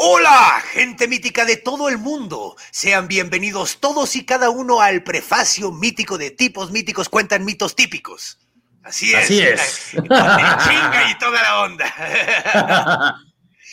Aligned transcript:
Hola, 0.00 0.62
gente 0.72 1.08
mítica 1.08 1.44
de 1.44 1.56
todo 1.56 1.88
el 1.88 1.98
mundo. 1.98 2.54
Sean 2.70 3.08
bienvenidos 3.08 3.80
todos 3.80 4.14
y 4.14 4.24
cada 4.24 4.48
uno 4.48 4.80
al 4.80 5.02
prefacio 5.02 5.72
mítico 5.72 6.18
de 6.18 6.30
tipos 6.30 6.70
míticos 6.70 7.08
cuentan 7.08 7.44
mitos 7.44 7.74
típicos. 7.74 8.38
Así 8.84 9.12
es. 9.12 9.24
Así 9.24 9.40
es. 9.40 9.90
Con 9.96 10.04
el 10.04 10.56
chinga 10.58 11.10
y 11.10 11.18
toda 11.18 11.42
la 11.42 11.60
onda. 11.62 13.14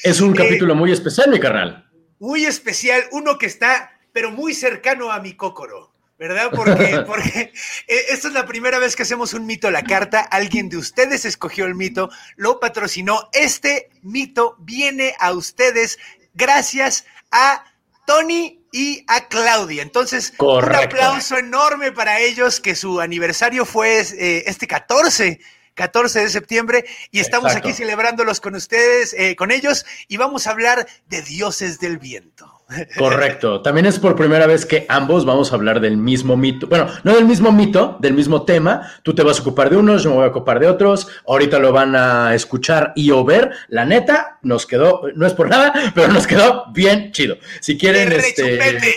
Es 0.04 0.20
un 0.20 0.34
Eh, 0.34 0.38
capítulo 0.38 0.76
muy 0.76 0.92
especial, 0.92 1.30
mi 1.30 1.40
carnal. 1.40 1.90
Muy 2.20 2.46
especial, 2.46 3.04
uno 3.12 3.38
que 3.38 3.46
está, 3.46 3.92
pero 4.12 4.30
muy 4.32 4.54
cercano 4.54 5.12
a 5.12 5.20
mi 5.20 5.34
cócoro. 5.36 5.94
¿Verdad? 6.18 6.50
Porque, 6.56 7.04
porque 7.08 7.52
eh, 7.88 8.02
esta 8.10 8.30
es 8.30 8.34
la 8.34 8.46
primera 8.46 8.80
vez 8.80 8.96
que 8.96 9.04
hacemos 9.04 9.34
un 9.34 9.46
mito 9.46 9.68
a 9.68 9.72
la 9.72 9.84
carta. 9.84 10.22
Alguien 10.22 10.70
de 10.70 10.78
ustedes 10.78 11.26
escogió 11.26 11.66
el 11.66 11.76
mito, 11.76 12.10
lo 12.38 12.60
patrocinó. 12.60 13.30
Este 13.34 13.90
mito 14.02 14.56
viene 14.60 15.14
a 15.20 15.32
ustedes 15.34 15.98
gracias 16.36 17.06
a 17.32 17.64
Tony 18.06 18.62
y 18.72 19.04
a 19.08 19.28
Claudia. 19.28 19.82
Entonces, 19.82 20.34
Correcto. 20.38 20.78
un 20.78 20.86
aplauso 20.86 21.38
enorme 21.38 21.92
para 21.92 22.20
ellos, 22.20 22.60
que 22.60 22.76
su 22.76 23.00
aniversario 23.02 23.66
fue 23.66 24.02
eh, 24.02 24.44
este 24.46 24.68
14. 24.68 25.40
14 25.76 26.22
de 26.22 26.30
septiembre 26.30 26.86
y 27.12 27.20
estamos 27.20 27.52
Exacto. 27.52 27.68
aquí 27.68 27.78
celebrándolos 27.78 28.40
con 28.40 28.56
ustedes, 28.56 29.14
eh, 29.14 29.36
con 29.36 29.52
ellos 29.52 29.86
y 30.08 30.16
vamos 30.16 30.48
a 30.48 30.52
hablar 30.52 30.88
de 31.08 31.22
dioses 31.22 31.80
del 31.80 31.98
viento. 31.98 32.55
Correcto. 32.98 33.62
También 33.62 33.86
es 33.86 34.00
por 34.00 34.16
primera 34.16 34.48
vez 34.48 34.66
que 34.66 34.86
ambos 34.90 35.24
vamos 35.24 35.52
a 35.52 35.56
hablar 35.56 35.80
del 35.80 35.98
mismo 35.98 36.36
mito. 36.36 36.68
Bueno, 36.68 36.88
no 37.04 37.14
del 37.14 37.26
mismo 37.26 37.52
mito, 37.52 37.98
del 38.00 38.14
mismo 38.14 38.44
tema. 38.44 38.92
Tú 39.04 39.14
te 39.14 39.22
vas 39.22 39.38
a 39.38 39.42
ocupar 39.42 39.70
de 39.70 39.78
unos, 39.78 40.04
yo 40.04 40.10
me 40.10 40.16
voy 40.18 40.26
a 40.26 40.30
ocupar 40.30 40.60
de 40.60 40.68
otros. 40.68 41.08
Ahorita 41.28 41.60
lo 41.60 41.72
van 41.72 41.96
a 41.96 42.34
escuchar 42.34 42.92
y 42.96 43.12
o 43.12 43.24
ver. 43.24 43.52
La 43.68 43.86
neta, 43.86 44.40
nos 44.42 44.66
quedó, 44.66 45.04
no 45.16 45.28
es 45.28 45.34
por 45.34 45.48
nada, 45.48 45.74
pero 45.96 46.08
nos 46.08 46.26
quedó 46.26 46.66
bien 46.72 47.12
chido. 47.12 47.38
Si 47.60 47.78
quieren, 47.78 48.12
este. 48.12 48.44
rechupete. 48.44 48.96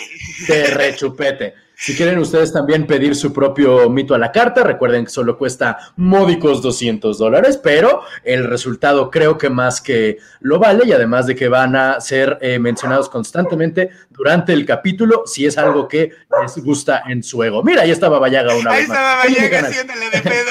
De 0.48 0.66
rechupete. 0.68 1.54
Si 1.80 1.94
quieren 1.94 2.18
ustedes 2.18 2.52
también 2.52 2.88
pedir 2.88 3.14
su 3.14 3.32
propio 3.32 3.88
mito 3.88 4.12
a 4.12 4.18
la 4.18 4.32
carta, 4.32 4.64
recuerden 4.64 5.04
que 5.04 5.12
solo 5.12 5.38
cuesta 5.38 5.78
módicos 5.94 6.60
200 6.60 7.16
dólares, 7.16 7.56
pero 7.56 8.02
el 8.24 8.48
resultado 8.48 9.12
creo 9.12 9.38
que 9.38 9.48
más 9.48 9.80
que 9.80 10.18
lo 10.40 10.58
vale 10.58 10.82
y 10.86 10.90
además 10.92 11.28
de 11.28 11.36
que 11.36 11.46
van 11.46 11.76
a 11.76 12.00
ser 12.00 12.36
eh, 12.40 12.58
mencionados 12.58 13.08
constantemente 13.08 13.90
durante 14.10 14.52
el 14.54 14.66
capítulo 14.66 15.22
si 15.24 15.46
es 15.46 15.56
algo 15.56 15.86
que 15.86 16.10
les 16.42 16.64
gusta 16.64 17.04
en 17.06 17.22
su 17.22 17.44
ego. 17.44 17.62
Mira, 17.62 17.82
ahí 17.82 17.92
estaba 17.92 18.18
Bayaga 18.18 18.56
una 18.56 18.72
Ahí 18.72 18.80
vez 18.80 18.88
más. 18.88 18.98
estaba 18.98 19.22
Vallaga 19.22 19.68
haciéndole 19.68 20.10
de 20.10 20.20
pedo. 20.20 20.50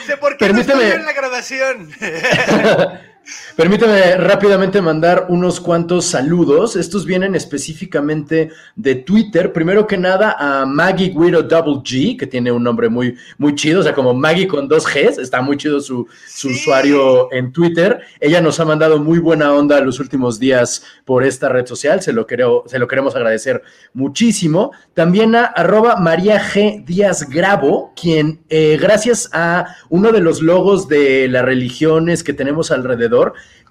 Sé 0.06 0.16
por 0.16 0.36
qué 0.36 0.46
Permíteme. 0.46 0.88
no 0.88 0.94
en 0.96 1.04
la 1.06 1.12
grabación. 1.12 1.90
Permíteme 3.54 4.16
rápidamente 4.16 4.80
mandar 4.80 5.26
unos 5.28 5.60
cuantos 5.60 6.06
saludos. 6.06 6.74
Estos 6.74 7.04
vienen 7.06 7.34
específicamente 7.34 8.50
de 8.74 8.94
Twitter. 8.96 9.52
Primero 9.52 9.86
que 9.86 9.96
nada 9.98 10.34
a 10.38 10.66
Maggie 10.66 11.10
Guido 11.16 11.42
Double 11.42 11.82
G, 11.82 12.18
que 12.18 12.26
tiene 12.26 12.50
un 12.50 12.62
nombre 12.64 12.88
muy, 12.88 13.16
muy 13.38 13.54
chido, 13.54 13.80
o 13.80 13.82
sea, 13.82 13.94
como 13.94 14.14
Maggie 14.14 14.48
con 14.48 14.66
dos 14.66 14.84
Gs. 14.86 15.18
Está 15.18 15.42
muy 15.42 15.56
chido 15.56 15.80
su, 15.80 16.06
su 16.26 16.48
Sí. 16.48 16.54
usuario 16.54 17.32
en 17.32 17.52
Twitter. 17.52 18.00
Ella 18.18 18.40
nos 18.40 18.58
ha 18.58 18.64
mandado 18.64 18.98
muy 18.98 19.18
buena 19.18 19.52
onda 19.54 19.80
los 19.80 20.00
últimos 20.00 20.40
días 20.40 20.82
por 21.04 21.22
esta 21.22 21.48
red 21.48 21.66
social. 21.66 22.02
Se 22.02 22.12
lo, 22.12 22.26
creo, 22.26 22.64
se 22.66 22.78
lo 22.78 22.88
queremos 22.88 23.14
agradecer 23.14 23.62
muchísimo. 23.92 24.72
También 24.94 25.36
a 25.36 25.44
arroba 25.44 25.96
María 25.96 26.40
G. 26.42 26.84
Díaz 26.84 27.28
Grabo, 27.28 27.92
quien 27.94 28.40
eh, 28.48 28.78
gracias 28.80 29.28
a 29.32 29.66
uno 29.88 30.10
de 30.10 30.20
los 30.20 30.42
logos 30.42 30.88
de 30.88 31.28
las 31.28 31.44
religiones 31.44 32.24
que 32.24 32.32
tenemos 32.32 32.70
alrededor, 32.70 33.09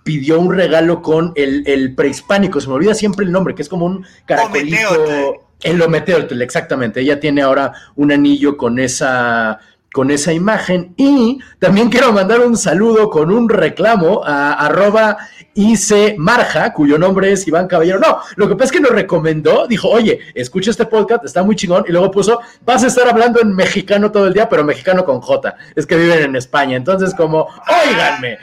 pidió 0.04 0.40
un 0.40 0.54
regalo 0.54 1.02
con 1.02 1.34
el, 1.36 1.64
el 1.68 1.94
prehispánico. 1.96 2.60
Se 2.60 2.68
me 2.68 2.76
olvida 2.76 2.94
siempre 2.94 3.26
el 3.26 3.32
nombre, 3.32 3.56
que 3.56 3.62
es 3.62 3.70
como 3.70 3.86
un 3.86 4.06
caracolito. 4.26 4.78
Ometeotl. 4.90 5.40
El 5.62 5.82
Ometeotl, 5.82 6.42
exactamente. 6.42 7.02
Ella 7.02 7.20
tiene 7.20 7.42
ahora 7.42 7.74
un 7.96 8.12
anillo 8.12 8.58
con 8.58 8.80
esa 8.80 9.60
con 9.92 10.12
esa 10.12 10.32
imagen 10.32 10.94
y 10.98 11.40
también 11.58 11.90
quiero 11.90 12.14
mandar 12.14 12.42
un 12.42 12.56
saludo 12.56 13.10
con 13.10 13.32
un 13.32 13.50
reclamo 13.50 14.24
a 14.24 14.54
arroba 14.54 15.18
IC 15.56 16.16
Marja, 16.18 16.74
cuyo 16.74 16.98
nombre 16.98 17.32
es 17.32 17.48
Iván 17.48 17.68
Caballero. 17.68 18.00
No, 18.00 18.20
lo 18.36 18.48
que 18.48 18.56
pasa 18.56 18.66
es 18.66 18.72
que 18.72 18.80
nos 18.82 18.92
recomendó, 18.92 19.68
dijo, 19.68 19.90
oye, 19.90 20.20
escucha 20.36 20.72
este 20.72 20.86
podcast, 20.86 21.26
está 21.26 21.44
muy 21.44 21.56
chingón, 21.56 21.86
y 21.88 21.92
luego 21.92 22.12
puso, 22.12 22.40
vas 22.64 22.84
a 22.84 22.88
estar 22.88 23.08
hablando 23.08 23.42
en 23.42 23.56
mexicano 23.56 24.12
todo 24.12 24.28
el 24.28 24.34
día, 24.34 24.48
pero 24.48 24.64
mexicano 24.64 25.04
con 25.04 25.22
J, 25.22 25.56
es 25.76 25.86
que 25.86 25.98
viven 25.98 26.20
en 26.20 26.36
España, 26.36 26.78
entonces 26.78 27.14
como, 27.16 27.48
óiganme, 27.88 28.38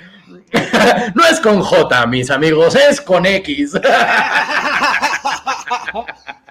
no 1.15 1.25
es 1.27 1.41
con 1.41 1.61
J, 1.63 2.07
mis 2.07 2.31
amigos, 2.31 2.75
es 2.75 3.01
con 3.01 3.27
X. 3.27 3.73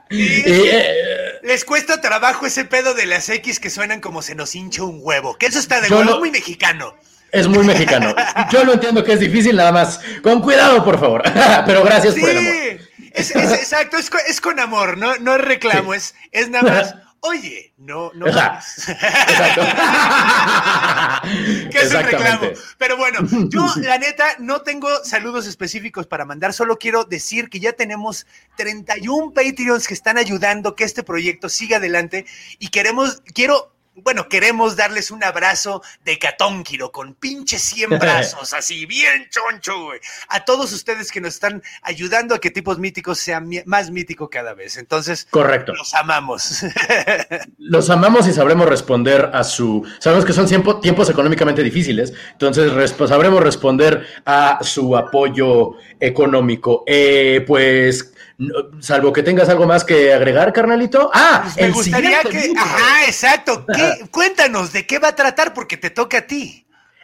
Sí, 0.10 0.44
eh, 0.48 1.40
Les 1.44 1.66
cuesta 1.66 2.00
trabajo 2.00 2.46
ese 2.46 2.64
pedo 2.66 2.94
de 2.94 3.06
las 3.08 3.28
X 3.28 3.60
que 3.60 3.70
suenan 3.70 4.02
como 4.02 4.22
se 4.22 4.36
nos 4.36 4.54
hincha 4.56 4.84
un 4.84 5.00
huevo. 5.02 5.36
Que 5.38 5.48
eso 5.48 5.58
está 5.60 5.82
de 5.82 5.90
huevo 5.90 6.04
no- 6.04 6.20
muy 6.20 6.30
mexicano. 6.32 6.94
es 7.32 7.48
muy 7.48 7.66
mexicano. 7.66 8.16
Yo 8.52 8.64
lo 8.64 8.74
entiendo 8.74 9.04
que 9.04 9.14
es 9.14 9.20
difícil, 9.20 9.56
nada 9.56 9.72
más. 9.72 10.00
Con 10.22 10.42
cuidado, 10.42 10.84
por 10.86 11.00
favor. 11.00 11.24
Pero 11.66 11.84
gracias 11.84 12.14
Sí, 12.14 12.22
por 12.22 12.30
el 12.30 12.38
amor. 12.38 12.54
es, 13.14 13.32
es- 13.36 13.52
exacto, 13.54 13.98
es, 13.98 14.10
co- 14.12 14.20
es 14.28 14.40
con 14.42 14.60
amor, 14.60 14.98
no, 14.98 15.16
no 15.18 15.38
reclamo, 15.40 15.94
es, 15.96 16.14
es 16.32 16.50
nada 16.50 16.72
más. 16.72 16.96
Oye, 17.28 17.74
no, 17.78 18.12
no. 18.14 18.26
Que 21.72 21.80
es 21.80 21.94
un 21.94 22.04
reclamo. 22.04 22.48
Pero 22.78 22.98
bueno, 22.98 23.20
yo 23.50 23.66
la 23.82 23.98
neta 23.98 24.26
no 24.40 24.62
tengo 24.62 24.88
saludos 25.04 25.48
específicos 25.48 26.08
para 26.08 26.26
mandar, 26.26 26.54
solo 26.54 26.78
quiero 26.78 27.04
decir 27.04 27.50
que 27.50 27.60
ya 27.60 27.74
tenemos 27.74 28.28
31 28.58 29.34
Patreons 29.34 29.88
que 29.88 29.94
están 29.94 30.18
ayudando 30.18 30.76
que 30.76 30.84
este 30.84 31.04
proyecto 31.04 31.50
siga 31.50 31.78
adelante 31.78 32.26
y 32.60 32.70
queremos, 32.70 33.22
quiero, 33.34 33.75
bueno, 33.96 34.28
queremos 34.30 34.76
darles 34.76 35.10
un 35.12 35.24
abrazo 35.24 35.82
de 36.04 36.20
catónquiro 36.20 36.92
con 36.92 37.14
pinches 37.16 37.62
100 37.64 37.90
brazos, 38.00 38.54
así, 38.54 38.86
bien 38.86 39.28
choncho, 39.30 39.86
güey. 39.86 40.00
A 40.30 40.46
todos 40.46 40.72
ustedes 40.74 41.12
que 41.12 41.22
nos 41.22 41.36
están 41.36 41.64
ayudando 41.82 42.36
a 42.36 42.40
que 42.40 42.52
tipos 42.52 42.78
míticos 42.80 43.20
sean 43.20 43.48
mi- 43.48 43.64
más 43.66 43.92
mítico 43.92 44.30
cada 44.30 44.54
vez. 44.54 44.78
Entonces, 44.78 45.28
Correcto. 45.30 45.74
los 45.76 45.94
amamos. 45.94 46.62
Los 47.58 47.90
amamos 47.90 48.28
y 48.28 48.34
sabremos 48.34 48.68
responder 48.68 49.32
a 49.34 49.44
su. 49.44 49.86
Sabemos 50.00 50.26
que 50.26 50.34
son 50.34 50.48
tiempo- 50.48 50.80
tiempos 50.80 51.10
económicamente 51.10 51.64
difíciles, 51.64 52.14
entonces 52.32 52.72
resp- 52.72 53.08
sabremos 53.08 53.42
responder 53.42 54.06
a 54.26 54.60
su 54.62 54.96
apoyo 54.96 55.72
económico. 56.00 56.84
Eh, 56.88 57.44
pues, 57.48 58.14
salvo 58.80 59.14
que 59.14 59.24
tengas 59.24 59.50
algo 59.50 59.66
más 59.66 59.84
que 59.84 60.14
agregar, 60.14 60.52
carnalito. 60.54 61.10
Ah, 61.14 61.42
Pues 61.44 61.56
me 61.58 61.64
el 61.66 61.74
gustaría 61.74 62.22
que. 62.22 62.54
Ajá, 62.58 63.06
exacto. 63.06 63.66
¿Qué- 63.74 64.08
Cuéntanos 64.12 64.74
de 64.74 64.86
qué 64.86 65.00
va 65.00 65.10
a 65.10 65.16
tratar 65.16 65.54
porque 65.54 65.78
te 65.78 65.90
toca 65.90 66.20
a 66.20 66.22
ti. 66.28 66.62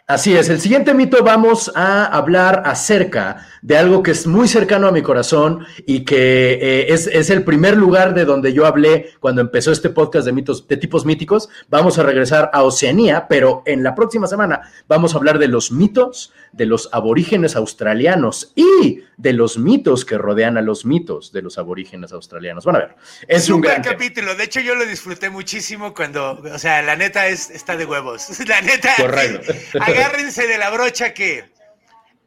Así 0.08 0.36
es, 0.36 0.48
el 0.48 0.60
siguiente 0.60 0.92
mito 0.94 1.22
vamos 1.22 1.70
a 1.76 2.04
hablar 2.04 2.64
acerca 2.66 3.46
de 3.62 3.78
algo 3.78 4.02
que 4.02 4.10
es 4.10 4.26
muy 4.26 4.48
cercano 4.48 4.88
a 4.88 4.92
mi 4.92 5.00
corazón 5.00 5.64
y 5.86 6.04
que 6.04 6.54
eh, 6.54 6.92
es, 6.92 7.06
es 7.06 7.30
el 7.30 7.44
primer 7.44 7.76
lugar 7.76 8.12
de 8.12 8.24
donde 8.24 8.52
yo 8.52 8.66
hablé 8.66 9.12
cuando 9.20 9.40
empezó 9.40 9.70
este 9.70 9.90
podcast 9.90 10.26
de 10.26 10.32
mitos, 10.32 10.66
de 10.66 10.76
tipos 10.76 11.06
míticos. 11.06 11.48
Vamos 11.70 11.98
a 11.98 12.02
regresar 12.02 12.50
a 12.52 12.64
Oceanía, 12.64 13.26
pero 13.28 13.62
en 13.64 13.84
la 13.84 13.94
próxima 13.94 14.26
semana 14.26 14.60
vamos 14.88 15.14
a 15.14 15.18
hablar 15.18 15.38
de 15.38 15.46
los 15.48 15.70
mitos 15.70 16.32
de 16.52 16.66
los 16.66 16.88
aborígenes 16.92 17.56
australianos 17.56 18.52
y 18.54 19.00
de 19.16 19.32
los 19.32 19.58
mitos 19.58 20.04
que 20.04 20.18
rodean 20.18 20.58
a 20.58 20.62
los 20.62 20.84
mitos 20.84 21.32
de 21.32 21.42
los 21.42 21.58
aborígenes 21.58 22.12
australianos. 22.12 22.64
Van 22.64 22.76
a 22.76 22.78
ver, 22.80 22.96
es 23.26 23.48
un 23.48 23.60
gran 23.60 23.82
tema. 23.82 23.94
capítulo. 23.94 24.34
De 24.34 24.44
hecho, 24.44 24.60
yo 24.60 24.74
lo 24.74 24.84
disfruté 24.84 25.30
muchísimo 25.30 25.94
cuando. 25.94 26.40
O 26.52 26.58
sea, 26.58 26.82
la 26.82 26.96
neta 26.96 27.26
es, 27.26 27.50
está 27.50 27.76
de 27.76 27.86
huevos. 27.86 28.28
La 28.46 28.60
neta. 28.60 28.94
Correcto. 28.96 29.52
Agárrense 29.80 30.46
de 30.46 30.58
la 30.58 30.70
brocha 30.70 31.14
que 31.14 31.44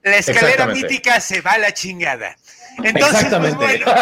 la 0.03 0.17
escalera 0.17 0.67
mítica 0.67 1.19
se 1.19 1.41
va 1.41 1.53
a 1.53 1.57
la 1.57 1.73
chingada. 1.73 2.35
Entonces, 2.83 3.25
pues 3.29 3.53
Exactamente. 3.53 3.57
bueno. 3.57 3.85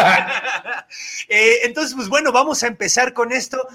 Eh, 1.28 1.60
entonces, 1.64 1.94
pues 1.94 2.08
bueno, 2.08 2.32
vamos 2.32 2.62
a 2.62 2.66
empezar 2.66 3.14
con 3.14 3.32
esto. 3.32 3.66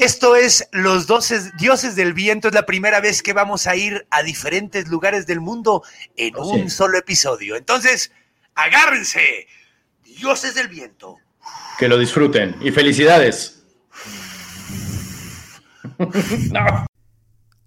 Esto 0.00 0.34
es 0.34 0.66
Los 0.72 1.06
Doces, 1.06 1.50
Dioses 1.58 1.94
del 1.94 2.14
Viento. 2.14 2.48
Es 2.48 2.54
la 2.54 2.64
primera 2.64 3.00
vez 3.00 3.22
que 3.22 3.34
vamos 3.34 3.66
a 3.66 3.76
ir 3.76 4.06
a 4.10 4.22
diferentes 4.22 4.88
lugares 4.88 5.26
del 5.26 5.40
mundo 5.40 5.82
en 6.16 6.34
Oh, 6.36 6.54
un 6.54 6.70
sí. 6.70 6.76
solo 6.76 6.96
episodio. 6.96 7.54
Entonces, 7.54 8.10
agárrense, 8.54 9.46
Dioses 10.04 10.54
del 10.54 10.68
Viento. 10.68 11.18
Que 11.78 11.86
lo 11.86 11.98
disfruten 11.98 12.56
y 12.62 12.70
felicidades. 12.70 13.62
No. 16.50 16.86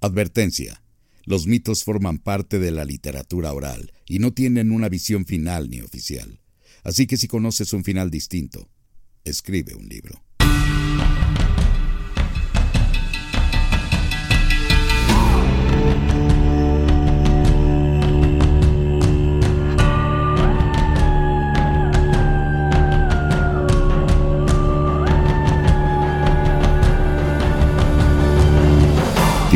Advertencia. 0.01 0.81
Los 1.25 1.45
mitos 1.45 1.83
forman 1.83 2.17
parte 2.17 2.57
de 2.57 2.71
la 2.71 2.83
literatura 2.83 3.53
oral 3.53 3.93
y 4.07 4.17
no 4.17 4.33
tienen 4.33 4.71
una 4.71 4.89
visión 4.89 5.25
final 5.27 5.69
ni 5.69 5.81
oficial. 5.81 6.39
Así 6.83 7.05
que 7.05 7.15
si 7.17 7.27
conoces 7.27 7.73
un 7.73 7.83
final 7.83 8.09
distinto, 8.09 8.69
escribe 9.23 9.75
un 9.75 9.87
libro. 9.87 10.23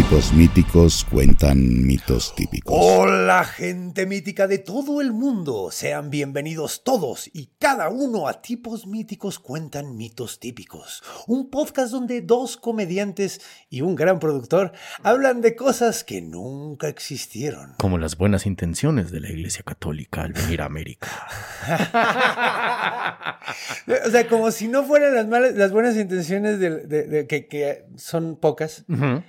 Tipos 0.10 0.32
míticos 0.32 1.06
cuentan 1.12 1.86
mitos 1.86 2.34
típicos. 2.34 2.74
Hola 2.80 3.44
gente 3.44 4.06
mítica 4.06 4.48
de 4.48 4.58
todo 4.58 5.02
el 5.02 5.12
mundo, 5.12 5.70
sean 5.70 6.10
bienvenidos 6.10 6.86
todos 6.86 7.30
y 7.34 7.50
cada 7.60 7.90
uno 7.90 8.30
a 8.30 8.42
Tipos 8.42 8.88
Míticos 8.88 9.38
Cuentan 9.40 9.98
Mitos 9.98 10.40
Típicos, 10.40 11.04
un 11.28 11.50
podcast 11.50 11.92
donde 11.92 12.22
dos 12.22 12.56
comediantes 12.56 13.42
y 13.70 13.82
un 13.82 13.96
gran 13.96 14.20
productor 14.20 14.72
hablan 15.04 15.42
de 15.42 15.58
cosas 15.58 16.06
que 16.06 16.22
nunca 16.22 16.88
existieron. 16.88 17.74
Como 17.78 17.98
las 17.98 18.16
buenas 18.16 18.46
intenciones 18.46 19.12
de 19.12 19.20
la 19.20 19.30
Iglesia 19.30 19.64
Católica 19.66 20.22
al 20.22 20.32
venir 20.32 20.62
a 20.62 20.66
América. 20.66 21.10
O 24.06 24.10
sea, 24.10 24.28
como 24.28 24.52
si 24.52 24.68
no 24.68 24.84
fueran 24.84 25.16
las, 25.16 25.26
malas, 25.28 25.54
las 25.56 25.72
buenas 25.72 25.96
intenciones 25.96 26.60
de, 26.60 26.86
de- 26.86 27.28
que, 27.28 27.48
que 27.48 27.86
son 27.96 28.36
pocas, 28.36 28.84
Ujú. 28.90 29.24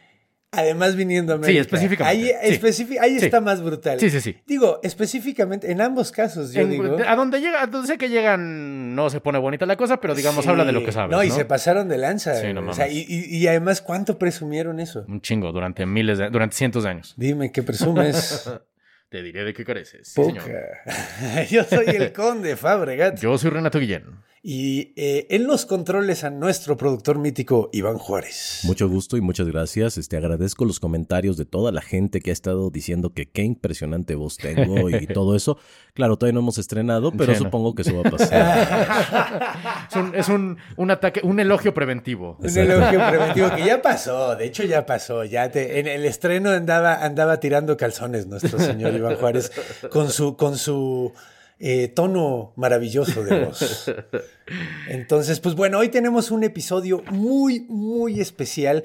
Además 0.50 0.96
viniendo 0.96 1.34
a 1.34 1.36
Sí, 1.36 1.42
América. 1.42 1.60
específicamente, 1.60 2.36
Ahí, 2.40 2.50
sí. 2.52 2.58
especifi- 2.60 2.98
ahí 3.00 3.18
Sí. 3.18 3.26
está 3.26 3.40
más 3.40 3.62
brutal. 3.62 4.00
Sí, 4.00 4.08
sí, 4.10 4.20
sí. 4.20 4.36
Digo, 4.46 4.80
específicamente, 4.82 5.70
en 5.70 5.80
ambos 5.80 6.10
casos, 6.12 6.52
yo 6.52 6.62
En- 6.62 6.70
digo... 6.70 6.96
a 7.06 7.16
donde 7.16 7.40
llega, 7.40 7.62
a 7.62 7.66
donde 7.66 7.86
sé 7.88 7.98
que 7.98 8.08
llegan, 8.08 8.94
no 8.94 9.10
se 9.10 9.20
pone 9.20 9.38
bonita 9.38 9.66
la 9.66 9.76
cosa, 9.76 10.00
pero 10.00 10.14
digamos, 10.14 10.46
habla 10.46 10.64
de 10.64 10.72
lo 10.72 10.84
que 10.84 10.92
sabes. 10.92 11.10
No, 11.10 11.18
No, 11.18 11.24
y 11.24 11.30
se 11.30 11.44
pasaron 11.44 11.88
de 11.88 11.98
lanza. 11.98 12.34
Sí, 12.34 12.52
no 12.52 12.68
o 12.68 12.72
sea, 12.72 12.88
y, 12.88 12.94
mames. 13.02 13.10
y- 13.10 13.36
y 13.38 13.46
además, 13.46 13.82
¿cuánto 13.82 14.18
presumieron 14.18 14.80
eso? 14.80 15.04
Un 15.08 15.20
chingo, 15.20 15.52
durante 15.52 15.84
miles 15.86 16.18
de, 16.18 16.30
durante 16.30 16.56
cientos 16.56 16.84
de 16.84 16.90
años. 16.90 17.14
Dime, 17.16 17.52
¿qué 17.52 17.62
presumes? 17.62 18.48
Te 19.10 19.22
diré 19.22 19.42
de 19.44 19.54
qué 19.54 19.64
careces. 19.64 20.08
Sí, 20.08 20.22
señor. 20.22 20.42
Poca. 20.44 21.44
Yo 21.50 21.64
soy 21.64 21.86
el 21.88 22.12
conde 22.12 22.56
Fabregat. 22.56 23.18
Yo 23.18 23.38
soy 23.38 23.50
Renato 23.50 23.78
Guillén. 23.78 24.04
Y 24.42 24.92
eh, 24.96 25.26
en 25.30 25.46
los 25.46 25.66
controles 25.66 26.22
a 26.22 26.30
nuestro 26.30 26.76
productor 26.76 27.18
mítico, 27.18 27.70
Iván 27.72 27.98
Juárez. 27.98 28.60
Mucho 28.64 28.88
gusto 28.88 29.16
y 29.16 29.20
muchas 29.20 29.48
gracias. 29.48 29.98
Este, 29.98 30.16
agradezco 30.16 30.64
los 30.64 30.78
comentarios 30.80 31.36
de 31.36 31.44
toda 31.44 31.72
la 31.72 31.82
gente 31.82 32.20
que 32.20 32.30
ha 32.30 32.32
estado 32.32 32.70
diciendo 32.70 33.12
que 33.12 33.28
qué 33.28 33.42
impresionante 33.42 34.14
voz 34.14 34.36
tengo 34.36 34.88
y 34.90 35.06
todo 35.12 35.34
eso. 35.34 35.58
Claro, 35.92 36.16
todavía 36.16 36.34
no 36.34 36.40
hemos 36.40 36.58
estrenado, 36.58 37.10
pero 37.12 37.34
Sí, 37.34 37.40
no. 37.40 37.46
supongo 37.46 37.74
que 37.74 37.82
eso 37.82 38.00
va 38.00 38.08
a 38.08 38.10
pasar. 38.12 39.58
Es 39.90 39.96
un, 39.96 40.14
es 40.14 40.28
un, 40.28 40.58
un 40.76 40.90
ataque, 40.90 41.20
un 41.24 41.40
elogio 41.40 41.72
preventivo. 41.74 42.36
Un 42.40 42.56
elogio 42.58 43.00
preventivo 43.08 43.50
que 43.56 43.64
ya 43.64 43.82
pasó, 43.82 44.36
de 44.36 44.44
hecho 44.46 44.62
ya 44.64 44.84
pasó, 44.86 45.24
ya 45.24 45.50
te- 45.50 45.80
en 45.80 45.86
el 45.88 46.04
estreno 46.04 46.50
andaba, 46.50 47.04
andaba 47.04 47.40
tirando 47.40 47.76
calzones 47.76 48.26
nuestro 48.26 48.58
señor 48.58 48.94
Iván 48.94 49.16
Juárez 49.16 49.50
con 49.90 50.10
su, 50.10 50.36
con 50.36 50.56
su 50.58 51.12
eh, 51.60 51.88
tono 51.88 52.52
maravilloso 52.56 53.24
de 53.24 53.44
voz. 53.44 53.90
Entonces, 54.88 55.40
pues 55.40 55.54
bueno, 55.54 55.78
hoy 55.78 55.88
tenemos 55.88 56.30
un 56.30 56.44
episodio 56.44 57.02
muy, 57.10 57.60
muy 57.68 58.20
especial. 58.20 58.84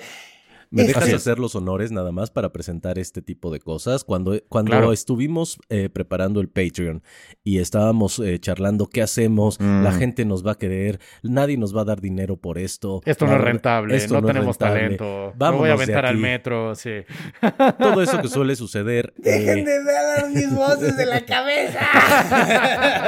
¿Me 0.74 0.84
dejas 0.84 1.14
hacer 1.14 1.40
los 1.40 1.56
honores 1.56 1.92
nada 1.92 2.12
más 2.12 2.32
para 2.32 2.52
presentar 2.52 2.98
este 3.00 3.22
tipo 3.22 3.52
de 3.52 3.60
cosas? 3.60 4.04
Cuando, 4.04 4.38
cuando 4.50 4.72
Claro. 4.72 4.92
estuvimos 4.94 5.60
eh, 5.70 5.90
preparando 5.90 6.42
el 6.42 6.50
Patreon 6.50 7.04
y 7.44 7.60
estábamos 7.60 8.20
eh, 8.20 8.40
charlando 8.40 8.88
qué 8.88 9.02
hacemos, 9.02 9.60
Mm. 9.60 9.84
la 9.84 9.92
gente 9.92 10.26
nos 10.26 10.46
va 10.46 10.54
a 10.54 10.56
querer, 10.58 11.00
nadie 11.22 11.58
nos 11.58 11.76
va 11.76 11.82
a 11.82 11.86
dar 11.86 12.02
dinero 12.02 12.38
por 12.38 12.58
esto. 12.58 13.02
Esto 13.06 13.26
no 13.28 13.36
es 13.36 13.42
rentable, 13.42 13.96
esto 13.96 14.20
no, 14.20 14.28
tenemos 14.28 14.58
rentable. 14.58 14.98
talento. 14.98 15.04
Me 15.06 15.12
voy 15.20 15.30
a 15.32 15.34
Vámonos 15.38 15.72
aventar 15.82 16.06
al 16.08 16.18
metro, 16.18 16.76
sí. 16.76 16.92
Todo 17.80 18.02
eso 18.02 18.22
que 18.22 18.28
suele 18.28 18.56
suceder. 18.56 19.14
Dejen 19.18 19.60
eh, 19.60 19.64
de 19.66 19.84
dar 19.84 20.30
mis 20.32 20.54
voces 20.54 20.98
de 20.98 21.06
la 21.06 21.24
cabeza. 21.26 21.80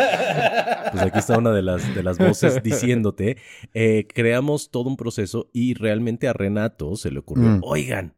Pues 0.92 1.04
aquí 1.08 1.20
está 1.20 1.38
una 1.38 1.52
de 1.52 1.62
las, 1.62 1.94
de 1.94 2.04
las 2.04 2.18
voces 2.18 2.62
diciéndote, 2.64 3.38
eh, 3.74 4.08
creamos 4.14 4.70
todo 4.72 4.88
un 4.90 4.96
proceso 4.96 5.50
y 5.52 5.74
realmente 5.74 6.28
a 6.30 6.34
Renato 6.34 6.96
se 6.96 7.12
le 7.12 7.20
ocurrió, 7.20 7.50
Mm. 7.50 7.55
Oigan, 7.64 8.14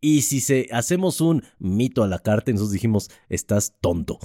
y 0.00 0.22
si 0.22 0.40
se, 0.40 0.66
hacemos 0.72 1.20
un 1.20 1.44
mito 1.58 2.02
a 2.02 2.08
la 2.08 2.18
carta, 2.20 2.50
entonces 2.50 2.72
dijimos, 2.72 3.10
estás 3.28 3.74
tonto. 3.80 4.18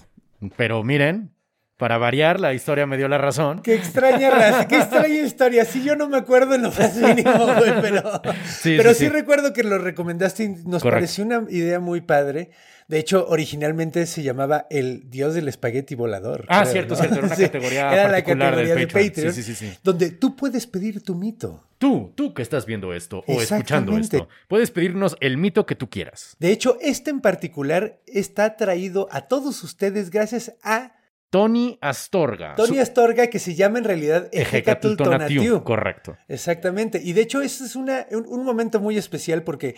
Pero 0.58 0.84
miren, 0.84 1.34
para 1.78 1.98
variar, 1.98 2.40
la 2.40 2.54
historia 2.54 2.86
me 2.86 2.96
dio 2.98 3.10
la 3.10 3.18
razón. 3.18 3.62
Qué 3.62 3.74
extraña 3.76 4.30
raza, 4.30 4.68
qué 4.68 4.78
extraña 4.78 5.16
historia. 5.22 5.66
Sí, 5.66 5.84
yo 5.84 5.98
no 5.98 6.08
me 6.08 6.18
acuerdo 6.18 6.56
en 6.56 6.62
lo 6.62 6.72
más 6.72 6.96
mínimo, 6.96 7.46
güey, 7.58 7.74
pero, 7.82 8.22
Sí, 8.48 8.76
pero 8.78 8.92
sí, 8.92 9.00
sí, 9.00 9.06
sí. 9.06 9.10
recuerdo 9.10 9.52
que 9.52 9.64
lo 9.64 9.78
recomendaste 9.78 10.44
y 10.46 10.48
nos 10.50 10.82
Correcto. 10.82 10.90
pareció 10.90 11.26
una 11.26 11.44
idea 11.50 11.80
muy 11.82 12.00
padre. 12.02 12.52
De 12.88 13.00
hecho, 13.00 13.26
originalmente 13.28 14.06
se 14.06 14.22
llamaba 14.22 14.68
el 14.70 15.10
dios 15.10 15.34
del 15.34 15.48
espagueti 15.48 15.96
volador. 15.96 16.46
Ah, 16.50 16.62
creo, 16.62 16.72
cierto, 16.72 16.94
¿no? 16.96 17.00
cierto, 17.02 17.16
era 17.18 17.26
una 17.26 17.36
categoría 17.52 17.94
Era 17.94 18.12
la 18.12 18.24
categoría 18.24 18.76
de 18.76 18.88
Patreon. 18.88 19.10
Patreon, 19.10 19.34
Sí, 19.34 19.44
sí, 19.44 19.56
sí, 19.56 19.72
sí. 19.72 19.78
donde 19.84 20.12
tú 20.12 20.36
puedes 20.36 20.68
pedir 20.68 21.02
tu 21.02 21.16
mito. 21.16 21.68
Tú, 21.80 22.14
tú 22.16 22.34
que 22.34 22.42
estás 22.42 22.66
viendo 22.66 22.94
esto 22.94 23.24
o 23.28 23.42
escuchando 23.42 23.98
esto, 23.98 24.28
puedes 24.48 24.72
pedirnos 24.72 25.18
el 25.20 25.38
mito 25.38 25.66
que 25.66 25.76
tú 25.76 25.90
quieras. 25.90 26.36
De 26.40 26.52
hecho, 26.52 26.78
este 26.80 27.10
en 27.10 27.22
particular 27.22 28.00
está 28.06 28.56
traído 28.56 29.08
a 29.12 29.22
todos 29.22 29.64
ustedes 29.64 30.10
gracias 30.12 30.54
a 30.64 30.94
Tony 31.32 31.78
Astorga. 31.82 32.56
Tony 32.56 32.80
Astorga, 32.80 33.28
que 33.28 33.40
se 33.40 33.56
llama 33.56 33.80
en 33.80 33.84
realidad 33.84 34.30
Ejecatl 34.32 34.88
Ejecatl 34.90 34.96
Tonatiu. 34.96 35.42
Tonatiu. 35.42 35.64
Correcto. 35.64 36.18
Exactamente. 36.30 37.02
Y 37.04 37.12
de 37.14 37.22
hecho, 37.22 37.42
este 37.42 37.66
es 37.66 37.76
una, 37.76 38.06
un, 38.12 38.26
un 38.28 38.46
momento 38.46 38.80
muy 38.80 38.98
especial 38.98 39.44
porque 39.44 39.76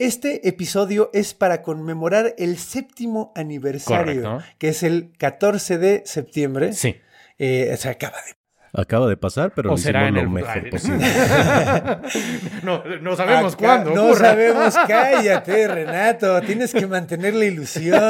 este 0.00 0.48
episodio 0.48 1.10
es 1.12 1.34
para 1.34 1.62
conmemorar 1.62 2.34
el 2.38 2.56
séptimo 2.56 3.32
aniversario, 3.36 4.22
Correcto. 4.22 4.44
que 4.58 4.68
es 4.70 4.82
el 4.82 5.12
14 5.18 5.76
de 5.78 6.02
septiembre. 6.06 6.72
Sí. 6.72 6.96
Eh, 7.38 7.76
se 7.78 7.88
acaba 7.90 8.16
de. 8.26 8.39
Acaba 8.72 9.08
de 9.08 9.16
pasar, 9.16 9.52
pero 9.54 9.70
o 9.70 9.72
lo 9.72 9.78
será 9.78 10.04
hicimos 10.08 10.22
en 10.22 10.32
lo 10.32 10.38
el 10.38 10.44
mejor 10.44 10.70
posible. 10.70 11.06
no, 12.62 12.82
no 13.02 13.16
sabemos 13.16 13.54
Acá- 13.54 13.64
cuándo. 13.64 13.94
No 13.94 14.06
ocurra. 14.06 14.30
sabemos, 14.30 14.74
cállate, 14.86 15.68
Renato. 15.68 16.40
Tienes 16.42 16.72
que 16.72 16.86
mantener 16.86 17.34
la 17.34 17.44
ilusión. 17.46 18.00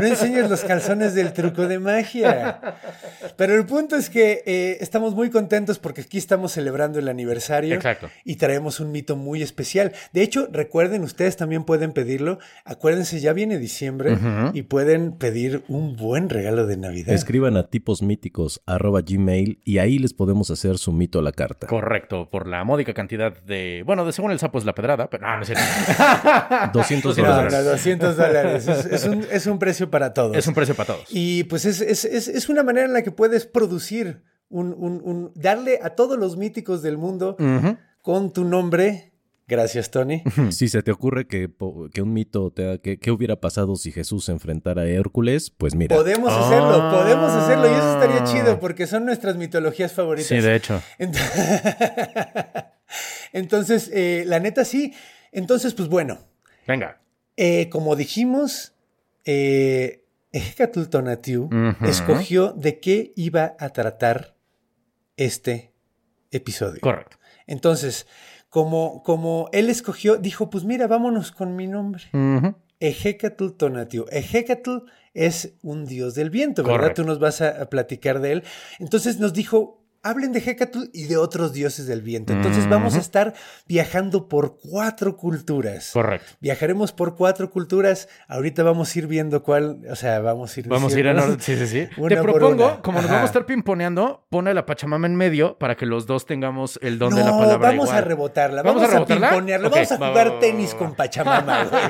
No 0.00 0.06
enseñes 0.06 0.50
los 0.50 0.62
calzones 0.64 1.14
del 1.14 1.32
truco 1.32 1.68
de 1.68 1.78
magia. 1.78 2.60
Pero 3.36 3.54
el 3.54 3.64
punto 3.66 3.96
es 3.96 4.10
que 4.10 4.42
eh, 4.46 4.78
estamos 4.80 5.14
muy 5.14 5.30
contentos 5.30 5.78
porque 5.78 6.00
aquí 6.02 6.18
estamos 6.18 6.52
celebrando 6.52 6.98
el 6.98 7.08
aniversario. 7.08 7.74
Exacto. 7.74 8.08
Y 8.24 8.36
traemos 8.36 8.80
un 8.80 8.90
mito 8.92 9.16
muy 9.16 9.42
especial. 9.42 9.92
De 10.12 10.22
hecho, 10.22 10.48
recuerden, 10.50 11.02
ustedes 11.02 11.36
también 11.36 11.64
pueden 11.64 11.92
pedirlo. 11.92 12.38
Acuérdense, 12.64 13.20
ya 13.20 13.32
viene 13.32 13.58
diciembre 13.58 14.14
Ujú. 14.14 14.50
y 14.52 14.62
pueden 14.62 15.12
pedir 15.12 15.62
un 15.68 15.96
buen 15.96 16.28
regalo 16.28 16.66
de 16.66 16.76
Navidad. 16.76 17.14
Escriban 17.14 17.56
a 17.56 17.68
tiposmíticos 17.68 18.62
arroba 18.66 19.02
gmail 19.02 19.60
y 19.64 19.78
ahí 19.78 19.91
les 19.98 20.12
podemos 20.14 20.50
hacer 20.50 20.78
su 20.78 20.92
mito 20.92 21.18
a 21.18 21.22
la 21.22 21.32
carta. 21.32 21.66
Correcto, 21.66 22.28
por 22.30 22.46
la 22.48 22.64
módica 22.64 22.94
cantidad 22.94 23.32
de. 23.42 23.82
Bueno, 23.86 24.04
de 24.04 24.12
según 24.12 24.30
el 24.32 24.38
sapo 24.38 24.58
es 24.58 24.64
la 24.64 24.74
pedrada, 24.74 25.08
pero 25.10 25.26
no, 25.26 25.36
no 25.36 25.42
es 25.42 25.48
cierto. 25.48 25.64
200 26.72 27.16
No, 27.18 27.24
dólares. 27.24 27.52
no, 27.52 27.62
200 27.62 28.16
dólares. 28.16 28.68
Es, 28.68 28.84
es 28.86 29.04
un, 29.04 29.26
es 29.30 29.46
un 29.46 29.58
precio 29.58 29.90
para 29.90 30.12
todos. 30.14 30.36
Es 30.36 30.46
un 30.46 30.54
precio 30.54 30.74
para 30.74 30.94
todos. 30.94 31.06
Y 31.10 31.44
pues 31.44 31.64
es, 31.64 31.80
es- 31.80 32.48
una 32.48 32.62
manera 32.62 32.86
en 32.86 32.92
la 32.92 33.02
que 33.02 33.10
puedes 33.12 33.46
producir 33.46 34.22
un, 34.48 34.74
un- 34.76 35.00
un- 35.04 35.32
darle 35.34 35.78
a 35.82 35.90
todos 35.90 36.18
los 36.18 36.36
míticos 36.36 36.82
del 36.82 36.98
mundo 36.98 37.36
con 38.02 38.32
tu 38.32 38.44
nombre. 38.44 39.11
Gracias, 39.48 39.90
Tony. 39.90 40.22
Si 40.50 40.68
se 40.68 40.82
te 40.82 40.92
ocurre 40.92 41.26
que, 41.26 41.48
un 42.00 42.12
mito 42.12 42.50
te 42.52 42.80
que, 42.80 42.98
que 42.98 43.10
hubiera 43.10 43.36
pasado 43.40 43.76
si 43.76 43.90
Jesús 43.92 44.24
se 44.26 44.32
enfrentara 44.32 44.82
a 44.82 44.86
Hércules, 44.88 45.50
pues 45.50 45.74
mira. 45.74 45.96
Podemos 45.96 46.32
Ah. 46.32 46.46
hacerlo, 46.46 46.90
podemos 46.90 47.30
hacerlo. 47.32 47.66
Y 47.66 47.74
eso 47.74 48.00
estaría 48.00 48.24
chido 48.24 48.60
porque 48.60 48.86
son 48.86 49.04
nuestras 49.04 49.36
mitologías 49.36 49.92
favoritas. 49.92 50.28
Sí, 50.28 50.40
de 50.40 50.54
hecho. 50.56 50.80
Ent- 50.98 51.16
Entonces, 53.32 53.90
eh, 53.92 54.24
la 54.26 54.38
neta 54.40 54.64
sí. 54.64 54.94
Entonces, 55.32 55.74
pues 55.74 55.88
bueno, 55.88 56.18
Venga. 56.66 57.00
eh, 57.36 57.68
como 57.70 57.96
dijimos, 57.96 58.74
eh, 59.24 60.04
Tonatiuh 60.90 61.48
escogió 61.86 62.52
de 62.52 62.80
qué 62.80 63.12
iba 63.16 63.54
a 63.58 63.70
tratar 63.70 64.34
este 65.16 65.72
episodio. 66.30 66.80
Correcto. 66.80 67.18
Entonces, 67.46 68.06
como, 68.52 69.02
como 69.02 69.48
él 69.52 69.70
escogió, 69.70 70.18
dijo, 70.18 70.50
pues 70.50 70.64
mira, 70.64 70.86
vámonos 70.86 71.32
con 71.32 71.56
mi 71.56 71.66
nombre. 71.66 72.04
Ujú. 72.12 72.54
Ejecatl 72.80 73.52
Tonatiuh. 73.52 74.04
Ejecatl 74.10 74.80
es 75.14 75.54
un 75.62 75.86
dios 75.86 76.14
del 76.14 76.28
viento, 76.28 76.62
¿verdad? 76.62 76.92
Tú 76.94 77.02
nos 77.02 77.18
vas 77.18 77.40
a, 77.40 77.62
a 77.62 77.70
platicar 77.70 78.20
de 78.20 78.32
él. 78.32 78.42
Entonces 78.78 79.18
nos 79.18 79.32
dijo, 79.32 79.81
hablen 80.02 80.32
de 80.32 80.40
Ejecatl 80.40 80.84
y 80.92 81.04
de 81.04 81.16
otros 81.16 81.52
dioses 81.52 81.86
del 81.86 82.02
viento. 82.02 82.32
Entonces 82.32 82.68
vamos 82.68 82.94
a 82.96 82.98
estar 82.98 83.34
viajando 83.66 84.28
por 84.28 84.58
cuatro 84.58 85.16
culturas. 85.16 85.90
Correcto. 85.92 86.32
Viajaremos 86.40 86.92
por 86.92 87.14
cuatro 87.16 87.50
culturas. 87.50 88.08
Ahorita 88.28 88.62
vamos 88.62 88.94
a 88.94 88.98
ir 88.98 89.06
viendo 89.06 89.42
cuál, 89.42 89.80
o 89.90 89.96
sea, 89.96 90.20
vamos 90.20 90.56
a 90.56 90.60
ir 90.60 90.68
Vamos 90.68 90.94
a 90.94 90.98
ir 90.98 91.06
diciéndonos 91.06 91.24
orden. 91.30 91.40
Sí, 91.40 91.56
sí, 91.56 91.66
sí. 91.66 92.02
Te 92.08 92.16
propongo, 92.22 92.82
como 92.82 92.98
nos 92.98 93.06
Ajá. 93.06 93.14
vamos 93.14 93.28
a 93.28 93.30
estar 93.30 93.46
pimponeando, 93.46 94.26
pon 94.28 94.48
a 94.48 94.54
la 94.54 94.66
Pachamama 94.66 95.06
en 95.06 95.16
medio 95.16 95.58
para 95.58 95.76
que 95.76 95.86
los 95.86 96.06
dos 96.06 96.26
tengamos 96.26 96.78
el 96.82 96.98
don 96.98 97.10
no, 97.10 97.16
de 97.16 97.24
la 97.24 97.30
palabra. 97.30 97.68
vamos 97.70 97.86
igual. 97.86 97.98
a 97.98 98.00
rebotarla, 98.00 98.62
¿Vamos 98.62 98.82
vamos, 98.82 98.82
a 98.82 98.96
a, 98.96 98.98
rebotarla? 99.06 99.28
pimponearla, 99.30 99.68
Ok, 99.68 99.74
vamos 99.74 99.92
a 99.92 99.96
jugar 99.96 100.32
va, 100.32 100.40
tenis 100.40 100.74
va, 100.74 100.78
con. 100.78 100.94
Pachamama, 100.94 101.64
güey. 101.70 101.82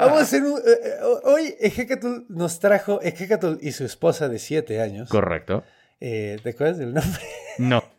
vamos 0.00 0.18
a 0.18 0.22
hacer 0.22 0.42
un... 0.42 0.58
eh, 0.58 0.62
eh, 0.84 0.94
hoy 1.24 1.54
Ejecatl 1.60 2.24
nos 2.28 2.58
trajo, 2.60 3.00
Ejecatl 3.02 3.54
y 3.60 3.72
su 3.72 3.84
esposa 3.84 4.28
de 4.28 4.38
siete 4.38 4.80
años. 4.80 5.08
Correcto. 5.08 5.62
Eh, 6.00 6.38
¿Te 6.42 6.50
acuerdas 6.50 6.78
del 6.78 6.94
nombre? 6.94 7.20
No. 7.58 7.82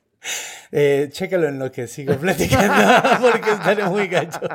Eh, 0.74 1.10
chécalo 1.12 1.50
en 1.50 1.60
lo 1.60 1.70
que 1.70 1.86
sigo 1.86 2.16
platicando, 2.16 3.20
porque 3.22 3.52
estaré 3.52 3.84
muy 3.86 4.08
gacho. 4.08 4.40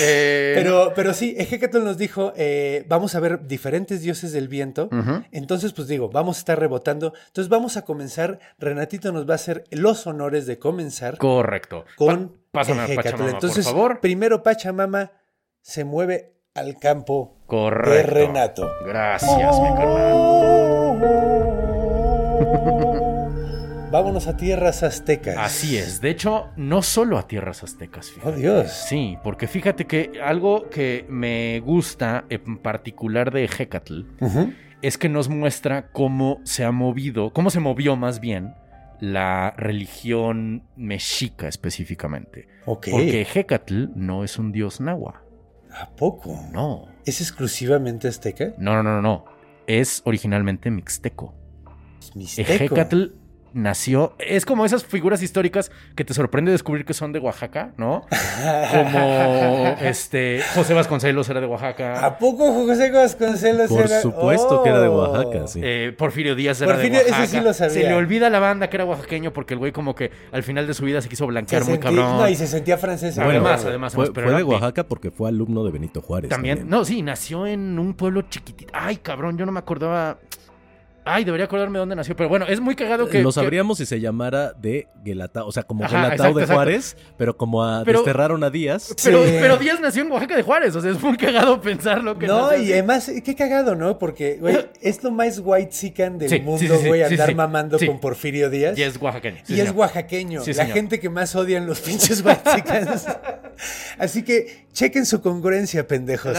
Eh, 0.00 0.52
Pero, 0.54 0.92
pero 0.94 1.14
sí, 1.14 1.34
Ejecatl 1.38 1.82
nos 1.82 1.96
dijo, 1.98 2.32
eh, 2.36 2.84
vamos 2.88 3.14
a 3.14 3.20
ver 3.20 3.46
diferentes 3.46 4.02
dioses 4.02 4.32
del 4.32 4.48
viento. 4.48 4.90
Entonces, 5.32 5.72
pues 5.72 5.88
digo, 5.88 6.08
vamos 6.10 6.36
a 6.36 6.40
estar 6.40 6.58
rebotando. 6.60 7.12
Entonces 7.28 7.48
vamos 7.48 7.76
a 7.78 7.82
comenzar. 7.86 8.38
Renatito 8.58 9.10
nos 9.12 9.26
va 9.28 9.32
a 9.32 9.36
hacer 9.36 9.64
los 9.70 10.06
honores 10.06 10.46
de 10.46 10.58
comenzar 10.58 11.16
Correcto. 11.18 11.84
con 11.96 12.28
Pa- 12.50 12.60
Pásame 12.60 12.82
a. 12.92 12.96
Pachamama, 12.96 13.30
Entonces, 13.30 13.64
por 13.64 13.74
favor. 13.74 14.00
primero 14.00 14.42
Pachamama 14.42 15.12
se 15.62 15.84
mueve 15.84 16.34
al 16.54 16.78
campo 16.78 17.38
Correcto. 17.46 17.90
de 17.94 18.02
Renato. 18.02 18.70
Gracias, 18.86 19.60
mi 19.60 19.68
carnal. 19.74 21.51
Vámonos 23.92 24.26
a 24.26 24.38
tierras 24.38 24.82
aztecas. 24.82 25.36
Así 25.36 25.76
es. 25.76 26.00
De 26.00 26.08
hecho, 26.08 26.48
no 26.56 26.80
solo 26.80 27.18
a 27.18 27.28
tierras 27.28 27.62
aztecas. 27.62 28.10
Fíjate. 28.10 28.28
Oh, 28.30 28.32
Dios. 28.32 28.72
Sí, 28.88 29.18
porque 29.22 29.46
fíjate 29.46 29.86
que 29.86 30.12
algo 30.24 30.70
que 30.70 31.04
me 31.10 31.60
gusta 31.60 32.24
en 32.30 32.56
particular 32.56 33.30
de 33.30 33.44
Hecatl 33.44 34.04
es 34.80 34.96
que 34.96 35.10
nos 35.10 35.28
muestra 35.28 35.92
cómo 35.92 36.40
se 36.42 36.64
ha 36.64 36.72
movido, 36.72 37.34
cómo 37.34 37.50
se 37.50 37.60
movió 37.60 37.94
más 37.94 38.18
bien 38.18 38.54
la 38.98 39.52
religión 39.58 40.62
mexica 40.74 41.46
específicamente. 41.46 42.48
Ok. 42.64 42.88
Porque 42.92 43.26
Hecatl 43.30 43.88
no 43.94 44.24
es 44.24 44.38
un 44.38 44.52
dios 44.52 44.80
náhuatl. 44.80 45.18
¿A 45.70 45.90
poco? 45.90 46.40
No. 46.50 46.88
¿Es 47.04 47.20
exclusivamente 47.20 48.08
azteca? 48.08 48.54
No, 48.56 48.74
no, 48.74 48.82
no, 48.82 49.02
no. 49.02 49.26
Es 49.66 50.00
originalmente 50.06 50.70
mixteco. 50.70 51.34
Mixteco. 52.14 52.52
Ejecatl 52.52 53.21
nació. 53.54 54.14
Es 54.18 54.44
como 54.46 54.64
esas 54.64 54.84
figuras 54.84 55.22
históricas 55.22 55.70
que 55.96 56.04
te 56.04 56.14
sorprende 56.14 56.52
descubrir 56.52 56.84
que 56.84 56.94
son 56.94 57.12
de 57.12 57.18
Oaxaca, 57.18 57.72
¿no? 57.76 58.02
Como 58.72 59.76
este 59.80 60.40
José 60.54 60.74
Vasconcelos 60.74 61.28
era 61.28 61.40
de 61.40 61.46
Oaxaca. 61.46 62.04
¿A 62.04 62.18
poco 62.18 62.52
José 62.52 62.90
Vasconcelos 62.90 63.68
Por 63.68 63.80
era? 63.86 64.00
supuesto 64.00 64.62
que 64.62 64.68
era 64.70 64.80
de 64.80 64.88
Oh. 64.88 64.98
Oaxaca, 65.02 65.46
sí. 65.46 65.60
eh, 65.62 65.94
Porfirio 65.96 66.34
Díaz 66.34 66.60
era 66.60 66.74
Porfirio, 66.74 66.98
de 66.98 67.04
ese 67.04 67.10
Oaxaca. 67.12 67.26
sí 67.28 67.40
lo 67.44 67.52
sabía. 67.54 67.74
Se 67.74 67.82
le 67.84 67.94
olvida 67.94 68.26
a 68.26 68.30
la 68.30 68.38
banda 68.40 68.68
que 68.68 68.76
era 68.76 68.84
oaxaqueño 68.84 69.32
porque 69.32 69.54
el 69.54 69.58
güey 69.58 69.72
como 69.72 69.94
que 69.94 70.10
al 70.32 70.42
final 70.42 70.66
de 70.66 70.74
su 70.74 70.84
vida 70.84 71.00
se 71.00 71.08
quiso 71.08 71.24
Se 71.24 71.28
blanquear 71.28 71.64
muy 71.64 71.74
sentí- 71.74 71.80
cabrón. 71.82 72.18
No, 72.18 72.28
y 72.28 72.34
se 72.34 72.46
sentía 72.46 72.76
francés. 72.78 73.16
Bueno, 73.16 73.30
además, 73.30 73.64
además, 73.64 73.94
Fue, 73.94 74.12
pero 74.12 74.28
fue 74.28 74.36
de 74.36 74.42
Oaxaca 74.42 74.84
porque 74.84 75.10
fue 75.10 75.28
alumno 75.28 75.64
de 75.64 75.70
Benito 75.70 76.00
Juárez. 76.02 76.28
También, 76.30 76.58
También, 76.58 76.70
no, 76.78 76.84
sí, 76.84 77.02
nació 77.02 77.46
en 77.46 77.78
un 77.78 77.94
pueblo 77.94 78.22
chiquitito. 78.22 78.72
Ay, 78.74 78.96
cabrón, 78.96 79.38
yo 79.38 79.46
no 79.46 79.52
me 79.52 79.58
acordaba. 79.60 80.18
Ay, 81.04 81.24
debería 81.24 81.46
acordarme 81.46 81.80
dónde 81.80 81.96
nació, 81.96 82.14
pero 82.14 82.28
bueno, 82.28 82.46
es 82.46 82.60
muy 82.60 82.76
cagado 82.76 83.08
que. 83.08 83.20
Lo 83.22 83.30
que- 83.30 83.34
sabríamos 83.34 83.78
si 83.78 83.86
se 83.86 83.98
llamara 84.00 84.52
de 84.52 84.86
Guelatao, 85.04 85.48
o 85.48 85.50
sea, 85.52 85.64
como 85.64 85.84
Ajá, 85.84 85.96
Guelatao 85.96 86.14
exacto, 86.14 86.34
de 86.38 86.42
exacto. 86.44 86.54
Juárez, 86.54 86.96
pero 87.18 87.36
como 87.36 87.64
a 87.64 87.82
Pero- 87.84 87.98
desterraron 88.00 88.44
a 88.44 88.50
Díaz. 88.50 88.94
Pero, 89.04 89.24
Sí. 89.26 89.32
pero 89.40 89.56
Díaz 89.56 89.80
nació 89.80 90.02
en 90.02 90.12
Oaxaca 90.12 90.36
de 90.36 90.42
Juárez, 90.42 90.76
o 90.76 90.80
sea, 90.80 90.92
es 90.92 91.02
muy 91.02 91.16
cagado 91.16 91.60
pensarlo 91.60 92.16
que 92.18 92.28
No, 92.28 92.42
nació 92.50 92.62
y 92.62 92.72
además, 92.72 93.10
qué 93.24 93.34
cagado, 93.34 93.74
¿no? 93.74 93.98
Porque, 93.98 94.36
güey, 94.40 94.56
es 94.80 95.02
lo 95.02 95.10
más 95.10 95.40
white 95.44 95.72
sican 95.72 96.18
del 96.18 96.28
Sí, 96.28 96.38
mundo, 96.38 96.58
sí, 96.60 96.68
sí, 96.80 96.86
güey, 96.86 97.00
sí, 97.08 97.14
andar 97.14 97.28
sí. 97.30 97.34
mamando 97.34 97.78
Sí. 97.80 97.86
con 97.88 97.98
Porfirio 97.98 98.48
Díaz. 98.48 98.78
Y 98.78 98.82
es 98.84 98.96
oaxaqueño. 99.00 99.38
sí, 99.42 99.54
y 99.56 99.60
es 99.60 99.72
oaxaqueño, 99.72 100.42
Sí, 100.42 100.50
la 100.52 100.62
señor. 100.62 100.74
gente 100.76 101.00
que 101.00 101.10
más 101.10 101.34
odian 101.34 101.66
los 101.66 101.80
pinches 101.80 102.24
white 102.24 102.42
chicans. 102.54 103.06
Así 103.98 104.22
que 104.22 104.66
chequen 104.72 105.04
su 105.04 105.20
congruencia, 105.20 105.86
pendejos. 105.88 106.38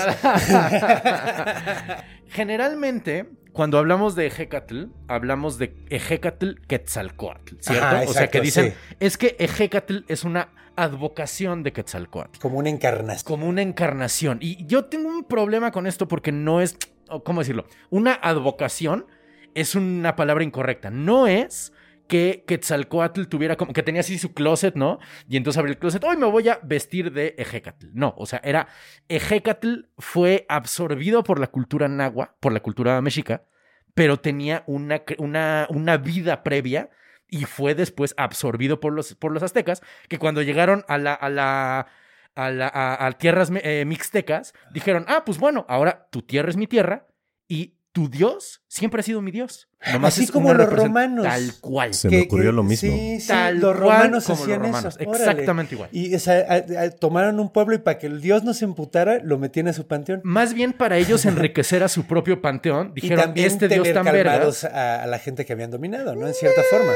Generalmente, 2.29 3.25
cuando 3.53 3.77
hablamos 3.77 4.15
de 4.15 4.25
Ejecatl, 4.25 4.85
hablamos 5.07 5.59
de 5.59 5.75
Ejecatl 5.89 6.55
Quetzalcoatl, 6.67 7.55
¿cierto? 7.59 7.85
Ajá, 7.85 8.03
o 8.07 8.13
sea, 8.13 8.27
que 8.27 8.41
dicen, 8.41 8.71
sí. 8.71 8.95
es 8.99 9.17
que 9.17 9.35
Ejecatl 9.39 9.99
es 10.07 10.23
una 10.23 10.49
advocación 10.75 11.61
de 11.61 11.71
Quetzalcoatl. 11.71 12.39
Como 12.39 12.57
una 12.57 12.69
encarnación. 12.69 13.25
como 13.25 13.47
una 13.47 13.61
encarnación. 13.61 14.39
Y 14.41 14.65
yo 14.65 14.85
tengo 14.85 15.09
un 15.09 15.23
problema 15.23 15.71
con 15.71 15.85
esto 15.85 16.07
porque 16.07 16.31
no 16.31 16.61
es, 16.61 16.77
¿cómo 17.23 17.41
decirlo? 17.41 17.67
Una 17.91 18.13
advocación 18.13 19.05
es 19.53 19.75
una 19.75 20.15
palabra 20.15 20.43
incorrecta. 20.43 20.89
No 20.89 21.27
es 21.27 21.72
que 22.13 22.43
Quetzalcoatl 22.45 23.23
tuviera 23.25 23.55
como 23.55 23.73
que 23.73 23.81
tenía 23.81 24.01
así 24.01 24.19
su 24.19 24.35
closet, 24.35 24.75
¿no? 24.75 24.99
Y 25.27 25.35
entonces 25.35 25.57
abrió 25.57 25.71
el 25.73 25.79
closet, 25.79 26.03
hoy 26.03 26.15
me 26.15 26.27
voy 26.27 26.47
a 26.47 26.59
vestir 26.61 27.11
de 27.11 27.33
Ejecatl. 27.39 27.87
No, 27.91 28.13
o 28.19 28.27
sea, 28.27 28.39
era 28.43 28.67
Ejecatl 29.09 29.85
fue 29.97 30.45
absorbido 30.47 31.23
por 31.23 31.39
la 31.39 31.47
cultura 31.47 31.87
nahua, 31.87 32.35
por 32.39 32.53
la 32.53 32.59
cultura 32.59 33.01
mexica, 33.01 33.45
pero 33.95 34.17
tenía 34.19 34.63
una, 34.67 35.01
una, 35.17 35.65
una 35.71 35.97
vida 35.97 36.43
previa 36.43 36.91
y 37.27 37.45
fue 37.45 37.73
después 37.73 38.13
absorbido 38.15 38.79
por 38.79 38.93
los, 38.93 39.15
por 39.15 39.31
los 39.31 39.41
aztecas, 39.41 39.81
que 40.07 40.19
cuando 40.19 40.43
llegaron 40.43 40.85
a 40.87 40.99
la, 40.99 41.15
a 41.15 41.29
la, 41.31 41.87
a, 42.35 42.51
la- 42.51 42.71
a- 42.99 43.11
tierras 43.13 43.51
eh, 43.63 43.85
mixtecas, 43.87 44.53
dijeron, 44.71 45.05
ah, 45.07 45.23
pues 45.25 45.39
bueno, 45.39 45.65
ahora 45.67 46.07
tu 46.11 46.21
tierra 46.21 46.51
es 46.51 46.57
mi 46.57 46.67
tierra 46.67 47.07
y 47.47 47.73
tu 47.93 48.09
Dios 48.09 48.61
siempre 48.67 48.99
ha 48.99 49.03
sido 49.03 49.21
mi 49.21 49.31
Dios. 49.31 49.69
Nomás 49.93 50.15
Así 50.15 50.23
es 50.23 50.31
como 50.31 50.51
los 50.53 50.67
romanos. 50.67 51.23
Tal 51.25 51.53
cual. 51.61 51.93
Se 51.93 52.09
me 52.09 52.21
ocurrió 52.23 52.51
lo 52.51 52.63
mismo. 52.63 52.89
Sí, 52.91 53.21
sí, 53.21 53.27
Tal 53.27 53.59
los 53.59 53.77
cual 53.77 53.79
romanos 53.79 54.23
como 54.25 54.35
los 54.35 54.43
hacían 54.43 54.61
romanos, 54.63 54.97
eso. 54.99 55.09
órale. 55.09 55.25
exactamente 55.31 55.75
igual. 55.75 55.89
Y 55.93 56.15
o 56.15 56.19
sea, 56.19 56.45
a- 56.49 56.81
a- 56.85 56.89
tomaron 56.89 57.39
un 57.39 57.51
pueblo 57.53 57.75
y 57.75 57.77
para 57.77 57.99
que 57.99 58.07
el 58.07 58.19
dios 58.19 58.43
no 58.43 58.53
se 58.55 58.65
emputara, 58.65 59.19
lo 59.23 59.37
metían 59.37 59.67
a 59.67 59.73
su 59.73 59.85
panteón. 59.87 60.21
Más 60.23 60.53
bien 60.55 60.73
para 60.73 60.97
ellos 60.97 61.23
enriquecer 61.25 61.83
a 61.83 61.87
su 61.87 62.05
propio 62.05 62.41
panteón, 62.41 62.93
y 62.95 63.01
dijeron, 63.01 63.25
también 63.25 63.47
este 63.47 63.67
Dios 63.69 63.87
tan 63.93 64.05
verga. 64.05 64.41
a, 64.73 65.03
a 65.03 65.07
la 65.07 65.19
gente 65.19 65.45
que 65.45 65.53
habían 65.53 65.69
dominado, 65.71 66.15
¿no? 66.15 66.27
En 66.27 66.33
cierta 66.33 66.61
forma. 66.69 66.91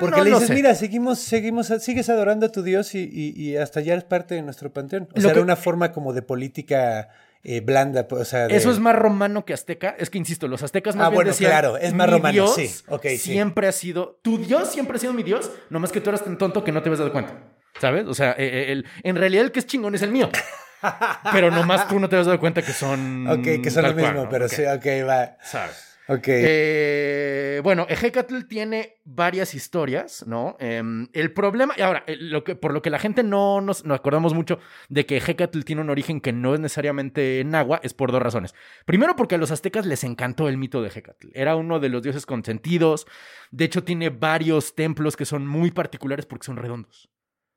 Porque 0.00 0.18
no 0.18 0.24
le 0.24 0.30
dices, 0.32 0.48
sé. 0.48 0.54
mira, 0.54 0.74
seguimos, 0.74 1.20
seguimos, 1.20 1.68
sigues 1.80 2.08
adorando 2.10 2.46
a 2.46 2.48
tu 2.52 2.62
Dios 2.62 2.94
y, 2.94 2.98
y- 3.10 3.32
y 3.40 3.56
hasta 3.56 3.80
ya 3.80 3.92
eres 3.92 4.04
parte 4.04 4.34
de 4.34 4.42
nuestro 4.42 4.72
panteón. 4.72 5.04
O 5.04 5.14
Lo 5.14 5.20
sea, 5.22 5.30
que- 5.30 5.38
era 5.38 5.42
una 5.44 5.56
forma 5.56 5.92
como 5.92 6.12
de 6.12 6.22
política 6.22 7.08
eh, 7.44 7.60
blanda, 7.60 8.06
pues, 8.08 8.22
o 8.22 8.24
sea, 8.24 8.48
de- 8.48 8.56
Eso 8.56 8.70
es 8.70 8.78
más 8.78 8.94
romano 8.96 9.44
que 9.44 9.52
azteca. 9.52 9.94
Es 9.98 10.10
que, 10.10 10.18
insisto, 10.18 10.46
los 10.48 10.62
aztecas 10.62 10.94
más 10.96 11.06
Ah, 11.06 11.10
bien 11.10 11.14
bueno, 11.16 11.30
decían, 11.30 11.50
claro, 11.50 11.76
es 11.76 11.92
más 11.92 12.06
"Mi 12.06 12.12
romano, 12.14 12.32
Dios 12.32 12.54
sí, 12.54 12.70
ok, 12.88 13.02
sí. 13.08 13.18
siempre 13.18 13.66
ha 13.68 13.72
sido... 13.72 14.18
Tu 14.22 14.38
Dios 14.38 14.70
siempre 14.70 14.96
ha 14.96 15.00
sido 15.00 15.12
mi 15.12 15.22
Dios, 15.22 15.50
nomás 15.70 15.90
que 15.92 16.00
tú 16.00 16.10
eras 16.10 16.22
tan 16.24 16.38
tonto 16.38 16.62
que 16.64 16.70
no 16.72 16.82
te 16.82 16.88
habías 16.88 17.00
dado 17.00 17.12
cuenta. 17.12 17.34
¿Sabes? 17.80 18.06
O 18.06 18.14
sea, 18.14 18.32
eh, 18.32 18.36
eh, 18.68 18.72
el- 18.72 18.86
en 19.02 19.16
realidad 19.16 19.44
el 19.44 19.50
que 19.52 19.58
es 19.60 19.66
chingón 19.66 19.94
es 19.94 20.02
el 20.02 20.10
mío. 20.12 20.30
Pero 21.32 21.50
nomás 21.50 21.86
tú 21.88 21.98
no 22.00 22.08
te 22.08 22.16
habías 22.16 22.26
dado 22.26 22.40
cuenta 22.40 22.62
que 22.62 22.72
son... 22.72 23.26
Ok, 23.28 23.62
que 23.62 23.70
son 23.70 23.84
lo 23.84 23.92
cual, 23.94 24.04
mismo, 24.06 24.24
¿no? 24.24 24.28
pero 24.30 24.48
sí, 24.48 24.62
ok, 24.64 24.84
va. 25.08 25.36
¿Sabes? 25.42 25.91
Ok. 26.08 26.24
Eh, 26.26 27.60
bueno, 27.62 27.86
Ejecatl 27.88 28.42
tiene 28.48 28.96
varias 29.04 29.54
historias, 29.54 30.26
¿no? 30.26 30.56
Em, 30.58 31.08
el 31.12 31.32
problema, 31.32 31.74
y 31.76 31.82
ahora, 31.82 32.02
eh, 32.06 32.16
lo 32.18 32.42
que, 32.42 32.56
por 32.56 32.72
lo 32.72 32.82
que 32.82 32.90
la 32.90 32.98
gente 32.98 33.22
no 33.22 33.60
nos, 33.60 33.84
nos 33.84 33.98
acordamos 33.98 34.34
mucho 34.34 34.58
de 34.88 35.06
que 35.06 35.16
Ejecatl 35.16 35.60
tiene 35.62 35.82
un 35.82 35.90
origen 35.90 36.20
que 36.20 36.32
no 36.32 36.54
es 36.54 36.60
necesariamente 36.60 37.42
náhuatl, 37.44 37.86
es 37.86 37.94
por 37.94 38.10
dos 38.10 38.20
razones. 38.20 38.54
Primero, 38.84 39.14
porque 39.14 39.36
a 39.36 39.38
los 39.38 39.52
aztecas 39.52 39.86
les 39.86 40.02
encantó 40.02 40.48
el 40.48 40.58
mito 40.58 40.82
de 40.82 40.88
Ejecatl. 40.88 41.28
Era 41.34 41.54
uno 41.54 41.78
de 41.78 41.88
los 41.88 42.02
dioses 42.02 42.26
consentidos. 42.26 43.06
De 43.50 43.64
hecho, 43.64 43.84
tiene 43.84 44.10
varios 44.10 44.74
templos 44.74 45.16
que 45.16 45.24
son 45.24 45.46
muy 45.46 45.70
particulares 45.70 46.26
porque 46.26 46.46
son 46.46 46.56
redondos. 46.56 47.10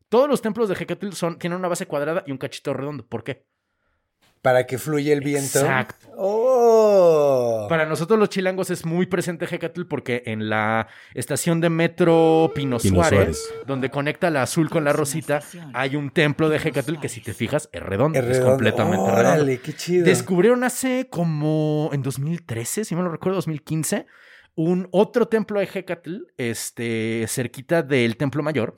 Todos 0.10 0.30
los 0.30 0.42
templos 0.42 0.70
de 0.70 0.76
Ejecatl 0.76 1.12
son, 1.14 1.40
tienen 1.40 1.58
una 1.58 1.68
base 1.68 1.88
cuadrada 1.88 2.24
y 2.28 2.32
un 2.32 2.38
cachito 2.38 2.74
redondo. 2.74 3.08
¿Por 3.08 3.24
qué? 3.24 3.48
Para 4.46 4.68
que 4.68 4.78
fluya 4.78 5.12
el 5.12 5.22
viento. 5.22 5.58
Exacto. 5.58 6.06
Oh. 6.16 7.66
Para 7.68 7.88
nosotros 7.88 8.20
los 8.20 8.30
chilangos 8.30 8.70
es 8.70 8.86
muy 8.86 9.08
presente 9.08 9.48
Hecatl 9.50 9.86
porque 9.86 10.22
en 10.28 10.50
la 10.50 10.88
estación 11.16 11.62
de 11.62 11.72
metro 11.72 12.52
Pino 12.54 12.78
Pino 12.78 12.96
Suárez, 13.04 13.40
Suárez. 13.40 13.66
donde 13.66 13.90
conecta 13.90 14.30
la 14.30 14.44
azul 14.44 14.70
con 14.70 14.84
la 14.84 14.94
rosita, 14.94 15.42
hay 15.74 15.96
un 15.96 16.12
templo 16.12 16.48
de 16.50 16.58
Hecatl 16.58 17.00
que 17.00 17.10
si 17.10 17.22
te 17.22 17.34
fijas 17.34 17.70
es 17.72 17.82
redondo, 17.82 18.20
Es 18.20 18.40
completamente 18.40 19.04
Órale, 19.04 19.44
redondo. 19.44 19.62
qué 19.64 19.74
chido. 19.74 20.06
Descubrieron 20.06 20.64
hace 20.64 21.08
como 21.10 21.90
en 21.92 22.04
2013, 22.04 22.86
si 22.86 22.96
me 22.96 23.02
lo 23.02 23.10
recuerdo, 23.10 23.38
2015, 23.38 24.06
un 24.54 24.88
otro 24.92 25.28
templo 25.28 25.60
de 25.60 25.68
Hecatl, 25.74 26.18
este, 26.38 27.26
cerquita 27.30 27.82
del 27.82 28.16
Templo 28.16 28.44
Mayor. 28.44 28.78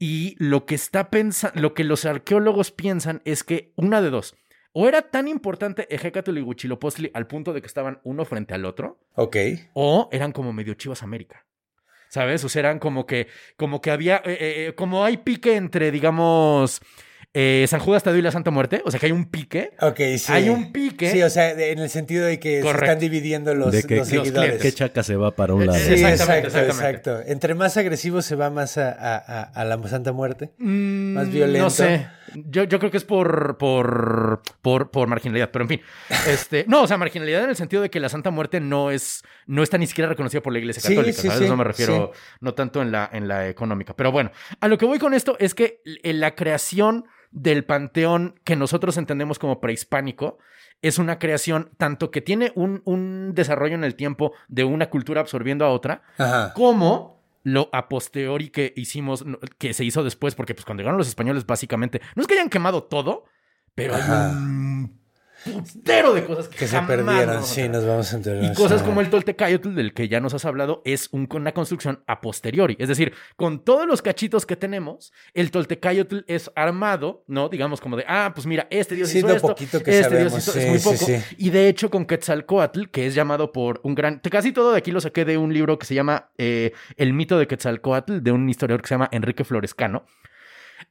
Y 0.00 0.34
lo 0.42 0.66
que 0.66 0.74
está 0.74 1.08
pensando, 1.08 1.60
lo 1.60 1.72
que 1.72 1.84
los 1.84 2.04
arqueólogos 2.04 2.72
piensan 2.72 3.22
es 3.24 3.44
que 3.44 3.72
una 3.76 4.02
de 4.02 4.10
dos. 4.10 4.34
O 4.72 4.86
era 4.86 5.02
tan 5.02 5.28
importante 5.28 5.92
Ejecatl 5.94 6.36
y 6.38 6.42
Huitzilopochtli 6.42 7.10
al 7.14 7.26
punto 7.26 7.52
de 7.52 7.60
que 7.60 7.66
estaban 7.66 8.00
uno 8.04 8.24
frente 8.24 8.54
al 8.54 8.64
otro, 8.64 8.98
Ok. 9.14 9.36
o 9.72 10.08
eran 10.12 10.32
como 10.32 10.52
medio 10.52 10.74
Chivas 10.74 11.02
América. 11.02 11.44
¿Sabes? 12.10 12.42
O 12.44 12.48
sea, 12.48 12.60
eran 12.60 12.78
como 12.78 13.04
que, 13.04 13.26
como 13.56 13.80
que 13.82 13.90
había, 13.90 14.16
eh, 14.24 14.32
eh, 14.32 14.66
eh, 14.68 14.74
como 14.74 15.04
hay 15.04 15.18
pique 15.18 15.56
entre, 15.56 15.90
digamos, 15.90 16.80
eh, 17.34 17.66
San 17.68 17.78
Judas 17.80 18.02
Tadeo 18.02 18.18
y 18.18 18.22
la 18.22 18.32
Santa 18.32 18.50
Muerte. 18.50 18.82
O 18.84 18.90
sea, 18.90 18.98
que 18.98 19.06
hay 19.06 19.12
un 19.12 19.26
pique. 19.26 19.70
Ok, 19.80 19.98
sí. 20.18 20.32
Hay 20.32 20.48
un 20.48 20.72
pique. 20.72 21.10
Sí, 21.10 21.22
o 21.22 21.30
sea, 21.30 21.54
de- 21.54 21.72
en 21.72 21.78
el 21.78 21.90
sentido 21.90 22.24
de 22.26 22.40
que 22.40 22.62
se 22.62 22.68
están 22.70 22.98
dividiendo 22.98 23.54
los, 23.54 23.70
de 23.72 23.82
que, 23.84 23.96
los 23.96 24.08
seguidores. 24.08 24.60
que 24.62 24.72
chaca 24.72 25.02
se 25.02 25.14
va 25.16 25.30
para 25.32 25.54
un 25.54 25.66
lado. 25.66 25.78
Sí, 25.78 25.92
Exactamente, 25.92 26.48
exacto, 26.48 26.58
exactamente. 26.58 27.00
exacto. 27.10 27.30
Entre 27.32 27.54
más 27.54 27.76
agresivo 27.76 28.22
se 28.22 28.34
va 28.34 28.50
más 28.50 28.78
a, 28.78 28.90
a- 28.90 29.16
a- 29.18 29.42
a 29.42 29.64
la 29.64 29.88
Santa 29.88 30.12
Muerte. 30.12 30.50
Mm, 30.58 31.12
Más 31.14 31.30
violento. 31.30 31.64
No 31.64 31.70
sé. 31.70 32.08
Yo, 32.34 32.64
yo 32.64 32.78
creo 32.78 32.90
que 32.90 32.98
es 32.98 33.04
por, 33.04 33.56
por, 33.56 34.42
por, 34.60 34.90
por 34.90 35.08
marginalidad, 35.08 35.50
pero 35.50 35.64
en 35.64 35.68
fin. 35.68 35.80
Este, 36.28 36.64
no, 36.68 36.82
o 36.82 36.86
sea, 36.86 36.96
marginalidad 36.98 37.44
en 37.44 37.50
el 37.50 37.56
sentido 37.56 37.80
de 37.82 37.90
que 37.90 38.00
la 38.00 38.08
Santa 38.08 38.30
Muerte 38.30 38.60
no 38.60 38.90
es, 38.90 39.22
no 39.46 39.62
está 39.62 39.78
ni 39.78 39.86
siquiera 39.86 40.08
reconocida 40.08 40.42
por 40.42 40.52
la 40.52 40.58
Iglesia 40.58 40.82
Católica. 40.82 41.12
sí, 41.12 41.22
¿sabes? 41.28 41.38
sí, 41.38 41.44
Eso 41.44 41.56
me 41.56 41.64
refiero, 41.64 42.12
no 42.40 42.54
tanto 42.54 42.82
en 42.82 42.90
la, 42.92 43.08
en 43.12 43.28
la 43.28 43.48
económica. 43.48 43.94
Pero 43.94 44.12
bueno, 44.12 44.30
a 44.60 44.68
lo 44.68 44.76
que 44.78 44.84
voy 44.86 44.98
con 44.98 45.14
esto 45.14 45.36
es 45.38 45.54
que 45.54 45.80
en 45.84 46.20
la 46.20 46.34
creación 46.34 47.04
del 47.30 47.64
panteón 47.64 48.40
que 48.44 48.56
nosotros 48.56 48.96
entendemos 48.96 49.38
como 49.38 49.60
prehispánico 49.60 50.38
es 50.80 50.98
una 50.98 51.18
creación 51.18 51.70
tanto 51.76 52.10
que 52.10 52.20
tiene 52.20 52.52
un, 52.54 52.82
un 52.84 53.32
desarrollo 53.34 53.74
en 53.74 53.84
el 53.84 53.94
tiempo 53.94 54.32
de 54.48 54.64
una 54.64 54.90
cultura 54.90 55.20
absorbiendo 55.20 55.64
a 55.64 55.70
otra, 55.70 56.02
Ajá. 56.18 56.52
como 56.54 57.18
lo 57.42 57.68
a 57.72 57.88
posteriori 57.88 58.50
que 58.50 58.72
hicimos, 58.76 59.24
que 59.58 59.72
se 59.72 59.84
hizo 59.84 60.04
después, 60.04 60.34
porque 60.34 60.54
pues 60.54 60.64
cuando 60.64 60.82
llegaron 60.82 60.98
los 60.98 61.08
españoles 61.08 61.46
básicamente, 61.46 62.00
no 62.14 62.22
es 62.22 62.28
que 62.28 62.34
hayan 62.34 62.50
quemado 62.50 62.84
todo, 62.84 63.24
pero 63.74 63.94
hay 63.94 64.02
un 64.02 64.97
putero 65.52 66.14
de 66.14 66.24
cosas 66.24 66.48
que, 66.48 66.56
Que 66.56 66.66
se 66.68 66.80
perdieron. 66.82 67.42
Sí, 67.44 67.68
nos 67.68 67.84
vamos 67.86 68.12
a 68.12 68.16
enterar. 68.16 68.44
Y 68.44 68.54
cosas 68.54 68.82
como 68.82 69.00
el 69.00 69.10
Toltecayotl, 69.10 69.74
del 69.74 69.92
que 69.94 70.08
ya 70.08 70.20
nos 70.20 70.34
has 70.34 70.44
hablado, 70.44 70.82
es 70.84 71.08
un- 71.12 71.28
una 71.32 71.52
construcción 71.52 72.02
a 72.06 72.20
posteriori. 72.20 72.76
Es 72.78 72.88
decir, 72.88 73.12
con 73.36 73.64
todos 73.64 73.86
los 73.86 74.02
cachitos 74.02 74.46
que 74.46 74.56
tenemos, 74.56 75.12
el 75.34 75.50
Toltecayotl 75.50 76.18
es 76.26 76.50
armado, 76.56 77.24
¿no? 77.26 77.48
Digamos 77.48 77.80
como 77.80 77.96
de, 77.96 78.04
ah, 78.08 78.32
pues 78.34 78.46
mira, 78.46 78.66
este 78.70 78.94
dios 78.94 79.08
Sí, 79.08 79.18
hizo 79.18 79.28
lo 79.28 79.34
esto, 79.34 79.48
poquito 79.48 79.82
que 79.82 79.90
este 79.90 80.04
sabemos, 80.10 80.32
dios 80.32 80.42
hizo, 80.42 80.52
sí, 80.52 80.58
es 80.60 80.68
muy 80.68 80.78
poco. 80.78 81.06
sí. 81.06 81.16
Y 81.38 81.50
de 81.50 81.68
hecho, 81.68 81.90
con 81.90 82.04
Quetzalcoatl, 82.06 82.86
que 82.90 83.06
es 83.06 83.14
llamado 83.14 83.52
por 83.52 83.80
un 83.84 83.94
gran... 83.94 84.20
Casi 84.20 84.52
todo 84.52 84.72
de 84.72 84.78
aquí 84.78 84.90
lo 84.90 85.00
saqué 85.00 85.24
de 85.24 85.38
un 85.38 85.52
libro 85.52 85.78
que 85.78 85.86
se 85.86 85.94
llama 85.94 86.30
eh, 86.38 86.72
El 86.96 87.12
mito 87.12 87.38
de 87.38 87.46
Quetzalcoatl, 87.46 88.20
de 88.22 88.32
un 88.32 88.48
historiador 88.48 88.82
que 88.82 88.88
se 88.88 88.94
llama 88.94 89.08
Enrique 89.12 89.44
Florescano, 89.44 90.04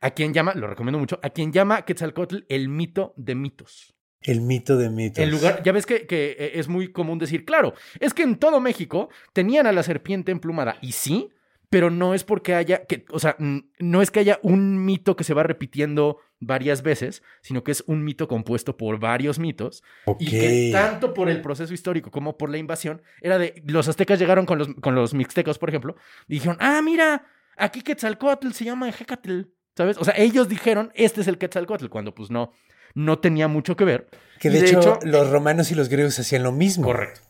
a 0.02 0.12
quien 0.12 0.34
llama, 0.34 0.54
lo 0.54 0.68
recomiendo 0.68 1.00
mucho, 1.00 1.20
a 1.24 1.30
quien 1.30 1.52
llama 1.52 1.84
Quetzalcoatl 1.84 2.40
el 2.50 2.70
mito 2.70 3.14
de 3.18 3.36
mitos. 3.36 3.96
El 4.28 4.42
mito 4.42 4.78
de 4.78 4.90
mitos. 4.90 5.24
En 5.24 5.32
lugar, 5.32 5.64
ya 5.64 5.72
ves 5.72 5.86
que, 5.86 6.06
que, 6.06 6.36
eh, 6.38 6.52
es 6.56 6.68
muy 6.68 6.92
común 6.92 7.18
decir, 7.18 7.46
claro, 7.46 7.74
es 8.02 8.14
que 8.14 8.24
en 8.24 8.36
todo 8.36 8.60
México 8.60 9.10
tenían 9.32 9.68
a 9.68 9.72
la 9.72 9.84
serpiente 9.84 10.34
emplumada, 10.34 10.78
y 10.82 10.92
sí, 10.92 11.30
pero 11.70 11.90
no 11.90 12.14
es 12.14 12.26
porque 12.26 12.54
haya, 12.54 12.86
que, 12.86 13.06
o 13.10 13.20
sea, 13.20 13.38
no 13.40 14.02
es 14.02 14.12
que 14.12 14.20
haya 14.20 14.40
un 14.42 14.84
mito 14.84 15.16
que 15.16 15.24
se 15.24 15.34
va 15.34 15.44
repitiendo 15.44 16.20
varias 16.40 16.82
veces, 16.82 17.24
sino 17.42 17.64
que 17.64 17.72
es 17.72 17.86
un 17.88 18.04
mito 18.04 18.28
compuesto 18.28 18.76
por 18.76 19.00
varios 19.00 19.40
mitos, 19.40 19.82
y 20.20 20.30
que 20.30 20.70
tanto 20.74 21.14
por 21.14 21.30
el 21.30 21.42
proceso 21.42 21.74
histórico 21.74 22.12
como 22.12 22.38
por 22.38 22.50
la 22.50 22.58
invasión, 22.58 23.02
era 23.22 23.38
de, 23.38 23.62
los 23.66 23.88
aztecas 23.88 24.20
llegaron 24.20 24.46
con 24.46 24.58
los, 24.58 24.74
con 24.76 24.94
los 24.94 25.14
mixtecos, 25.14 25.58
por 25.58 25.70
ejemplo, 25.70 25.96
y 26.28 26.36
dijeron, 26.36 26.58
ah, 26.60 26.82
mira, 26.82 27.26
aquí 27.56 27.82
Quetzalcoatl 27.82 28.52
se 28.52 28.66
llama 28.66 28.90
Ejecatl, 28.90 29.44
¿sabes? 29.76 29.98
O 29.98 30.04
sea, 30.04 30.16
ellos 30.18 30.50
dijeron, 30.50 30.92
este 30.96 31.22
es 31.22 31.28
el 31.28 31.38
Quetzalcoatl, 31.38 31.88
cuando 31.88 32.14
pues 32.14 32.30
no, 32.30 32.52
no 32.98 33.20
tenía 33.20 33.48
mucho 33.48 33.76
que 33.76 33.86
ver. 33.86 34.08
Que 34.40 34.50
de, 34.50 34.66
hecho, 34.66 35.00
los 35.04 35.30
romanos 35.30 35.72
y 35.72 35.76
los 35.76 35.90
griegos 35.90 36.18
hacían 36.20 36.44
lo 36.44 36.52
mismo. 36.52 36.86
Correcto. 36.86 37.22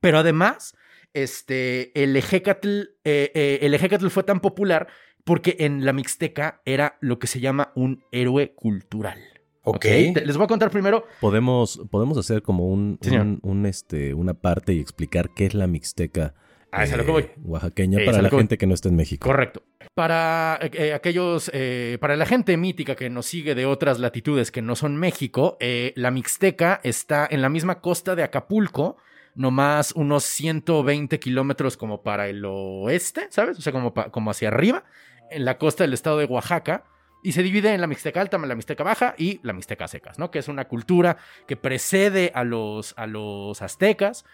Pero 0.00 0.18
además, 0.18 0.74
este, 1.12 1.92
el 2.02 2.16
Ejecatl, 2.16 2.80
eh, 3.04 3.30
eh, 3.34 3.58
el 3.62 3.74
Ejecatl 3.74 4.08
fue 4.08 4.22
tan 4.22 4.40
popular 4.40 4.88
porque 5.24 5.56
en 5.60 5.84
la 5.84 5.92
Mixteca 5.92 6.60
era 6.64 6.96
lo 7.00 7.18
que 7.18 7.26
se 7.26 7.40
llama 7.40 7.72
un 7.76 8.02
héroe 8.10 8.54
cultural. 8.54 9.18
Ok. 9.64 9.80
Te- 9.82 10.26
Les 10.26 10.36
voy 10.36 10.44
a 10.44 10.48
contar 10.48 10.70
primero. 10.70 11.06
Podemos, 11.20 11.80
podemos 11.90 12.18
hacer 12.18 12.42
como 12.42 12.66
un, 12.68 12.98
un- 13.12 13.38
un, 13.42 13.66
este, 13.66 14.14
una 14.14 14.34
parte 14.34 14.72
y 14.72 14.80
explicar 14.80 15.30
qué 15.34 15.46
es 15.46 15.54
la 15.54 15.68
mixteca 15.68 16.34
Ah, 16.72 16.84
es 16.84 16.92
a 16.92 16.96
lo 16.96 17.02
eh, 17.02 17.06
que 17.06 17.12
voy. 17.12 17.30
oaxaqueña 17.44 17.98
para 18.04 18.22
la 18.22 18.30
gente 18.30 18.56
que 18.58 18.66
no 18.66 18.74
está 18.74 18.88
en 18.88 18.96
México. 18.96 19.26
Correcto. 19.26 19.62
Para 19.94 20.58
eh, 20.62 20.70
eh, 20.72 20.94
aquellos, 20.94 21.50
eh, 21.52 21.98
para 22.00 22.16
la 22.16 22.24
gente 22.26 22.56
mítica 22.56 22.94
que 22.94 23.10
nos 23.10 23.26
sigue 23.26 23.54
de 23.54 23.66
otras 23.66 23.98
latitudes 23.98 24.50
que 24.50 24.62
no 24.62 24.74
son 24.74 24.96
México, 24.96 25.58
la 25.94 26.10
Mixteca 26.10 26.80
está 26.82 27.28
en 27.30 27.42
la 27.42 27.48
misma 27.50 27.80
costa 27.80 28.14
de 28.16 28.22
Acapulco, 28.22 28.96
nomás 29.34 29.92
unos 29.92 30.24
120 30.24 31.18
kilómetros 31.20 31.76
como 31.76 32.02
para 32.02 32.28
el 32.28 32.42
oeste, 32.44 33.26
¿sabes? 33.30 33.58
O 33.58 33.60
sea, 33.62 33.72
como, 33.72 33.92
pa- 33.94 34.10
como 34.10 34.30
hacia 34.30 34.48
arriba, 34.48 34.84
en 35.30 35.44
la 35.44 35.58
costa 35.58 35.84
del 35.84 35.92
estado 35.94 36.18
de 36.18 36.24
Oaxaca. 36.24 36.84
Y 37.24 37.32
se 37.32 37.44
divide 37.44 37.72
en 37.72 37.80
la 37.80 37.86
Mixteca 37.86 38.20
Alta, 38.20 38.36
la 38.36 38.54
Mixteca 38.56 38.82
Baja 38.82 39.14
y 39.16 39.38
la 39.44 39.52
Mixteca 39.52 39.86
Secas, 39.86 40.18
¿no? 40.18 40.32
Que 40.32 40.40
es 40.40 40.48
una 40.48 40.66
cultura 40.66 41.18
que 41.46 41.54
precede 41.56 42.32
a 42.34 42.42
los, 42.42 42.94
a 42.98 43.06
los 43.06 43.62
aztecas. 43.62 44.24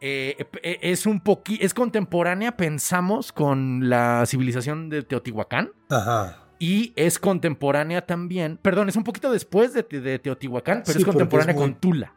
Eh, 0.00 0.36
eh, 0.62 0.78
es 0.82 1.06
un 1.06 1.20
poquito, 1.20 1.64
es 1.64 1.74
contemporánea, 1.74 2.56
pensamos, 2.56 3.32
con 3.32 3.88
la 3.88 4.24
civilización 4.26 4.88
de 4.88 5.02
Teotihuacán. 5.02 5.72
Ajá. 5.88 6.44
Y 6.60 6.92
es 6.96 7.18
contemporánea 7.18 8.04
también, 8.06 8.56
perdón, 8.60 8.88
es 8.88 8.96
un 8.96 9.04
poquito 9.04 9.30
después 9.30 9.72
de, 9.74 9.82
de 9.82 10.18
Teotihuacán, 10.18 10.82
pero 10.84 10.94
Sí, 10.94 10.98
es 11.00 11.04
contemporánea 11.04 11.52
es 11.54 11.58
muy- 11.60 11.70
con 11.70 11.80
Tula. 11.80 12.14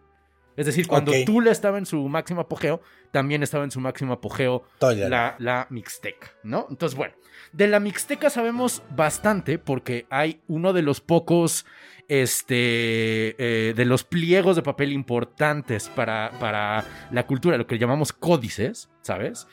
Es 0.57 0.65
decir, 0.65 0.85
cuando. 0.87 1.11
Tula 1.25 1.49
estaba 1.51 1.77
en 1.77 1.85
su 1.85 2.07
máximo 2.09 2.41
apogeo, 2.41 2.81
también 3.11 3.41
estaba 3.41 3.63
en 3.63 3.71
su 3.71 3.79
máximo 3.79 4.13
apogeo 4.13 4.63
la, 4.81 5.35
la 5.39 5.65
Mixteca, 5.69 6.31
¿no? 6.43 6.67
Entonces, 6.69 6.95
bueno, 6.97 7.13
de 7.53 7.67
la 7.67 7.79
Mixteca 7.79 8.29
sabemos 8.29 8.83
bastante 8.95 9.57
porque 9.59 10.05
hay 10.09 10.41
uno 10.47 10.73
de 10.73 10.81
los 10.81 10.99
pocos, 11.01 11.65
este, 12.11 13.35
eh, 13.39 13.73
de 13.73 13.85
los 13.85 14.03
pliegos 14.03 14.57
de 14.57 14.61
papel 14.61 14.91
importantes 14.91 15.87
para, 15.87 16.31
para 16.41 16.83
la 17.09 17.25
cultura, 17.25 17.57
lo 17.57 17.67
que 17.67 17.79
llamamos 17.79 18.11
códices, 18.11 18.89
¿sabes? 19.01 19.47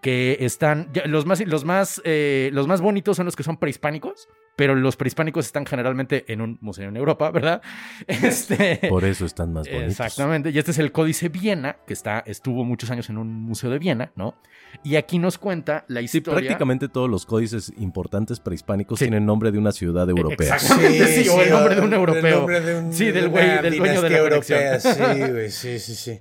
Que 0.00 0.36
están, 0.38 0.90
los 1.06 1.26
más, 1.26 1.44
los 1.44 1.64
más, 1.64 2.00
eh, 2.04 2.50
los 2.52 2.68
más 2.68 2.80
bonitos 2.80 3.16
son 3.16 3.26
los 3.26 3.34
que 3.34 3.42
son 3.42 3.56
prehispánicos, 3.56 4.28
pero 4.56 4.74
los 4.74 4.96
prehispánicos 4.96 5.46
están 5.46 5.66
generalmente 5.66 6.24
en 6.32 6.40
un 6.40 6.58
museo 6.60 6.88
en 6.88 6.96
Europa, 6.96 7.30
¿verdad? 7.30 7.60
Este, 8.06 8.80
Por 8.88 9.04
eso 9.04 9.24
están 9.26 9.52
más 9.52 9.66
bonitos. 9.68 9.90
Exactamente. 9.90 10.50
Y 10.50 10.58
este 10.58 10.70
es 10.70 10.78
el 10.78 10.92
Códice 10.92 11.28
Viena, 11.28 11.76
que 11.86 11.92
está, 11.92 12.22
estuvo 12.26 12.64
muchos 12.64 12.90
años 12.90 13.08
en 13.10 13.18
un 13.18 13.32
museo 13.32 13.70
de 13.70 13.78
Viena, 13.78 14.12
¿no? 14.16 14.34
Y 14.82 14.96
aquí 14.96 15.18
nos 15.18 15.38
cuenta 15.38 15.84
la 15.88 16.00
Sí, 16.00 16.18
historia. 16.18 16.40
prácticamente 16.40 16.88
todos 16.88 17.08
los 17.08 17.26
códices 17.26 17.72
importantes 17.78 18.40
prehispánicos 18.40 18.98
Sí. 18.98 19.04
tienen 19.06 19.24
nombre 19.26 19.52
de 19.52 19.58
una 19.58 19.72
ciudad 19.72 20.08
europea. 20.08 20.54
Exactamente, 20.54 21.06
sí, 21.24 21.28
o 21.28 21.40
el 21.40 21.50
nombre 21.50 21.74
de 21.76 21.80
un 21.80 21.94
europeo. 21.94 22.26
El 22.26 22.34
nombre 22.34 22.60
de 22.60 22.78
un, 22.80 22.92
Sí, 22.92 23.04
del 23.06 23.14
de 23.24 23.26
güey, 23.28 23.62
del 23.62 23.78
dueño 23.78 24.02
de 24.02 24.10
la 24.10 24.18
europea. 24.18 24.80
Sí, 24.80 24.88
güey, 25.30 25.50
sí, 25.50 25.78
sí, 25.78 25.94
sí. 25.94 26.20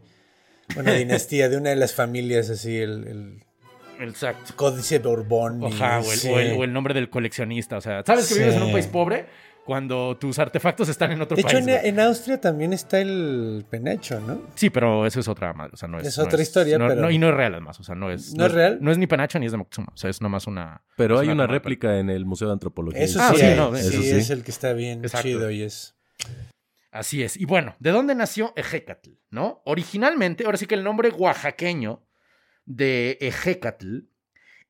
Una 0.77 0.93
dinastía 0.93 1.49
de 1.49 1.57
una 1.57 1.71
de 1.71 1.75
las 1.75 1.93
familias, 1.93 2.49
así, 2.49 2.77
el, 2.77 3.07
el 3.07 3.43
Exacto. 3.99 4.53
códice 4.56 4.99
Borbón. 4.99 5.62
y- 5.63 5.67
Ajá, 5.73 5.99
o 5.99 6.12
el, 6.12 6.17
sí. 6.17 6.29
o 6.29 6.39
el- 6.39 6.58
o 6.58 6.63
el 6.63 6.73
nombre 6.73 6.93
del 6.93 7.10
coleccionista. 7.10 7.77
O 7.77 7.82
sea, 7.82 8.03
¿sabes 8.06 8.27
que 8.27 8.36
vives 8.39 8.56
en 8.56 8.63
un 8.63 8.71
país 8.71 8.88
pobre 8.88 9.25
cuando 9.65 10.17
tus 10.17 10.39
artefactos 10.39 10.89
están 10.89 11.12
en 11.13 11.21
otro 11.21 11.36
De 11.36 11.41
hecho, 11.41 11.51
país? 11.53 11.67
en, 11.84 11.99
Austria 12.01 12.41
también 12.41 12.73
está 12.73 12.99
el 12.99 13.65
penacho, 13.69 14.19
¿no? 14.19 14.41
Sí, 14.56 14.69
pero 14.69 15.06
eso 15.06 15.21
es 15.21 15.27
otra 15.29 15.53
madre. 15.53 15.71
O 15.73 15.77
sea, 15.77 15.88
no 15.88 15.99
es. 15.99 16.08
Es 16.08 16.17
no 16.17 16.25
otra 16.25 16.41
historia, 16.41 16.77
no- 16.77 16.88
pero- 16.89 17.01
no- 17.01 17.12
y 17.12 17.17
no 17.17 17.29
es 17.29 17.34
real, 17.36 17.53
además. 17.53 17.79
O 17.79 17.84
sea, 17.84 17.95
no 17.95 18.12
es. 18.12 18.34
¿No 18.36 18.45
es 18.45 18.51
real? 18.51 18.79
No 18.82 18.91
es 18.91 18.97
ni 18.97 19.08
Penacho 19.08 19.39
ni 19.39 19.45
es 19.45 19.51
de 19.53 19.58
Moctezuma. 19.58 19.88
O 19.93 19.97
sea, 19.97 20.10
es 20.10 20.21
nomás 20.21 20.47
una. 20.47 20.82
Pero 20.97 21.17
hay 21.19 21.29
una 21.29 21.47
réplica 21.47 21.97
en 21.99 22.10
el 22.10 22.25
Museo 22.25 22.47
de 22.49 22.53
Antropología. 22.53 23.01
Eso 23.01 23.19
Ah, 23.21 23.34
sí, 23.36 23.45
no, 23.56 23.73
sí, 23.75 23.88
eso 23.88 24.01
sí. 24.01 24.10
es 24.12 24.29
el 24.29 24.43
que 24.43 24.51
está 24.51 24.73
bien 24.73 24.99
Exacto. 25.06 25.27
chido 25.27 25.49
y 25.49 25.62
es... 25.62 25.95
Así 26.91 27.23
es. 27.23 27.38
Y 27.38 27.45
bueno, 27.45 27.75
¿de 27.79 27.89
dónde 27.89 28.13
nació 28.13 28.53
Ejecatl? 28.56 29.12
¿No? 29.32 29.62
Originalmente, 29.65 30.45
ahora 30.45 30.58
sí 30.58 30.67
que 30.67 30.75
el 30.75 30.84
nombre 30.84 31.10
oaxaqueño 31.10 32.03
de 32.65 33.17
Ejecatl 33.21 33.99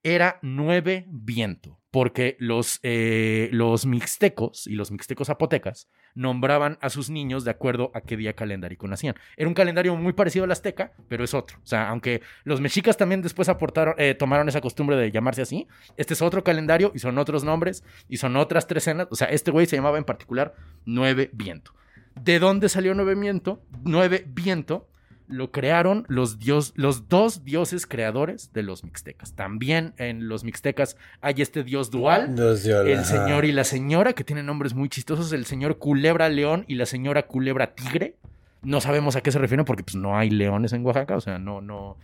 era 0.04 0.40
Nueve 0.42 1.06
Viento, 1.10 1.80
porque 1.90 2.36
los, 2.40 2.80
eh, 2.84 3.50
los 3.54 3.86
mixtecos 3.86 4.68
y 4.68 4.74
los 4.74 4.92
mixtecos 4.92 5.28
zapotecas 5.28 5.88
nombraban 6.14 6.78
a 6.82 6.90
sus 6.90 7.10
niños 7.10 7.46
de 7.46 7.52
acuerdo 7.52 7.90
a 7.94 8.02
qué 8.02 8.18
día 8.18 8.34
calendárico 8.34 8.88
nacían. 8.88 9.16
Era 9.38 9.48
un 9.48 9.54
calendario 9.54 9.96
muy 9.96 10.14
parecido 10.14 10.44
al 10.44 10.52
azteca, 10.52 10.92
pero 11.08 11.24
es 11.24 11.34
otro. 11.34 11.58
O 11.64 11.66
sea, 11.66 11.88
aunque 11.88 12.22
los 12.44 12.60
mexicas 12.60 12.98
también 12.98 13.22
después 13.22 13.48
aportaron, 13.48 13.96
eh, 13.98 14.14
tomaron 14.14 14.50
esa 14.50 14.60
costumbre 14.62 14.98
de 14.98 15.10
llamarse 15.10 15.42
así, 15.42 15.68
este 15.96 16.14
es 16.14 16.22
otro 16.22 16.44
calendario 16.44 16.92
y 16.94 17.00
son 17.00 17.18
otros 17.18 17.46
nombres 17.46 17.84
y 18.10 18.18
son 18.18 18.36
otras 18.36 18.68
trecenas. 18.68 19.08
O 19.10 19.16
sea, 19.16 19.28
este 19.28 19.52
güey 19.52 19.66
se 19.66 19.78
llamaba 19.78 19.98
en 19.98 20.04
particular 20.04 20.54
Nueve 20.86 21.30
Viento. 21.34 21.74
¿De 22.16 22.40
dónde 22.40 22.70
salió 22.70 22.94
Nueve 22.94 23.16
Viento? 23.16 23.64
Nueve 23.84 24.26
Viento 24.28 24.90
lo 25.28 25.52
crearon 25.52 26.06
los, 26.08 26.40
dios, 26.40 26.74
los 26.76 27.08
dos 27.10 27.44
dioses 27.44 27.86
creadores 27.86 28.52
de 28.54 28.64
los 28.64 28.84
mixtecas. 28.84 29.34
También 29.34 29.94
en 29.98 30.28
los 30.28 30.44
mixtecas 30.44 30.98
hay 31.22 31.36
este 31.38 31.64
dios 31.64 31.92
dual, 31.92 32.36
el 32.38 33.06
señor 33.06 33.46
y 33.46 33.52
la 33.52 33.64
señora, 33.64 34.14
que 34.14 34.24
tienen 34.24 34.46
nombres 34.46 34.74
muy 34.74 34.90
chistosos, 34.90 35.32
el 35.34 35.46
señor 35.46 35.78
culebra 35.78 36.30
león 36.30 36.66
y 36.68 36.76
la 36.76 36.86
señora 36.86 37.24
culebra 37.24 37.74
tigre. 37.76 38.16
No 38.62 38.80
sabemos 38.80 39.16
a 39.16 39.22
qué 39.22 39.32
se 39.32 39.40
refieren 39.40 39.66
porque 39.66 39.84
pues, 39.84 39.96
no 39.96 40.18
hay 40.18 40.30
leones 40.30 40.74
en 40.74 40.86
Oaxaca, 40.86 41.16
o 41.16 41.22
sea, 41.22 41.38
no, 41.38 41.62
no, 41.62 41.98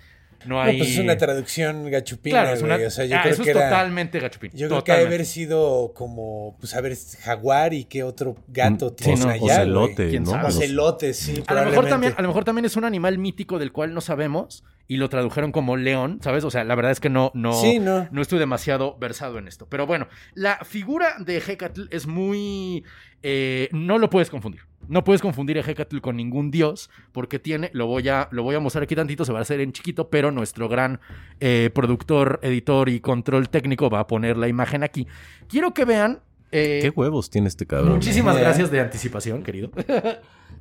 no 0.45 0.55
No, 0.55 0.61
hay... 0.61 0.77
pues 0.77 0.91
es 0.91 0.97
una 0.99 1.17
traducción 1.17 1.89
gachupina, 1.91 2.41
Claro, 2.41 2.55
es 2.55 2.61
una- 2.61 2.75
güey. 2.75 2.87
O 2.87 2.91
sea, 2.91 3.05
yo 3.05 3.17
ah, 3.17 3.21
creo 3.21 3.33
eso 3.33 3.43
que 3.43 3.49
es 3.51 3.55
era- 3.55 3.69
totalmente 3.69 4.19
gachupín. 4.19 4.51
Yo 4.53 4.67
creo 4.67 4.83
que 4.83 4.91
ha 4.91 4.95
de 4.95 5.01
totalmente. 5.01 5.15
haber 5.15 5.25
sido 5.25 5.91
como, 5.93 6.55
pues 6.59 6.73
a 6.75 6.81
ver, 6.81 6.97
jaguar 7.21 7.73
y 7.73 7.85
qué 7.85 8.03
otro 8.03 8.35
gato 8.47 8.91
Mm, 8.91 8.95
tienen 8.95 9.17
sí, 9.17 9.23
no, 9.23 9.29
allá. 9.31 9.43
ocelote, 9.61 9.93
güey. 9.95 10.09
¿Quién 10.09 10.23
¿no? 10.23 10.31
sabe? 10.31 10.43
Los- 10.43 10.55
Ocelote, 10.57 11.13
sí, 11.13 11.43
A 11.47 11.53
lo, 11.53 11.65
mejor 11.65 11.87
también, 11.87 12.13
a 12.17 12.21
lo 12.21 12.27
mejor 12.27 12.43
también 12.45 12.65
es 12.65 12.75
un 12.75 12.85
animal 12.85 13.17
mítico 13.17 13.59
del 13.59 13.71
cual 13.71 13.93
no 13.93 14.01
sabemos 14.01 14.63
y 14.87 14.97
lo 14.97 15.07
tradujeron 15.09 15.51
como 15.51 15.77
león, 15.77 16.19
¿sabes? 16.23 16.43
O 16.43 16.49
sea, 16.49 16.63
la 16.63 16.73
verdad 16.75 16.91
es 16.91 16.99
que 16.99 17.09
no, 17.09 17.31
no, 17.35 17.53
Sí, 17.53 17.77
no. 17.79 18.07
no 18.11 18.21
estoy 18.21 18.39
demasiado 18.39 18.97
versado 18.97 19.37
en 19.37 19.47
esto. 19.47 19.67
Pero 19.69 19.85
bueno, 19.85 20.07
la 20.33 20.57
figura 20.65 21.15
de 21.19 21.37
Hecatl 21.37 21.83
es 21.91 22.07
muy... 22.07 22.83
eh, 23.21 23.69
no 23.71 23.97
lo 23.99 24.09
puedes 24.09 24.29
confundir. 24.31 24.61
No 24.89 25.03
puedes 25.05 25.21
confundir 25.21 25.57
a 25.57 25.61
Hecatl 25.61 25.99
con 25.99 26.17
ningún 26.17 26.51
dios 26.51 26.89
porque 27.11 27.39
tiene, 27.39 27.69
lo 27.73 27.85
voy 27.87 28.09
a, 28.09 28.27
lo 28.31 28.43
voy 28.43 28.55
a 28.55 28.59
mostrar 28.59 28.83
aquí 28.83 28.95
tantito, 28.95 29.23
se 29.23 29.31
va 29.31 29.39
a 29.39 29.43
hacer 29.43 29.61
en 29.61 29.71
chiquito, 29.71 30.09
pero 30.09 30.31
nuestro 30.31 30.67
gran 30.67 30.99
eh, 31.39 31.69
productor, 31.73 32.39
editor 32.43 32.89
y 32.89 32.99
control 32.99 33.49
técnico 33.49 33.89
va 33.89 34.01
a 34.01 34.07
poner 34.07 34.35
la 34.35 34.47
imagen 34.47 34.83
aquí. 34.83 35.07
Quiero 35.47 35.73
que 35.73 35.85
vean... 35.85 36.19
eh, 36.51 36.79
¿Qué 36.81 36.89
huevos 36.89 37.29
tiene 37.29 37.47
este 37.47 37.65
cabrón? 37.65 37.93
Muchísimas 37.93 38.35
Ya. 38.35 38.41
gracias 38.41 38.71
de 38.71 38.79
anticipación, 38.81 39.43
querido. 39.43 39.71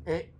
Eh, 0.07 0.31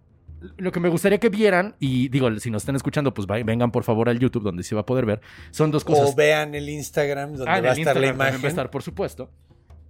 lo 0.57 0.71
que 0.73 0.79
me 0.81 0.89
gustaría 0.89 1.19
que 1.19 1.29
vieran, 1.31 1.75
y 1.81 2.09
digo, 2.09 2.31
si 2.39 2.51
nos 2.51 2.63
están 2.63 2.77
escuchando, 2.77 3.13
pues 3.13 3.27
vengan 3.27 3.71
por 3.73 3.83
favor 3.85 4.09
al 4.09 4.19
YouTube 4.19 4.45
donde 4.45 4.63
se 4.63 4.75
va 4.75 4.83
a 4.83 4.87
poder 4.87 5.05
ver, 5.05 5.21
son 5.51 5.71
dos 5.71 5.85
cosas. 5.85 6.11
O 6.11 6.15
vean 6.15 6.55
el 6.55 6.69
Instagram 6.69 7.35
donde 7.35 7.51
Ah, 7.51 7.61
va 7.61 7.71
a 7.71 7.73
estar 7.73 7.75
la 7.75 7.81
Instagram 7.81 8.15
imagen. 8.15 8.41
va 8.43 8.45
a 8.45 8.49
estar, 8.49 8.71
por 8.71 8.83
supuesto. 8.83 9.31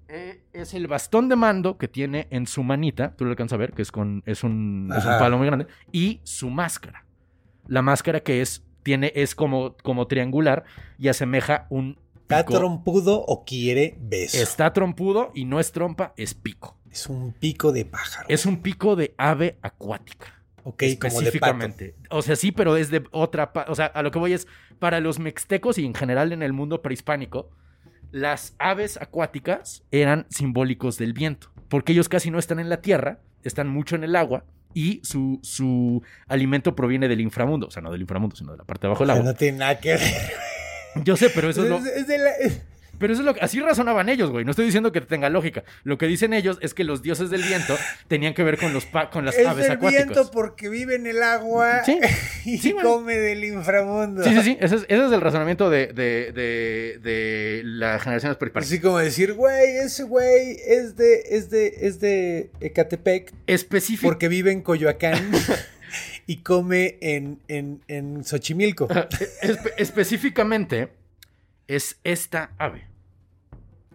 Eh, 0.09 0.43
es 0.55 0.73
el 0.73 0.87
bastón 0.87 1.29
de 1.29 1.37
mando 1.37 1.77
que 1.77 1.87
tiene 1.87 2.29
en 2.31 2.47
su 2.47 2.63
manita, 2.63 3.15
tú 3.15 3.25
lo 3.25 3.31
alcanzas 3.31 3.57
a 3.57 3.59
ver, 3.59 3.73
que 3.73 3.83
es, 3.83 3.93
con, 3.93 4.23
es, 4.25 4.43
un, 4.43 4.91
es 4.97 5.05
un 5.05 5.19
palo 5.19 5.37
muy 5.37 5.47
grande, 5.47 5.67
y 5.93 6.21
su 6.25 6.49
máscara. 6.49 7.05
La 7.67 7.83
máscara 7.83 8.21
que 8.21 8.41
es, 8.41 8.65
tiene, 8.83 9.13
es 9.15 9.35
como, 9.35 9.77
como 9.83 10.07
triangular 10.07 10.65
y 10.99 11.09
asemeja 11.09 11.67
un... 11.69 11.99
¿Está 12.23 12.45
pico. 12.45 12.59
trompudo 12.59 13.23
o 13.27 13.45
quiere 13.45 13.97
beso? 14.01 14.39
Está 14.39 14.73
trompudo 14.73 15.31
y 15.35 15.45
no 15.45 15.61
es 15.61 15.73
trompa, 15.73 16.15
es 16.17 16.35
pico. 16.35 16.79
Es 16.91 17.07
un 17.07 17.33
pico 17.33 17.73
de 17.73 17.85
pájaro. 17.85 18.27
Es 18.31 18.47
un 18.47 18.63
pico 18.63 18.97
de 18.97 19.15
ave 19.19 19.59
acuática. 19.63 20.43
ok, 20.63 20.65
como 20.65 20.87
de 20.87 20.97
pato. 20.97 21.07
específicamente. 21.07 21.97
O 22.11 22.23
sea, 22.23 22.37
sí, 22.37 22.53
pero 22.53 22.77
es 22.77 22.91
de 22.91 23.05
otra. 23.13 23.53
O 23.69 23.75
sea, 23.75 23.87
a 23.87 24.03
lo 24.03 24.11
que 24.11 24.19
voy 24.19 24.33
es 24.33 24.47
para 24.79 25.01
los 25.01 25.19
mixtecos 25.19 25.79
y 25.79 25.85
en 25.85 25.95
general 25.95 26.33
en 26.33 26.43
el 26.43 26.53
mundo 26.53 26.83
prehispánico, 26.83 27.51
las 28.11 28.55
aves 28.59 28.97
acuáticas 29.01 29.83
eran 29.91 30.27
simbólicos 30.31 30.99
del 30.99 31.13
viento, 31.13 31.51
porque 31.69 31.93
ellos 31.93 32.09
casi 32.09 32.31
no 32.31 32.39
están 32.39 32.59
en 32.59 32.69
la 32.69 32.81
tierra, 32.81 33.19
están 33.45 33.69
mucho 33.69 33.97
en 33.97 34.05
el 34.05 34.17
agua 34.17 34.45
y 34.75 35.01
su, 35.05 35.39
su 35.43 36.03
alimento 36.27 36.75
proviene 36.77 37.09
del 37.09 37.21
inframundo, 37.21 37.67
o 37.67 37.71
sea, 37.71 37.83
no 37.83 37.91
del 37.91 38.01
inframundo, 38.03 38.37
sino 38.37 38.53
de 38.53 38.59
la 38.59 38.65
parte 38.65 38.83
de 38.83 38.87
abajo 38.89 39.05
del 39.05 39.11
O 39.11 39.15
sea, 39.15 39.21
agua. 39.21 39.33
no 39.33 39.37
tiene 39.39 39.59
nada 39.59 39.79
que 39.81 39.91
ver. 39.95 40.01
Yo 41.05 41.17
sé, 41.17 41.31
pero 41.31 41.51
eso 41.51 41.63
es 41.65 41.69
lo, 41.71 41.79
Es- 41.79 42.07
de 42.07 42.19
la- 42.19 42.31
pero 42.99 43.13
eso 43.13 43.23
es 43.23 43.27
lo 43.27 43.35
que 43.35 43.41
así 43.41 43.61
razonaban 43.61 44.09
ellos, 44.09 44.31
güey. 44.31 44.45
No 44.45 44.51
estoy 44.51 44.65
diciendo 44.67 44.93
que 44.93 45.01
tenga 45.01 45.29
lógica. 45.31 45.65
Lo 45.85 45.99
que 45.99 46.07
dicen 46.07 46.33
ellos 46.33 46.59
es 46.61 46.75
que 46.75 46.85
los 46.85 47.03
dioses 47.03 47.31
del 47.31 47.43
viento 47.43 47.77
tenían 48.09 48.35
que 48.35 48.43
ver 48.43 48.59
con 48.59 48.73
los 48.73 48.85
pa- 48.87 49.11
con 49.11 49.25
las 49.25 49.37
es 49.37 49.47
aves 49.47 49.65
del 49.65 49.73
acuáticas. 49.77 50.07
viento 50.07 50.31
porque 50.31 50.69
vive 50.69 50.97
en 50.97 51.07
el 51.07 51.23
agua 51.23 51.83
Sí, 51.85 51.99
y 52.45 52.59
sí, 52.59 52.73
come 52.83 53.17
del 53.17 53.45
inframundo. 53.45 54.23
Sí, 54.25 54.35
sí, 54.35 54.43
sí. 54.43 54.59
Ese 54.61 54.77
es, 54.77 54.83
ese 54.89 55.07
es 55.07 55.13
el 55.13 55.21
razonamiento 55.21 55.71
de, 55.71 55.87
de, 55.89 56.33
de, 56.33 56.99
de 57.03 57.63
las 57.65 58.03
generaciones 58.03 58.37
prehispánicas. 58.37 58.71
Así 58.73 58.81
como 58.81 58.99
decir, 58.99 59.35
güey, 59.35 59.77
ese 59.79 60.05
güey 60.05 60.57
es 60.67 60.97
de, 60.97 61.23
es 61.31 61.51
de, 61.51 61.75
es 61.81 62.01
de 62.01 62.51
Ecatepec 62.61 63.33
Específico. 63.47 64.09
porque 64.09 64.29
vive 64.29 64.51
en 64.53 64.63
Coyoacán 64.63 65.31
y 66.27 66.39
come 66.39 66.99
en, 67.01 67.39
en, 67.49 67.81
en 67.89 68.25
Xochimilco. 68.25 68.89
Espe- 68.89 69.73
específicamente 69.77 70.89
es 71.69 72.01
esta 72.03 72.53
ave 72.59 72.89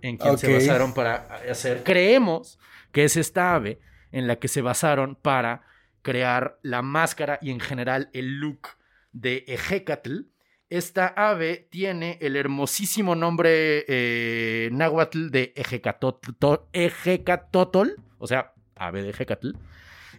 en 0.02 0.18
quien 0.18 0.38
se 0.38 0.54
basaron 0.54 0.94
para 0.94 1.16
hacer. 1.50 1.84
Creemos 1.84 2.60
que 2.92 3.04
es 3.04 3.18
esta 3.18 3.56
ave 3.56 3.80
en 4.12 4.28
la 4.28 4.38
que 4.38 4.48
se 4.48 4.62
basaron 4.62 5.16
para 5.16 5.64
crear 6.02 6.60
la 6.62 6.82
máscara 6.82 7.40
y 7.42 7.50
en 7.50 7.60
general 7.60 8.10
el 8.14 8.40
look 8.40 8.68
de 9.12 9.44
Ejecatl. 9.48 10.22
Esta 10.70 11.08
ave 11.08 11.68
tiene 11.70 12.18
el 12.22 12.36
hermosísimo 12.36 13.16
nombre 13.16 13.86
eh, 13.88 14.70
náhuatl 14.72 15.30
de 15.30 15.54
Ejecatotl, 15.56 16.32
Ejecatotl, 16.74 17.90
o 18.18 18.28
sea, 18.28 18.54
ave 18.76 19.04
de 19.04 19.10
Ejecatl, 19.12 19.52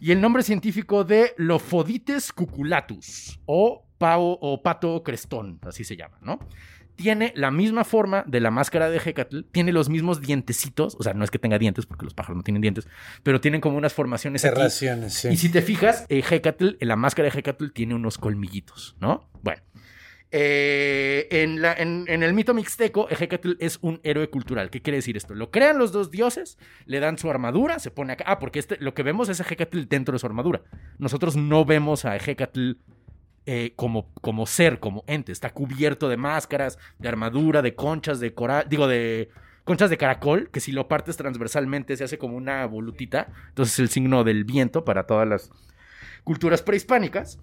y 0.01 0.13
el 0.13 0.21
nombre 0.21 0.43
científico 0.43 1.05
de 1.05 1.35
Lophodictes 1.37 2.33
cuculatus 2.33 3.41
o 3.47 3.87
pavo 3.99 4.39
o 4.41 4.63
pato 4.63 5.03
crestón, 5.03 5.59
así 5.63 5.85
se 5.85 5.97
llama, 5.97 6.19
¿no? 6.21 6.39
Tiene 6.97 7.33
la 7.35 7.51
misma 7.51 7.83
forma 7.85 8.23
de 8.27 8.39
la 8.41 8.51
máscara 8.51 8.89
de 8.89 8.99
Hecatl, 9.05 9.41
tiene 9.51 9.73
los 9.73 9.89
mismos 9.89 10.21
dientecitos, 10.21 10.97
o 10.99 11.03
sea, 11.03 11.13
no 11.13 11.25
es 11.25 11.31
que 11.31 11.39
tenga 11.41 11.59
dientes 11.59 11.87
porque 11.87 12.05
los 12.05 12.15
pájaros 12.15 12.37
no 12.37 12.43
tienen 12.45 12.61
dientes, 12.63 12.87
pero 13.25 13.41
tienen 13.41 13.61
como 13.61 13.77
unas 13.77 13.93
formaciones 13.93 14.45
aquí. 14.45 14.55
Cerraciones, 14.55 15.13
sí. 15.15 15.29
Y 15.29 15.37
si 15.37 15.49
te 15.49 15.61
fijas, 15.63 16.07
eh, 16.09 16.23
Hecatl, 16.29 16.77
la 16.81 16.95
máscara 16.97 17.29
de 17.31 17.39
Hecatl 17.39 17.71
tiene 17.73 17.95
unos 17.95 18.17
colmillitos, 18.19 18.97
¿no? 19.01 19.29
Bueno. 19.43 19.61
Eh, 20.37 21.29
en, 21.31 21.63
la- 21.63 21.75
en- 21.75 22.07
en 22.09 22.25
el 22.25 22.33
mito 22.35 22.55
mixteco, 22.55 23.07
Hecatl 23.09 23.53
es 23.61 23.79
un 23.83 24.01
héroe 24.03 24.29
cultural. 24.31 24.69
¿Qué 24.69 24.83
quiere 24.83 24.97
decir 24.97 25.17
esto? 25.17 25.33
Lo 25.35 25.53
crean 25.53 25.79
los 25.79 25.93
dos 25.93 26.11
dioses, 26.11 26.59
le 26.87 26.99
dan 26.99 27.19
su 27.19 27.31
armadura, 27.31 27.79
se 27.79 27.93
pone 27.93 28.15
acá. 28.15 28.25
Ah, 28.27 28.41
porque 28.41 28.59
este, 28.59 28.77
lo 28.81 28.95
que 28.95 29.05
vemos 29.05 29.29
es 29.29 29.41
a 29.41 29.45
Hecatl 29.49 29.83
dentro 29.89 30.13
de 30.13 30.19
su 30.19 30.27
armadura. 30.27 30.63
Nosotros 30.99 31.37
no 31.37 31.65
vemos 31.65 32.05
a 32.05 32.17
Hecatl 32.17 32.73
eh, 33.47 33.73
como, 33.77 34.11
como 34.21 34.47
ser, 34.47 34.81
como 34.81 35.05
ente. 35.07 35.33
Está 35.33 35.51
cubierto 35.51 36.09
de 36.09 36.17
máscaras, 36.17 36.79
de 36.99 37.09
armadura, 37.09 37.63
de 37.63 37.75
conchas, 37.75 38.21
de 38.21 38.35
coral, 38.35 38.67
digo, 38.69 38.87
de 38.89 39.29
conchas 39.65 39.91
de 39.91 39.97
caracol, 39.97 40.51
que 40.51 40.61
si 40.61 40.73
lo 40.73 40.89
partes 40.89 41.17
transversalmente 41.17 41.97
se 41.97 42.05
hace 42.05 42.19
como 42.19 42.37
una 42.37 42.67
volutita. 42.67 43.29
Entonces 43.49 43.75
es 43.75 43.79
el 43.81 43.89
signo 43.89 44.25
del 44.25 44.45
viento 44.45 44.85
para 44.85 45.07
todas 45.07 45.27
las 45.27 45.51
culturas 46.23 46.63
prehispánicas. 46.63 47.39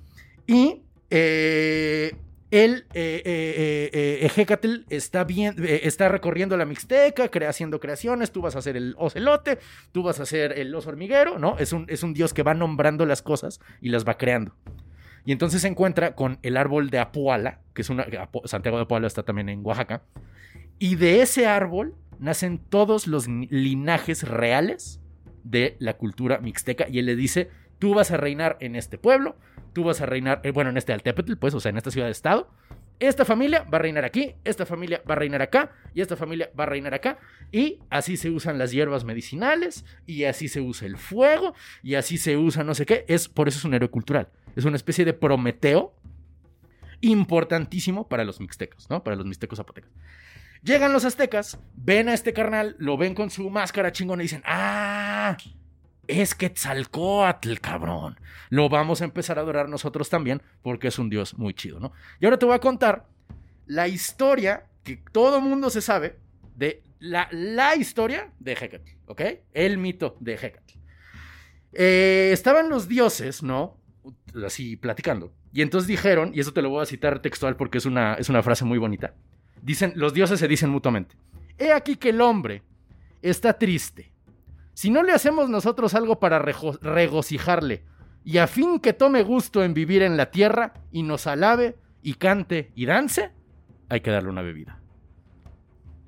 Y 0.47 0.81
eh, 1.09 2.15
él, 2.51 2.85
eh, 2.93 3.89
eh, 3.93 4.85
está, 4.89 5.23
bien, 5.23 5.55
está 5.65 6.09
recorriendo 6.09 6.57
la 6.57 6.65
Mixteca, 6.65 7.29
crea- 7.29 7.49
haciendo 7.49 7.79
creaciones. 7.79 8.31
Tú 8.31 8.41
vas 8.41 8.55
a 8.55 8.59
hacer 8.59 8.75
el 8.75 8.93
ocelote, 8.97 9.59
tú 9.91 10.03
vas 10.03 10.19
a 10.19 10.23
hacer 10.23 10.59
el 10.59 10.73
oso 10.75 10.89
hormiguero, 10.89 11.39
¿no? 11.39 11.57
Es 11.59 11.73
un, 11.73 11.85
es 11.87 12.03
un 12.03 12.13
dios 12.13 12.33
que 12.33 12.43
va 12.43 12.53
nombrando 12.53 13.05
las 13.05 13.21
cosas 13.21 13.61
y 13.81 13.89
las 13.89 14.05
va 14.05 14.17
creando. 14.17 14.53
Y 15.25 15.31
entonces 15.31 15.61
se 15.61 15.67
encuentra 15.67 16.15
con 16.15 16.39
el 16.41 16.57
árbol 16.57 16.89
de 16.89 16.99
Apuala, 16.99 17.59
que 17.73 17.81
es 17.81 17.89
una. 17.89 18.05
Santiago 18.45 18.77
de 18.77 18.83
Apuala 18.83 19.07
está 19.07 19.23
también 19.23 19.49
en 19.49 19.65
Oaxaca. 19.65 20.03
Y 20.79 20.95
de 20.95 21.21
ese 21.21 21.47
árbol 21.47 21.95
nacen 22.19 22.57
todos 22.57 23.07
los 23.07 23.27
linajes 23.27 24.27
reales 24.27 24.99
de 25.43 25.75
la 25.79 25.97
cultura 25.97 26.39
mixteca. 26.39 26.87
Y 26.89 26.99
él 26.99 27.05
le 27.05 27.15
dice: 27.15 27.49
Tú 27.79 27.93
vas 27.93 28.11
a 28.11 28.17
reinar 28.17 28.57
en 28.59 28.75
este 28.75 28.97
pueblo, 28.97 29.35
tú 29.73 29.83
vas 29.83 30.01
a 30.01 30.05
reinar, 30.05 30.41
eh, 30.43 30.51
bueno, 30.51 30.69
en 30.69 30.77
este 30.77 30.93
Altepetl, 30.93 31.35
pues, 31.35 31.53
o 31.53 31.59
sea, 31.59 31.69
en 31.69 31.77
esta 31.77 31.91
ciudad 31.91 32.07
de 32.07 32.11
estado. 32.11 32.49
Esta 33.01 33.25
familia 33.25 33.63
va 33.63 33.79
a 33.79 33.81
reinar 33.81 34.05
aquí, 34.05 34.35
esta 34.43 34.63
familia 34.63 35.01
va 35.09 35.15
a 35.15 35.17
reinar 35.17 35.41
acá, 35.41 35.71
y 35.95 36.01
esta 36.01 36.15
familia 36.15 36.51
va 36.57 36.65
a 36.65 36.67
reinar 36.67 36.93
acá. 36.93 37.17
Y 37.51 37.79
así 37.89 38.15
se 38.15 38.29
usan 38.29 38.59
las 38.59 38.71
hierbas 38.71 39.03
medicinales, 39.05 39.85
y 40.05 40.25
así 40.25 40.47
se 40.47 40.61
usa 40.61 40.87
el 40.87 40.97
fuego, 40.97 41.55
y 41.81 41.95
así 41.95 42.19
se 42.19 42.37
usa 42.37 42.63
no 42.63 42.75
sé 42.75 42.85
qué. 42.85 43.03
Es, 43.07 43.27
por 43.27 43.47
eso 43.47 43.57
es 43.57 43.65
un 43.65 43.73
héroe 43.73 43.89
cultural. 43.89 44.29
Es 44.55 44.65
una 44.65 44.75
especie 44.75 45.03
de 45.03 45.13
Prometeo 45.13 45.95
importantísimo 47.01 48.07
para 48.07 48.23
los 48.23 48.39
mixtecos, 48.39 48.87
¿no? 48.87 49.03
Para 49.03 49.15
los 49.15 49.25
mixtecos 49.25 49.57
zapotecas. 49.57 49.91
Llegan 50.61 50.93
los 50.93 51.03
aztecas, 51.03 51.57
ven 51.73 52.07
a 52.07 52.13
este 52.13 52.33
carnal, 52.33 52.75
lo 52.77 52.97
ven 52.97 53.15
con 53.15 53.31
su 53.31 53.49
máscara 53.49 53.91
chingona 53.91 54.21
y 54.21 54.25
dicen, 54.25 54.43
ah, 54.45 55.35
es 56.11 56.35
Quetzalcoatl, 56.35 57.55
cabrón. 57.59 58.19
Lo 58.49 58.67
vamos 58.69 59.01
a 59.01 59.05
empezar 59.05 59.37
a 59.37 59.41
adorar 59.41 59.69
nosotros 59.69 60.09
también 60.09 60.41
porque 60.61 60.89
es 60.89 60.99
un 60.99 61.09
dios 61.09 61.37
muy 61.37 61.53
chido, 61.53 61.79
¿no? 61.79 61.93
Y 62.19 62.25
ahora 62.25 62.37
te 62.37 62.45
voy 62.45 62.55
a 62.55 62.59
contar 62.59 63.07
la 63.65 63.87
historia 63.87 64.65
que 64.83 64.97
todo 65.11 65.39
mundo 65.39 65.69
se 65.69 65.81
sabe 65.81 66.17
de 66.55 66.83
la, 66.99 67.75
historia 67.75 68.31
de 68.39 68.53
Hecatl, 68.53 68.91
¿ok? 69.07 69.21
El 69.53 69.77
mito 69.77 70.17
de 70.19 70.33
Hecatl. 70.33 70.73
Eh, 71.73 72.29
estaban 72.33 72.69
los 72.69 72.87
dioses, 72.87 73.41
¿no? 73.41 73.77
Así 74.45 74.75
platicando. 74.75 75.33
Y 75.53 75.61
entonces 75.61 75.87
dijeron, 75.87 76.31
y 76.33 76.39
eso 76.39 76.53
te 76.53 76.61
lo 76.61 76.69
voy 76.69 76.83
a 76.83 76.85
citar 76.85 77.21
textual 77.21 77.55
porque 77.55 77.77
es 77.77 77.85
una, 77.85 78.15
es 78.15 78.29
una 78.29 78.43
frase 78.43 78.65
muy 78.65 78.77
bonita. 78.77 79.13
Dicen, 79.61 79.93
los 79.95 80.13
dioses 80.13 80.39
se 80.39 80.47
dicen 80.47 80.69
mutuamente. 80.69 81.15
He 81.57 81.71
aquí 81.71 81.95
que 81.95 82.09
el 82.09 82.21
hombre 82.21 82.63
está 83.21 83.53
triste. 83.53 84.10
Si 84.73 84.89
no 84.89 85.03
le 85.03 85.11
hacemos 85.11 85.49
nosotros 85.49 85.93
algo 85.93 86.19
para 86.19 86.39
regocijarle, 86.39 87.83
y 88.23 88.37
a 88.37 88.47
fin 88.47 88.79
que 88.79 88.93
tome 88.93 89.23
gusto 89.23 89.63
en 89.63 89.73
vivir 89.73 90.03
en 90.03 90.15
la 90.17 90.31
tierra 90.31 90.73
y 90.91 91.03
nos 91.03 91.27
alabe 91.27 91.75
y 92.03 92.15
cante 92.15 92.71
y 92.75 92.85
dance, 92.85 93.31
hay 93.89 94.01
que 94.01 94.11
darle 94.11 94.29
una 94.29 94.41
bebida. 94.41 94.79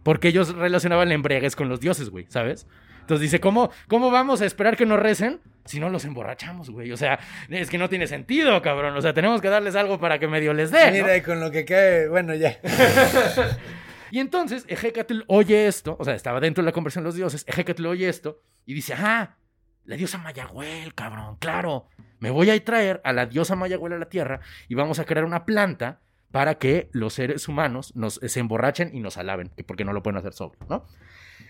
Porque 0.03 0.27
ellos 0.27 0.53
relacionaban 0.53 1.07
la 1.07 1.15
embriaguez 1.15 1.55
con 1.55 1.69
los 1.69 1.79
dioses, 1.79 2.09
güey, 2.09 2.25
¿sabes? 2.29 2.67
Entonces 3.01 3.21
dice, 3.21 3.39
¿cómo, 3.39 3.71
¿cómo 3.87 4.11
vamos 4.11 4.41
a 4.41 4.45
esperar 4.45 4.77
que 4.77 4.85
nos 4.85 4.99
recen 4.99 5.41
si 5.65 5.79
no 5.79 5.89
los 5.89 6.05
emborrachamos, 6.05 6.69
güey? 6.69 6.91
O 6.91 6.97
sea, 6.97 7.19
es 7.49 7.69
que 7.69 7.77
no 7.77 7.89
tiene 7.89 8.07
sentido, 8.07 8.61
cabrón. 8.61 8.95
O 8.95 9.01
sea, 9.01 9.13
tenemos 9.13 9.41
que 9.41 9.49
darles 9.49 9.75
algo 9.75 9.99
para 9.99 10.19
que 10.19 10.27
medio 10.27 10.53
les 10.53 10.71
dé. 10.71 10.85
¿no? 10.85 10.91
Mira, 10.91 11.17
y 11.17 11.21
con 11.21 11.39
lo 11.39 11.51
que 11.51 11.65
cae, 11.65 12.07
bueno, 12.07 12.33
ya. 12.35 12.57
Y 14.13 14.19
entonces 14.19 14.63
Ejecatl 14.67 15.21
oye 15.25 15.65
esto, 15.65 15.97
o 15.99 16.05
sea, 16.05 16.13
estaba 16.13 16.39
dentro 16.39 16.61
de 16.61 16.67
la 16.67 16.71
conversión 16.71 17.03
de 17.03 17.07
los 17.07 17.15
dioses, 17.15 17.43
Ejecatl 17.47 17.87
oye 17.87 18.07
esto 18.07 18.43
y 18.63 18.75
dice, 18.75 18.93
ah, 18.93 19.37
la 19.85 19.95
diosa 19.95 20.19
Mayagüel, 20.19 20.93
cabrón, 20.93 21.37
claro, 21.37 21.87
me 22.19 22.29
voy 22.29 22.51
a 22.51 22.63
traer 22.63 23.01
a 23.05 23.11
la 23.11 23.25
diosa 23.25 23.55
Mayagüel 23.55 23.93
a 23.93 23.97
la 23.97 24.09
tierra 24.09 24.41
y 24.67 24.75
vamos 24.75 24.99
a 24.99 25.05
crear 25.05 25.25
una 25.25 25.45
planta 25.45 26.01
para 26.29 26.59
que 26.59 26.91
los 26.91 27.15
seres 27.15 27.47
humanos 27.47 27.95
nos, 27.95 28.19
se 28.23 28.39
emborrachen 28.39 28.95
y 28.95 28.99
nos 28.99 29.17
alaben, 29.17 29.49
porque 29.65 29.83
no 29.83 29.93
lo 29.93 30.03
pueden 30.03 30.19
hacer 30.19 30.33
sobrio, 30.33 30.63
¿no? 30.69 30.85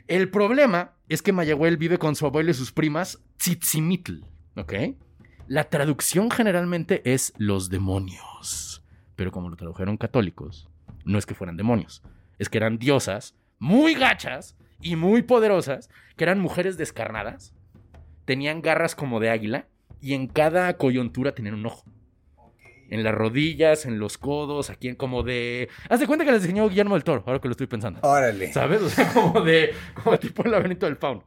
El 0.08 0.30
problema 0.30 0.94
es 1.10 1.22
que 1.22 1.34
Mayagüel 1.34 1.76
vive 1.76 1.98
con 1.98 2.16
su 2.16 2.26
abuelo 2.26 2.52
y 2.52 2.54
sus 2.54 2.72
primas 2.72 3.22
Tzitzimitl, 3.40 4.22
¿ok? 4.56 4.74
La 5.48 5.66
traducción 5.66 6.32
generalmente 6.32 7.02
es 7.14 7.34
los 7.36 7.70
demonios, 7.70 8.86
pero 9.18 9.34
como 9.34 9.50
lo 9.50 9.58
tradujeron 9.58 9.98
católicos, 9.98 10.70
no 11.04 11.18
es 11.18 11.26
que 11.26 11.36
fueran 11.36 11.58
demonios, 11.58 12.02
es 12.40 12.50
que 12.50 12.58
eran 12.58 12.78
diosas 12.78 13.36
muy 13.60 13.96
gachas 13.96 14.58
y 14.82 14.96
muy 14.96 15.22
poderosas, 15.22 15.90
que 16.18 16.24
eran 16.24 16.40
mujeres 16.40 16.78
descarnadas, 16.78 17.54
tenían 18.26 18.62
garras 18.62 18.96
como 18.96 19.20
de 19.20 19.30
águila 19.30 19.68
y 20.02 20.14
en 20.14 20.28
cada 20.28 20.78
coyuntura 20.78 21.34
tenían 21.34 21.56
un 21.56 21.66
ojo. 21.66 21.86
En 22.90 23.04
las 23.04 23.16
rodillas, 23.16 23.86
en 23.86 23.98
los 23.98 24.18
codos, 24.18 24.70
aquí 24.70 24.90
en 24.90 24.96
como 24.96 25.24
de... 25.24 25.70
Haz 25.90 26.00
de 26.00 26.06
cuenta 26.06 26.26
que 26.26 26.32
les 26.32 26.42
diseñó 26.42 26.70
Guillermo 26.70 26.96
del 26.96 27.04
Toro, 27.04 27.24
ahora 27.26 27.40
que 27.40 27.48
lo 27.48 27.54
estoy 27.54 27.66
pensando. 27.66 28.00
Órale. 28.04 28.52
¿Sabes? 28.54 28.82
O 28.82 28.90
sea, 28.90 29.12
como 29.12 29.42
de... 29.42 29.74
Como 30.04 30.20
tipo 30.20 30.44
el 30.44 30.52
laberinto 30.52 30.86
del 30.86 30.98
fauno. 30.98 31.24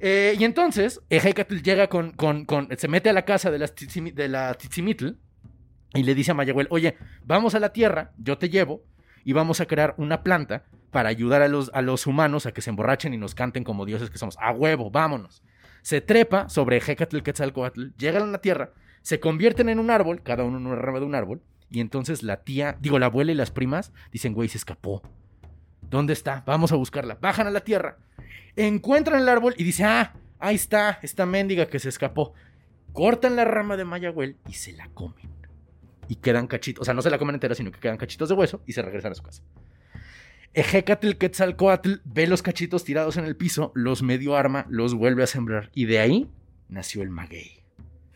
Eh, 0.00 0.34
y 0.36 0.44
entonces, 0.44 1.00
Ejecatl 1.08 1.58
llega 1.58 1.88
con, 1.88 2.12
con, 2.12 2.46
con... 2.46 2.68
Se 2.76 2.88
mete 2.88 3.10
a 3.10 3.12
la 3.12 3.24
casa 3.24 3.50
de, 3.50 3.58
las 3.60 3.76
Tzitsimi- 3.76 4.14
de 4.14 4.28
la 4.28 4.54
Tzitzimítl 4.54 5.10
y 5.94 6.02
le 6.02 6.14
dice 6.14 6.32
a 6.32 6.34
Mayagüel, 6.34 6.66
oye, 6.70 6.96
vamos 7.22 7.54
a 7.54 7.60
la 7.60 7.72
tierra, 7.72 8.12
yo 8.18 8.38
te 8.38 8.48
llevo 8.48 8.82
y 9.24 9.32
vamos 9.32 9.60
a 9.60 9.66
crear 9.66 9.94
una 9.98 10.22
planta 10.22 10.64
para 10.90 11.08
ayudar 11.08 11.42
a 11.42 11.48
los, 11.48 11.70
a 11.74 11.82
los 11.82 12.06
humanos 12.06 12.46
a 12.46 12.52
que 12.52 12.60
se 12.60 12.70
emborrachen 12.70 13.14
y 13.14 13.18
nos 13.18 13.34
canten 13.34 13.64
como 13.64 13.86
dioses 13.86 14.10
que 14.10 14.18
somos. 14.18 14.36
A 14.40 14.52
huevo, 14.52 14.90
vámonos. 14.90 15.42
Se 15.80 16.00
trepa 16.00 16.48
sobre 16.48 16.78
Hecatl 16.78 17.22
Quetzalcoatl, 17.22 17.88
llegan 17.96 18.22
a 18.22 18.26
la 18.26 18.38
tierra, 18.38 18.72
se 19.00 19.18
convierten 19.18 19.68
en 19.68 19.78
un 19.78 19.90
árbol, 19.90 20.22
cada 20.22 20.44
uno 20.44 20.58
en 20.58 20.66
una 20.66 20.76
rama 20.76 21.00
de 21.00 21.06
un 21.06 21.14
árbol, 21.14 21.42
y 21.70 21.80
entonces 21.80 22.22
la 22.22 22.42
tía, 22.44 22.76
digo, 22.80 22.98
la 22.98 23.06
abuela 23.06 23.32
y 23.32 23.34
las 23.34 23.50
primas 23.50 23.92
dicen, 24.12 24.34
güey, 24.34 24.48
se 24.48 24.58
escapó. 24.58 25.02
¿Dónde 25.80 26.12
está? 26.12 26.42
Vamos 26.46 26.70
a 26.70 26.76
buscarla. 26.76 27.18
Bajan 27.20 27.46
a 27.46 27.50
la 27.50 27.60
tierra, 27.60 27.98
encuentran 28.54 29.20
el 29.20 29.28
árbol 29.28 29.54
y 29.56 29.64
dicen, 29.64 29.86
ah, 29.86 30.12
ahí 30.38 30.54
está, 30.54 30.98
esta 31.02 31.26
mendiga 31.26 31.66
que 31.66 31.78
se 31.78 31.88
escapó. 31.88 32.34
Cortan 32.92 33.36
la 33.36 33.46
rama 33.46 33.76
de 33.76 33.86
Mayagüel 33.86 34.36
y 34.46 34.52
se 34.52 34.72
la 34.72 34.88
comen. 34.88 35.41
Y 36.08 36.16
quedan 36.16 36.46
cachitos, 36.46 36.82
o 36.82 36.84
sea, 36.84 36.94
no 36.94 37.02
se 37.02 37.10
la 37.10 37.18
comen 37.18 37.34
entera, 37.34 37.54
sino 37.54 37.70
que 37.70 37.80
quedan 37.80 37.96
cachitos 37.96 38.28
de 38.28 38.34
hueso 38.34 38.62
y 38.66 38.72
se 38.72 38.82
regresan 38.82 39.12
a 39.12 39.14
su 39.14 39.22
casa. 39.22 39.42
Ejecatl 40.54 41.12
Quetzalcoatl 41.12 41.94
ve 42.04 42.26
los 42.26 42.42
cachitos 42.42 42.84
tirados 42.84 43.16
en 43.16 43.24
el 43.24 43.36
piso, 43.36 43.72
los 43.74 44.02
medio 44.02 44.36
arma, 44.36 44.66
los 44.68 44.94
vuelve 44.94 45.22
a 45.22 45.26
sembrar. 45.26 45.70
Y 45.74 45.86
de 45.86 45.98
ahí 46.00 46.28
nació 46.68 47.02
el 47.02 47.10
maguey. 47.10 47.62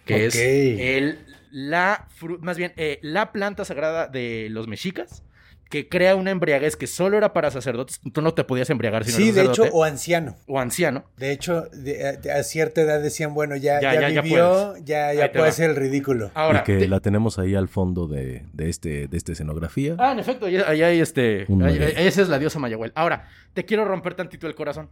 Que 0.05 0.27
es 0.27 0.37
el, 0.37 1.19
la, 1.51 2.09
más 2.41 2.59
bien, 2.59 2.73
eh, 2.77 2.99
la 3.03 3.33
planta 3.33 3.65
sagrada 3.65 4.07
de 4.07 4.49
los 4.51 4.69
mexicas, 4.69 5.25
que 5.69 5.89
crea 5.89 6.15
una 6.15 6.31
embriaguez 6.31 6.77
que 6.77 6.87
solo 6.87 7.17
era 7.19 7.33
para 7.33 7.51
sacerdotes. 7.51 8.01
Tú 8.13 8.23
no 8.23 8.35
te 8.35 8.45
podías 8.45 8.71
embriagar 8.71 9.05
si 9.05 9.11
no 9.11 9.17
Sí, 9.17 9.23
eras 9.31 9.35
de 9.35 9.43
hecho, 9.45 9.63
o 9.73 9.83
anciano. 9.83 10.37
o 10.47 10.61
anciano. 10.61 11.05
De 11.17 11.33
hecho, 11.33 11.63
de- 11.73 12.17
de- 12.19 12.31
a 12.33 12.43
cierta 12.45 12.83
edad 12.83 13.03
decían, 13.03 13.35
bueno, 13.35 13.57
ya, 13.57 13.81
Ya, 13.81 13.95
ya, 13.95 14.01
ya, 14.03 14.09
ya 14.11 14.21
vivió, 14.23 14.77
ya, 14.79 15.13
ya 15.13 15.33
puede 15.33 15.47
va. 15.47 15.51
ser 15.53 15.71
el 15.71 15.77
ridículo. 15.77 16.31
Ahora, 16.35 16.61
y 16.61 16.63
que 16.65 16.79
te- 16.79 16.89
la 16.89 17.01
tenemos 17.01 17.39
ahí 17.41 17.57
al 17.57 17.67
fondo 17.67 18.07
de, 18.07 18.45
de 18.53 18.69
este, 18.69 19.09
de 19.09 19.17
esta 19.17 19.33
escenografía. 19.33 19.97
Ah, 19.99 20.13
en 20.13 20.21
efecto, 20.21 20.47
ahí 20.47 20.57
ahí 20.57 20.83
hay 20.83 21.01
este. 21.01 21.47
Ahí- 21.65 21.95
esa 22.07 22.23
es 22.23 22.29
la 22.29 22.39
diosa 22.39 22.61
Mayagüel. 22.61 22.93
Ahora, 22.95 23.29
te 23.53 23.65
quiero 23.65 23.85
romper 23.85 24.15
tantito 24.15 24.47
el 24.47 24.55
corazón. 24.55 24.89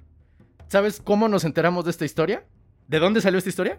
¿Sabes 0.66 1.00
cómo 1.00 1.28
nos 1.28 1.44
enteramos 1.44 1.84
de 1.84 1.92
esta 1.92 2.04
historia? 2.04 2.42
¿De 2.88 2.98
dónde 2.98 3.20
salió 3.20 3.38
esta 3.38 3.50
historia? 3.50 3.78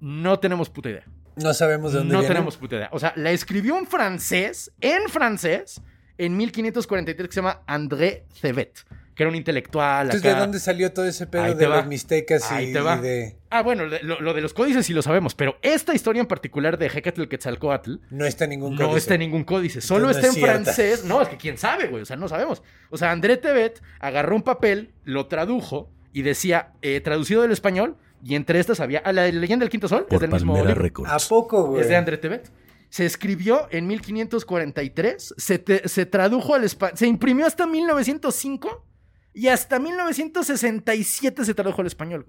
No 0.00 0.38
tenemos 0.38 0.68
puta 0.68 0.90
idea. 0.90 1.04
No 1.36 1.54
sabemos 1.54 1.92
de 1.92 1.98
dónde 2.00 2.12
No 2.12 2.20
viene. 2.20 2.34
tenemos 2.34 2.56
puta 2.56 2.76
idea. 2.76 2.88
O 2.92 2.98
sea, 2.98 3.12
la 3.16 3.30
escribió 3.30 3.74
un 3.74 3.86
francés, 3.86 4.70
en 4.80 5.08
francés, 5.08 5.80
en 6.18 6.36
1543, 6.36 7.28
que 7.28 7.32
se 7.34 7.40
llama 7.40 7.62
André 7.66 8.24
Cebet, 8.40 8.84
que 9.14 9.22
era 9.22 9.30
un 9.30 9.34
intelectual. 9.36 10.06
Entonces, 10.06 10.26
acá. 10.30 10.34
¿de 10.34 10.40
dónde 10.40 10.60
salió 10.60 10.92
todo 10.92 11.06
ese 11.06 11.26
pedo 11.26 11.42
Ahí 11.44 11.54
de 11.54 11.68
los 11.68 11.86
mixtecas 11.86 12.50
y, 12.60 12.72
de... 12.72 13.36
Ah, 13.50 13.62
bueno, 13.62 13.84
lo, 13.86 14.20
lo 14.20 14.32
de 14.34 14.40
los 14.40 14.54
códices 14.54 14.86
sí 14.86 14.92
lo 14.94 15.02
sabemos, 15.02 15.34
pero 15.34 15.58
esta 15.62 15.94
historia 15.94 16.20
en 16.20 16.26
particular 16.26 16.78
de 16.78 16.86
Hecatl 16.86 17.24
Quetzalcoatl 17.24 17.96
No 18.10 18.24
está 18.24 18.44
en 18.44 18.50
ningún 18.50 18.74
no 18.76 18.86
códice. 18.86 18.98
está 18.98 19.14
en 19.14 19.20
ningún 19.20 19.44
códice, 19.44 19.80
solo 19.80 20.08
Entonces 20.10 20.24
está 20.30 20.40
no 20.40 20.46
en 20.48 20.64
cierta. 20.64 20.74
francés. 20.74 21.04
No, 21.04 21.20
es 21.22 21.28
que 21.28 21.36
quién 21.36 21.58
sabe, 21.58 21.88
güey, 21.88 22.02
o 22.02 22.06
sea, 22.06 22.16
no 22.16 22.28
sabemos. 22.28 22.62
O 22.90 22.96
sea, 22.98 23.10
André 23.10 23.36
Tebet 23.36 23.82
agarró 24.00 24.36
un 24.36 24.42
papel, 24.42 24.92
lo 25.04 25.26
tradujo 25.26 25.90
y 26.14 26.22
decía, 26.22 26.72
eh, 26.82 27.00
traducido 27.00 27.42
del 27.42 27.52
español, 27.52 27.96
y 28.22 28.34
entre 28.36 28.60
estas 28.60 28.80
había, 28.80 29.00
ah, 29.04 29.12
la 29.12 29.26
leyenda 29.30 29.64
del 29.64 29.70
quinto 29.70 29.88
sol, 29.88 30.06
es 30.08 30.20
del 30.20 30.30
mismo 30.30 30.52
Palmera 30.54 30.70
libro. 30.70 30.82
Records. 30.82 31.10
¿A 31.10 31.28
poco, 31.28 31.64
güey? 31.66 31.82
Es 31.82 31.88
de 31.88 31.96
André 31.96 32.18
Tebet. 32.18 32.50
Se 32.88 33.06
escribió 33.06 33.68
en 33.70 33.86
1543, 33.86 35.34
se, 35.36 35.58
te- 35.58 35.88
se 35.88 36.04
tradujo 36.06 36.54
al 36.54 36.64
español, 36.64 36.96
se 36.98 37.06
imprimió 37.06 37.46
hasta 37.46 37.66
1905 37.66 38.86
y 39.34 39.48
hasta 39.48 39.78
1967 39.78 41.44
se 41.44 41.54
tradujo 41.54 41.80
al 41.80 41.86
español. 41.86 42.26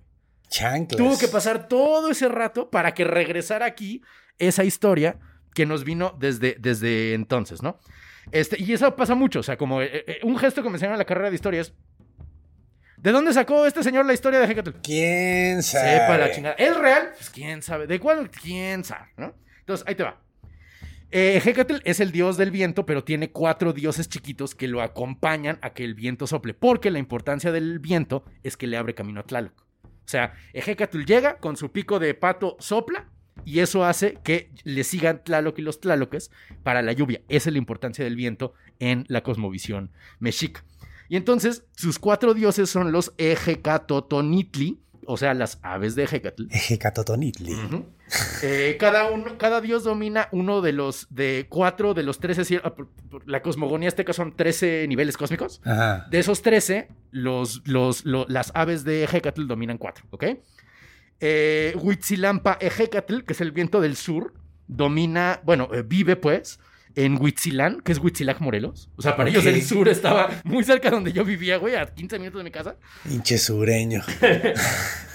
Chanclas. 0.49 0.97
Tuvo 0.97 1.17
que 1.17 1.27
pasar 1.27 1.67
todo 1.67 2.11
ese 2.11 2.27
rato 2.29 2.69
para 2.69 2.93
que 2.93 3.03
regresara 3.03 3.65
aquí 3.65 4.01
esa 4.37 4.63
historia 4.63 5.19
que 5.53 5.65
nos 5.65 5.83
vino 5.83 6.15
desde, 6.19 6.55
desde 6.59 7.13
entonces, 7.13 7.61
¿no? 7.61 7.77
Este, 8.31 8.61
y 8.61 8.71
eso 8.73 8.95
pasa 8.95 9.15
mucho, 9.15 9.39
o 9.41 9.43
sea, 9.43 9.57
como 9.57 9.81
eh, 9.81 10.03
eh, 10.07 10.19
un 10.23 10.37
gesto 10.37 10.63
que 10.63 10.69
me 10.69 10.75
enseñaron 10.75 10.95
en 10.95 10.99
la 10.99 11.05
carrera 11.05 11.29
de 11.29 11.35
historias. 11.35 11.73
¿De 13.03 13.11
dónde 13.11 13.33
sacó 13.33 13.65
este 13.65 13.83
señor 13.83 14.05
la 14.05 14.13
historia 14.13 14.39
de 14.39 14.49
Hecatl? 14.49 14.77
¿Quién 14.81 15.61
sabe? 15.61 15.99
Sepa 15.99 16.17
la 16.17 16.31
chingada. 16.31 16.55
¿Es 16.55 16.73
real? 16.77 17.11
Pues 17.17 17.29
quién 17.29 17.61
sabe. 17.61 17.85
¿De 17.85 17.99
cuál? 17.99 18.31
¿Quién 18.31 18.85
sabe? 18.85 19.09
¿no? 19.17 19.35
Entonces, 19.59 19.85
ahí 19.85 19.95
te 19.95 20.03
va. 20.03 20.21
Eh, 21.11 21.41
Hecatl 21.43 21.81
es 21.83 21.99
el 21.99 22.13
dios 22.13 22.37
del 22.37 22.49
viento, 22.49 22.85
pero 22.85 23.03
tiene 23.03 23.29
cuatro 23.29 23.73
dioses 23.73 24.07
chiquitos 24.07 24.55
que 24.55 24.69
lo 24.69 24.81
acompañan 24.81 25.59
a 25.61 25.71
que 25.71 25.83
el 25.83 25.95
viento 25.95 26.27
sople, 26.27 26.53
porque 26.53 26.91
la 26.91 26.99
importancia 26.99 27.51
del 27.51 27.79
viento 27.79 28.23
es 28.41 28.55
que 28.55 28.67
le 28.67 28.77
abre 28.77 28.95
camino 28.95 29.19
a 29.19 29.23
Tlaloc. 29.23 29.65
O 29.83 30.07
sea, 30.07 30.35
Hecatl 30.53 31.03
llega 31.03 31.39
con 31.39 31.57
su 31.57 31.73
pico 31.73 31.99
de 31.99 32.13
pato, 32.13 32.55
sopla, 32.61 33.09
y 33.43 33.59
eso 33.59 33.83
hace 33.83 34.17
que 34.23 34.49
le 34.63 34.85
sigan 34.85 35.23
Tlaloc 35.23 35.59
y 35.59 35.61
los 35.61 35.81
Tlaloques 35.81 36.31
para 36.63 36.81
la 36.81 36.93
lluvia. 36.93 37.21
Esa 37.27 37.49
es 37.49 37.53
la 37.53 37.59
importancia 37.59 38.05
del 38.05 38.15
viento 38.15 38.53
en 38.79 39.03
la 39.09 39.23
cosmovisión 39.23 39.91
mexica. 40.19 40.63
Y 41.13 41.15
entonces, 41.15 41.63
sus 41.75 41.99
cuatro 41.99 42.33
dioses 42.33 42.71
son 42.71 42.91
los 42.91 43.13
Ejecatotonitli, 43.19 44.79
o 45.05 45.15
sea, 45.15 45.35
las 45.35 45.59
aves 45.61 45.93
de 45.93 46.05
Hecatl. 46.05 46.45
Ejecatotonitli. 46.49 47.53
Ujú. 47.53 47.85
Eh, 48.41 48.77
cada, 48.79 49.11
uno, 49.11 49.37
cada 49.37 49.61
dios 49.61 49.83
domina 49.83 50.27
uno 50.31 50.61
de 50.61 50.71
los 50.71 51.05
de 51.11 51.45
cuatro 51.49 51.93
de 51.93 52.01
los 52.01 52.19
13. 52.19 52.41
ciel- 52.45 52.61
ah, 52.63 52.73
La 53.27 53.43
cosmogonía 53.43 53.89
azteca 53.89 54.11
son 54.11 54.35
13 54.35 54.87
niveles 54.87 55.15
cósmicos. 55.15 55.61
Ajá. 55.63 56.07
De 56.09 56.17
esos 56.17 56.41
13, 56.41 56.87
los, 57.11 57.61
los, 57.67 58.05
lo- 58.05 58.25
las 58.27 58.51
aves 58.55 58.83
de 58.83 59.03
Hecatl 59.03 59.45
dominan 59.45 59.77
cuatro, 59.77 60.05
¿ok? 60.09 60.23
Eh, 61.19 61.75
Huitzilampa 61.79 62.57
Ejecatl, 62.59 63.19
que 63.21 63.33
es 63.33 63.41
el 63.41 63.51
viento 63.51 63.81
del 63.81 63.95
sur, 63.97 64.33
domina, 64.67 65.41
bueno, 65.43 65.69
eh, 65.73 65.83
vive 65.85 66.15
pues 66.15 66.59
en 66.95 67.19
Huitzilán, 67.21 67.81
que 67.81 67.91
es 67.91 67.99
Huitzilac, 67.99 68.39
Morelos. 68.39 68.89
O 68.95 69.01
sea, 69.01 69.15
para 69.17 69.29
ellos 69.29 69.45
Ok. 69.45 69.51
el 69.53 69.61
sur 69.63 69.89
estaba 69.89 70.29
muy 70.43 70.63
cerca 70.63 70.89
de 70.89 70.95
donde 70.95 71.11
yo 71.13 71.25
vivía, 71.25 71.57
güey, 71.57 71.75
a 71.75 71.85
15 71.87 72.19
minutos 72.19 72.39
de 72.39 72.43
mi 72.43 72.51
casa. 72.51 72.77
Hinche 73.09 73.37
sureño. 73.37 74.01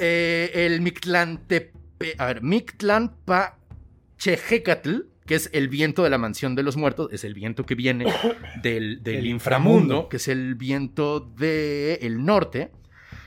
Eh, 0.00 0.52
el 0.66 0.80
Mictlantepe, 0.80 1.72
a 2.18 2.26
ver, 2.26 2.40
Mictlanpachejecatl, 2.42 4.96
que 5.26 5.34
es 5.34 5.50
el 5.52 5.68
viento 5.68 6.04
de 6.04 6.10
la 6.10 6.18
mansión 6.18 6.54
de 6.54 6.62
los 6.62 6.76
muertos, 6.76 7.08
es 7.12 7.24
el 7.24 7.34
viento 7.34 7.66
que 7.66 7.74
viene 7.74 8.06
del, 8.62 9.02
del 9.02 9.16
El 9.16 9.26
inframundo, 9.26 9.80
inframundo. 9.80 10.08
que 10.08 10.16
es 10.18 10.28
el 10.28 10.54
viento 10.54 11.20
del 11.20 12.24
norte. 12.24 12.70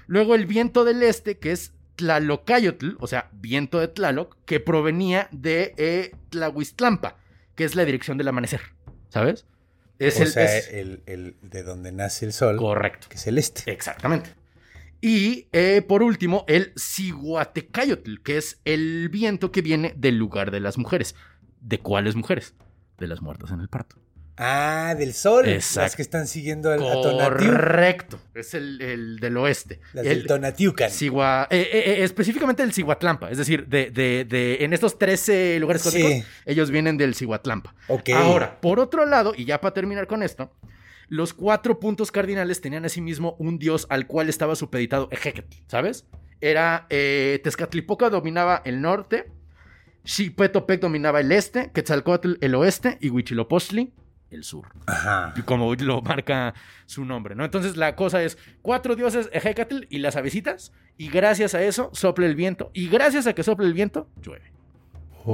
Luego 0.08 0.36
el 0.36 0.46
viento 0.46 0.84
del 0.84 1.04
este, 1.04 1.38
que 1.38 1.52
es 1.52 1.74
Tlalocayotl, 1.96 2.92
o 3.00 3.08
sea, 3.08 3.30
viento 3.34 3.80
de 3.80 3.88
Tlaloc, 3.88 4.36
que 4.46 4.60
provenía 4.60 5.28
de 5.32 5.74
eh, 5.78 6.12
Tlahuistlampa, 6.30 7.18
que 7.62 7.65
es 7.65 7.76
la 7.76 7.86
dirección 7.86 8.17
del 8.17 8.28
amanecer, 8.28 8.62
¿sabes? 9.10 9.45
Es 10.00 10.19
o 10.19 10.24
el, 10.24 10.30
sea, 10.30 10.58
es- 10.58 10.69
el, 10.74 11.04
el 11.06 11.36
de 11.43 11.62
donde 11.62 11.91
nace 11.91 12.26
el 12.26 12.34
sol, 12.34 12.58
correcto. 12.58 13.06
que 13.08 13.17
es 13.17 13.28
el 13.28 13.38
este. 13.38 13.71
Exactamente. 13.71 14.32
Y 15.00 15.47
eh, 15.52 15.84
por 15.88 16.02
último, 16.02 16.43
el 16.47 16.74
Cihuatecayotl, 16.76 18.15
que 18.24 18.38
es 18.38 18.60
el 18.65 19.10
viento 19.10 19.52
que 19.52 19.62
viene 19.62 19.93
del 19.95 20.17
lugar 20.17 20.50
de 20.50 20.60
las 20.60 20.80
mujeres. 20.80 21.13
¿De 21.60 21.80
cuáles 21.80 22.15
mujeres? 22.15 22.56
De 22.97 23.06
las 23.06 23.21
muertas 23.21 23.52
en 23.52 23.60
el 23.62 23.67
parto. 23.69 23.97
Ah, 24.44 24.96
del 24.98 25.14
sol. 25.14 25.48
Exacto. 25.48 25.82
Las 25.82 25.96
que 25.96 26.02
están 26.02 26.26
siguiendo 26.28 26.72
al 26.72 26.80
Tonatiuh. 26.80 27.52
Correcto. 27.52 28.20
Es 28.34 28.54
el, 28.56 28.82
el 28.82 29.20
del 29.20 29.38
oeste. 29.38 29.80
Las 29.94 30.06
El- 30.06 30.18
del 30.20 30.28
Tonatiucan. 30.28 30.90
Cigua- 30.90 31.48
eh, 31.52 31.70
eh, 31.72 31.84
eh, 32.00 32.04
específicamente 32.04 32.64
del 32.64 32.74
Cihuatlampa, 32.74 33.30
es 33.30 33.38
decir, 33.38 33.68
de, 33.68 33.92
de- 33.92 34.26
de- 34.26 34.64
en 34.66 34.74
estos 34.74 34.98
13 34.98 35.60
lugares 35.60 35.84
Sí. 35.84 35.90
cósmicos, 36.02 36.28
ellos 36.48 36.72
vienen 36.72 36.98
del 36.98 37.14
Cihuatlampa. 37.14 37.76
Ok. 37.88 38.10
Ahora, 38.16 38.60
por 38.60 38.80
otro 38.80 39.06
lado, 39.06 39.34
y 39.38 39.46
ya 39.46 39.62
para 39.62 39.74
terminar 39.76 40.08
con 40.08 40.24
esto, 40.24 40.52
los 41.08 41.34
cuatro 41.34 41.80
puntos 41.80 42.12
cardinales 42.12 42.62
tenían 42.62 42.84
asimismo 42.86 43.36
un 43.38 43.60
dios 43.60 43.86
al 43.90 44.08
cual 44.08 44.28
estaba 44.30 44.56
supeditado 44.56 45.08
Ejecatl, 45.12 45.56
¿sabes? 45.68 46.06
Era 46.40 46.88
eh, 46.90 47.40
Tezcatlipoca 47.44 48.10
dominaba 48.10 48.62
el 48.66 48.82
norte, 48.82 49.30
Xipetopec 50.04 50.80
dominaba 50.82 51.20
el 51.20 51.32
este, 51.32 51.70
Quetzalcoatl 51.74 52.34
el 52.42 52.56
oeste 52.56 52.98
y 53.02 53.10
Huitzilopochtli 53.12 53.94
el 54.32 54.44
sur 54.44 54.67
Ajá. 54.88 55.34
como 55.46 55.74
lo 55.76 56.02
marca 56.02 56.54
su 56.86 57.06
nombre, 57.06 57.36
¿no? 57.36 57.44
Entonces 57.46 57.78
la 57.78 57.96
cosa 57.96 58.24
es 58.24 58.38
cuatro 58.62 58.96
dioses 58.96 59.30
Ejecatl 59.34 59.84
y 59.89 60.00
las 60.00 60.15
avecitas, 60.15 60.72
y 60.98 61.10
gracias 61.10 61.54
a 61.54 61.62
eso 61.62 61.89
sopla 61.94 62.26
el 62.26 62.36
viento, 62.36 62.72
y 62.74 62.88
gracias 62.89 63.28
a 63.28 63.34
que 63.34 63.44
sopla 63.44 63.67
el 63.67 63.74
viento, 63.74 64.08
llueve. 64.22 64.52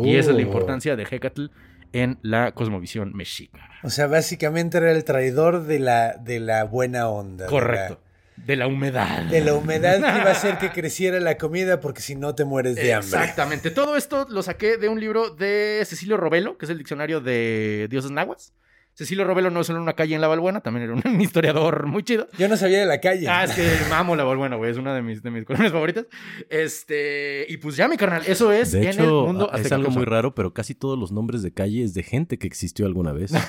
Y 0.03 0.15
esa 0.17 0.31
es 0.31 0.35
la 0.35 0.41
Oh. 0.43 0.45
importancia 0.45 0.95
de 0.95 1.03
Ejecatl 1.03 1.45
en 1.93 2.19
la 2.21 2.51
cosmovisión 2.51 3.13
mexica. 3.15 3.69
O 3.83 3.89
sea, 3.89 4.07
básicamente 4.07 4.77
era 4.77 4.91
el 4.91 5.03
traidor 5.05 5.63
de 5.63 5.79
la, 5.79 6.17
de 6.17 6.39
la 6.41 6.65
buena 6.65 7.07
onda. 7.07 7.45
Correcto. 7.47 8.01
De 8.35 8.55
la 8.55 8.67
humedad. 8.67 9.23
De 9.23 9.41
la, 9.41 9.55
humedad 9.55 9.93
que 9.95 9.99
iba 10.21 10.29
a 10.29 10.31
hacer 10.31 10.57
que 10.59 10.69
creciera 10.73 11.19
la 11.19 11.37
comida 11.37 11.79
porque 11.79 12.01
si 12.01 12.15
no 12.15 12.35
te 12.35 12.45
mueres 12.45 12.75
de 12.75 12.93
hambre. 12.93 13.07
Exactamente. 13.07 13.71
Todo 13.71 13.97
esto 13.97 14.27
lo 14.29 14.43
saqué 14.43 14.77
de 14.77 14.89
un 14.89 14.99
libro 14.99 15.29
de 15.31 15.81
Cecilio 15.85 16.17
Robelo, 16.17 16.57
que 16.57 16.65
es 16.65 16.69
el 16.69 16.77
diccionario 16.77 17.19
de 17.21 17.87
dioses 17.89 18.11
nahuas. 18.11 18.53
Cecilio 18.97 19.25
Robelo 19.25 19.51
no 19.51 19.61
es 19.61 19.67
solo 19.67 19.79
una 19.79 19.93
calle 19.93 20.15
en 20.15 20.21
La 20.21 20.27
Balbuena, 20.27 20.61
también 20.61 20.85
era 20.89 20.93
un 20.95 21.21
historiador 21.21 21.85
muy 21.85 22.01
chido. 22.01 22.27
Yo 22.39 22.47
no 22.49 22.57
sabía 22.57 22.79
de 22.79 22.87
la 22.87 22.99
calle. 22.99 23.27
Ah, 23.29 23.43
es 23.43 23.51
que 23.51 23.69
amo 23.93 24.15
la 24.15 24.23
Balbuena, 24.23 24.55
güey. 24.55 24.71
Es 24.71 24.77
una 24.77 24.95
de 24.95 25.03
mis, 25.03 25.21
de 25.21 25.29
mis 25.29 25.45
colonias 25.45 25.71
favoritas. 25.71 26.07
Este. 26.49 27.45
Y 27.47 27.57
pues 27.57 27.75
ya, 27.75 27.87
mi 27.87 27.95
carnal. 27.95 28.23
Eso 28.25 28.51
es 28.51 28.71
De 28.71 28.79
en 28.81 28.87
el 28.87 28.93
hecho, 28.95 29.25
mundo 29.27 29.51
es 29.53 29.71
algo 29.71 29.91
muy 29.91 30.03
raro, 30.05 30.33
pero 30.33 30.51
casi 30.51 30.73
todos 30.73 30.97
los 30.97 31.11
nombres 31.11 31.43
de 31.43 31.53
calle 31.53 31.83
es 31.83 31.93
de 31.93 32.01
gente 32.01 32.39
que 32.39 32.47
existió 32.47 32.87
alguna 32.87 33.11
vez. 33.11 33.31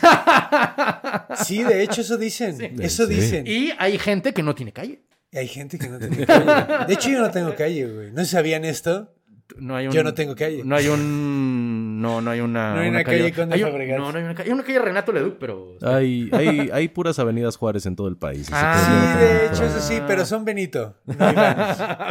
Sí, 1.44 1.62
de 1.62 1.82
hecho, 1.82 2.00
eso 2.00 2.16
dicen. 2.18 2.80
Eso 2.80 3.06
Sí. 3.06 3.14
dicen. 3.14 3.46
Y 3.46 3.70
hay 3.78 3.98
gente 3.98 4.32
que 4.32 4.42
no 4.42 4.54
tiene 4.54 4.72
calle. 4.72 5.02
Y 5.30 5.38
hay 5.38 5.48
gente 5.48 5.78
que 5.78 5.88
no 5.88 5.98
tiene 5.98 6.26
calle. 6.26 6.86
De 6.86 6.94
hecho, 6.94 7.10
yo 7.10 7.20
no 7.20 7.30
tengo 7.30 7.54
calle, 7.54 7.86
güey. 7.86 8.12
¿No 8.12 8.24
sabían 8.24 8.64
esto? 8.64 9.14
No 9.56 9.76
hay 9.76 9.86
un, 9.86 9.92
Yo 9.92 10.02
no 10.04 10.14
tengo 10.14 10.34
calle. 10.34 10.62
No 10.64 10.76
hay 10.76 10.88
un. 10.88 11.67
No, 11.98 12.20
no 12.20 12.30
hay 12.30 12.40
una. 12.40 12.74
No 12.74 12.80
hay 12.80 12.88
una 12.90 13.02
calle 13.02 13.32
Conde 13.32 13.56
hay 13.56 13.62
un-. 13.64 13.96
No, 13.96 14.12
no 14.12 14.18
hay 14.18 14.24
una 14.24 14.34
calle. 14.34 14.48
Hay 14.48 14.52
una 14.54 14.62
calle 14.62 14.78
Renato 14.78 15.12
Leduc, 15.12 15.36
pero. 15.40 15.76
Hay, 15.82 16.30
hay, 16.32 16.70
hay 16.72 16.88
puras 16.88 17.18
avenidas 17.18 17.56
Juárez 17.56 17.86
en 17.86 17.96
todo 17.96 18.06
el 18.06 18.16
país. 18.16 18.48
Ah, 18.52 18.76
Sí, 18.78 18.92
no 18.92 19.20
de 19.20 19.46
hecho, 19.46 19.64
eso 19.64 19.80
sí, 19.80 20.00
pero 20.06 20.24
son 20.24 20.44
Benito. 20.44 20.96
No 21.06 21.30
Iván. 21.32 21.56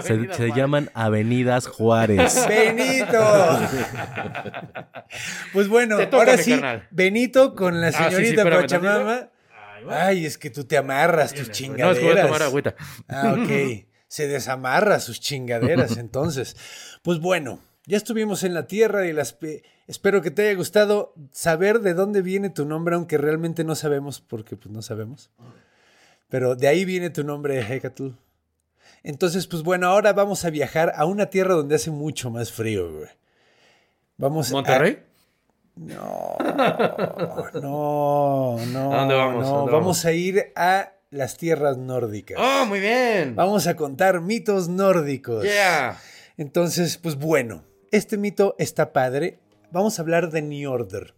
Se, 0.04 0.13
Avenida 0.13 0.34
se 0.38 0.52
llaman 0.52 0.89
Avenidas 0.93 1.67
Juárez. 1.67 2.45
¡Benito! 2.50 3.60
Pues 5.54 5.67
bueno, 5.67 5.97
toca, 6.00 6.17
ahora 6.17 6.38
sí, 6.38 6.52
carnal. 6.52 6.88
Benito 6.91 7.56
con 7.56 7.80
la 7.82 7.88
Ah, 7.88 7.91
sí, 7.91 7.97
sí, 7.97 8.10
señorita 8.10 8.41
espérame 8.41 8.62
Pachamama. 8.62 9.30
Ay, 9.89 10.26
es 10.26 10.38
que 10.38 10.50
tú 10.50 10.65
te 10.65 10.76
amarras 10.78 11.34
tus 11.34 11.47
No, 11.47 11.54
chingaderas. 11.54 11.93
es 11.97 12.00
que 12.04 12.10
voy 12.10 12.17
a 12.19 12.26
tomar 12.26 12.43
agüita. 12.43 12.76
Ah, 13.08 13.36
ok. 13.38 13.86
Se 14.08 14.28
desamarra 14.28 15.00
sus 15.00 15.19
chingaderas, 15.21 15.97
entonces. 15.97 16.56
Pues 17.04 17.19
bueno, 17.19 17.62
ya 17.88 17.97
estuvimos 17.97 18.43
en 18.43 18.54
la 18.54 18.67
tierra 18.67 19.08
y 19.08 19.13
las... 19.13 19.34
pe- 19.34 19.63
Espero 19.88 20.21
que 20.21 20.30
te 20.32 20.43
haya 20.47 20.58
gustado 20.58 21.13
saber 21.32 21.80
de 21.80 21.93
dónde 21.95 22.21
viene 22.21 22.50
tu 22.52 22.65
nombre, 22.65 22.93
aunque 22.95 23.17
realmente 23.17 23.63
no 23.63 23.73
sabemos, 23.73 24.19
porque 24.21 24.56
pues 24.58 24.69
no 24.71 24.82
sabemos. 24.84 25.32
Pero 26.30 26.56
de 26.56 26.67
ahí 26.67 26.84
viene 26.86 27.10
tu 27.10 27.23
nombre, 27.23 27.60
Hecatl. 27.62 28.10
Entonces, 29.04 29.47
pues 29.47 29.63
bueno, 29.63 29.88
ahora 29.88 30.12
vamos 30.13 30.43
a 30.43 30.50
viajar 30.50 30.91
a 30.95 31.06
una 31.06 31.28
tierra 31.28 31.54
donde 31.56 31.76
hace 31.76 31.89
mucho 31.89 32.30
más 32.30 32.52
frío, 32.52 32.91
güey. 32.91 33.08
Vamos 34.17 34.50
a- 34.52 34.54
¿Monterrey? 34.54 35.00
no, 35.78 36.36
no, 37.62 38.58
no. 38.65 38.93
¿A 38.93 39.00
dónde 39.00 39.15
vamos? 39.15 39.45
no. 39.45 39.56
¿A 39.56 39.58
dónde 39.60 39.71
vamos 39.71 39.71
vamos? 39.71 40.06
a 40.06 40.12
ir 40.12 40.52
a 40.56 40.91
las 41.12 41.38
tierras 41.38 41.78
nórdicas. 41.78 42.38
¡Oh, 42.39 42.65
muy 42.65 42.80
bien! 42.82 43.36
Vamos 43.36 43.67
a 43.67 43.76
contar 43.76 44.19
mitos 44.21 44.67
nórdicos. 44.67 45.45
¡Yeah! 45.45 45.97
Entonces, 46.36 46.97
pues 46.97 47.15
bueno, 47.15 47.63
este 47.91 48.17
mito 48.17 48.56
está 48.58 48.93
padre. 48.93 49.39
Vamos 49.71 50.00
a 50.00 50.02
hablar 50.02 50.32
de 50.32 50.41
Njordr. 50.41 51.13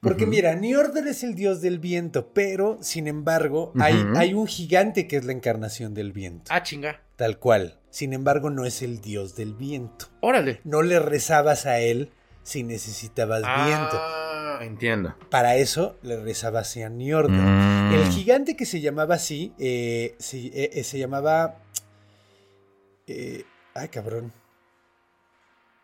Porque 0.00 0.26
mira, 0.26 0.54
Njordr 0.54 1.08
es 1.08 1.24
el 1.24 1.34
dios 1.34 1.60
del 1.60 1.80
viento, 1.80 2.32
pero 2.32 2.78
sin 2.80 3.08
embargo, 3.08 3.72
hay, 3.80 4.32
un 4.32 4.46
gigante 4.46 5.08
que 5.08 5.16
es 5.16 5.24
la 5.24 5.32
encarnación 5.32 5.92
del 5.92 6.12
viento, 6.12 6.44
Ah, 6.54 6.62
chinga. 6.62 7.02
tal 7.16 7.38
cual. 7.40 7.80
Sin 7.90 8.12
embargo, 8.12 8.48
no 8.50 8.64
es 8.64 8.82
el 8.82 9.00
dios 9.00 9.34
del 9.34 9.54
viento. 9.54 10.06
Órale. 10.20 10.60
No 10.62 10.82
le 10.82 11.00
rezabas 11.00 11.66
a 11.66 11.80
él 11.80 12.12
si 12.44 12.62
necesitabas 12.62 13.40
viento. 13.40 13.96
Ah, 13.98 14.60
entiendo. 14.62 15.16
Para 15.30 15.56
eso 15.56 15.96
le 16.02 16.16
rezabas 16.20 16.76
a 16.76 16.88
Njordr. 16.88 17.30
Mm. 17.32 17.94
El 17.94 18.04
gigante 18.12 18.56
que 18.56 18.66
se 18.66 18.80
llamaba 18.80 19.16
así, 19.16 19.52
eh, 19.58 20.14
se, 20.18 20.38
eh, 20.46 20.70
eh, 20.74 20.84
se 20.84 20.98
llamaba... 21.00 21.56
eh, 23.08 23.44
ay, 23.74 23.88
cabrón. 23.88 24.32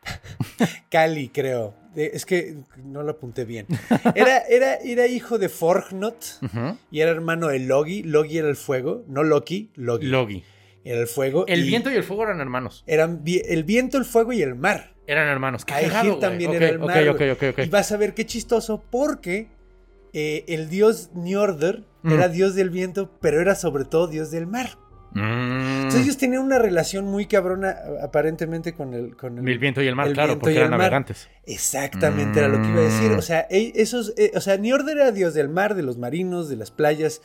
Cali, 0.91 1.29
creo. 1.29 1.75
Es 1.95 2.27
que 2.27 2.57
no 2.83 3.03
lo 3.05 3.13
apunté 3.13 3.45
bien. 3.45 3.67
Era, 4.15 4.39
era, 4.49 4.75
era 4.77 5.07
hijo 5.07 5.39
de 5.39 5.49
Forgnot 5.49 6.41
y 6.91 7.01
era 7.01 7.11
hermano 7.13 7.49
de 7.49 7.61
Logi. 7.61 8.03
Logi 8.03 8.39
era 8.39 8.49
el 8.49 8.57
fuego, 8.57 9.05
no 9.07 9.23
Loki, 9.23 9.71
Logi. 9.77 10.07
Logi. 10.07 10.45
Era 10.85 11.01
el 11.01 11.07
fuego. 11.07 11.47
El 11.47 11.65
y 11.65 11.69
viento 11.69 11.91
y 11.93 11.95
el 11.95 12.03
fuego 12.03 12.25
eran 12.25 12.41
hermanos. 12.41 12.83
Eran 12.87 13.23
el 13.27 13.65
viento, 13.65 13.97
el 13.97 14.05
fuego 14.05 14.33
y 14.33 14.43
el 14.43 14.55
mar. 14.57 14.95
Eran 15.07 15.29
hermanos. 15.29 15.65
Qué 15.65 15.73
Aegir 15.75 16.19
también 16.19 16.53
era 16.53 16.69
el 16.69 16.79
mar. 16.81 17.09
ok, 17.09 17.17
güey. 17.17 17.31
ok, 17.31 17.43
ok. 17.53 17.59
Y 17.67 17.69
vas 17.69 17.93
a 17.93 17.97
ver 17.97 18.13
qué 18.15 18.27
chistoso 18.27 18.83
porque 18.91 19.49
eh, 20.13 20.45
el 20.49 20.69
dios 20.69 21.11
Njordr 21.15 21.85
Mm. 22.05 22.13
era 22.13 22.29
dios 22.29 22.55
del 22.55 22.69
viento, 22.69 23.11
pero 23.23 23.41
era 23.41 23.55
sobre 23.55 23.87
todo 23.87 24.09
dios 24.09 24.31
del 24.31 24.47
mar. 24.47 24.77
Mm. 25.15 25.77
Entonces 25.77 26.03
ellos 26.03 26.17
tenían 26.19 26.43
una 26.43 26.59
relación 26.59 27.05
muy 27.07 27.27
cabrona 27.27 27.77
aparentemente 28.03 28.75
con 28.75 28.95
el... 28.95 29.17
Con 29.17 29.47
El 29.47 29.59
viento 29.59 29.81
y 29.83 29.87
el 29.87 29.95
mar, 29.97 30.13
claro, 30.13 30.39
porque 30.39 30.57
eran 30.57 30.73
el 30.73 30.79
navegantes. 30.79 31.29
Exactamente, 31.47 32.39
era 32.39 32.49
lo 32.49 32.61
que 32.61 32.69
iba 32.69 32.81
a 32.81 32.85
decir. 32.85 33.11
Mm. 33.13 33.19
O 33.19 33.23
sea, 33.23 33.47
e- 33.51 33.73
esos, 33.77 34.13
eh, 34.17 34.33
o 34.35 34.41
sea, 34.41 34.57
Njordr 34.57 34.91
era 34.91 35.13
dios 35.13 35.35
del 35.35 35.49
mar, 35.49 35.75
de 35.75 35.83
los 35.83 35.99
marinos, 35.99 36.49
de 36.49 36.57
las 36.57 36.71
playas, 36.71 37.23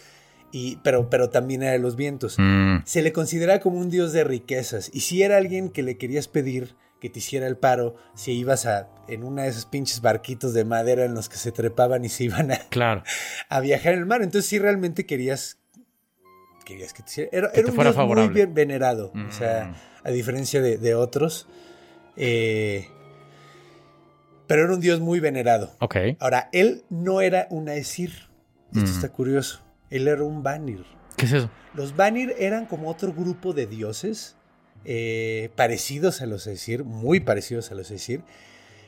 y, 0.52 0.78
pero, 0.78 1.10
pero 1.10 1.30
también 1.30 1.62
era 1.64 1.74
de 1.74 1.80
los 1.80 1.96
vientos. 1.96 2.36
Mm. 2.40 2.78
Se 2.86 3.02
le 3.02 3.14
considera 3.14 3.60
como 3.60 3.78
un 3.80 3.90
dios 3.90 4.14
de 4.14 4.24
riquezas. 4.24 4.90
Y 4.94 5.02
si 5.02 5.22
era 5.24 5.38
alguien 5.38 5.70
que 5.70 5.84
le 5.84 5.98
querías 5.98 6.28
pedir 6.28 6.76
que 7.00 7.10
te 7.10 7.20
hiciera 7.20 7.48
el 7.48 7.56
paro, 7.56 7.96
si 8.14 8.34
ibas 8.34 8.66
a 8.66 8.90
en 9.08 9.24
una 9.24 9.44
de 9.44 9.50
esos 9.50 9.66
pinches 9.66 10.02
barquitos 10.02 10.54
de 10.54 10.66
madera 10.66 11.06
en 11.06 11.14
los 11.14 11.30
que 11.30 11.38
se 11.38 11.52
trepaban 11.54 12.04
y 12.04 12.10
se 12.10 12.26
iban 12.26 12.52
a, 12.52 12.58
Claro. 12.70 13.04
a 13.50 13.60
viajar 13.62 13.94
en 13.94 14.00
el 14.00 14.06
mar. 14.06 14.22
Entonces 14.22 14.50
sí 14.50 14.60
realmente 14.60 15.06
querías 15.06 15.59
querías 16.70 16.94
que 16.94 17.04
te 17.04 17.10
hiciera. 17.10 17.30
Era, 17.34 17.52
Que 17.52 17.60
era 17.60 17.66
te 17.66 17.72
un 17.72 17.76
fuera 17.76 17.92
dios 17.92 18.08
muy 18.08 18.28
bien 18.30 18.54
venerado. 18.54 19.12
O 19.28 19.32
sea, 19.32 19.66
Mm. 20.04 20.08
a 20.08 20.12
diferencia 20.12 20.62
de, 20.62 20.78
de 20.78 20.96
otros. 20.96 21.48
eh, 22.16 22.88
pero 24.48 24.64
era 24.64 24.74
un 24.74 24.80
dios 24.80 25.00
muy 25.00 25.20
venerado. 25.20 25.72
Ok. 25.80 25.96
Ahora, 26.20 26.50
él 26.52 26.84
no 26.90 27.22
era 27.22 27.48
un 27.52 27.70
Aesir. 27.70 28.12
Esto 28.74 28.90
Mm. 28.90 28.96
está 28.96 29.10
curioso. 29.10 29.62
Él 29.90 30.08
era 30.08 30.24
un 30.24 30.42
Vanir. 30.44 30.86
¿Qué 31.18 31.26
es 31.26 31.34
eso? 31.34 31.50
Los 31.76 31.96
Vanir 31.96 32.34
eran 32.40 32.66
como 32.66 32.90
otro 32.90 33.14
grupo 33.14 33.54
de 33.54 33.68
dioses 33.68 34.36
eh, 34.86 35.50
parecidos 35.56 36.22
a 36.22 36.26
los 36.26 36.48
Aesir, 36.48 36.84
muy 36.86 37.20
parecidos 37.20 37.70
a 37.72 37.76
los 37.76 37.92
Aesir. 37.92 38.22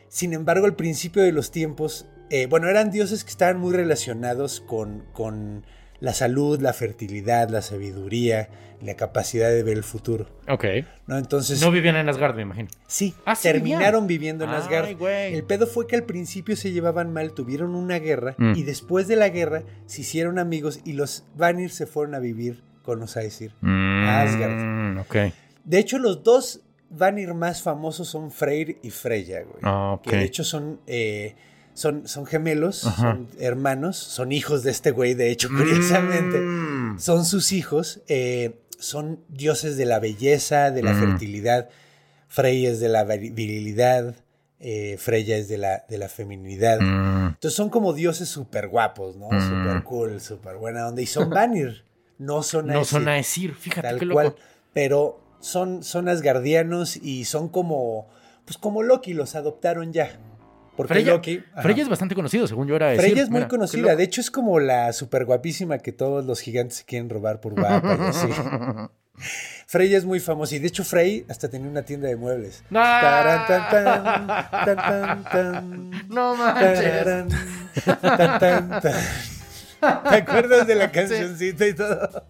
Sin 0.08 0.34
embargo, 0.34 0.66
al 0.66 0.76
principio 0.76 1.22
de 1.22 1.32
los 1.34 1.52
tiempos, 1.52 2.06
eh, 2.30 2.46
bueno, 2.48 2.68
eran 2.70 2.92
dioses 2.92 3.24
que 3.24 3.30
estaban 3.30 3.60
muy 3.60 3.74
relacionados 3.74 4.62
con, 4.62 5.06
con 5.14 5.66
la 6.02 6.14
salud, 6.14 6.60
la 6.60 6.74
fertilidad, 6.74 7.50
la 7.50 7.62
sabiduría, 7.62 8.50
la 8.82 8.96
capacidad 8.96 9.50
de 9.50 9.62
ver 9.64 9.78
el 9.78 9.84
futuro. 9.84 10.26
Ok. 10.50 10.66
¿no? 11.08 11.18
Entonces, 11.18 11.62
No 11.62 11.72
vivían 11.72 11.96
en 11.96 12.10
Asgard, 12.10 12.36
me 12.36 12.42
imagino. 12.42 12.68
sí, 12.88 13.14
Ah, 13.26 13.36
sí 13.36 13.44
terminaron 13.44 14.08
vivían. 14.08 14.08
viviendo 14.08 14.44
en 14.44 14.50
Ay, 14.50 14.56
Asgard. 14.58 14.98
güey. 14.98 15.36
El 15.36 15.44
pedo 15.44 15.68
fue 15.68 15.86
que 15.88 15.96
al 15.96 16.04
principio 16.04 16.56
se 16.58 16.72
llevaban 16.72 17.14
mal, 17.14 17.32
tuvieron 17.34 17.76
una 17.76 18.00
guerra 18.00 18.34
Mm. 18.38 18.54
y 18.56 18.64
después 18.64 19.08
de 19.08 19.16
la 19.16 19.30
guerra 19.30 19.64
se 19.86 20.02
hicieron 20.02 20.40
amigos 20.40 20.82
y 20.84 20.94
los 20.94 21.24
Vanir 21.36 21.70
se 21.70 21.86
fueron 21.86 22.16
a 22.16 22.20
vivir 22.20 22.64
con 22.82 23.00
los 23.00 23.16
Aesir. 23.16 23.54
Asgard. 23.62 24.52
Mm, 24.52 24.98
ok. 25.00 25.16
De 25.64 25.78
hecho, 25.80 26.00
los 26.00 26.24
dos 26.24 26.62
Vanir 26.90 27.34
más 27.36 27.62
famosos 27.62 28.08
son 28.10 28.32
Freyr 28.32 28.80
y 28.82 28.90
Freya, 28.90 29.44
güey. 29.44 29.60
Ah, 29.62 29.94
ok. 29.94 30.02
Que 30.10 30.16
de 30.18 30.24
hecho 30.26 30.44
son, 30.44 30.82
eh, 30.88 31.36
son, 31.74 32.08
son 32.08 32.26
gemelos, 32.26 32.86
Ajá. 32.86 33.02
son 33.14 33.28
hermanos, 33.40 33.98
son 33.98 34.32
hijos 34.32 34.64
de 34.64 34.72
este 34.72 34.92
güey, 34.92 35.14
de 35.14 35.32
hecho, 35.32 35.50
curiosamente. 35.58 36.40
Mm. 36.40 37.00
Son 37.00 37.26
sus 37.26 37.52
hijos. 37.52 38.02
eh, 38.08 38.58
son 38.80 39.20
dioses 39.30 39.78
de 39.78 39.86
la 39.86 40.00
belleza, 40.00 40.72
de 40.72 40.82
la 40.82 40.94
Mm. 40.94 41.00
fertilidad. 41.10 41.70
Frey 42.28 42.66
es 42.66 42.80
de 42.80 42.90
la 42.90 43.06
vir- 43.06 43.34
virilidad. 43.34 44.16
eh, 44.64 44.98
Freya 45.00 45.38
es 45.38 45.48
de 45.48 45.58
la, 45.58 45.86
de 45.90 45.98
la 45.98 46.08
feminidad. 46.08 46.80
Mm. 46.80 47.28
Entonces 47.30 47.54
son 47.56 47.70
como 47.72 47.94
dioses 47.94 48.30
súper 48.30 48.68
guapos, 48.68 49.16
¿no? 49.18 49.28
Súper 49.42 49.84
cool, 49.84 50.22
súper 50.22 50.58
buena 50.58 50.88
onda. 50.88 51.02
Y 51.02 51.08
son 51.08 51.30
Vanir. 51.32 51.84
No 52.20 52.44
son 52.44 52.68
No 52.68 52.74
Aesir, 52.80 52.86
son 53.00 53.08
a 53.08 53.14
decir, 53.14 53.56
fíjate 53.56 53.88
tal 53.88 54.00
qué 54.00 54.08
cual. 54.08 54.36
Pero 54.74 55.20
son, 55.40 55.84
son 55.84 56.08
asgardianos 56.10 56.96
y 56.98 57.26
son 57.26 57.50
como, 57.50 58.08
pues 58.46 58.58
como 58.60 58.84
Loki, 58.84 59.14
los 59.16 59.34
adoptaron 59.36 59.92
ya. 59.94 60.20
Porque 60.76 60.94
Freya, 60.94 61.14
Loki... 61.14 61.44
ajá. 61.54 61.62
Freya 61.64 61.84
es 61.84 61.90
bastante 61.90 62.16
conocido, 62.16 62.48
según 62.48 62.68
yo 62.68 62.76
era 62.76 62.88
decir. 62.88 63.10
Freya 63.10 63.24
es 63.24 63.30
muy 63.30 63.40
Mira, 63.40 63.50
conocida. 63.50 63.96
De 63.96 64.04
hecho, 64.04 64.22
es 64.22 64.32
como 64.32 64.60
la 64.60 64.94
súper 64.94 65.26
guapísima 65.26 65.80
que 65.80 65.92
todos 65.92 66.26
los 66.26 66.40
gigantes 66.40 66.78
se 66.78 66.86
quieren 66.86 67.10
robar 67.10 67.42
por 67.42 67.54
guapa 67.54 67.98
y 68.00 68.02
así. 68.04 68.28
Freya 69.68 69.98
es 69.98 70.06
muy 70.06 70.20
famosa. 70.20 70.56
Y 70.56 70.60
de 70.60 70.68
hecho, 70.68 70.84
Frey 70.84 71.26
hasta 71.30 71.50
tenía 71.50 71.70
una 71.70 71.84
tienda 71.84 72.08
de 72.08 72.16
muebles. 72.16 72.64
¡Ah! 72.74 73.46
Taran, 73.48 73.70
tan, 74.66 74.76
tan, 74.76 75.24
tan. 75.24 75.92
No 76.10 76.36
manches. 76.36 77.06
¿Te 80.10 80.16
acuerdas 80.16 80.68
de 80.68 80.76
la 80.76 80.92
cancioncita 80.92 81.68
y 81.68 81.74
todo? 81.74 82.26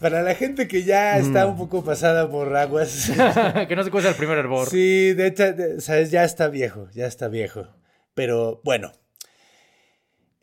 Para 0.00 0.22
la 0.22 0.34
gente 0.34 0.68
que 0.68 0.84
ya 0.84 1.18
está 1.18 1.46
Mm. 1.46 1.50
un 1.50 1.56
poco 1.58 1.84
pasada 1.84 2.30
por 2.30 2.54
aguas. 2.56 3.10
que 3.68 3.76
no 3.76 3.82
se 3.84 3.90
cuesta 3.90 4.10
el 4.10 4.16
primer 4.16 4.38
hervor. 4.38 4.68
Sí, 4.68 5.12
de 5.14 5.26
hecho, 5.26 5.52
de- 5.52 5.80
sabes, 5.80 6.10
ya 6.10 6.24
está 6.24 6.48
viejo, 6.48 6.88
ya 6.92 7.06
está 7.06 7.28
viejo. 7.28 7.66
Pero 8.14 8.60
bueno. 8.64 8.92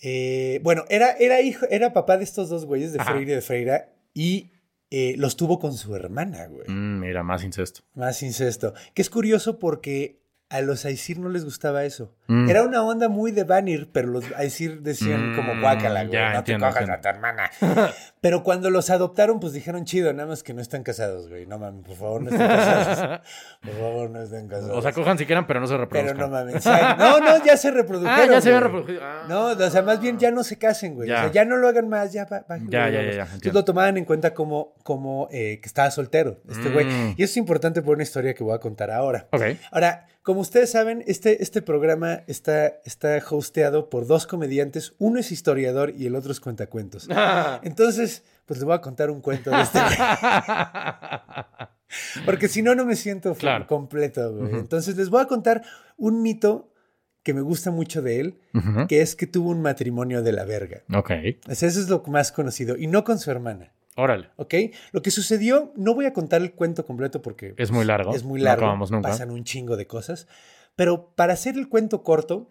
Eh, 0.01 0.59
bueno, 0.63 0.83
era, 0.89 1.11
era 1.13 1.41
hijo, 1.41 1.65
era 1.69 1.93
papá 1.93 2.17
de 2.17 2.25
estos 2.25 2.49
dos 2.49 2.65
güeyes, 2.65 2.93
de 2.93 2.99
Ajá. 2.99 3.11
Freire 3.11 3.31
y 3.31 3.35
de 3.35 3.41
Freira, 3.41 3.93
y 4.13 4.51
eh, 4.91 5.15
los 5.17 5.35
tuvo 5.35 5.57
con 5.59 5.73
su 5.73 5.95
hermana, 5.95 6.45
güey. 6.47 6.67
Mm, 6.69 6.99
mira, 6.99 7.23
más 7.23 7.43
incesto. 7.43 7.81
Más 7.95 8.21
incesto. 8.21 8.73
Que 8.93 9.01
es 9.01 9.09
curioso 9.09 9.57
porque 9.57 10.21
a 10.47 10.61
los 10.61 10.85
Aesir 10.85 11.17
no 11.19 11.29
les 11.29 11.43
gustaba 11.43 11.85
eso. 11.85 12.13
Mm. 12.27 12.49
Era 12.49 12.61
una 12.63 12.83
onda 12.83 13.09
muy 13.09 13.31
de 13.31 13.43
Vanir, 13.43 13.89
pero 13.91 14.07
los 14.09 14.23
Aesir 14.37 14.81
decían 14.81 15.33
Mm, 15.33 15.35
como 15.35 15.59
guácala, 15.59 16.03
güey, 16.05 16.19
no 16.19 16.37
entiendo, 16.37 16.67
te 16.67 16.71
cojas 16.71 16.87
entiendo. 16.87 16.93
a 16.93 17.01
tu 17.01 17.07
hermana. 17.07 17.51
pero 18.21 18.43
cuando 18.43 18.69
los 18.69 18.91
adoptaron, 18.91 19.39
pues 19.39 19.53
dijeron 19.53 19.85
chido, 19.85 20.13
nada 20.13 20.29
más 20.29 20.43
que 20.43 20.53
no 20.53 20.61
están 20.61 20.83
casados, 20.83 21.29
güey. 21.29 21.47
No 21.47 21.57
mames, 21.57 21.83
por 21.83 21.95
favor, 21.95 22.21
no 22.21 22.29
estén 22.29 22.47
casados. 22.47 23.21
Por 23.65 23.73
favor, 23.73 24.09
no 24.11 24.21
estén 24.21 24.47
casados. 24.47 24.77
O 24.77 24.81
sea, 24.83 24.91
cojan 24.91 25.17
si 25.17 25.25
quieran, 25.25 25.47
pero 25.47 25.59
no 25.59 25.65
se 25.65 25.73
pero 25.73 25.85
reproduzcan. 25.85 26.17
no 26.17 26.27
mames. 26.29 26.63
No, 26.65 27.19
no, 27.19 27.43
ya 27.43 27.57
se 27.57 27.71
reprodujeron. 27.71 28.19
Ah, 28.19 28.25
ya 28.31 28.41
se 28.41 28.49
habían 28.49 28.63
reproducido. 28.63 29.01
Ah. 29.03 29.25
No, 29.27 29.45
o 29.47 29.69
sea, 29.71 29.81
más 29.81 29.99
bien 29.99 30.19
ya 30.19 30.29
no 30.29 30.43
se 30.43 30.57
casen, 30.59 30.93
güey. 30.93 31.09
Ya. 31.09 31.15
O 31.15 31.19
sea, 31.23 31.31
ya 31.31 31.45
no 31.45 31.57
lo 31.57 31.67
hagan 31.67 31.89
más, 31.89 32.13
ya 32.13 32.25
va, 32.25 32.45
bájenle, 32.47 32.71
Ya, 32.71 32.89
ya, 32.89 33.01
ya, 33.01 33.11
ya, 33.11 33.23
Entonces 33.23 33.53
lo 33.53 33.65
tomaban 33.65 33.97
en 33.97 34.05
cuenta 34.05 34.33
como, 34.35 34.75
como 34.83 35.27
eh, 35.31 35.59
que 35.59 35.67
estaba 35.67 35.89
soltero, 35.89 36.39
este 36.47 36.69
güey. 36.69 36.85
Mm. 36.85 37.15
Y 37.17 37.23
eso 37.23 37.31
es 37.31 37.37
importante 37.37 37.81
por 37.81 37.95
una 37.95 38.03
historia 38.03 38.35
que 38.35 38.43
voy 38.43 38.53
a 38.53 38.59
contar 38.59 38.91
ahora. 38.91 39.27
Ok. 39.31 39.41
Ahora, 39.71 40.05
como 40.25 40.41
ustedes 40.41 40.71
saben, 40.71 41.03
este, 41.05 41.43
este 41.43 41.61
programa 41.61 42.23
está, 42.25 42.79
está 42.83 43.21
hosteado 43.29 43.91
por 43.91 44.07
dos 44.07 44.25
comediantes. 44.25 44.95
Uno 44.97 45.19
es 45.19 45.31
historiador 45.31 45.93
y 45.95 46.07
el 46.07 46.15
otro 46.15 46.31
es 46.31 46.39
cuentacuentos. 46.39 47.07
Entonces, 47.61 48.23
pues 48.47 48.57
les 48.59 48.63
voy 48.65 48.73
a 48.73 48.81
contar 48.81 49.11
un 49.11 49.21
cuento 49.21 49.51
de 49.51 49.61
este. 49.61 49.79
Porque 52.25 52.47
si 52.47 52.63
no, 52.63 52.73
no 52.73 52.85
me 52.85 52.95
siento 52.95 53.35
Claro. 53.35 53.67
completo, 53.67 54.33
güey. 54.35 54.55
Entonces, 54.55 54.97
les 54.97 55.09
voy 55.09 55.21
a 55.21 55.27
contar 55.27 55.61
un 55.95 56.23
mito 56.23 56.73
que 57.21 57.35
me 57.35 57.41
gusta 57.41 57.69
mucho 57.69 58.01
de 58.01 58.19
él, 58.19 58.39
que 58.87 59.01
es 59.01 59.15
que 59.15 59.27
tuvo 59.27 59.51
un 59.51 59.61
matrimonio 59.61 60.23
de 60.23 60.31
la 60.31 60.43
verga. 60.43 60.81
Ok. 60.91 61.11
O 61.47 61.53
sea, 61.53 61.69
eso 61.69 61.79
es 61.79 61.87
lo 61.87 62.01
más 62.07 62.31
conocido. 62.31 62.75
Y 62.77 62.87
no 62.87 63.03
con 63.03 63.19
su 63.19 63.29
hermana. 63.29 63.73
Órale. 63.95 64.29
¿Ok? 64.35 64.53
Lo 64.91 65.01
que 65.01 65.09
sucedió, 65.11 65.71
no 65.77 65.93
voy 65.95 66.05
a 66.05 66.13
contar 66.13 66.41
el 66.41 66.53
cuento 66.53 66.85
completo 66.85 67.21
porque 67.21 67.53
Es 67.57 67.71
muy 67.71 67.85
largo. 67.85 68.13
es 68.13 68.23
muy 68.23 68.39
No 68.39 68.45
largo. 68.45 68.63
acabamos 68.65 68.91
nunca. 68.91 69.09
Pasan 69.09 69.31
un 69.31 69.43
chingo 69.43 69.77
de 69.77 69.87
cosas. 69.87 70.27
Pero 70.75 71.13
para 71.15 71.33
hacer 71.33 71.55
el 71.57 71.69
cuento 71.69 72.03
corto, 72.03 72.49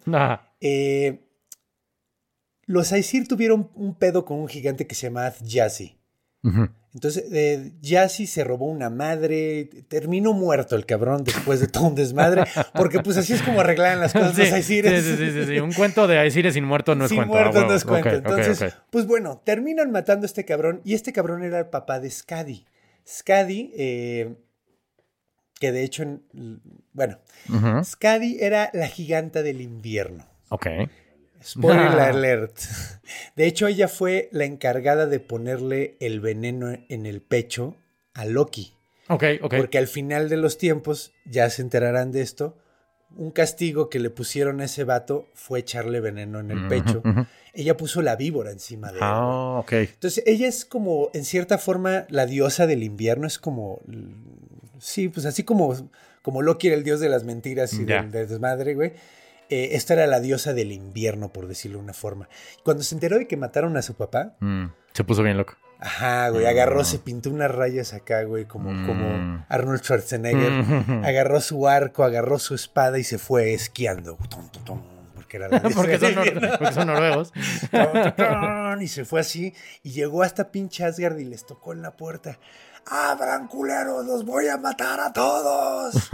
eh, 0.59 1.27
los 2.65 2.91
Aesir 2.91 3.27
tuvieron 3.27 3.69
un 3.75 3.93
pedo 3.95 4.25
con 4.25 4.39
un 4.39 4.47
gigante 4.47 4.87
que 4.87 4.95
se 4.95 5.07
llamaba 5.07 5.33
Yassi. 5.41 5.99
ujú. 6.43 6.69
Entonces, 6.95 7.25
eh, 7.33 7.73
Yassi 7.81 8.25
se 8.25 8.43
robó 8.45 8.67
una 8.67 8.89
madre, 8.89 9.65
terminó 9.89 10.31
muerto 10.31 10.77
el 10.77 10.85
cabrón 10.85 11.25
después 11.25 11.59
de 11.59 11.67
todo 11.67 11.87
un 11.87 11.95
desmadre, 11.95 12.45
porque 12.73 13.01
pues 13.01 13.17
así 13.17 13.33
es 13.33 13.41
como 13.41 13.59
arreglaban 13.59 13.99
las 13.99 14.13
cosas 14.13 14.33
Sí, 14.33 14.43
los 14.43 14.53
Aesires. 14.53 15.03
sí, 15.03 15.15
sí, 15.17 15.31
sí, 15.31 15.45
sí. 15.45 15.59
Un 15.59 15.73
cuento 15.73 16.07
de 16.07 16.17
Aesires 16.19 16.53
sin 16.53 16.63
muerto 16.63 16.95
no 16.95 17.03
es 17.03 17.09
Sin 17.09 17.17
cuento. 17.17 17.33
muerto 17.33 17.49
ah, 17.49 17.53
huevo. 17.59 17.69
no 17.69 17.75
es 17.75 17.83
cuento. 17.83 18.09
Entonces, 18.09 18.73
pues 18.89 19.05
bueno, 19.05 19.41
terminan 19.43 19.91
matando 19.91 20.23
a 20.23 20.27
este 20.27 20.45
cabrón 20.45 20.79
y 20.85 20.93
este 20.93 21.11
cabrón 21.11 21.43
era 21.43 21.59
el 21.59 21.65
papá 21.67 21.99
de 21.99 22.09
Skadi. 22.09 22.65
Skadi, 23.05 23.71
eh, 23.75 24.35
que 25.59 25.71
de 25.73 25.83
hecho, 25.83 26.03
en- 26.03 26.23
bueno, 26.93 27.19
Ujú. 27.49 27.83
Skadi 27.83 28.37
era 28.39 28.69
la 28.73 28.87
giganta 28.87 29.43
del 29.43 29.59
invierno. 29.59 30.25
Ok. 30.49 30.67
Spoiler 31.45 31.99
alert. 31.99 32.57
De 33.35 33.45
hecho, 33.45 33.67
ella 33.67 33.87
fue 33.87 34.29
la 34.31 34.45
encargada 34.45 35.05
de 35.05 35.19
ponerle 35.19 35.95
el 35.99 36.19
veneno 36.19 36.75
en 36.89 37.05
el 37.05 37.21
pecho 37.21 37.75
a 38.13 38.25
Loki. 38.25 38.73
Ok, 39.07 39.23
ok. 39.41 39.55
Porque 39.57 39.77
al 39.77 39.87
final 39.87 40.29
de 40.29 40.37
los 40.37 40.57
tiempos, 40.57 41.13
ya 41.25 41.49
se 41.49 41.61
enterarán 41.61 42.11
de 42.11 42.21
esto, 42.21 42.57
un 43.15 43.31
castigo 43.31 43.89
que 43.89 43.99
le 43.99 44.09
pusieron 44.09 44.59
a 44.59 44.65
ese 44.65 44.83
vato 44.83 45.27
fue 45.33 45.59
echarle 45.59 45.99
veneno 45.99 46.39
en 46.39 46.51
el 46.51 46.67
pecho. 46.67 47.03
Ella 47.53 47.77
puso 47.77 48.01
la 48.01 48.15
víbora 48.15 48.51
encima 48.51 48.91
de 48.91 48.97
él. 48.97 49.03
Ah, 49.03 49.59
ok. 49.59 49.71
Entonces, 49.73 50.23
ella 50.25 50.47
es 50.47 50.65
como, 50.65 51.09
en 51.13 51.23
cierta 51.23 51.57
forma, 51.57 52.05
la 52.09 52.25
diosa 52.25 52.67
del 52.67 52.83
invierno. 52.83 53.27
Es 53.27 53.39
como, 53.39 53.81
sí, 54.79 55.07
pues 55.07 55.25
así 55.25 55.43
como, 55.43 55.89
como 56.21 56.41
Loki 56.41 56.67
era 56.67 56.75
el 56.75 56.83
dios 56.83 56.99
de 56.99 57.07
las 57.07 57.23
mentiras 57.23 57.73
y 57.73 57.85
del, 57.85 58.11
del 58.11 58.27
desmadre, 58.27 58.73
güey. 58.73 58.93
Eh, 59.49 59.69
esta 59.73 59.93
era 59.93 60.07
la 60.07 60.19
diosa 60.19 60.53
del 60.53 60.71
invierno, 60.71 61.29
por 61.29 61.47
decirlo 61.47 61.77
de 61.77 61.83
una 61.83 61.93
forma. 61.93 62.27
Cuando 62.63 62.83
se 62.83 62.95
enteró 62.95 63.17
de 63.17 63.27
que 63.27 63.37
mataron 63.37 63.77
a 63.77 63.81
su 63.81 63.93
papá, 63.95 64.33
Mm, 64.39 64.65
Se 64.93 65.03
puso 65.03 65.23
bien 65.23 65.37
loco. 65.37 65.53
ajá, 65.79 66.29
güey, 66.29 66.45
agarró, 66.45 66.83
se 66.83 66.99
pintó 66.99 67.29
unas 67.29 67.51
rayas 67.51 67.93
acá, 67.93 68.23
güey, 68.23 68.45
como, 68.45 68.71
Mm. 68.71 68.87
como 68.87 69.45
Arnold 69.49 69.81
Schwarzenegger. 69.81 70.51
Mm. 70.51 71.03
Agarró 71.05 71.41
su 71.41 71.67
arco, 71.67 72.03
agarró 72.03 72.39
su 72.39 72.55
espada 72.55 72.97
y 72.99 73.03
se 73.03 73.17
fue 73.17 73.53
esquiando. 73.53 74.17
Tum, 74.29 74.49
tum, 74.49 74.63
tum, 74.63 74.81
porque 75.15 75.37
era 75.37 75.47
la 75.49 75.59
porque, 75.75 75.99
son 75.99 76.13
porque 76.15 76.71
son 76.73 76.87
noruegos. 76.87 77.31
y 78.81 78.87
se 78.87 79.05
fue 79.05 79.19
así 79.21 79.53
y 79.83 79.91
llegó 79.91 80.23
hasta 80.23 80.51
pinche 80.51 80.83
Asgard 80.85 81.17
y 81.19 81.25
les 81.25 81.45
tocó 81.45 81.73
en 81.73 81.81
la 81.81 81.91
puerta. 81.95 82.39
¡Abran, 82.87 83.47
culeros! 83.47 84.05
¡Los 84.05 84.25
voy 84.25 84.47
a 84.47 84.57
matar 84.57 84.99
a 84.99 85.11
todos! 85.11 86.09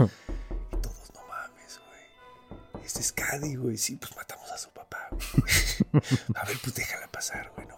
Este 2.84 3.00
es 3.00 3.12
Cady, 3.12 3.56
güey. 3.56 3.76
Sí, 3.76 3.96
pues 3.96 4.14
matamos 4.16 4.50
a 4.50 4.58
su 4.58 4.70
papá. 4.70 5.08
güey. 5.10 6.02
a 6.34 6.44
ver, 6.44 6.56
pues 6.62 6.74
déjala 6.74 7.06
pasar, 7.08 7.50
güey. 7.54 7.66
no. 7.66 7.74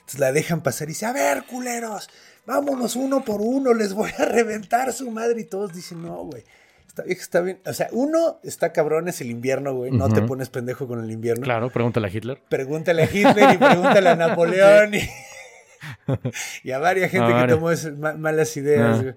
Entonces 0.00 0.20
la 0.20 0.32
dejan 0.32 0.62
pasar 0.62 0.88
y 0.88 0.92
dice, 0.92 1.06
a 1.06 1.12
ver, 1.12 1.44
culeros, 1.44 2.08
vámonos 2.46 2.96
uno 2.96 3.24
por 3.24 3.40
uno, 3.42 3.74
les 3.74 3.92
voy 3.92 4.10
a 4.18 4.24
reventar 4.24 4.92
su 4.92 5.10
madre. 5.10 5.40
Y 5.42 5.44
todos 5.44 5.72
dicen, 5.74 6.02
no, 6.02 6.24
güey. 6.24 6.44
Está 6.86 7.02
bien, 7.02 7.18
está 7.20 7.40
bien. 7.42 7.60
O 7.66 7.72
sea, 7.74 7.88
uno 7.92 8.40
está 8.42 8.72
cabrón, 8.72 9.08
es 9.08 9.20
el 9.20 9.30
invierno, 9.30 9.74
güey. 9.74 9.90
No 9.90 10.08
te 10.08 10.22
pones 10.22 10.48
pendejo 10.48 10.88
con 10.88 11.04
el 11.04 11.10
invierno. 11.10 11.44
Claro, 11.44 11.70
pregúntale 11.70 12.08
a 12.08 12.10
Hitler. 12.10 12.40
Pregúntale 12.48 13.02
a 13.02 13.06
Hitler 13.06 13.54
y 13.54 13.58
pregúntale 13.58 14.08
a 14.08 14.16
Napoleón 14.16 14.94
y, 14.96 15.08
y 16.64 16.70
a 16.72 16.78
varias 16.78 17.10
gente 17.10 17.32
A 17.32 17.46
que 17.46 17.52
tomó 17.52 17.70
esas 17.70 17.96
ma- 17.96 18.14
malas 18.14 18.56
ideas. 18.56 18.98
Ah. 18.98 19.02
güey. 19.02 19.14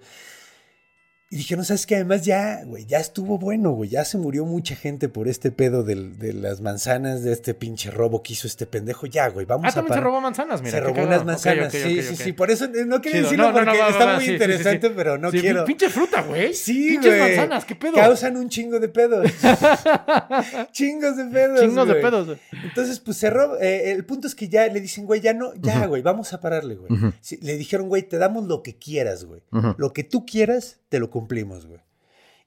Y 1.34 1.38
dijeron, 1.38 1.63
¿sabes 1.63 1.86
qué? 1.86 1.95
Además 1.95 2.23
ya, 2.25 2.61
güey, 2.65 2.86
ya 2.86 2.97
estuvo 2.99 3.38
bueno, 3.38 3.71
güey. 3.71 3.89
Ya 3.89 4.03
se 4.03 4.17
murió 4.17 4.43
mucha 4.45 4.75
gente 4.75 5.07
por 5.07 5.29
este 5.29 5.49
pedo 5.49 5.82
del- 5.82 6.19
de 6.19 6.34
las 6.34 6.59
manzanas, 6.59 7.23
de 7.23 7.32
este 7.32 7.53
pinche 7.53 7.89
robo 7.89 8.21
que 8.21 8.34
hizo 8.34 8.47
este 8.47 8.65
pendejo. 8.65 9.05
Ya, 9.05 9.29
güey, 9.29 9.45
vamos 9.45 9.67
Ah, 9.67 9.69
a 9.69 9.73
también 9.75 9.93
se 9.93 10.01
robó 10.01 10.19
manzanas, 10.19 10.61
mira. 10.61 10.71
Se 10.71 10.79
robó 10.82 11.03
unas 11.03 11.23
manzanas. 11.23 11.71
Sí, 11.71 12.01
sí, 12.03 12.17
sí. 12.17 12.34
Por 12.34 12.51
eso 12.51 12.67
no 12.67 12.99
quiero 12.99 13.19
Chido. 13.19 13.23
decirlo 13.23 13.45
No, 13.45 13.51
no, 13.53 13.59
no, 13.63 13.71
porque 13.71 13.89
está 13.91 14.05
muy 14.07 14.15
sí, 14.15 14.19
sí, 14.19 14.25
sí, 14.27 14.34
interesante, 14.34 14.88
sí. 14.89 14.93
pero 14.93 15.17
no 15.17 15.32
quiero. 15.32 15.63
Pinche 15.63 15.89
fruta, 15.89 16.21
güey. 16.23 16.53
Sí, 16.53 16.89
Pinches 16.89 17.17
güey. 17.17 17.29
manzanas, 17.38 17.63
qué 17.63 17.75
pedo. 17.75 17.93
Causan 17.93 18.36
un 18.36 18.49
chingo 18.49 18.82
de 18.82 18.89
pedos. 18.89 19.25
Chingos 20.71 21.15
de 21.17 21.25
pedos. 21.25 21.61
Chingos 21.61 21.88
de 21.88 21.93
güey. 21.93 22.01
pedos. 22.03 22.38
Entonces, 22.63 22.99
pues 22.99 23.15
cerró. 23.17 23.59
eh, 23.59 23.91
el 23.91 24.03
punto 24.05 24.27
es 24.27 24.36
que 24.36 24.49
ya 24.49 24.67
le 24.67 24.82
dicen, 24.82 25.05
güey, 25.05 25.21
ya 25.21 25.34
no, 25.34 25.53
ya, 25.55 25.86
güey, 25.88 26.01
vamos 26.01 26.34
a 26.34 26.41
pararle, 26.41 26.75
güey. 26.75 26.91
Le 27.41 27.57
dijeron, 27.57 27.88
güey, 27.88 28.03
te 28.03 28.17
damos 28.17 28.45
lo 28.47 28.61
que 28.63 28.75
quieras, 28.75 29.23
güey. 29.25 29.41
Lo 29.77 29.93
que 29.93 30.03
tú 30.03 30.25
quieras, 30.25 30.79
te 30.89 30.99
lo 30.99 31.09
cumplimos, 31.22 31.67
güey. 31.67 31.80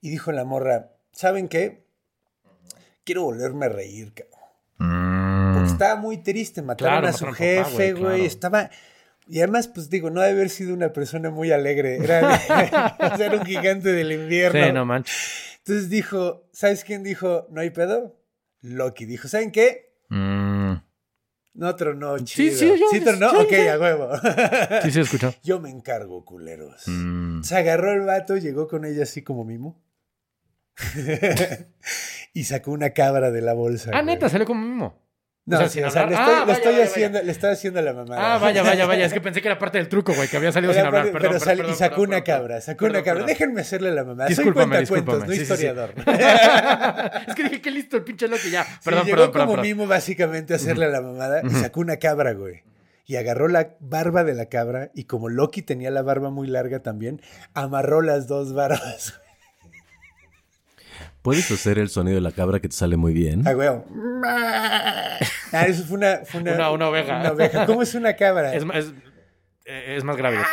Y 0.01 0.11
dijo 0.11 0.33
la 0.33 0.45
morra, 0.45 0.91
¿saben 1.13 1.49
qué? 1.49 1.87
Quiero 3.05 3.23
volverme 3.23 3.67
a 3.67 3.69
reír, 3.69 4.13
cabrón. 4.15 4.41
Porque 5.55 5.69
Mm. 5.71 5.73
estaba 5.73 5.97
muy 6.01 6.19
triste, 6.19 6.61
mataron 6.63 6.93
Claro, 7.01 7.09
a 7.09 7.13
su 7.13 7.27
mataron 7.27 7.53
a 7.53 7.63
papá, 7.63 7.71
jefe, 7.71 7.93
güey, 7.93 8.03
güey. 8.03 8.13
claro. 8.17 8.25
Estaba. 8.25 8.71
Y 9.29 9.39
además, 9.39 9.69
pues 9.69 9.89
digo, 9.89 10.11
no 10.11 10.21
debe 10.21 10.33
haber 10.33 10.51
sido 10.51 10.75
una 10.75 10.93
persona 10.93 11.31
muy 11.31 11.53
alegre. 11.53 11.97
Era, 11.97 12.29
o 12.99 13.17
sea, 13.17 13.27
era 13.27 13.37
un 13.39 13.47
gigante 13.47 13.93
del 13.93 14.13
invierno. 14.13 14.67
Sí, 14.67 14.73
no 14.73 14.85
manches. 14.85 15.59
Entonces 15.59 15.89
dijo, 15.89 16.49
¿sabes 16.53 16.85
quién 16.85 17.03
dijo? 17.03 17.47
¿No 17.51 17.61
hay 17.61 17.71
pedo? 17.71 18.21
Loki 18.61 19.07
dijo, 19.07 19.29
¿saben 19.29 19.51
qué? 19.53 19.95
Mm. 20.11 20.54
No 21.55 21.75
tronó, 21.77 22.19
Sí, 22.19 22.25
chido. 22.25 22.59
sí, 22.59 22.67
yo- 22.81 22.87
¿Sí 22.91 23.01
tronó? 23.01 23.31
sí, 23.31 23.37
ok, 23.37 23.49
sí. 23.51 23.69
a 23.69 23.79
huevo. 23.79 24.09
Sí, 24.83 24.91
sí, 24.91 25.01
escuchó. 25.01 25.33
Yo 25.45 25.61
me 25.61 25.71
encargo, 25.71 26.25
culeros. 26.25 26.83
Mm. 26.89 27.43
Se 27.43 27.57
agarró 27.57 27.93
el 27.93 28.01
vato, 28.03 28.37
llegó 28.37 28.67
con 28.69 28.85
ella 28.85 29.05
así 29.05 29.23
como 29.23 29.45
mimo. 29.45 29.81
y 32.35 32.45
sacó 32.45 32.73
una 32.73 32.91
cabra 32.91 33.31
de 33.31 33.41
la 33.41 33.53
bolsa. 33.55 33.91
Ah, 33.93 34.03
güey. 34.03 34.15
neta, 34.15 34.29
salió 34.29 34.47
como 34.47 34.67
mismo. 34.67 35.04
No, 35.47 35.57
O 35.57 35.61
sea, 35.61 35.69
sí, 35.69 35.75
sin 35.75 35.85
o 35.85 35.91
sea, 35.91 36.05
hablar. 36.05 36.19
le 36.19 36.25
estoy, 36.25 36.35
Ah, 36.41 36.47
le 36.47 36.53
estoy 36.55 36.73
vaya, 36.73 36.85
haciendo, 36.87 37.23
le 37.23 37.31
estoy 37.33 37.51
haciendo 37.51 37.83
la 37.83 37.93
mamada. 37.93 38.35
Ah, 38.35 38.39
vaya, 38.39 38.63
vaya, 38.63 38.87
vaya. 38.87 39.05
Es 39.05 39.13
que 39.13 39.21
pensé 39.21 39.43
que 39.43 39.49
era 39.49 39.59
parte 39.59 39.77
del 39.77 39.89
truco, 39.89 40.15
güey, 40.15 40.27
que 40.27 40.39
había 40.39 40.51
salido 40.53 40.73
sin 40.73 40.87
hablar. 40.87 41.03
Perdón, 41.05 41.13
pero 41.21 41.31
perdón, 41.33 41.41
sali- 41.47 41.57
perdón, 41.59 41.75
y 41.75 41.77
sacó 41.79 42.01
una 42.03 42.25
cabra, 42.25 42.61
sacó 42.63 42.87
una 42.87 43.03
cabra. 43.03 43.25
Déjenme 43.27 43.61
hacerle 43.61 43.91
la 43.93 44.05
mamada. 44.05 44.29
Discúlpame, 44.31 44.87
Soy 44.87 45.03
cuentacuentos, 45.03 45.29
no 45.29 45.33
discúlpame. 45.35 45.37
Sí, 45.37 45.45
sí. 45.45 45.53
historiador. 45.53 45.95
es 47.29 47.35
que 47.35 47.43
dije, 47.45 47.61
qué 47.61 47.71
listo 47.71 47.97
el 47.99 48.05
pinche 48.05 48.27
loco 48.27 48.43
ya. 48.51 48.67
Perdón, 48.85 49.05
llegó 49.05 49.17
perdón, 49.17 49.33
como 49.33 49.47
perdón. 49.53 49.63
mimo 49.63 49.87
básicamente 49.87 50.55
a 50.55 50.57
hacerle 50.57 50.89
la 50.91 51.03
mamada 51.03 51.43
y 51.45 51.51
sacó 51.51 51.81
una 51.81 51.99
cabra, 51.99 52.33
güey. 52.33 52.63
Y 53.07 53.17
agarró 53.17 53.49
la 53.49 53.75
barba 53.81 54.25
de 54.25 54.33
la 54.33 54.47
cabra 54.47 54.91
y 54.95 55.05
como 55.05 55.29
Loki 55.29 55.61
tenía 55.61 55.91
la 55.91 56.01
barba 56.01 56.31
muy 56.31 56.47
larga 56.49 56.79
también, 56.81 57.21
amarró 57.53 58.01
las 58.01 58.29
dos 58.29 58.55
barbas. 58.55 59.21
¿Puedes 61.25 61.51
hacer 61.51 61.79
el 61.79 61.89
sonido 61.89 62.17
de 62.17 62.21
la 62.21 62.33
cabra 62.33 62.61
que 62.61 62.69
te 62.69 62.77
sale 62.77 62.99
muy 62.99 63.15
bien? 63.15 63.49
Ah, 63.49 63.55
güey. 63.55 63.67
Ah, 64.27 65.19
eso 65.67 65.83
fue 65.85 65.97
una, 65.97 66.19
fue 66.27 66.43
una, 66.43 66.53
Una- 66.53 66.71
una 66.71 66.89
oveja. 66.91 67.19
Una 67.21 67.31
oveja. 67.33 67.65
¿Cómo 67.65 67.81
es 67.83 67.95
una 67.95 68.15
cabra? 68.15 68.55
Es, 68.55 68.63
es, 68.75 68.93
eh, 69.65 69.95
es 69.97 70.05
más 70.05 70.19
grave. 70.19 70.37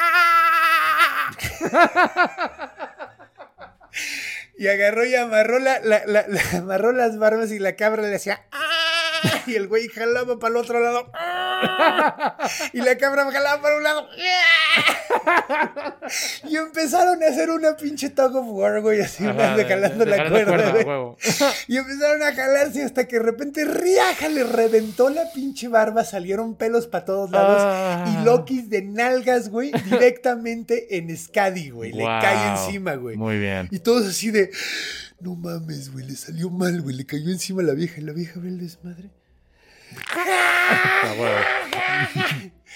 Y 4.57 4.67
agarró 4.67 5.03
y 5.05 5.15
amarró, 5.15 5.57
la, 5.59 5.80
la- 5.80 6.03
la- 6.05 6.26
la- 6.28 6.59
amarró 6.59 6.91
las 6.91 7.17
barbas 7.17 7.51
y 7.51 7.57
la 7.57 7.76
cabra 7.76 8.03
le 8.03 8.15
hacía 8.15 8.41
"Ah", 8.51 8.59
y 9.47 9.55
el 9.55 9.67
güey 9.67 9.88
jalaba 9.88 10.38
para 10.39 10.51
el 10.51 10.57
otro 10.57 10.80
lado 10.80 11.09
"Ah", 11.13 12.38
y 12.74 12.82
la 12.82 12.97
cabra 12.97 13.30
jalaba 13.32 13.61
para 13.61 13.78
un 13.78 13.84
lado 13.84 14.07
"Ah". 15.26 15.95
y 16.49 16.55
empezaron 16.57 17.22
a 17.24 17.28
hacer 17.28 17.49
una 17.49 17.76
pinche 17.76 18.09
tug 18.09 18.36
of 18.36 18.45
war, 18.49 18.82
güey, 18.82 19.01
así 19.01 19.26
Ajá, 19.26 19.55
de 19.55 19.65
jalando 19.65 20.05
de- 20.05 20.11
la 20.17 20.30
cuerda, 20.30 20.74
huevo. 20.86 21.17
Y 21.67 21.78
empezaron 21.78 22.24
a 22.24 22.34
jalarse 22.34 22.84
hasta 22.84 23.07
que 23.07 23.17
de 23.17 23.24
repente 23.24 23.65
Riaja 23.65 24.30
le 24.30 24.43
reventó 24.43 25.09
la 25.09 25.32
pinche 25.34 25.67
barba, 25.67 26.03
salieron 26.03 26.55
pelos 26.55 26.88
para 26.88 27.05
todos 27.05 27.32
lados 27.32 27.57
Ah. 27.61 28.05
y 28.22 28.26
Lokis 28.26 28.69
de 28.69 28.82
nalgas, 28.84 29.49
güey, 29.49 29.72
directamente 29.86 30.97
en 30.97 31.15
Skadi, 31.15 31.69
güey, 31.69 31.91
le 31.91 32.03
cae 32.05 32.51
encima, 32.51 32.95
güey. 32.95 33.17
Muy 33.17 33.38
bien. 33.38 33.67
Y 33.72 33.80
todos 33.80 34.07
así 34.07 34.32
de, 34.32 34.51
no 35.22 35.36
mames, 35.36 35.91
güey, 35.91 36.05
le 36.05 36.15
salió 36.15 36.49
mal, 36.49 36.82
güey, 36.82 36.95
le 36.95 37.05
cayó 37.05 37.30
encima 37.30 37.61
la 37.61 37.74
vieja 37.74 37.99
y 37.99 38.03
la 38.03 38.13
vieja 38.13 38.39
ve 38.39 38.49
el 38.49 38.59
desmadre. 38.59 39.09
Ah. 40.15 41.43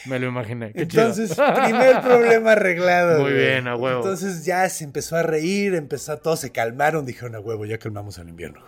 Me 0.06 0.20
lo 0.20 0.28
imaginé. 0.28 0.72
Qué 0.74 0.88
chido. 0.88 1.04
Entonces, 1.04 1.36
primer 1.36 2.02
problema 2.02 2.52
arreglado. 2.52 3.22
Muy 3.22 3.32
güey. 3.32 3.43
bien, 3.43 3.68
a 3.68 3.76
huevo. 3.76 4.00
Entonces 4.00 4.46
ya 4.46 4.68
se 4.70 4.84
empezó 4.84 5.16
a 5.16 5.24
reír, 5.24 5.76
empezó, 5.76 6.18
todos 6.18 6.39
se 6.39 6.52
calmaron, 6.52 7.06
dijeron 7.06 7.36
a 7.36 7.39
huevo, 7.39 7.66
ya 7.66 7.78
calmamos 7.78 8.20
al 8.20 8.30
invierno. 8.30 8.62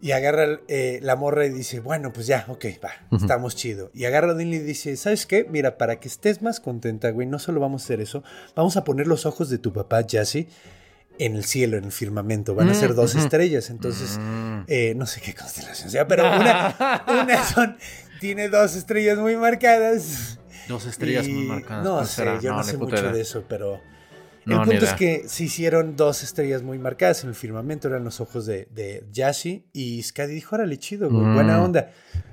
Y 0.00 0.12
agarra 0.12 0.60
eh, 0.68 1.00
la 1.02 1.16
morra 1.16 1.46
y 1.46 1.50
dice, 1.50 1.80
bueno, 1.80 2.12
pues 2.12 2.26
ya, 2.26 2.44
ok, 2.48 2.66
va, 2.84 2.90
estamos 3.16 3.56
chido. 3.56 3.90
Y 3.94 4.04
agarra 4.04 4.32
a 4.32 4.34
Dinley 4.34 4.58
y 4.58 4.62
dice, 4.62 4.96
¿sabes 4.96 5.24
qué? 5.24 5.46
Mira, 5.48 5.78
para 5.78 5.98
que 5.98 6.08
estés 6.08 6.42
más 6.42 6.60
contenta, 6.60 7.10
güey, 7.10 7.26
no 7.26 7.38
solo 7.38 7.60
vamos 7.60 7.82
a 7.82 7.84
hacer 7.86 8.00
eso, 8.00 8.22
vamos 8.54 8.76
a 8.76 8.84
poner 8.84 9.06
los 9.06 9.24
ojos 9.24 9.48
de 9.48 9.56
tu 9.56 9.72
papá, 9.72 10.04
Jassy, 10.08 10.46
en 11.18 11.36
el 11.36 11.44
cielo, 11.44 11.76
en 11.76 11.84
el 11.84 11.92
firmamento. 11.92 12.54
Van 12.54 12.68
a 12.68 12.74
ser 12.74 12.94
dos 12.94 13.14
estrellas, 13.14 13.70
entonces, 13.70 14.18
eh, 14.66 14.94
no 14.96 15.06
sé 15.06 15.20
qué 15.20 15.34
constelación 15.34 15.90
sea, 15.90 16.06
pero 16.08 16.24
una, 16.24 17.04
una 17.22 17.44
son, 17.44 17.76
tiene 18.20 18.48
dos 18.48 18.74
estrellas 18.76 19.18
muy 19.18 19.36
marcadas. 19.36 20.38
Dos 20.68 20.86
estrellas 20.86 21.26
Y 21.28 21.32
muy 21.32 21.46
marcadas. 21.46 21.84
No 21.84 21.94
¿cuál 21.96 22.06
sé, 22.06 22.14
será? 22.14 22.40
yo 22.40 22.52
no, 22.52 22.64
sé 22.64 22.76
mucho 22.76 22.96
idea. 22.96 23.12
de 23.12 23.20
eso, 23.20 23.44
pero 23.48 23.80
el 24.46 24.56
punto 24.62 24.84
es 24.84 24.92
que 24.94 25.24
se 25.28 25.44
hicieron 25.44 25.96
dos 25.96 26.22
estrellas 26.22 26.62
muy 26.62 26.78
marcadas 26.78 27.22
en 27.22 27.28
el 27.30 27.34
firmamento, 27.34 27.88
eran 27.88 28.02
los 28.04 28.20
ojos 28.20 28.44
de, 28.46 28.66
de 28.72 29.04
Yashi 29.12 29.66
y 29.72 30.02
Skadi 30.02 30.34
dijo, 30.34 30.54
órale, 30.56 30.78
chido, 30.78 31.10
güey, 31.10 31.22
Mm. 31.24 31.34
buena 31.34 31.62
onda, 31.62 31.92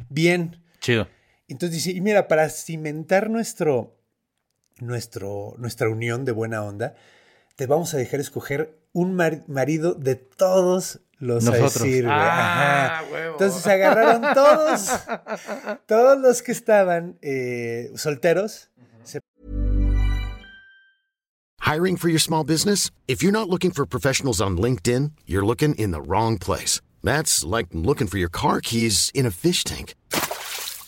bien. 0.09 0.61
Chido. 0.79 1.07
Entonces 1.47 1.84
dice, 1.84 1.91
y 1.97 2.01
mira, 2.01 2.27
para 2.27 2.49
cimentar 2.49 3.29
nuestro, 3.29 3.97
nuestro, 4.79 5.53
nuestra 5.57 5.89
unión 5.89 6.25
de 6.25 6.32
buena 6.32 6.63
onda, 6.63 6.95
te 7.62 7.68
vamos 7.68 7.93
a 7.93 7.97
dejar 7.97 8.20
escoger 8.20 8.76
un 8.91 9.14
mar- 9.14 9.43
marido 9.47 9.93
de 9.93 10.16
todos 10.16 10.99
los 11.20 11.43
Nosotros. 11.43 11.84
Ah, 12.07 13.01
Ajá. 13.01 13.03
huevo. 13.12 13.32
Entonces 13.34 13.68
agarraron 13.68 14.34
todos, 14.34 14.89
todos 15.86 16.20
los 16.20 16.41
que 16.41 16.53
estaban 16.53 17.20
eh, 17.22 17.91
solteros, 17.95 18.70
Hiring 21.59 21.97
for 21.97 22.09
your 22.09 22.20
small 22.20 22.43
business? 22.43 22.89
If 23.07 23.22
you're 23.22 23.32
not 23.32 23.47
looking 23.47 23.70
for 23.70 23.86
professionals 23.86 24.41
on 24.41 24.57
LinkedIn, 24.57 25.12
you're 25.28 25.45
looking 25.45 25.76
in 25.76 25.91
the 25.91 26.01
wrong 26.01 26.39
place. 26.39 26.82
That's 27.03 27.45
like 27.45 27.68
looking 27.74 28.07
for 28.07 28.18
your 28.18 28.32
car 28.32 28.59
keys 28.59 29.12
in 29.14 29.28
a 29.28 29.32
fish 29.32 29.64
tank. 29.64 29.93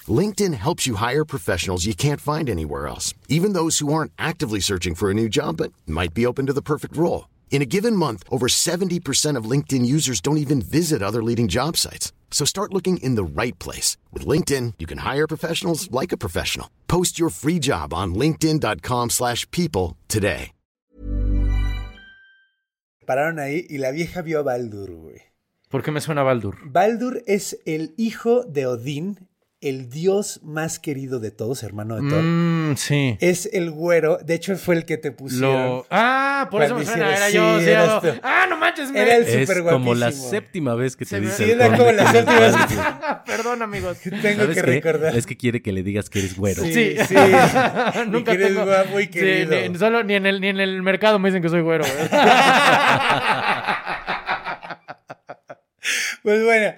LinkedIn 0.10 0.54
helps 0.56 0.86
you 0.86 0.96
hire 0.96 1.24
professionals 1.24 1.86
you 1.86 1.96
can't 1.96 2.20
find 2.20 2.50
anywhere 2.50 2.88
else, 2.88 3.14
even 3.30 3.54
those 3.54 3.80
who 3.80 3.94
aren't 3.94 4.12
actively 4.18 4.60
searching 4.60 4.96
for 4.96 5.10
a 5.10 5.14
new 5.14 5.30
job 5.30 5.56
but 5.58 5.72
might 5.88 6.14
be 6.14 6.26
open 6.26 6.48
to 6.48 6.54
the 6.54 6.62
perfect 6.62 6.98
role. 6.98 7.30
In 7.52 7.62
a 7.62 7.70
given 7.70 7.96
month, 7.96 8.24
over 8.30 8.48
70% 8.48 9.38
of 9.38 9.50
LinkedIn 9.50 9.86
users 9.86 10.20
don't 10.20 10.44
even 10.46 10.62
visit 10.62 11.02
other 11.02 11.24
leading 11.24 11.48
job 11.48 11.78
sites. 11.78 12.12
So 12.32 12.46
start 12.46 12.74
looking 12.74 12.98
in 12.98 13.16
the 13.16 13.24
right 13.24 13.58
place. 13.60 13.96
With 14.12 14.26
LinkedIn, 14.26 14.74
you 14.80 14.88
can 14.88 14.98
hire 14.98 15.28
professionals 15.28 15.90
like 15.92 16.12
a 16.12 16.18
professional. 16.18 16.68
Post 16.88 17.20
your 17.20 17.30
free 17.30 17.60
job 17.60 17.94
on 17.94 18.16
linkedin.com/people 18.16 19.10
slash 19.10 19.50
people 19.52 19.96
today. 20.10 20.52
pararon 23.06 23.40
ahí 23.40 23.66
y 23.70 23.78
la 23.78 23.92
vieja 23.92 24.22
vio 24.22 24.40
a 24.40 24.44
Baldur, 24.44 24.92
güey. 24.92 25.22
¿Por 25.70 25.84
qué 25.84 25.92
me 25.92 26.02
suena 26.02 26.24
Baldur? 26.24 26.58
Baldur 26.66 27.24
es 27.28 27.60
el 27.66 27.94
hijo 27.98 28.44
de 28.44 28.68
Odín, 28.68 29.28
el 29.64 29.90
dios 29.90 30.40
más 30.44 30.78
querido 30.80 31.20
de 31.20 31.32
todos, 31.32 31.64
hermano 31.64 31.96
de 31.96 32.10
Thor. 32.10 32.22
Mm, 32.24 32.76
sí. 32.78 33.18
Es 33.20 33.50
el 33.52 33.72
güero, 33.72 34.18
de 34.24 34.34
hecho 34.36 34.56
fue 34.58 34.76
el 34.76 34.86
que 34.86 34.98
te 34.98 35.12
pusieron. 35.12 35.52
Lo... 35.54 35.88
Ah, 35.90 36.48
por 36.52 36.62
eso 36.64 36.76
me 36.78 36.86
suena. 36.86 37.16
Era 37.16 37.30
yo. 37.30 37.60
era- 37.60 38.00
tú. 38.02 38.08
Ah, 38.24 38.46
no 38.50 38.58
manches, 38.58 38.92
me... 38.92 39.02
Era 39.02 39.16
el 39.16 39.24
Es 39.24 39.48
súper 39.48 39.64
como 39.64 39.96
la 39.96 40.08
guapísimo. 40.08 40.30
séptima 40.30 40.76
vez 40.76 40.96
que 40.96 41.06
te 41.06 41.20
me- 41.20 41.26
dice 41.28 41.46
Sí, 41.46 41.52
era 41.52 41.76
como 41.78 41.92
la 41.92 42.12
séptima 42.12 42.40
vez 42.40 42.56
Perdón, 43.26 43.62
amigos. 43.62 43.98
Tengo 44.00 44.22
¿Sabes 44.22 44.48
que 44.48 44.54
qué? 44.56 44.62
recordar. 44.62 45.16
Es 45.16 45.26
que 45.26 45.38
quiere 45.38 45.62
que 45.62 45.72
le 45.72 45.84
digas 45.84 46.10
que 46.10 46.20
eres 46.20 46.36
güero. 46.38 46.64
Sí, 46.64 46.74
Sí, 46.74 46.96
sí. 47.08 47.16
Nunca 48.08 48.34
Y 48.34 48.38
que 48.38 48.44
eres 48.44 48.48
tengo... 48.50 48.66
guapo 48.66 49.00
y 49.00 49.04
Sí, 49.06 49.10
querido. 49.10 49.70
ni, 49.70 49.78
solo 49.78 50.04
ni 50.04 50.16
en, 50.16 50.26
el, 50.26 50.42
ni 50.42 50.48
en 50.50 50.60
el 50.60 50.82
mercado 50.84 51.20
me 51.20 51.30
dicen 51.30 51.42
que 51.42 51.50
soy 51.50 51.62
güero. 51.62 51.84
güey. 51.86 52.10
Pues 56.24 56.42
bueno, 56.46 56.74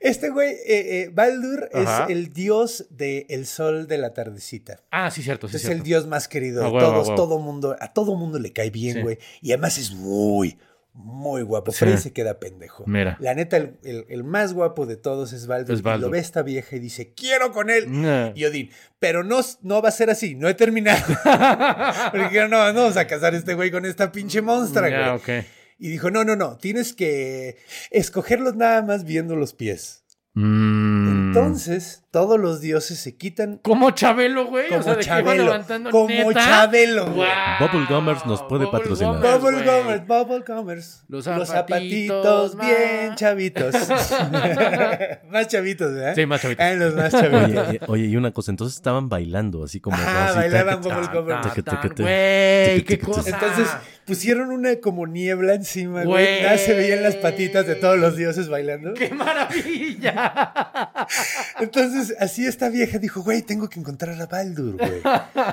este 0.00 0.30
güey, 0.30 0.50
eh, 0.50 1.02
eh, 1.02 1.10
Baldur, 1.12 1.68
Ajá. 1.74 2.04
es 2.04 2.10
el 2.10 2.32
dios 2.32 2.86
del 2.90 3.46
sol 3.46 3.86
de 3.88 3.98
la 3.98 4.14
tardecita. 4.14 4.80
ah, 4.90 5.10
sí, 5.10 5.22
cierto, 5.22 5.48
sí, 5.48 5.56
es 5.56 5.62
cierto. 5.62 5.78
el 5.78 5.82
dios 5.84 6.06
más 6.06 6.28
querido 6.28 6.62
de 6.64 6.70
todos, 6.78 7.14
todo 7.14 7.38
mundo, 7.38 7.76
a 7.80 7.92
todo 7.92 8.14
mundo 8.16 8.38
le 8.38 8.52
cae 8.52 8.70
bien, 8.70 8.96
Sí. 8.96 9.02
güey. 9.02 9.18
Y 9.42 9.52
además 9.52 9.78
es 9.78 9.92
muy, 9.92 10.56
muy 10.94 11.42
guapo. 11.42 11.70
Sí. 11.70 11.78
Pero 11.80 11.92
ahí 11.92 11.98
se 11.98 12.12
queda 12.12 12.40
pendejo. 12.40 12.82
Mira. 12.86 13.16
La 13.20 13.32
neta, 13.34 13.56
el, 13.56 13.76
el- 13.84 14.04
el 14.08 14.24
más 14.24 14.52
guapo 14.52 14.84
de 14.86 14.96
todos 14.96 15.32
es 15.32 15.46
Baldur. 15.46 15.74
Es 15.74 15.80
Y 15.80 15.82
lo 15.84 15.90
Baldur. 15.90 16.10
ve 16.10 16.18
esta 16.18 16.42
vieja 16.42 16.74
y 16.74 16.80
dice, 16.80 17.12
quiero 17.14 17.52
con 17.52 17.70
él. 17.70 17.84
Nah. 17.88 18.32
Y 18.34 18.44
Odín, 18.44 18.70
pero 18.98 19.22
no, 19.22 19.38
no 19.62 19.80
va 19.82 19.90
a 19.90 19.92
ser 19.92 20.10
así, 20.10 20.34
no 20.34 20.48
he 20.48 20.54
terminado. 20.54 21.04
Porque 22.12 22.40
no, 22.40 22.48
no 22.48 22.58
vamos 22.80 22.96
a 22.96 23.06
casar 23.06 23.34
a 23.34 23.36
este 23.36 23.54
güey 23.54 23.70
con 23.70 23.84
esta 23.84 24.10
pinche 24.10 24.42
monstrua, 24.42 24.88
Ya, 24.88 25.16
güey. 25.16 25.38
ok. 25.40 25.46
Y 25.78 25.88
dijo, 25.90 26.10
no, 26.10 26.24
no, 26.24 26.34
no, 26.34 26.56
tienes 26.56 26.92
que 26.92 27.56
escogerlos 27.90 28.56
nada 28.56 28.82
más 28.82 29.04
viendo 29.04 29.36
los 29.36 29.54
pies. 29.54 30.04
Mm. 30.34 31.28
Entonces, 31.28 32.04
todos 32.12 32.38
los 32.38 32.60
dioses 32.60 33.00
se 33.00 33.16
quitan 33.16 33.58
Como 33.58 33.90
Chabelo, 33.90 34.46
güey. 34.46 34.68
como 34.68 34.80
o 34.80 34.82
sea, 34.84 34.94
de 34.94 35.00
que 35.00 35.06
iba 35.06 35.16
Chabelo. 35.16 35.44
levantando 35.44 35.90
Como 35.90 36.08
¿neta? 36.08 36.44
Chabelo, 36.44 37.04
güey. 37.06 37.16
Guau. 37.16 37.68
Bubble 37.68 37.86
Gummers 37.88 38.26
nos 38.26 38.42
puede 38.42 38.66
Bubble 38.66 38.78
patrocinar. 38.78 39.16
Gummers, 39.16 39.40
Bubble. 39.42 39.80
Gummers, 39.82 40.06
Bubble 40.06 40.44
Gummers. 40.46 41.04
Los 41.08 41.24
zapatitos, 41.24 42.52
zapatitos 42.52 42.56
bien 42.56 43.14
chavitos. 43.16 43.74
más 45.30 45.48
chavitos, 45.48 45.92
¿verdad? 45.92 46.14
Sí, 46.14 46.26
más 46.26 46.40
chavitos. 46.40 46.64
Ah, 46.64 46.74
los 46.74 46.94
más 46.94 47.10
chavitos. 47.10 47.68
Oye, 47.68 47.80
oye, 47.88 48.04
y 48.06 48.16
una 48.16 48.30
cosa, 48.30 48.52
entonces 48.52 48.76
estaban 48.76 49.08
bailando 49.08 49.64
así 49.64 49.80
como. 49.80 49.96
Así, 49.96 50.38
bailaban 50.38 50.80
Bubble 50.82 51.08
Gummers. 51.12 51.96
Güey, 51.96 52.84
qué 52.84 52.98
cosa. 53.00 53.28
Entonces 53.28 53.66
pusieron 54.08 54.50
una 54.50 54.76
como 54.80 55.06
niebla 55.06 55.54
encima, 55.54 56.02
güey. 56.02 56.24
Güey. 56.24 56.42
Nada 56.42 56.58
se 56.58 56.74
veían 56.74 57.02
las 57.04 57.14
patitas 57.16 57.66
de 57.66 57.76
todos 57.76 57.96
los 57.98 58.16
dioses 58.16 58.48
bailando. 58.48 58.94
¡Qué 58.94 59.10
maravilla! 59.10 61.06
Entonces, 61.60 62.16
así 62.18 62.46
esta 62.46 62.68
vieja 62.70 62.98
dijo, 62.98 63.22
güey, 63.22 63.42
tengo 63.42 63.68
que 63.68 63.78
encontrar 63.80 64.20
a 64.20 64.26
Baldur, 64.26 64.76
güey. 64.76 65.02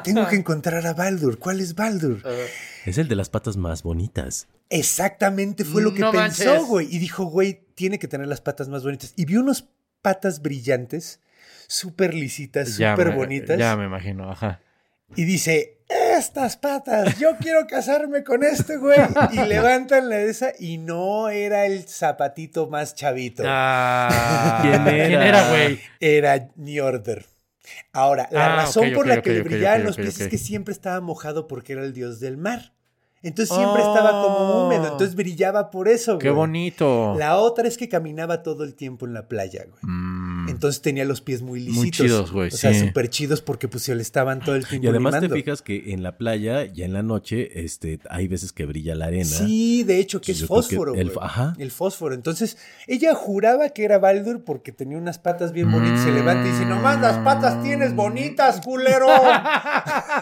Tengo 0.03 0.27
que 0.27 0.35
encontrar 0.37 0.85
a 0.87 0.93
Baldur. 0.93 1.37
¿Cuál 1.37 1.59
es 1.61 1.75
Baldur? 1.75 2.23
Es 2.85 2.97
el 2.97 3.07
de 3.07 3.15
las 3.15 3.29
patas 3.29 3.57
más 3.57 3.83
bonitas. 3.83 4.47
Exactamente 4.69 5.65
fue 5.65 5.81
lo 5.83 5.93
que 5.93 5.99
No 5.99 6.11
pensó, 6.11 6.45
manches. 6.45 6.67
güey. 6.67 6.87
Y 6.89 6.99
dijo, 6.99 7.25
güey, 7.25 7.61
tiene 7.75 7.99
que 7.99 8.07
tener 8.07 8.27
las 8.27 8.41
patas 8.41 8.67
más 8.69 8.83
bonitas. 8.83 9.13
Y 9.15 9.25
vio 9.25 9.41
unos 9.41 9.67
patas 10.01 10.41
brillantes 10.41 11.19
súper 11.67 12.13
lisitas, 12.13 12.77
Ya 12.77 12.93
súper 12.93 13.09
me- 13.09 13.15
bonitas. 13.15 13.57
Ya 13.59 13.75
me 13.75 13.85
imagino, 13.85 14.31
ajá. 14.31 14.61
Y 15.15 15.23
dice, 15.25 15.77
estas 16.17 16.57
patas, 16.57 17.17
yo 17.19 17.35
quiero 17.39 17.65
casarme 17.67 18.23
con 18.23 18.43
este 18.43 18.77
güey. 18.77 18.99
Y 19.31 19.37
levantan 19.39 20.09
la 20.09 20.17
de 20.17 20.29
esa 20.29 20.51
y 20.57 20.77
no 20.77 21.29
era 21.29 21.65
el 21.65 21.87
zapatito 21.87 22.67
más 22.67 22.95
chavito. 22.95 23.43
Ah, 23.45 24.59
¿Quién 24.61 24.87
era? 24.87 25.07
¿Quién 25.07 25.21
era, 25.21 25.49
güey? 25.49 25.79
Era 25.99 26.47
New 26.55 26.83
Order. 26.85 27.25
Ahora, 27.93 28.27
la 28.31 28.53
Ah, 28.53 28.55
razón 28.57 28.93
por 28.93 29.07
la 29.07 29.21
que 29.21 29.31
le 29.31 29.41
brillaban 29.41 29.83
los 29.83 29.95
pies 29.95 30.19
es 30.21 30.27
que 30.27 30.37
siempre 30.37 30.71
estaba 30.73 31.01
mojado 31.01 31.47
porque 31.47 31.73
era 31.73 31.83
el 31.83 31.93
dios 31.93 32.19
del 32.19 32.37
mar. 32.37 32.73
Entonces 33.25 33.55
siempre 33.55 33.81
estaba 33.81 34.11
como 34.23 34.65
húmedo, 34.67 34.83
entonces 34.91 35.15
brillaba 35.15 35.71
por 35.71 35.87
eso, 35.87 36.13
güey. 36.13 36.21
Qué 36.21 36.29
bonito. 36.29 37.15
La 37.17 37.37
otra 37.39 37.67
es 37.67 37.75
que 37.75 37.89
caminaba 37.89 38.43
todo 38.43 38.63
el 38.63 38.75
tiempo 38.75 39.07
en 39.07 39.13
la 39.15 39.27
playa, 39.27 39.65
güey. 39.67 39.79
Mm. 39.81 40.49
Entonces 40.49 40.81
tenía 40.83 41.05
los 41.05 41.21
pies 41.21 41.41
muy 41.41 41.59
lisitos. 41.59 41.77
Muy 41.81 41.89
chidos, 41.91 42.31
güey, 42.31 42.49
O 42.49 42.51
sea, 42.55 42.71
súper 42.73 43.09
chidos 43.09 43.41
porque 43.41 43.67
pues 43.67 43.83
se 43.83 43.95
le 43.95 44.03
estaban 44.03 44.41
todo 44.41 44.55
el 44.55 44.67
tiempo 44.67 44.85
Y 44.85 44.89
además 44.89 45.19
te 45.19 45.27
fijas 45.27 45.63
que 45.63 45.91
en 45.93 46.03
la 46.03 46.17
playa, 46.19 46.65
ya 46.65 46.85
en 46.85 46.93
la 46.93 47.01
noche, 47.01 47.65
este, 47.65 47.99
hay 48.11 48.27
veces 48.27 48.53
que 48.53 48.67
brilla 48.67 48.93
la 48.93 49.05
arena. 49.07 49.25
Sí, 49.25 49.83
de 49.83 49.97
hecho, 49.97 50.21
que 50.21 50.31
es 50.31 50.41
que 50.41 50.47
fósforo, 50.47 50.93
el- 50.93 51.09
güey. 51.11 51.17
ajá. 51.19 51.55
El 51.57 51.71
fósforo. 51.71 52.13
Entonces, 52.13 52.57
ella 52.85 53.15
juraba 53.15 53.69
que 53.69 53.85
era 53.85 53.97
Baldur 53.97 54.43
porque 54.43 54.71
tenía 54.71 54.99
unas 54.99 55.17
patas 55.17 55.51
bien 55.51 55.71
bonitas. 55.71 56.03
Se 56.03 56.11
levanta 56.11 56.47
y 56.47 56.51
dice, 56.51 56.65
nomás 56.65 57.01
las 57.01 57.17
patas 57.19 57.63
tienes 57.63 57.95
bonitas, 57.95 58.61
culero. 58.61 59.07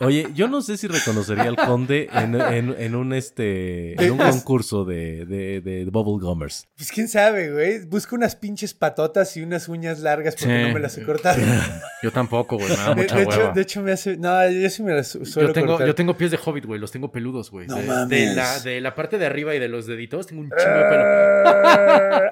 Oye, 0.00 0.28
yo 0.34 0.48
no 0.48 0.62
sé 0.62 0.76
si 0.76 0.86
reconocería 0.86 1.44
al 1.44 1.56
conde 1.56 2.08
en, 2.12 2.34
en- 2.40 2.74
en 2.78 2.94
un 2.94 3.12
este 3.12 4.02
en 4.02 4.12
un 4.12 4.18
concurso 4.18 4.84
de, 4.84 5.26
de, 5.26 5.60
de 5.60 5.84
Bubble 5.86 6.24
Gummers. 6.26 6.66
pues 6.76 6.90
quién 6.90 7.06
sabe, 7.08 7.50
güey. 7.52 7.84
Busca 7.84 8.16
unas 8.16 8.34
pinches 8.36 8.72
patotas 8.74 9.36
y 9.36 9.42
unas 9.42 9.68
uñas 9.68 10.00
largas 10.00 10.36
porque 10.36 10.56
Sí. 10.56 10.62
no 10.68 10.74
me 10.74 10.80
las 10.80 10.96
he 10.96 11.02
cortado. 11.02 11.40
Yo 12.02 12.10
tampoco, 12.12 12.56
güey. 12.56 12.68
Me 12.70 12.76
da 12.76 12.94
De, 12.94 13.02
mucha 13.02 13.16
de 13.16 13.22
hecho, 13.24 13.38
hueva. 13.38 13.52
de 13.52 13.60
hecho, 13.62 13.82
me 13.82 13.92
hace... 13.92 14.16
No, 14.16 14.48
yo 14.50 14.70
sí 14.70 14.82
me 14.82 14.94
las 14.94 15.08
su- 15.08 15.26
suelo 15.26 15.48
Yo 15.48 15.52
tengo, 15.52 15.66
cortar. 15.72 15.86
yo 15.86 15.94
tengo 15.94 16.16
pies 16.16 16.30
de 16.30 16.38
hobbit, 16.42 16.64
güey. 16.64 16.80
Los 16.80 16.90
tengo 16.90 17.12
peludos, 17.12 17.50
güey. 17.50 17.66
No 17.66 17.76
de, 17.76 17.82
mames. 17.82 18.08
de 18.08 18.34
la, 18.34 18.58
de 18.60 18.80
la 18.80 18.94
parte 18.94 19.18
de 19.18 19.26
arriba 19.26 19.54
y 19.54 19.58
de 19.58 19.68
los 19.68 19.86
deditos 19.86 20.26
tengo 20.26 20.40
un 20.40 20.48
chingo 20.48 20.76
de 20.78 20.84
pelo. 20.84 21.04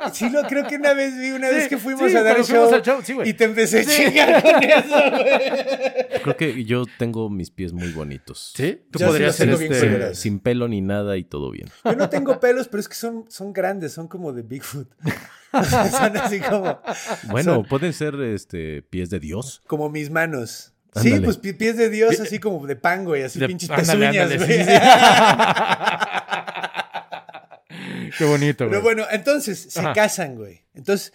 Sí, 0.12 0.30
lo 0.30 0.42
creo 0.44 0.66
que 0.66 0.76
una 0.76 0.94
vez 0.94 1.16
vi, 1.18 1.32
una 1.32 1.48
Sí, 1.50 1.54
vez 1.56 1.68
que 1.68 1.76
fuimos 1.76 2.10
sí, 2.10 2.16
a 2.16 2.22
dar 2.22 2.38
el 2.38 2.44
show, 2.44 2.72
al 2.72 2.80
show, 2.82 3.00
sí, 3.02 3.12
güey. 3.12 3.28
y 3.28 3.34
te 3.34 3.44
empecé 3.44 3.84
Sí. 3.84 4.04
a 4.04 4.08
chingar 4.08 4.42
con 4.42 4.62
eso, 4.62 5.10
güey. 5.10 6.22
Creo 6.22 6.36
que 6.36 6.64
yo 6.64 6.84
tengo 6.98 7.28
mis 7.28 7.50
pies 7.58 7.72
muy 7.72 7.90
bonitos. 7.90 8.52
¿Sí? 8.54 8.82
Tú 8.92 9.00
podrías 9.00 9.34
ser 9.34 9.48
este... 9.50 10.14
Sin 10.14 10.38
pelo 10.38 10.68
ni 10.68 10.80
nada 10.80 11.16
y 11.16 11.24
todo 11.24 11.50
bien. 11.50 11.68
Yo 11.84 11.96
no 11.96 12.08
tengo 12.08 12.38
pelos, 12.38 12.68
pero 12.68 12.80
es 12.80 12.88
que 12.88 12.94
son, 12.94 13.24
son 13.28 13.52
grandes, 13.52 13.92
son 13.92 14.06
como 14.06 14.32
de 14.32 14.42
Bigfoot. 14.42 14.88
Son 15.90 16.16
así 16.18 16.38
como, 16.40 16.78
Bueno, 17.30 17.54
Son- 17.56 17.64
pueden 17.64 17.92
ser 17.94 18.14
este 18.20 18.82
pies 18.82 19.08
de 19.10 19.18
Dios. 19.18 19.60
como 19.66 19.88
mis 19.90 20.08
manos. 20.10 20.72
Sí, 20.94 21.08
Ándale. 21.08 21.24
pues 21.24 21.38
pi- 21.38 21.54
pies 21.54 21.76
de 21.76 21.88
Dios, 21.90 22.20
así 22.20 22.38
como 22.38 22.64
de 22.66 22.76
pango 22.76 23.16
y 23.16 23.22
así 23.22 23.40
de- 23.40 23.48
pinches 23.48 23.68
ándale, 23.70 24.06
pezuñas, 24.08 24.30
ándale, 24.30 24.36
güey. 24.36 24.58
sí, 24.58 24.64
sí. 24.64 24.70
Qué 28.18 28.24
bonito, 28.24 28.64
güey. 28.64 28.70
Pero 28.70 28.82
bueno, 28.82 29.04
entonces 29.10 29.66
se 29.70 29.80
Ajá. 29.80 29.92
casan, 29.94 30.36
güey. 30.36 30.62
Entonces, 30.74 31.12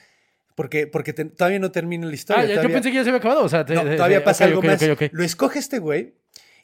porque, 0.55 0.87
porque 0.87 1.13
te- 1.13 1.25
todavía 1.25 1.59
no 1.59 1.71
termina 1.71 2.05
la 2.07 2.13
historia. 2.13 2.43
Ah, 2.43 2.45
ya- 2.45 2.49
yo 2.55 2.55
todavía- 2.61 2.75
pensé 2.77 2.89
que 2.91 2.95
ya 2.97 3.03
se 3.03 3.09
había 3.09 3.19
acabado. 3.19 3.43
O 3.43 3.49
sea, 3.49 3.65
te- 3.65 3.73
No, 3.75 3.83
te- 3.83 3.95
todavía 3.95 4.23
pasa 4.23 4.45
algo 4.45 4.61
más. 4.61 4.81
Lo 5.11 5.23
escoge 5.23 5.59
este 5.59 5.79
güey 5.79 6.13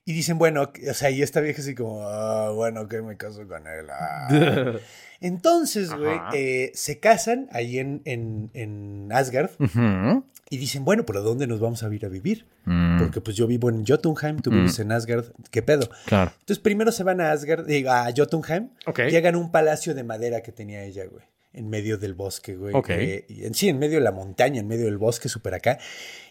y 0.06 0.14
dicen, 0.14 0.38
bueno, 0.38 0.72
o 0.90 0.94
sea, 0.94 1.10
y 1.10 1.22
esta 1.22 1.42
vieja 1.42 1.62
así 1.62 1.76
como, 1.76 2.02
ah, 2.08 2.52
bueno, 2.52 2.88
que 2.88 3.02
me 3.02 3.18
caso 3.18 3.48
con 3.48 3.66
él. 3.68 3.86
ah". 3.92 4.28
Entonces, 5.22 5.94
güey, 5.94 6.18
eh, 6.34 6.72
se 6.74 7.00
casan 7.00 7.50
ahí 7.52 7.78
en, 7.80 8.02
en, 8.06 8.50
en 8.54 9.10
Asgard 9.12 9.52
Ujú. 9.60 10.24
y 10.50 10.58
dicen, 10.58 10.86
bueno, 10.86 11.06
pero 11.06 11.22
¿dónde 11.22 11.46
nos 11.46 11.60
vamos 11.60 11.84
a 11.84 11.94
ir 11.94 12.06
a 12.06 12.10
vivir? 12.10 12.46
Mm, 12.64 13.00
Porque 13.00 13.20
pues 13.20 13.36
yo 13.36 13.46
vivo 13.46 13.70
en 13.70 13.86
Jotunheim, 13.86 14.40
tú 14.40 14.50
Mm. 14.50 14.56
vives 14.56 14.80
en 14.80 14.92
Asgard, 14.94 15.26
¿qué 15.52 15.62
pedo? 15.62 15.90
claro. 16.06 16.32
Entonces 16.40 16.60
primero 16.60 16.92
se 16.94 17.04
van 17.04 17.20
a 17.20 17.32
Asgard, 17.32 17.66
digo, 17.66 17.92
a 17.92 18.08
Jotunheim, 18.16 18.70
llegan 19.10 19.36
a 19.36 19.38
un 19.40 19.52
palacio 19.52 19.94
de 19.94 20.04
madera 20.06 20.42
que 20.42 20.54
tenía 20.54 20.84
ella, 20.86 21.04
güey. 21.06 21.26
En 21.52 21.68
medio 21.68 21.98
del 21.98 22.14
bosque, 22.14 22.56
güey. 22.56 22.76
Ok. 22.76 22.90
eh, 22.92 23.26
y 23.28 23.44
en, 23.46 23.56
sí, 23.56 23.70
en 23.70 23.80
medio 23.80 23.98
de 23.98 24.04
la 24.04 24.12
montaña, 24.12 24.60
en 24.60 24.68
medio 24.68 24.86
del 24.86 25.00
bosque, 25.00 25.30
súper 25.30 25.56
acá. 25.56 25.80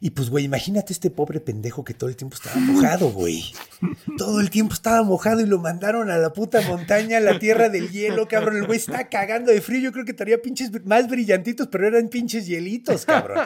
Y 0.00 0.10
pues, 0.10 0.30
güey, 0.30 0.44
imagínate 0.44 0.92
este 0.92 1.10
pobre 1.10 1.40
pendejo 1.40 1.82
que 1.84 1.92
todo 1.92 2.08
el 2.08 2.14
tiempo 2.14 2.36
estaba 2.36 2.54
mojado, 2.56 3.10
güey. 3.10 3.44
Todo 4.16 4.40
el 4.40 4.48
tiempo 4.48 4.74
estaba 4.74 5.02
mojado 5.02 5.40
y 5.40 5.46
lo 5.46 5.58
mandaron 5.58 6.08
a 6.08 6.18
la 6.18 6.32
puta 6.32 6.60
montaña, 6.60 7.16
a 7.16 7.20
la 7.20 7.40
tierra 7.40 7.68
del 7.68 7.90
hielo, 7.90 8.28
cabrón. 8.28 8.58
El 8.58 8.66
güey 8.66 8.78
está 8.78 9.08
cagando 9.08 9.50
de 9.50 9.60
frío. 9.60 9.80
Yo 9.80 9.92
creo 9.92 10.04
que 10.04 10.12
traía 10.14 10.40
pinches 10.40 10.70
más 10.84 11.08
brillantitos, 11.08 11.66
pero 11.66 11.88
eran 11.88 12.08
pinches 12.08 12.46
hielitos, 12.46 13.04
cabrón. 13.04 13.38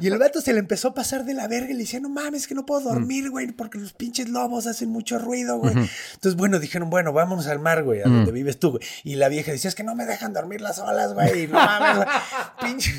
Y 0.00 0.06
el 0.06 0.16
vato 0.16 0.40
se 0.40 0.52
le 0.52 0.60
empezó 0.60 0.88
a 0.88 0.94
pasar 0.94 1.24
de 1.24 1.34
la 1.34 1.48
verga 1.48 1.70
y 1.70 1.74
le 1.74 1.80
decía, 1.80 1.98
no 1.98 2.08
mames, 2.08 2.46
que 2.46 2.54
no 2.54 2.64
puedo 2.64 2.82
dormir, 2.82 3.30
güey, 3.30 3.48
porque 3.48 3.78
los 3.78 3.94
pinches 3.94 4.28
lobos 4.28 4.68
hacen 4.68 4.90
mucho 4.90 5.18
ruido, 5.18 5.58
güey. 5.58 5.74
Entonces, 5.74 6.36
bueno, 6.36 6.60
dijeron, 6.60 6.88
bueno, 6.88 7.12
vámonos 7.12 7.48
al 7.48 7.58
mar, 7.58 7.82
güey, 7.82 8.00
a 8.00 8.04
donde 8.04 8.30
vives 8.30 8.60
tú, 8.60 8.70
güey. 8.70 8.82
Y 9.02 9.16
la 9.16 9.28
vieja 9.28 9.50
decía, 9.50 9.68
es 9.68 9.74
que 9.74 9.82
no 9.82 9.96
me 9.96 10.06
dejan 10.06 10.32
dormir 10.32 10.60
las 10.60 10.78
olas, 10.78 10.99
güey. 11.14 11.46
No 11.46 11.54
mames, 11.54 11.96
güey. 11.96 12.08
Pinche, 12.62 12.92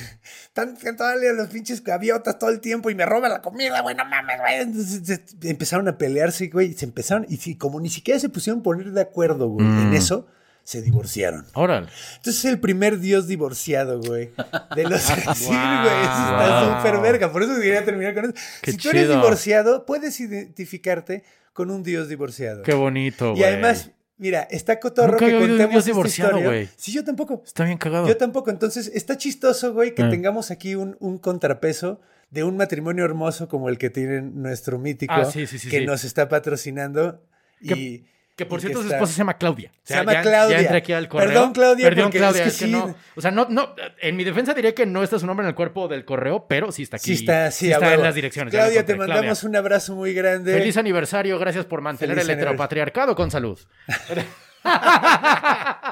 están 0.46 0.78
todavía 0.98 1.32
los 1.34 1.48
pinches 1.50 1.84
gaviotas 1.84 2.38
todo 2.38 2.50
el 2.50 2.60
tiempo 2.60 2.90
y 2.90 2.96
me 2.96 3.06
roban 3.06 3.32
la 3.32 3.42
comida, 3.42 3.82
güey, 3.82 3.96
no 3.96 4.04
mames, 4.06 4.40
güey. 4.40 4.56
Entonces 4.62 5.22
se- 5.40 5.50
empezaron 5.50 5.88
a 5.88 5.98
pelearse, 5.98 6.48
güey, 6.48 6.72
y 6.72 6.74
se 6.74 6.86
empezaron, 6.86 7.26
y 7.30 7.38
sí, 7.38 7.56
como 7.58 7.80
ni 7.80 7.90
siquiera 7.90 8.20
se 8.20 8.30
pusieron 8.30 8.60
a 8.60 8.64
poner 8.64 8.92
de 8.92 9.02
acuerdo, 9.02 9.48
güey, 9.48 9.66
en 9.66 9.94
eso, 9.94 10.28
se 10.64 10.82
divorciaron. 10.82 11.46
Órale. 11.54 11.88
Entonces 12.18 12.46
es 12.46 12.52
el 12.52 12.60
primer 12.60 13.00
dios 13.00 13.28
divorciado, 13.28 14.00
güey. 14.00 14.32
De 14.76 14.84
los 14.84 15.02
sí, 15.02 15.14
güey. 15.16 15.26
Eso 15.32 15.48
Wow. 15.48 16.42
está 16.42 16.78
súper 16.78 17.00
verga. 17.02 17.32
Por 17.32 17.44
eso 17.44 17.56
quería 17.56 17.84
terminar 17.84 18.14
con 18.14 18.26
eso. 18.26 18.34
Qué 18.62 18.72
si 18.74 18.78
tú 18.78 18.90
eres 18.90 19.10
divorciado, 19.10 19.86
puedes 19.86 20.20
identificarte 20.20 21.24
con 21.54 21.72
un 21.72 21.82
dios 21.84 22.10
divorciado. 22.10 22.62
Qué 22.64 22.74
bonito, 22.74 23.32
güey. 23.32 23.42
y 23.42 23.44
además, 23.44 23.90
mira, 24.22 24.44
está 24.50 24.80
cotorro 24.80 25.14
Nunca 25.14 25.26
que 25.26 25.38
contemos 25.40 25.86
esta 25.88 26.08
historia. 26.08 26.46
güey. 26.46 26.70
Sí, 26.78 26.94
yo 26.94 27.04
tampoco. 27.04 27.42
Está 27.46 27.66
bien 27.66 27.78
cagado. 27.78 28.08
Yo 28.08 28.16
tampoco. 28.16 28.50
Entonces, 28.52 28.90
está 28.94 29.18
chistoso, 29.18 29.74
güey, 29.74 29.94
que 29.94 30.04
Ah. 30.04 30.10
tengamos 30.10 30.52
aquí 30.52 30.76
un, 30.76 30.96
un 31.02 31.18
contrapeso 31.18 32.00
de 32.30 32.46
un 32.46 32.56
matrimonio 32.56 33.04
hermoso 33.04 33.50
como 33.50 33.68
el 33.68 33.78
que 33.78 33.90
tiene 33.90 34.22
nuestro 34.22 34.80
mítico 34.80 35.14
Ah, 35.14 35.26
sí, 35.26 35.46
sí, 35.48 35.60
sí, 35.60 35.68
que 35.70 35.86
nos 35.86 36.06
está 36.06 36.30
patrocinando. 36.30 37.22
Que- 37.62 37.74
y, 37.76 38.06
Que 38.36 38.46
por 38.46 38.60
cierto, 38.62 38.82
su 38.82 38.92
esposa 38.92 39.12
se 39.14 39.18
llama 39.20 39.38
Claudia. 39.38 39.72
O 39.74 39.80
Se 39.84 39.94
llama 39.94 40.14
ya- 40.14 40.22
Claudia. 40.22 40.56
Ya 40.58 40.62
entré 40.64 40.78
aquí 40.78 40.94
al 40.94 41.08
correo. 41.08 41.28
Perdón, 41.28 41.54
Claudia, 41.54 41.90
Perdón, 41.90 42.12
Claudia. 42.12 42.46
es 42.46 42.58
que 42.58 42.66
sí. 42.66 42.72
no. 42.72 42.96
O 43.16 43.22
sea, 43.22 43.30
no, 43.30 43.46
no. 43.50 43.76
En 44.02 44.16
mi 44.16 44.24
defensa 44.24 44.54
diría 44.54 44.74
que 44.74 44.86
no 44.86 45.04
está 45.04 45.20
su 45.20 45.28
nombre 45.28 45.44
en 45.46 45.50
el 45.50 45.56
cuerpo 45.56 45.88
del 45.88 46.06
correo, 46.06 46.48
pero 46.48 46.72
sí 46.72 46.84
está 46.84 46.98
aquí. 46.98 47.16
Sí 47.16 47.24
está, 47.24 47.52
sí, 47.52 47.72
a 47.72 47.76
está 47.76 47.94
en 47.94 48.02
las 48.02 48.16
direcciones. 48.16 48.52
Claudia, 48.54 48.86
te 48.86 48.96
mandamos 48.96 49.40
Claudia. 49.42 49.50
un 49.50 49.56
abrazo 49.58 49.96
muy 49.96 50.14
grande. 50.14 50.54
Feliz 50.54 50.78
aniversario, 50.78 51.38
gracias 51.38 51.66
por 51.66 51.82
mantener 51.82 52.16
Feliz 52.16 52.30
el 52.30 52.36
heteropatriarcado 52.38 53.16
con 53.16 53.30
salud. 53.30 53.60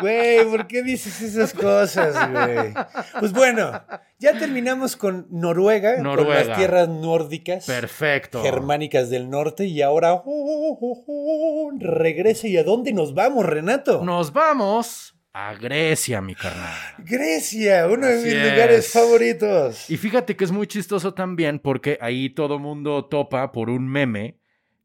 Güey, 0.00 0.44
¿por 0.44 0.66
qué 0.66 0.82
dices 0.82 1.20
esas 1.20 1.52
cosas, 1.52 2.14
güey? 2.30 2.72
Pues 3.20 3.32
bueno, 3.32 3.82
ya 4.18 4.38
terminamos 4.38 4.96
con 4.96 5.26
Noruega, 5.30 5.94
con 5.96 6.04
Noruega. 6.04 6.44
las 6.44 6.56
tierras 6.58 6.88
nórdicas, 6.88 7.66
Perfecto. 7.66 8.42
germánicas 8.42 9.10
del 9.10 9.28
norte, 9.30 9.64
y 9.66 9.82
ahora 9.82 10.14
oh, 10.14 10.22
oh, 10.24 10.78
oh, 10.80 11.04
oh, 11.06 11.70
regresa. 11.80 12.46
¿Y 12.48 12.56
a 12.56 12.64
dónde 12.64 12.92
nos 12.92 13.14
vamos, 13.14 13.44
Renato? 13.46 14.04
Nos 14.04 14.32
vamos 14.32 15.14
a 15.32 15.54
Grecia, 15.54 16.20
mi 16.20 16.34
carnal. 16.34 16.74
Grecia, 16.98 17.86
uno 17.86 18.06
de 18.06 18.14
Así 18.14 18.24
mis 18.24 18.34
es. 18.34 18.50
lugares 18.52 18.92
favoritos. 18.92 19.90
Y 19.90 19.96
fíjate 19.96 20.36
que 20.36 20.44
es 20.44 20.50
muy 20.52 20.66
chistoso 20.66 21.14
también 21.14 21.58
porque 21.58 21.98
ahí 22.00 22.30
todo 22.30 22.58
mundo 22.58 23.04
topa 23.06 23.52
por 23.52 23.70
un 23.70 23.88
meme 23.88 24.37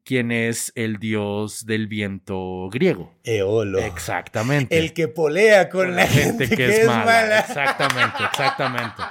quién 0.04 0.30
es 0.30 0.72
el 0.74 0.98
dios 0.98 1.66
del 1.66 1.88
viento 1.88 2.68
griego. 2.70 3.12
Eolo. 3.24 3.78
Exactamente. 3.78 4.78
El 4.78 4.92
que 4.92 5.08
polea 5.08 5.68
con, 5.68 5.96
la 5.96 6.06
gente, 6.06 6.48
que, 6.48 6.82
es 6.82 6.86
mala. 6.86 7.40
Exactamente, 7.40 8.24
exactamente. 8.30 9.02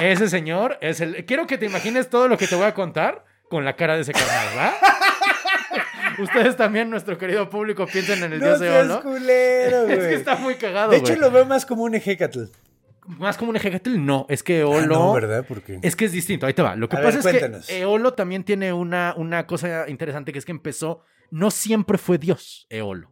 Ese 0.00 0.28
señor 0.28 0.78
es 0.80 1.00
el. 1.00 1.24
Quiero 1.24 1.46
que 1.46 1.58
te 1.58 1.66
imagines 1.66 2.08
todo 2.10 2.28
lo 2.28 2.36
que 2.36 2.46
te 2.46 2.54
voy 2.54 2.66
a 2.66 2.74
contar 2.74 3.24
con 3.48 3.64
la 3.64 3.76
cara 3.76 3.96
de 3.96 4.02
ese 4.02 4.12
carnal, 4.12 4.46
¿va? 4.56 4.74
Ustedes 6.18 6.56
también, 6.56 6.90
nuestro 6.90 7.18
querido 7.18 7.48
público, 7.48 7.86
piensen 7.86 8.22
en 8.22 8.32
el 8.34 8.40
No 8.40 8.46
dios 8.46 8.60
de 8.60 8.68
seas 8.68 8.84
Olo. 8.84 9.02
culero. 9.02 9.86
Es 9.88 9.98
que 10.06 10.14
está 10.14 10.36
muy 10.36 10.54
cagado. 10.56 10.90
De 10.90 10.98
hecho, 10.98 11.16
lo 11.16 11.30
veo 11.30 11.44
más 11.46 11.66
como 11.66 11.84
un 11.84 11.94
ejecatl. 11.94 12.44
Más 13.06 13.36
como 13.36 13.50
un 13.50 13.56
ejecatl, 13.56 13.96
no. 14.04 14.26
Es 14.28 14.42
que 14.42 14.58
Ah, 14.58 14.60
Eolo. 14.60 14.86
no, 14.86 15.12
¿verdad? 15.12 15.44
Porque... 15.48 15.78
Es 15.82 15.96
que 15.96 16.04
es 16.04 16.12
distinto, 16.12 16.46
ahí 16.46 16.54
te 16.54 16.62
va. 16.62 16.76
Lo 16.76 16.88
que 16.88 16.96
A 16.96 17.02
pasa 17.02 17.18
ver, 17.18 17.18
es 17.18 17.40
cuéntanos. 17.40 17.66
que 17.66 17.80
Eolo 17.80 18.14
también 18.14 18.44
tiene 18.44 18.72
una, 18.72 19.14
una 19.16 19.46
cosa 19.46 19.88
interesante 19.88 20.32
que 20.32 20.38
es 20.38 20.44
que 20.44 20.52
empezó, 20.52 21.02
no 21.30 21.50
siempre 21.50 21.98
fue 21.98 22.18
Dios, 22.18 22.66
Eolo. 22.70 23.10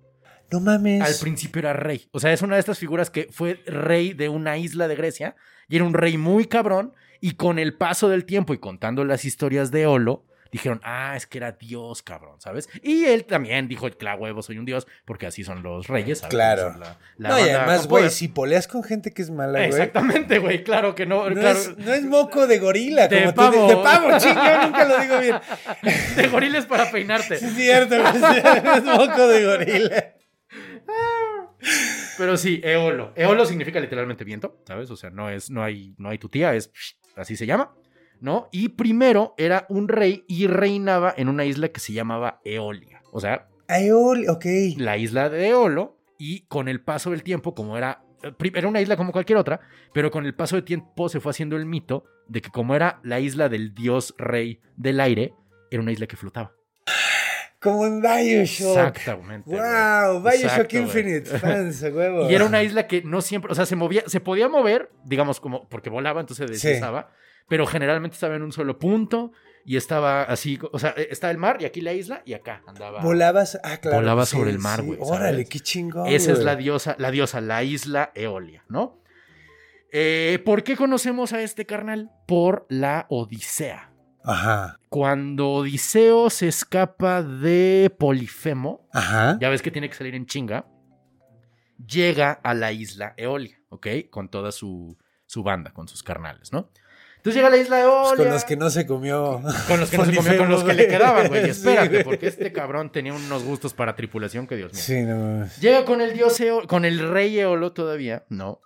No 0.53 0.61
mames. 0.61 1.03
Al 1.03 1.15
principio 1.21 1.61
era 1.61 1.73
rey. 1.73 2.09
O 2.13 2.19
sea, 2.21 2.33
es 2.33 2.43
una 2.43 2.57
de 2.57 2.61
estas 2.61 2.79
figuras 2.79 3.11
que 3.11 3.29
fue 3.31 3.63
rey 3.67 4.13
de 4.15 4.29
una 4.29 4.57
isla 4.59 4.89
de 4.89 4.97
Grecia 4.97 5.37
y 5.69 5.77
era 5.77 5.85
un 5.85 5.95
rey 5.95 6.19
muy 6.19 6.47
cabrón 6.47 6.93
y 7.21 7.33
con 7.33 7.59
el 7.59 7.75
paso 7.77 8.09
del 8.09 8.25
tiempo 8.25 8.53
y 8.55 8.59
contando 8.59 9.05
las 9.05 9.25
historias 9.25 9.71
de 9.71 9.83
Eolo, 9.83 10.25
dijeron, 10.53 10.81
ah, 10.85 11.15
es 11.17 11.27
que 11.27 11.39
era 11.39 11.53
Dios, 11.53 12.03
cabrón, 12.03 12.41
¿sabes? 12.41 12.69
Y 12.83 13.05
él 13.05 13.25
también 13.25 13.69
dijo, 13.69 13.89
claro, 13.91 14.21
huevo, 14.23 14.43
soy 14.43 14.59
un 14.59 14.65
Dios, 14.65 14.87
porque 15.05 15.27
así 15.27 15.45
son 15.45 15.63
los 15.63 15.87
reyes, 15.89 16.19
¿sabes? 16.19 16.31
Claro. 16.35 16.73
Son 16.73 16.81
la- 16.81 16.99
la 17.19 17.29
no, 17.29 17.39
y 17.39 17.49
además, 17.49 17.87
güey, 17.87 18.11
si 18.11 18.29
poleas 18.29 18.67
con 18.69 18.83
gente 18.83 19.13
que 19.13 19.23
es 19.23 19.31
mala, 19.31 19.59
güey. 19.59 19.69
Exactamente, 19.71 20.39
güey, 20.39 20.63
claro 20.65 20.95
que 20.95 21.07
no. 21.07 21.29
No, 21.31 21.35
claro. 21.41 21.59
es, 21.59 21.77
no 21.79 21.93
es 21.93 22.05
moco 22.05 22.47
de 22.47 22.59
gorila, 22.59 23.09
De 23.09 23.21
como 23.21 23.35
pavo. 23.35 23.69
de, 23.69 23.77
pavo, 23.77 24.19
chingo, 24.19 24.41
yo 24.45 24.63
nunca 24.67 24.85
lo 24.85 24.99
digo 25.01 25.19
bien. 25.21 25.37
De 26.17 26.29
goriles 26.29 26.67
para 26.67 26.91
peinarte. 26.91 27.35
Es 27.35 27.55
cierto, 27.55 27.95
es 27.97 28.85
moco 28.85 29.29
de 29.29 29.45
gorila. 29.45 30.15
Pero 32.19 32.37
sí, 32.37 32.61
eolo. 32.65 33.13
Eolo 33.17 33.45
significa 33.47 33.81
literalmente 33.81 34.25
viento, 34.25 34.61
¿sabes? 34.67 34.91
O 34.91 34.97
sea, 34.97 35.11
no 35.11 35.31
es, 35.31 35.51
no 35.51 35.63
hay, 35.63 35.95
no 35.99 36.09
hay 36.11 36.19
tu 36.19 36.29
tía, 36.29 36.55
es 36.55 36.71
así 37.17 37.37
se 37.37 37.47
llama, 37.47 37.73
¿no? 38.21 38.49
Y 38.53 38.71
primero 38.71 39.35
era 39.39 39.67
un 39.69 39.89
rey 39.89 40.25
y 40.29 40.47
reinaba 40.47 41.13
en 41.17 41.29
una 41.29 41.45
isla 41.45 41.69
que 41.69 41.81
se 41.81 41.93
llamaba 41.93 42.41
Eolia. 42.45 43.01
O 43.13 43.21
sea, 43.21 43.49
Aeol, 43.69 44.29
ok. 44.29 44.45
la 44.77 44.97
isla 44.97 45.29
de 45.29 45.49
Eolo. 45.49 45.97
Y 46.19 46.41
con 46.49 46.69
el 46.69 46.83
paso 46.83 47.11
del 47.13 47.23
tiempo, 47.23 47.55
como 47.55 47.79
era. 47.79 48.03
eh, 48.23 48.33
Era 48.55 48.69
una 48.69 48.81
isla 48.83 48.97
como 48.99 49.11
cualquier 49.11 49.39
otra, 49.39 49.61
pero 49.95 50.11
con 50.11 50.27
el 50.27 50.35
paso 50.35 50.57
del 50.57 50.65
tiempo 50.67 51.09
se 51.09 51.19
fue 51.19 51.31
haciendo 51.31 51.57
el 51.57 51.65
mito 51.65 52.05
de 52.29 52.43
que 52.43 52.51
como 52.51 52.75
era 52.75 53.01
la 53.03 53.21
isla 53.21 53.49
del 53.49 53.75
dios 53.75 54.15
rey 54.19 54.61
del 54.77 55.01
aire, 55.01 55.33
era 55.71 55.81
una 55.83 55.93
isla 55.93 56.07
que 56.07 56.17
flotaba. 56.17 56.53
Como 57.61 57.87
en 57.87 58.01
Bioshock. 58.01 58.69
Exactamente. 58.97 59.51
Wow, 59.51 60.23
Bioshock 60.23 60.45
Exacto, 60.45 60.69
güey. 60.71 60.83
Infinite, 60.85 61.39
fans, 61.39 61.83
huevo. 61.83 62.29
Y 62.31 62.35
era 62.35 62.47
una 62.47 62.63
isla 62.63 62.87
que 62.87 63.03
no 63.03 63.21
siempre, 63.21 63.53
o 63.53 63.55
sea, 63.55 63.67
se 63.67 63.77
movía, 63.77 64.03
se 64.07 64.21
podía 64.21 64.49
mover, 64.49 64.91
digamos, 65.05 65.41
como 65.41 65.69
porque 65.69 65.91
volaba, 65.91 66.21
entonces 66.21 66.51
deslizaba, 66.51 67.13
pero 67.49 67.67
generalmente 67.67 68.15
estaba 68.15 68.37
en 68.37 68.43
un 68.43 68.53
solo 68.53 68.79
punto 68.79 69.33
y 69.65 69.77
estaba 69.77 70.23
así, 70.23 70.59
o 70.73 70.79
sea, 70.79 70.91
estaba 70.91 71.31
el 71.31 71.39
mar 71.39 71.59
y 71.61 71.65
aquí 71.65 71.81
la 71.81 71.93
isla 71.93 72.23
y 72.25 72.33
acá 72.33 72.63
andaba. 72.67 73.03
Volabas, 73.03 73.59
ah, 73.63 73.77
claro. 73.77 73.99
Volaba 73.99 74.27
sí, 74.27 74.37
sobre 74.37 74.51
el 74.51 74.59
mar, 74.59 74.81
sí. 74.81 74.87
güey, 74.87 74.99
Órale, 75.03 75.31
¿sabes? 75.31 75.49
qué 75.49 75.61
chingón. 75.61 76.07
Esa 76.09 76.33
es 76.33 76.41
la 76.41 76.57
diosa, 76.57 76.97
la 76.99 77.11
diosa, 77.11 77.41
la 77.41 77.63
isla 77.63 78.13
Eolia, 78.15 78.65
¿no? 78.69 79.01
Eh, 79.93 80.41
¿Por 80.45 80.63
qué 80.63 80.77
conocemos 80.77 81.33
a 81.33 81.43
este 81.43 81.67
carnal? 81.67 82.11
Por 82.27 82.67
la 82.69 83.07
Odisea. 83.09 83.93
Ajá, 84.23 84.79
Cuando 84.91 85.49
Odiseo 85.51 86.29
se 86.29 86.47
escapa 86.49 87.23
de 87.23 87.91
Polifemo, 87.99 88.87
ajá. 88.93 89.39
ya 89.41 89.49
ves 89.49 89.63
que 89.63 89.71
tiene 89.71 89.89
que 89.89 89.95
salir 89.97 90.15
en 90.15 90.27
chinga, 90.27 90.67
llega 91.79 92.33
a 92.33 92.53
la 92.53 92.71
isla 92.71 93.15
Eolia, 93.17 93.59
¿ok? 93.71 93.87
Con 94.11 94.29
toda 94.29 94.53
su, 94.53 94.99
su 95.25 95.43
banda, 95.43 95.73
con 95.73 95.89
sus 95.89 96.03
carnales, 96.03 96.53
¿no? 96.53 96.71
Entonces 97.21 97.35
llega 97.35 97.49
a 97.49 97.51
la 97.51 97.57
isla 97.59 97.81
Eolia. 97.83 98.15
Pues 98.17 98.19
con 98.27 98.29
los 98.31 98.45
que 98.45 98.57
no 98.57 98.71
se 98.71 98.87
comió. 98.87 99.43
Con 99.69 99.79
los 99.81 99.91
que 99.91 99.99
no 99.99 100.05
se 100.07 100.17
comió, 100.17 100.39
con 100.39 100.49
los 100.49 100.65
que 100.65 100.73
le 100.75 100.89
quedaban, 100.89 101.29
güey. 101.29 101.45
Sí, 101.45 101.51
Espérate, 101.51 101.89
güey. 101.91 102.05
porque 102.05 102.27
este 102.29 102.51
cabrón 102.51 102.91
tenía 102.91 103.13
unos 103.13 103.45
gustos 103.45 103.75
para 103.75 103.95
tripulación 103.95 104.47
que 104.47 104.57
Dios 104.57 104.73
mío. 104.73 104.81
Sí, 104.83 105.03
no. 105.03 105.47
Llega 105.61 105.85
con 105.85 106.01
el 106.01 106.15
dios 106.15 106.41
Eo- 106.41 106.67
con 106.67 106.85
el 106.87 106.99
rey 107.11 107.39
Eolo 107.39 107.73
todavía, 107.73 108.25
¿no? 108.31 108.61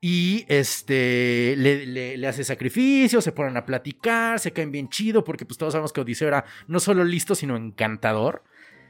Y 0.00 0.44
este 0.48 1.54
le, 1.56 1.86
le- 1.86 2.16
le 2.16 2.26
hace 2.28 2.44
sacrificios, 2.44 3.24
se 3.24 3.32
ponen 3.32 3.56
a 3.56 3.64
platicar, 3.64 4.38
se 4.40 4.52
caen 4.52 4.70
bien 4.70 4.88
chido, 4.88 5.24
porque 5.24 5.46
pues 5.46 5.56
todos 5.58 5.72
sabemos 5.72 5.92
que 5.92 6.00
Odiseo 6.00 6.28
era 6.28 6.44
no 6.66 6.80
solo 6.80 7.04
listo, 7.04 7.34
sino 7.34 7.56
encantador. 7.56 8.42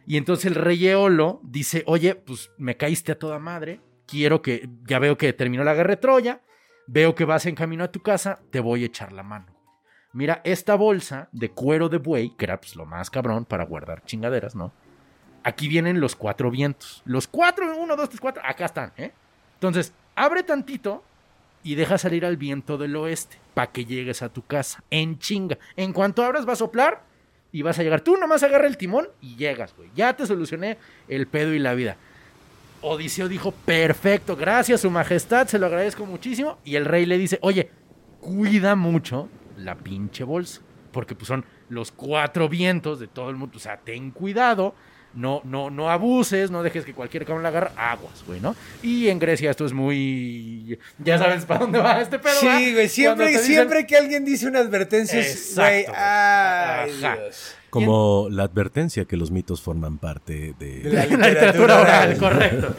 Y 0.07 0.17
entonces 0.17 0.47
el 0.47 0.55
rey 0.55 0.87
Eolo 0.89 1.41
dice, 1.45 1.83
oye, 1.87 2.15
pues 2.15 2.51
me 2.59 2.77
caíste 2.77 3.13
a 3.13 3.19
toda 3.19 3.39
madre, 3.39 3.81
quiero 4.07 4.41
que, 4.43 4.69
ya 4.87 4.99
veo 4.99 5.17
que 5.17 5.33
terminó 5.33 5.65
la 5.65 5.75
guerra 5.75 5.91
de 5.91 5.97
Troya, 5.97 6.41
veo 6.87 7.15
que 7.15 7.25
vas 7.25 7.47
en 7.47 7.55
camino 7.55 7.85
a 7.85 7.93
tu 7.93 8.01
casa, 8.01 8.41
te 8.51 8.61
voy 8.61 8.83
a 8.83 8.87
echar 8.87 9.13
la 9.13 9.23
mano. 9.23 9.47
Mira, 10.13 10.41
esta 10.45 10.77
bolsa 10.77 11.29
de 11.33 11.51
cuero 11.51 11.89
de 11.89 11.99
buey, 11.99 12.31
que 12.31 12.47
era 12.47 12.59
pues 12.59 12.75
lo 12.77 12.87
más 12.87 13.11
cabrón 13.11 13.45
para 13.45 13.65
guardar 13.65 14.05
chingaderas, 14.05 14.55
¿no? 14.55 14.73
Aquí 15.43 15.69
vienen 15.69 16.01
los 16.01 16.17
cuatro 16.17 16.51
vientos. 16.51 17.03
Los 17.05 17.29
cuatro, 17.29 17.77
uno, 17.77 17.97
dos, 17.97 18.09
tres, 18.09 18.21
cuatro, 18.21 18.43
acá 18.45 18.65
están, 18.65 18.93
¿eh? 18.97 19.13
Entonces, 19.55 19.93
abre 20.15 20.43
tantito 20.43 21.05
y 21.63 21.75
deja 21.75 21.99
salir 21.99 22.25
al 22.25 22.37
viento 22.37 22.79
del 22.79 22.97
oeste 22.97 23.39
para 23.55 23.71
que 23.71 23.85
llegues 23.85 24.23
a 24.23 24.29
tu 24.29 24.43
casa. 24.43 24.83
En 24.91 25.19
chinga. 25.19 25.59
En 25.77 25.93
cuanto 25.93 26.25
abras, 26.25 26.49
va 26.49 26.55
a 26.55 26.57
soplar 26.57 27.03
y 27.53 27.63
vas 27.63 27.79
a 27.79 27.83
llegar. 27.83 28.01
Tú 28.01 28.17
nomás 28.17 28.43
agarra 28.43 28.67
el 28.67 28.77
timón 28.77 29.09
y 29.21 29.37
llegas, 29.37 29.75
güey. 29.77 29.91
Ya 29.95 30.17
te 30.17 30.27
solucioné 30.27 30.79
el 31.09 31.27
pedo 31.27 31.55
y 31.55 31.59
la 31.59 31.75
vida. 31.75 31.97
Odiseo 32.89 33.29
dijo, 33.29 33.53
perfecto, 33.53 34.37
gracias, 34.37 34.81
su 34.81 34.91
majestad, 34.91 35.47
se 35.49 35.59
lo 35.59 35.67
agradezco 35.67 36.07
muchísimo. 36.07 36.59
Y 36.65 36.77
el 36.77 36.85
rey 36.85 37.07
le 37.07 37.19
dice, 37.19 37.39
oye, 37.43 37.71
cuida 38.21 38.75
mucho 38.77 39.29
la 39.57 39.75
pinche 39.77 40.25
bolsa. 40.25 40.61
Porque 40.93 41.15
pues 41.15 41.29
son 41.29 41.45
los 41.69 41.93
cuatro 41.93 42.49
vientos 42.49 42.99
de 43.01 43.07
todo 43.07 43.29
el 43.31 43.37
mundo. 43.37 43.57
O 43.57 43.61
sea, 43.61 43.77
ten 43.79 44.11
cuidado. 44.11 44.75
No, 45.15 45.41
no, 45.45 45.71
no 45.71 45.91
abuses, 45.91 46.51
no 46.51 46.63
dejes 46.63 46.85
que 46.85 46.93
cualquier 46.93 47.25
cabrón 47.25 47.43
la 47.43 47.49
agarre. 47.49 47.71
Aguas, 47.77 48.23
güey, 48.27 48.39
¿no? 48.41 48.55
Y 48.83 49.09
en 49.09 49.19
Grecia 49.19 49.51
esto 49.51 49.65
es 49.65 49.73
muy... 49.73 50.79
Ya 50.99 51.17
sabes 51.19 51.47
para 51.47 51.61
dónde 51.61 51.79
va 51.79 52.01
este 52.03 52.19
pedo. 52.19 52.35
Sí, 52.39 52.73
güey, 52.75 52.89
siempre, 52.89 53.29
dicen- 53.29 53.45
siempre 53.47 53.87
que 53.87 53.97
alguien 53.97 54.27
dice 54.27 54.47
una 54.47 54.59
advertencia, 54.59 55.19
es, 55.19 55.55
güey, 55.57 55.87
ay. 55.95 56.93
Dios. 56.99 57.55
Como 57.81 58.29
la 58.31 58.45
advertencia 58.45 59.05
que 59.05 59.17
los 59.17 59.31
mitos 59.31 59.61
forman 59.63 59.99
parte 59.99 60.55
de... 60.59 60.81
De 60.81 60.91
la 60.93 61.07
la 61.17 61.29
literatura 61.29 61.81
oral, 61.81 62.09
oral. 62.15 62.19
correcto. 62.19 62.75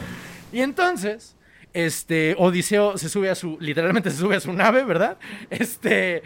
Y 0.52 0.60
entonces, 0.60 1.36
este, 1.72 2.34
Odiseo 2.38 2.96
se 2.98 3.08
sube 3.08 3.30
a 3.30 3.34
su, 3.34 3.56
literalmente 3.60 4.10
se 4.10 4.16
sube 4.18 4.36
a 4.36 4.40
su 4.40 4.52
nave, 4.52 4.84
¿verdad? 4.84 5.18
Este, 5.50 6.22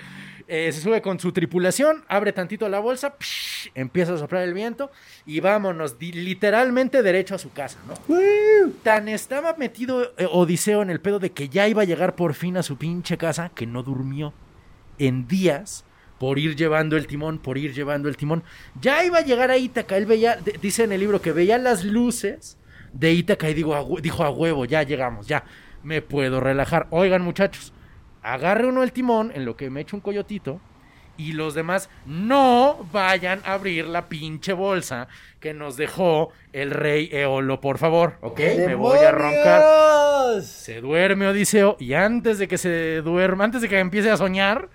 eh, 0.49 0.71
se 0.73 0.81
sube 0.81 1.03
con 1.03 1.19
su 1.19 1.33
tripulación, 1.33 2.05
abre 2.09 2.33
tantito 2.33 2.69
la 2.69 2.79
bolsa, 2.79 3.15
psh, 3.19 3.71
empieza 3.75 4.15
a 4.15 4.19
soplar 4.19 4.43
el 4.43 4.55
viento 4.55 4.91
y 5.27 5.41
vámonos, 5.41 5.99
di- 5.99 6.13
literalmente 6.13 7.03
derecho 7.03 7.35
a 7.35 7.39
su 7.39 7.53
casa, 7.53 7.79
¿no? 7.89 7.95
Tan 8.83 9.09
estaba 9.09 9.55
metido 9.57 10.13
eh, 10.19 10.27
Odiseo 10.31 10.83
en 10.83 10.91
el 10.91 11.01
pedo 11.01 11.19
de 11.19 11.31
que 11.33 11.49
ya 11.49 11.67
iba 11.69 11.83
a 11.83 11.85
llegar 11.87 12.15
por 12.15 12.35
fin 12.35 12.57
a 12.57 12.63
su 12.63 12.77
pinche 12.77 13.17
casa 13.17 13.51
que 13.55 13.67
no 13.67 13.83
durmió 13.83 14.33
en 14.99 15.27
días 15.27 15.85
por 16.23 16.39
ir 16.39 16.55
llevando 16.55 16.97
el 16.97 17.09
timón, 17.09 17.39
por 17.41 17.59
ir 17.59 17.75
llevando 17.75 18.09
el 18.09 18.17
timón. 18.17 18.45
Ya 18.81 19.05
iba 19.05 19.19
a 19.19 19.23
llegar 19.23 19.51
a 19.51 19.57
Ítaca, 19.57 19.97
él 19.97 20.07
veía, 20.07 20.37
de- 20.37 20.57
dice 20.63 20.85
en 20.85 20.93
el 20.93 21.01
libro 21.01 21.21
que 21.21 21.33
veía 21.33 21.59
las 21.59 21.83
luces 21.85 22.57
de 22.93 23.13
Ítaca 23.13 23.51
y 23.51 23.55
digo, 23.55 23.75
a 23.75 23.85
dijo 24.01 24.23
a 24.23 24.31
huevo, 24.31 24.65
ya 24.65 24.85
llegamos, 24.85 25.27
ya 25.27 25.43
me 25.83 26.01
puedo 26.01 26.39
relajar. 26.39 26.87
Oigan 26.91 27.23
muchachos, 27.23 27.73
agarre 28.23 28.69
uno 28.69 28.85
el 28.85 28.93
timón 28.93 29.33
en 29.35 29.45
lo 29.45 29.57
que 29.57 29.69
me 29.69 29.81
echo 29.81 29.97
un 29.97 30.01
coyotito 30.01 30.61
y 31.17 31.33
los 31.33 31.55
demás 31.55 31.91
no 32.07 32.87
vayan 32.93 33.41
a 33.45 33.55
abrir 33.55 33.87
la 33.87 34.09
pinche 34.09 34.53
bolsa 34.53 35.09
que 35.41 35.53
nos 35.55 35.77
dejó 35.77 36.31
el 36.53 36.71
rey 36.71 37.09
Eolo, 37.11 37.61
por 37.61 37.79
favor, 37.79 38.15
¿ok? 38.21 38.39
Me 38.65 38.77
voy 38.77 38.99
a 39.01 39.11
roncar. 39.11 40.41
Se 40.45 40.81
duerme 40.81 41.27
Odiseo 41.27 41.77
y 41.81 41.95
antes 41.95 42.39
de 42.39 42.47
que 42.47 42.59
se 42.59 43.03
duerma, 43.03 43.43
antes 43.43 43.61
de 43.61 43.69
que 43.69 43.81
empiece 43.81 44.09
a 44.09 44.17
soñar, 44.17 44.69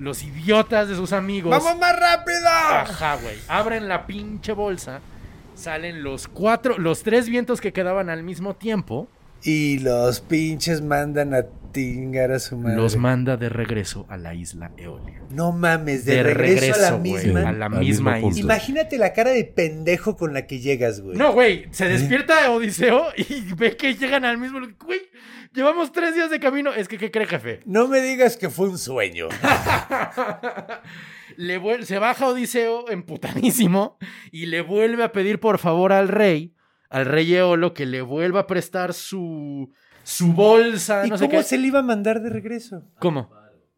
los 0.00 0.24
idiotas 0.24 0.88
de 0.88 0.96
sus 0.96 1.12
amigos. 1.12 1.50
¡Vamos 1.50 1.78
más 1.78 1.96
rápido! 1.96 2.48
Ajá, 2.48 3.16
güey. 3.16 3.36
Abren 3.46 3.86
la 3.86 4.06
pinche 4.06 4.52
bolsa. 4.52 5.00
Salen 5.54 6.02
los 6.02 6.26
cuatro, 6.26 6.78
los 6.78 7.02
tres 7.02 7.28
vientos 7.28 7.60
que 7.60 7.72
quedaban 7.72 8.08
al 8.08 8.22
mismo 8.22 8.54
tiempo. 8.54 9.08
Y 9.42 9.78
los 9.78 10.20
pinches 10.22 10.80
mandan 10.80 11.34
a 11.34 11.44
tingar 11.72 12.32
a 12.32 12.38
su 12.38 12.56
madre. 12.56 12.76
Los 12.76 12.96
manda 12.96 13.36
de 13.36 13.48
regreso 13.48 14.06
a 14.08 14.16
la 14.16 14.34
isla 14.34 14.72
Eolia. 14.76 15.22
no 15.30 15.52
mames, 15.52 16.04
de, 16.04 16.22
regreso, 16.22 16.74
a 16.74 16.90
la 16.92 16.98
misma. 16.98 17.48
a 17.48 17.52
la 17.52 17.66
Al 17.66 17.78
misma 17.78 18.12
mismo 18.12 18.20
punto. 18.20 18.38
isla. 18.38 18.54
Imagínate 18.54 18.98
la 18.98 19.12
cara 19.12 19.30
de 19.30 19.44
pendejo 19.44 20.16
con 20.16 20.34
la 20.34 20.46
que 20.46 20.60
llegas, 20.60 21.00
güey. 21.00 21.16
No, 21.16 21.32
güey, 21.32 21.66
se 21.70 21.88
despierta 21.88 22.50
Odiseo 22.50 23.06
y 23.16 23.42
ve 23.56 23.76
que 23.76 23.94
llegan 23.94 24.24
al 24.24 24.38
mismo 24.38 24.60
lugar. 24.60 24.76
Güey, 24.84 25.00
llevamos 25.52 25.92
tres 25.92 26.14
días 26.14 26.30
de 26.30 26.40
camino. 26.40 26.72
Es 26.72 26.88
que, 26.88 26.98
¿qué 26.98 27.10
cree, 27.10 27.26
jefe? 27.26 27.60
No 27.66 27.88
me 27.88 28.00
digas 28.00 28.36
que 28.36 28.50
fue 28.50 28.68
un 28.68 28.78
sueño. 28.78 29.28
le 31.36 31.84
se 31.84 31.98
baja 31.98 32.28
Odiseo 32.28 32.90
emputadísimo 32.90 33.98
y 34.30 34.46
le 34.46 34.62
vuelve 34.62 35.04
a 35.04 35.12
pedir 35.12 35.40
por 35.40 35.58
favor 35.58 35.92
al 35.92 36.08
rey, 36.08 36.54
al 36.88 37.06
rey 37.06 37.34
Eolo, 37.34 37.74
que 37.74 37.86
le 37.86 38.02
vuelva 38.02 38.40
a 38.40 38.46
prestar 38.46 38.94
su, 38.94 39.72
su 40.10 40.32
bolsa, 40.32 41.06
¿Y 41.06 41.10
no 41.10 41.16
sé 41.18 41.26
cómo 41.26 41.38
qué. 41.38 41.44
se 41.44 41.58
le 41.58 41.66
iba 41.68 41.78
a 41.78 41.82
mandar 41.82 42.20
de 42.20 42.30
regreso? 42.30 42.82
¿Cómo? 42.98 43.30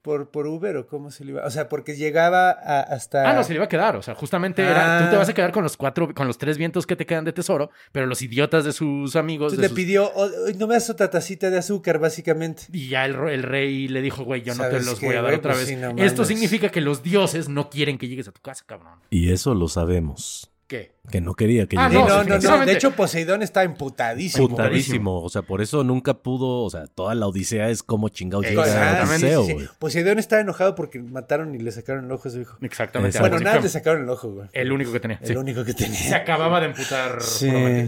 ¿Por, 0.03 0.33
¿Por 0.33 0.49
Uber 0.49 0.77
o 0.79 0.87
cómo 0.89 1.13
se 1.13 1.25
le 1.25 1.31
iba? 1.31 1.47
O 1.47 1.51
sea, 1.51 1.69
porque 1.69 1.95
llegaba 1.95 2.51
a- 2.51 2.81
hasta... 2.81 3.31
Ah, 3.31 3.35
no, 3.35 3.45
se 3.45 3.51
le 3.51 3.57
iba 3.59 3.67
a 3.67 3.69
quedar. 3.69 3.95
O 3.95 4.03
sea, 4.03 4.17
justamente 4.17 4.61
era. 4.61 4.99
Ah. 4.99 5.05
Tú 5.05 5.11
te 5.13 5.17
vas 5.17 5.29
a 5.29 5.33
quedar 5.33 5.53
con 5.53 5.63
los 5.63 5.77
cuatro, 5.77 6.13
con 6.13 6.27
los 6.27 6.39
tres 6.39 6.59
vientos 6.59 6.89
que 6.89 6.97
te 6.97 7.07
quedan 7.07 7.25
de 7.25 7.33
tesoro, 7.33 7.71
pero 7.93 8.07
los 8.07 8.21
idiotas 8.21 8.65
de 8.65 8.73
sus 8.73 9.15
amigos. 9.15 9.53
Entonces 9.53 9.59
de 9.59 9.63
le 9.63 9.69
sus- 9.69 9.77
pidió, 9.77 10.11
"Oh, 10.17 10.29
no 10.59 10.67
me 10.67 10.75
das 10.75 10.91
otra 10.91 11.09
tacita 11.09 11.51
de 11.51 11.59
azúcar, 11.59 12.01
básicamente. 12.01 12.65
Y 12.73 12.89
ya 12.89 13.05
el, 13.05 13.15
el 13.29 13.45
rey 13.45 13.87
le 13.87 14.03
dijo, 14.03 14.25
güey, 14.25 14.43
yo 14.43 14.55
no 14.57 14.65
te 14.65 14.71
¿Sabes 14.71 14.87
los 14.87 14.99
qué, 14.99 15.07
voy 15.07 15.15
a 15.15 15.19
dar 15.23 15.27
güey? 15.31 15.39
otra 15.39 15.53
Pues 15.53 15.69
vez. 15.69 15.69
sí, 15.69 15.77
no 15.81 15.91
Esto 16.03 16.25
significa 16.25 16.71
que 16.71 16.81
los 16.81 17.05
dioses 17.05 17.49
no 17.49 17.71
quieren 17.71 17.97
que 17.97 18.09
llegues 18.09 18.27
a 18.27 18.33
tu 18.33 18.41
casa, 18.41 18.65
cabrón. 18.67 18.99
Y 19.09 19.31
eso 19.31 19.55
lo 19.55 19.69
sabemos. 19.69 20.52
¿Qué? 20.73 20.93
Que 21.11 21.21
no 21.21 21.35
quería 21.35 21.67
que 21.67 21.77
Ah, 21.79 21.91
llegara. 21.91 22.25
no, 22.25 22.39
no, 22.39 22.39
no. 22.59 22.65
De 22.65 22.73
hecho, 22.73 22.93
Poseidón 22.93 23.43
está 23.43 23.63
emputadísimo. 23.63 24.49
Putadísimo. 24.49 25.21
O 25.23 25.29
sea, 25.29 25.43
por 25.43 25.61
eso 25.61 25.85
nunca 25.85 26.15
pudo. 26.15 26.65
O 26.65 26.71
sea, 26.71 26.87
toda 26.87 27.15
la 27.15 27.27
odisea 27.27 27.69
es 27.69 27.83
como 27.83 28.09
chingados 28.09 28.47
llega 28.47 28.63
a 29.01 29.05
Odiseo, 29.05 29.43
sí, 29.43 29.49
sí. 29.49 29.53
güey. 29.53 29.69
Poseidón 29.79 30.19
está 30.19 30.41
enojado 30.41 30.75
porque 30.75 30.99
mataron 30.99 31.55
y 31.55 31.59
le 31.59 31.71
sacaron 31.73 32.07
el 32.07 32.13
ojo 32.13 32.29
a 32.29 32.31
su 32.31 32.41
hijo. 32.41 32.57
Exactamente. 32.63 33.19
Bueno, 33.19 33.39
nada, 33.41 33.61
le 33.61 33.69
sacaron 33.69 34.03
el 34.05 34.09
ojo, 34.09 34.31
güey. 34.33 34.49
El 34.55 34.73
único 34.73 34.91
que 34.93 35.01
tenía. 35.01 35.19
El 35.21 35.29
sí. 35.29 35.37
único 35.37 35.63
que 35.63 35.73
Se 35.73 35.85
tenía. 35.85 36.17
acababa 36.17 36.59
de 36.61 36.67
emputar, 36.69 37.19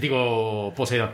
digo, 0.01 0.74
Poseidón. 0.76 1.12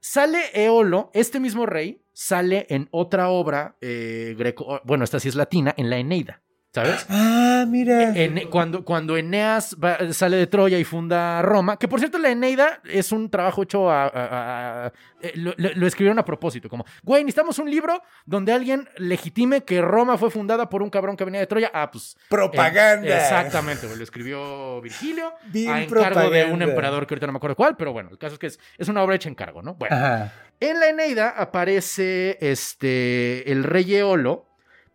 Sale 0.00 0.38
Eolo, 0.52 1.10
este 1.14 1.40
mismo 1.40 1.64
rey, 1.64 2.02
sale 2.12 2.66
en 2.68 2.88
otra 2.92 3.28
obra 3.30 3.76
eh, 3.80 4.34
greco, 4.38 4.80
bueno, 4.84 5.04
esta 5.04 5.18
sí 5.18 5.28
es 5.28 5.34
latina, 5.34 5.74
en 5.76 5.90
la 5.90 5.96
Eneida, 5.96 6.42
¿sabes? 6.76 7.06
Ah, 7.08 7.64
mira. 7.66 8.12
Cuando, 8.50 8.84
cuando 8.84 9.16
Eneas 9.16 9.76
va- 9.82 10.12
sale 10.12 10.36
de 10.36 10.46
Troya 10.46 10.78
y 10.78 10.84
funda 10.84 11.40
Roma, 11.42 11.78
que 11.78 11.88
por 11.88 11.98
cierto 12.00 12.18
la 12.18 12.30
Eneida 12.30 12.80
es 12.84 13.12
un 13.12 13.30
trabajo 13.30 13.62
hecho 13.62 13.90
a... 13.90 14.04
a- 14.04 14.08
a- 14.08 14.86
a- 14.86 14.92
eh, 15.22 15.32
lo, 15.34 15.86
escribieron 15.86 16.18
a 16.18 16.24
propósito, 16.26 16.68
como, 16.68 16.84
güey, 17.02 17.24
necesitamos 17.24 17.58
un 17.58 17.70
libro 17.70 18.02
donde 18.26 18.52
alguien 18.52 18.86
legitime 18.98 19.62
que 19.64 19.80
Roma 19.80 20.18
fue 20.18 20.30
fundada 20.30 20.68
por 20.68 20.82
un 20.82 20.90
cabrón 20.90 21.16
que 21.16 21.24
venía 21.24 21.40
de 21.40 21.46
Troya. 21.46 21.70
Ah, 21.72 21.90
pues... 21.90 22.16
Propaganda. 22.28 23.08
eh, 23.08 23.16
exactamente, 23.16 23.86
güey, 23.86 23.96
lo 23.98 24.04
escribió 24.04 24.80
Virgilio 24.82 25.32
Bien 25.46 25.70
a 25.70 25.82
encargo 25.82 26.28
de 26.30 26.44
un 26.44 26.60
emperador 26.60 27.06
que 27.06 27.14
ahorita 27.14 27.26
no 27.26 27.32
me 27.32 27.38
acuerdo 27.38 27.56
cuál, 27.56 27.76
pero 27.78 27.92
bueno, 27.94 28.10
el 28.12 28.18
caso 28.18 28.34
es 28.34 28.38
que 28.38 28.46
es, 28.48 28.60
es 28.76 28.88
una 28.88 29.02
obra 29.02 29.14
hecha 29.16 29.30
en 29.30 29.34
cargo, 29.34 29.62
¿no? 29.62 29.74
Bueno, 29.74 29.96
Ajá. 29.96 30.32
en 30.60 30.78
la 30.80 30.88
Eneida 30.90 31.30
aparece 31.30 32.36
este, 32.42 33.50
el 33.50 33.64
rey 33.64 33.94
Eolo, 33.94 34.45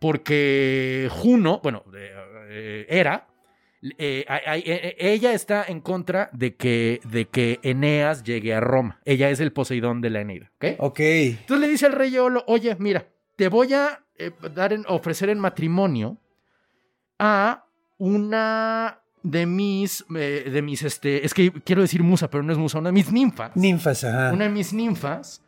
porque 0.02 1.08
Juno, 1.10 1.60
bueno, 1.62 1.84
eh, 1.94 2.10
eh, 2.50 2.86
era, 2.90 3.26
eh, 3.98 4.24
eh, 4.28 4.96
ella 4.98 5.32
está 5.32 5.64
en 5.66 5.80
contra 5.80 6.28
de 6.32 6.54
que, 6.56 7.00
de 7.04 7.26
que 7.28 7.58
Eneas 7.62 8.22
llegue 8.22 8.52
a 8.54 8.60
Roma. 8.60 9.00
Ella 9.06 9.30
es 9.30 9.40
el 9.40 9.52
Poseidón 9.52 10.00
de 10.02 10.10
la 10.10 10.20
Eneida, 10.20 10.50
¿ok? 10.56 10.64
Ok. 10.78 11.00
Entonces 11.00 11.60
le 11.60 11.68
dice 11.68 11.86
al 11.86 11.92
rey 11.92 12.14
Eolo, 12.14 12.44
oye, 12.46 12.76
mira, 12.78 13.06
te 13.36 13.48
voy 13.48 13.72
a 13.72 14.04
dar 14.54 14.72
en- 14.72 14.84
ofrecer 14.86 15.30
en 15.30 15.38
matrimonio 15.38 16.18
a 17.18 17.64
una 17.98 19.00
de 19.22 19.46
mis, 19.46 20.04
de 20.08 20.62
mis, 20.62 20.82
este, 20.82 21.24
es 21.24 21.32
que 21.34 21.50
quiero 21.52 21.82
decir 21.82 22.02
musa, 22.02 22.28
pero 22.28 22.42
no 22.42 22.52
es 22.52 22.58
musa, 22.58 22.78
una 22.78 22.88
de 22.90 22.92
mis 22.94 23.10
ninfas. 23.12 23.56
Ninfas, 23.56 24.04
ajá. 24.04 24.32
Una 24.32 24.44
de 24.44 24.50
mis 24.50 24.72
ninfas 24.72 25.42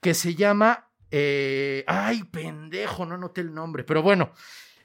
que 0.00 0.14
se 0.14 0.34
llama, 0.34 0.89
eh, 1.10 1.84
ay, 1.86 2.24
pendejo, 2.24 3.04
no 3.06 3.14
anoté 3.16 3.40
el 3.40 3.52
nombre, 3.54 3.84
pero 3.84 4.02
bueno, 4.02 4.30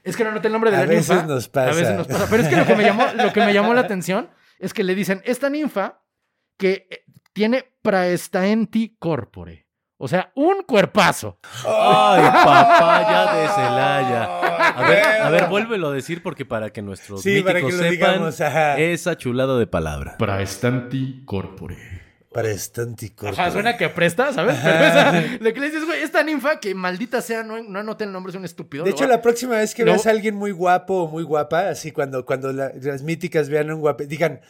es 0.02 0.16
que 0.16 0.24
no 0.24 0.30
anoté 0.30 0.48
el 0.48 0.52
nombre 0.52 0.70
de 0.70 0.76
A 0.76 0.80
la 0.80 0.86
veces 0.86 1.08
ninfa. 1.10 1.26
nos 1.26 1.48
pasa. 1.48 1.70
A 1.70 1.74
veces 1.74 1.96
nos 1.96 2.06
pasa. 2.06 2.26
Pero 2.30 2.42
es 2.42 2.48
que 2.48 2.56
lo 2.56 2.66
que 2.66 2.74
me 2.76 2.84
llamó, 2.84 3.06
lo 3.16 3.32
que 3.32 3.40
me 3.40 3.52
llamó 3.52 3.74
la 3.74 3.80
atención 3.82 4.30
es 4.58 4.72
que 4.72 4.84
le 4.84 4.94
dicen, 4.94 5.20
esta 5.24 5.50
ninfa 5.50 6.02
que 6.56 6.86
eh, 6.90 7.04
tiene 7.32 7.64
praestaenti 7.82 8.96
corpore. 8.98 9.66
O 9.98 10.08
sea, 10.08 10.30
un 10.34 10.62
cuerpazo. 10.62 11.38
Ay, 11.66 12.22
papaya 12.44 13.34
de 13.34 13.48
Celaya. 13.48 14.24
A 14.68 14.82
ver, 14.88 15.04
a 15.22 15.30
ver, 15.30 15.46
vuélvelo 15.48 15.88
a 15.88 15.92
decir 15.92 16.22
porque 16.22 16.44
para 16.44 16.70
que 16.70 16.82
nuestros 16.82 17.22
Sí, 17.22 17.40
para 17.42 17.60
míticos 17.60 17.80
que 17.80 17.86
lo 17.86 17.90
sepan 17.94 18.12
digamos, 18.12 18.40
esa 18.78 19.16
chulada 19.16 19.58
de 19.58 19.66
palabra. 19.66 20.16
Praestanti 20.18 21.22
corpore. 21.24 22.05
Para 22.36 22.50
estantico. 22.50 23.28
Ajá, 23.28 23.50
suena 23.50 23.78
que 23.78 23.88
presta, 23.88 24.30
¿sabes? 24.30 24.58
Pero 24.62 24.76
esa, 24.84 25.12
lo 25.40 25.54
que 25.54 25.58
le 25.58 25.66
dices, 25.70 25.86
güey, 25.86 26.02
esta 26.02 26.22
ninfa 26.22 26.60
que 26.60 26.74
maldita 26.74 27.22
sea, 27.22 27.42
no, 27.42 27.62
no 27.62 27.78
anoté 27.78 28.04
el 28.04 28.12
nombre, 28.12 28.30
es 28.30 28.36
un 28.36 28.44
estúpido. 28.44 28.84
De 28.84 28.90
hecho, 28.90 29.06
la 29.06 29.22
próxima 29.22 29.56
vez 29.56 29.74
que 29.74 29.84
veas 29.84 30.06
a 30.06 30.10
alguien 30.10 30.34
muy 30.34 30.50
guapo 30.50 31.04
o 31.04 31.08
muy 31.08 31.22
guapa, 31.22 31.70
así 31.70 31.92
cuando, 31.92 32.26
cuando 32.26 32.52
la- 32.52 32.72
las 32.78 33.02
míticas 33.02 33.48
vean 33.48 33.70
a 33.70 33.74
un 33.74 33.80
guapo, 33.80 34.04
digan, 34.04 34.42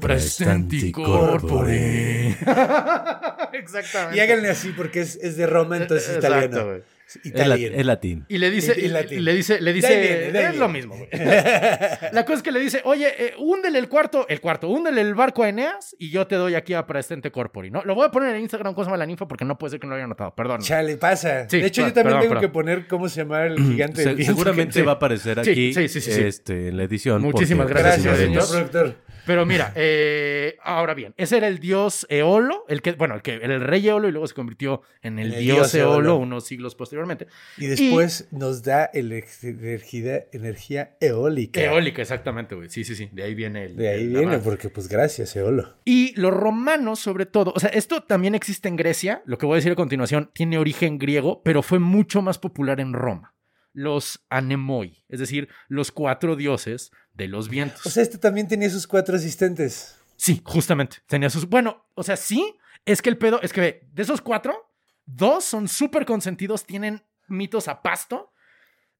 Praestanti 0.00 0.90
corpore. 0.90 2.30
Exactamente. 3.52 4.16
y 4.16 4.20
háganle 4.20 4.48
así 4.50 4.70
porque 4.76 5.02
es, 5.02 5.16
es 5.16 5.36
de 5.36 5.46
Roma, 5.46 5.76
entonces 5.76 6.08
es 6.08 6.16
Exacto, 6.16 6.46
italiano. 6.46 6.82
Es 7.06 7.16
Es, 7.16 7.24
la- 7.24 7.30
italiano. 7.46 7.76
es 7.76 7.86
latín. 7.86 8.24
Y 8.28 8.38
le 8.38 8.50
dice, 8.50 8.74
Y- 8.76 8.80
y 8.80 8.84
y 8.84 8.88
latín. 8.88 9.24
le 9.24 9.34
dice, 9.34 9.60
le 9.60 9.70
De 9.70 9.74
dice, 9.74 9.86
ahí 9.88 10.00
viene, 10.00 10.16
de 10.16 10.38
ahí 10.38 10.44
es 10.44 10.50
viene. 10.52 10.56
lo 10.58 10.68
mismo, 10.68 10.96
güey. 10.96 11.08
La 12.12 12.24
cosa 12.24 12.34
es 12.38 12.42
que 12.42 12.52
le 12.52 12.60
dice, 12.60 12.80
oye, 12.84 13.08
eh, 13.18 13.34
húndele 13.38 13.78
el 13.78 13.88
cuarto, 13.88 14.26
el 14.28 14.40
cuarto, 14.40 14.68
húndele 14.68 15.00
el 15.02 15.14
barco 15.14 15.42
a 15.42 15.48
Eneas 15.48 15.94
y 15.98 16.10
yo 16.10 16.26
te 16.26 16.36
doy 16.36 16.54
aquí 16.54 16.74
a 16.74 16.86
Praestante 16.86 17.30
Corpori, 17.30 17.70
¿no? 17.70 17.82
Lo 17.84 17.94
voy 17.94 18.06
a 18.06 18.10
poner 18.10 18.34
en 18.34 18.40
Instagram, 18.42 18.74
cosa 18.74 18.96
la 18.96 19.04
ninfa, 19.06 19.26
porque 19.28 19.44
no 19.44 19.58
puede 19.58 19.72
ser 19.72 19.80
que 19.80 19.86
no 19.86 19.90
lo 19.92 19.96
haya 19.96 20.06
notado, 20.06 20.34
perdón. 20.34 20.60
Chale, 20.62 20.96
pasa. 20.96 21.48
Sí, 21.48 21.60
de 21.60 21.66
hecho, 21.66 21.82
yo 21.82 21.92
también 21.92 22.04
perdón, 22.04 22.20
tengo 22.20 22.34
perdón. 22.34 22.42
que 22.42 22.48
poner 22.52 22.86
cómo 22.86 23.08
se 23.08 23.20
llama 23.22 23.44
el 23.44 23.58
gigante 23.58 24.02
Se- 24.02 24.14
del 24.14 24.24
seguramente 24.24 24.82
va 24.82 24.92
a 24.92 24.94
aparecer 24.96 25.44
Sí, 25.44 25.50
aquí 25.50 25.74
sí, 25.74 25.88
sí, 25.88 26.00
sí, 26.00 26.12
sí. 26.12 26.20
Este, 26.22 26.68
en 26.68 26.76
la 26.76 26.84
edición. 26.84 27.20
Muchísimas 27.22 27.68
gracias, 27.68 28.04
Gracias, 28.04 28.18
señor 28.18 28.48
productor. 28.48 28.96
Pero 29.26 29.46
mira, 29.46 29.72
eh, 29.76 30.56
ahora 30.62 30.94
bien, 30.94 31.14
ese 31.16 31.36
era 31.36 31.46
el 31.48 31.58
dios 31.60 32.06
Eolo, 32.08 32.64
el 32.68 32.82
que, 32.82 32.92
bueno, 32.92 33.14
el 33.14 33.22
que 33.22 33.34
era 33.36 33.54
el 33.54 33.60
rey 33.60 33.86
Eolo 33.88 34.08
y 34.08 34.12
luego 34.12 34.26
se 34.26 34.34
convirtió 34.34 34.82
en 35.00 35.18
el, 35.18 35.32
El 35.34 35.40
dios, 35.42 35.56
dios 35.56 35.74
Eolo, 35.76 35.94
Eolo. 35.94 36.16
unos 36.16 36.44
siglos 36.46 36.74
posteriormente. 36.74 37.28
Y 37.56 37.66
después 37.66 38.28
nos 38.32 38.62
da 38.62 38.86
el- 38.86 39.12
energía, 39.42 40.24
energía 40.32 40.96
eólica. 41.00 41.60
Eólica, 41.62 42.02
exactamente, 42.02 42.54
güey. 42.54 42.68
Sí, 42.68 42.84
sí, 42.84 42.94
sí. 42.94 43.08
De 43.12 43.22
ahí 43.22 43.34
viene 43.34 43.64
el. 43.66 43.76
De 43.76 43.88
ahí 43.88 44.02
el- 44.02 44.10
viene, 44.16 44.38
porque 44.38 44.68
pues 44.68 44.88
gracias, 44.88 45.34
Eolo. 45.36 45.76
Y 45.84 46.18
los 46.20 46.32
romanos, 46.32 47.00
sobre 47.00 47.26
todo, 47.26 47.52
o 47.54 47.60
sea, 47.60 47.70
esto 47.70 48.02
también 48.02 48.34
existe 48.34 48.68
en 48.68 48.76
Grecia, 48.76 49.22
lo 49.24 49.38
que 49.38 49.46
voy 49.46 49.54
a 49.54 49.56
decir 49.56 49.72
a 49.72 49.76
continuación 49.76 50.30
tiene 50.34 50.58
origen 50.58 50.98
griego, 50.98 51.42
pero 51.44 51.62
fue 51.62 51.78
mucho 51.78 52.22
más 52.22 52.38
popular 52.38 52.80
en 52.80 52.92
Roma. 52.92 53.34
Los 53.74 54.24
anemoi, 54.28 55.02
es 55.08 55.18
decir, 55.18 55.48
los 55.68 55.92
cuatro 55.92 56.36
dioses 56.36 56.90
de 57.14 57.28
los 57.28 57.48
vientos. 57.48 57.84
O 57.86 57.90
sea, 57.90 58.02
este 58.02 58.18
también 58.18 58.48
tenía 58.48 58.68
sus 58.70 58.86
cuatro 58.86 59.16
asistentes. 59.16 59.96
sí, 60.16 60.40
justamente. 60.44 60.98
Tenía 61.06 61.30
sus. 61.30 61.48
Bueno, 61.48 61.84
o 61.94 62.02
sea, 62.02 62.16
sí, 62.16 62.56
es 62.84 63.02
que 63.02 63.10
el 63.10 63.18
pedo, 63.18 63.40
es 63.42 63.52
que 63.52 63.60
ve, 63.60 63.88
de 63.92 64.02
esos 64.02 64.20
cuatro, 64.20 64.70
dos 65.04 65.44
son 65.44 65.68
súper 65.68 66.04
consentidos, 66.06 66.64
tienen 66.64 67.02
mitos 67.28 67.68
a 67.68 67.82
pasto, 67.82 68.32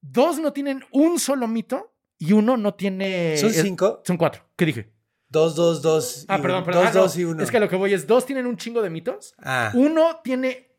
dos 0.01 0.39
no 0.39 0.53
tienen 0.53 0.85
un 0.91 1.19
solo 1.19 1.47
mito 1.49 1.95
y 2.19 2.33
uno 2.33 2.57
no 2.57 2.75
tiene. 2.75 3.37
¿Son 3.39 3.51
es- 3.51 3.63
cinco? 3.63 4.03
Son 4.05 4.17
cuatro. 4.17 4.45
¿Qué 4.57 4.67
dije? 4.67 4.93
Dos, 5.29 5.55
dos, 5.55 5.81
dos. 5.81 6.27
Ah, 6.29 6.39
y 6.39 6.43
perdón, 6.43 6.63
perdón. 6.65 6.85
Dos, 6.85 6.91
Ah, 6.91 6.95
no, 6.95 7.03
dos 7.05 7.17
y 7.17 7.25
uno. 7.25 7.43
Es 7.43 7.51
que 7.51 7.59
lo 7.59 7.69
que 7.69 7.77
voy 7.77 7.95
es, 7.95 8.07
dos 8.07 8.27
tienen 8.27 8.45
un 8.47 8.57
chingo 8.59 8.83
de 8.83 8.91
mitos. 8.91 9.35
Ah. 9.39 9.71
Uno 9.75 10.21
tiene 10.23 10.72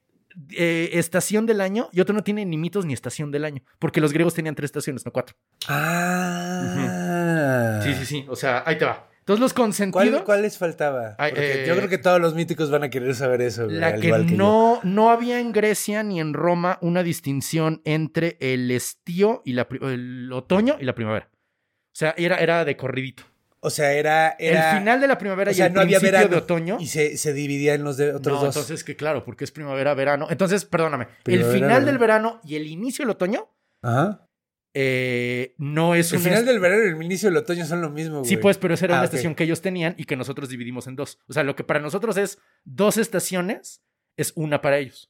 eh, 0.52 0.90
estación 0.94 1.46
del 1.46 1.62
año 1.62 1.90
y 1.92 2.02
otro 2.02 2.16
no 2.16 2.24
tiene 2.24 2.46
ni 2.46 2.58
mitos 2.58 2.86
ni 2.86 2.94
estación 2.94 3.32
del 3.32 3.46
año. 3.46 3.62
Porque 3.80 4.02
los 4.02 4.14
griegos 4.14 4.34
tenían 4.34 4.56
tres 4.56 4.70
estaciones, 4.70 5.06
no 5.06 5.12
cuatro. 5.12 5.36
Ah. 5.68 7.80
Sí, 7.84 7.94
sí, 7.96 8.06
sí. 8.06 8.26
O 8.30 8.36
sea, 8.36 8.64
ahí 8.66 8.78
te 8.78 8.86
va. 8.86 9.10
Entonces 9.20 9.40
los 9.40 9.54
¿Cuál, 9.54 9.68
consentidos. 9.68 10.22
cuál 10.24 10.42
les 10.42 10.58
faltaba? 10.58 11.16
Ay, 11.18 11.32
eh, 11.38 11.64
yo 11.66 11.78
creo 11.78 11.88
que 11.88 11.98
todos 11.98 12.20
los 12.20 12.36
míticos 12.36 12.70
van 12.70 12.84
a 12.84 12.90
querer 12.90 13.16
saber 13.16 13.42
eso. 13.42 13.66
güey, 13.66 13.78
La 13.78 13.96
que, 13.96 14.08
igual 14.08 14.36
no, 14.36 14.82
no 14.84 15.12
había 15.12 15.40
en 15.40 15.54
Grecia 15.54 16.04
ni 16.04 16.20
en 16.20 16.34
Roma 16.34 16.78
una 16.82 17.04
distinción 17.04 17.82
entre 17.86 18.36
el 18.42 18.70
estío 18.70 19.42
y 19.46 19.54
la 19.54 19.66
el 19.82 20.30
otoño 20.34 20.76
y 20.78 20.84
la 20.84 20.94
primavera. 20.94 21.30
O 21.32 21.96
sea, 21.96 22.14
era, 22.18 22.36
era 22.38 22.66
de 22.66 22.76
corridito. 22.76 23.24
O 23.66 23.70
sea, 23.70 23.94
era. 23.94 24.36
era 24.40 24.74
el 24.74 24.80
final 24.80 25.00
de 25.02 25.08
la 25.08 25.18
primavera 25.18 25.52
o 25.52 25.54
sea, 25.54 25.66
y 25.66 25.68
el 25.70 25.74
no 25.74 25.82
había 25.82 26.00
verano. 26.00 26.28
de 26.28 26.36
otoño. 26.36 26.78
Y 26.80 26.88
se, 26.88 27.18
se 27.18 27.34
dividía 27.34 27.74
en 27.74 27.84
los 27.84 27.98
de 27.98 28.14
otros 28.14 28.38
no, 28.40 28.46
dos. 28.46 28.56
entonces 28.56 28.84
que 28.84 28.96
claro, 28.96 29.24
porque 29.24 29.44
es 29.46 29.52
primavera, 29.52 29.94
verano. 29.94 30.28
Entonces, 30.30 30.66
perdóname, 30.66 31.08
Primavera, 31.24 31.48
el 31.50 31.54
final 31.56 31.70
verano. 31.70 31.86
del 31.88 31.98
verano 31.98 32.42
y 32.44 32.56
el 32.56 32.68
inicio 32.68 33.04
del 33.04 33.12
otoño 33.12 33.50
Ajá. 33.82 34.28
eh, 34.74 35.56
no 35.58 35.96
es 35.96 36.12
El 36.12 36.20
una 36.20 36.30
final 36.30 36.46
del 36.46 36.60
verano 36.60 36.84
y 36.84 36.88
el 36.90 37.04
inicio 37.04 37.30
del 37.30 37.38
otoño 37.38 37.66
son 37.66 37.82
lo 37.82 37.90
mismo, 37.90 38.20
güey. 38.20 38.30
Sí, 38.30 38.38
pues, 38.38 38.58
pero 38.58 38.74
esa 38.74 38.86
era 38.86 38.96
Ah, 38.96 39.00
una 39.00 39.06
estación 39.06 39.36
que 39.36 39.44
ellos 39.46 39.62
tenían 39.62 39.96
y 39.98 40.06
que 40.06 40.16
nosotros 40.16 40.50
dividimos 40.50 40.88
en 40.88 40.96
dos. 40.96 41.20
O 41.28 41.34
sea, 41.34 41.44
lo 41.44 41.56
que 41.56 41.64
para 41.64 41.80
nosotros 41.80 42.18
es 42.18 42.40
dos 42.64 42.98
estaciones, 42.98 43.82
es 44.18 44.34
una 44.36 44.62
para 44.62 44.78
ellos. 44.78 45.10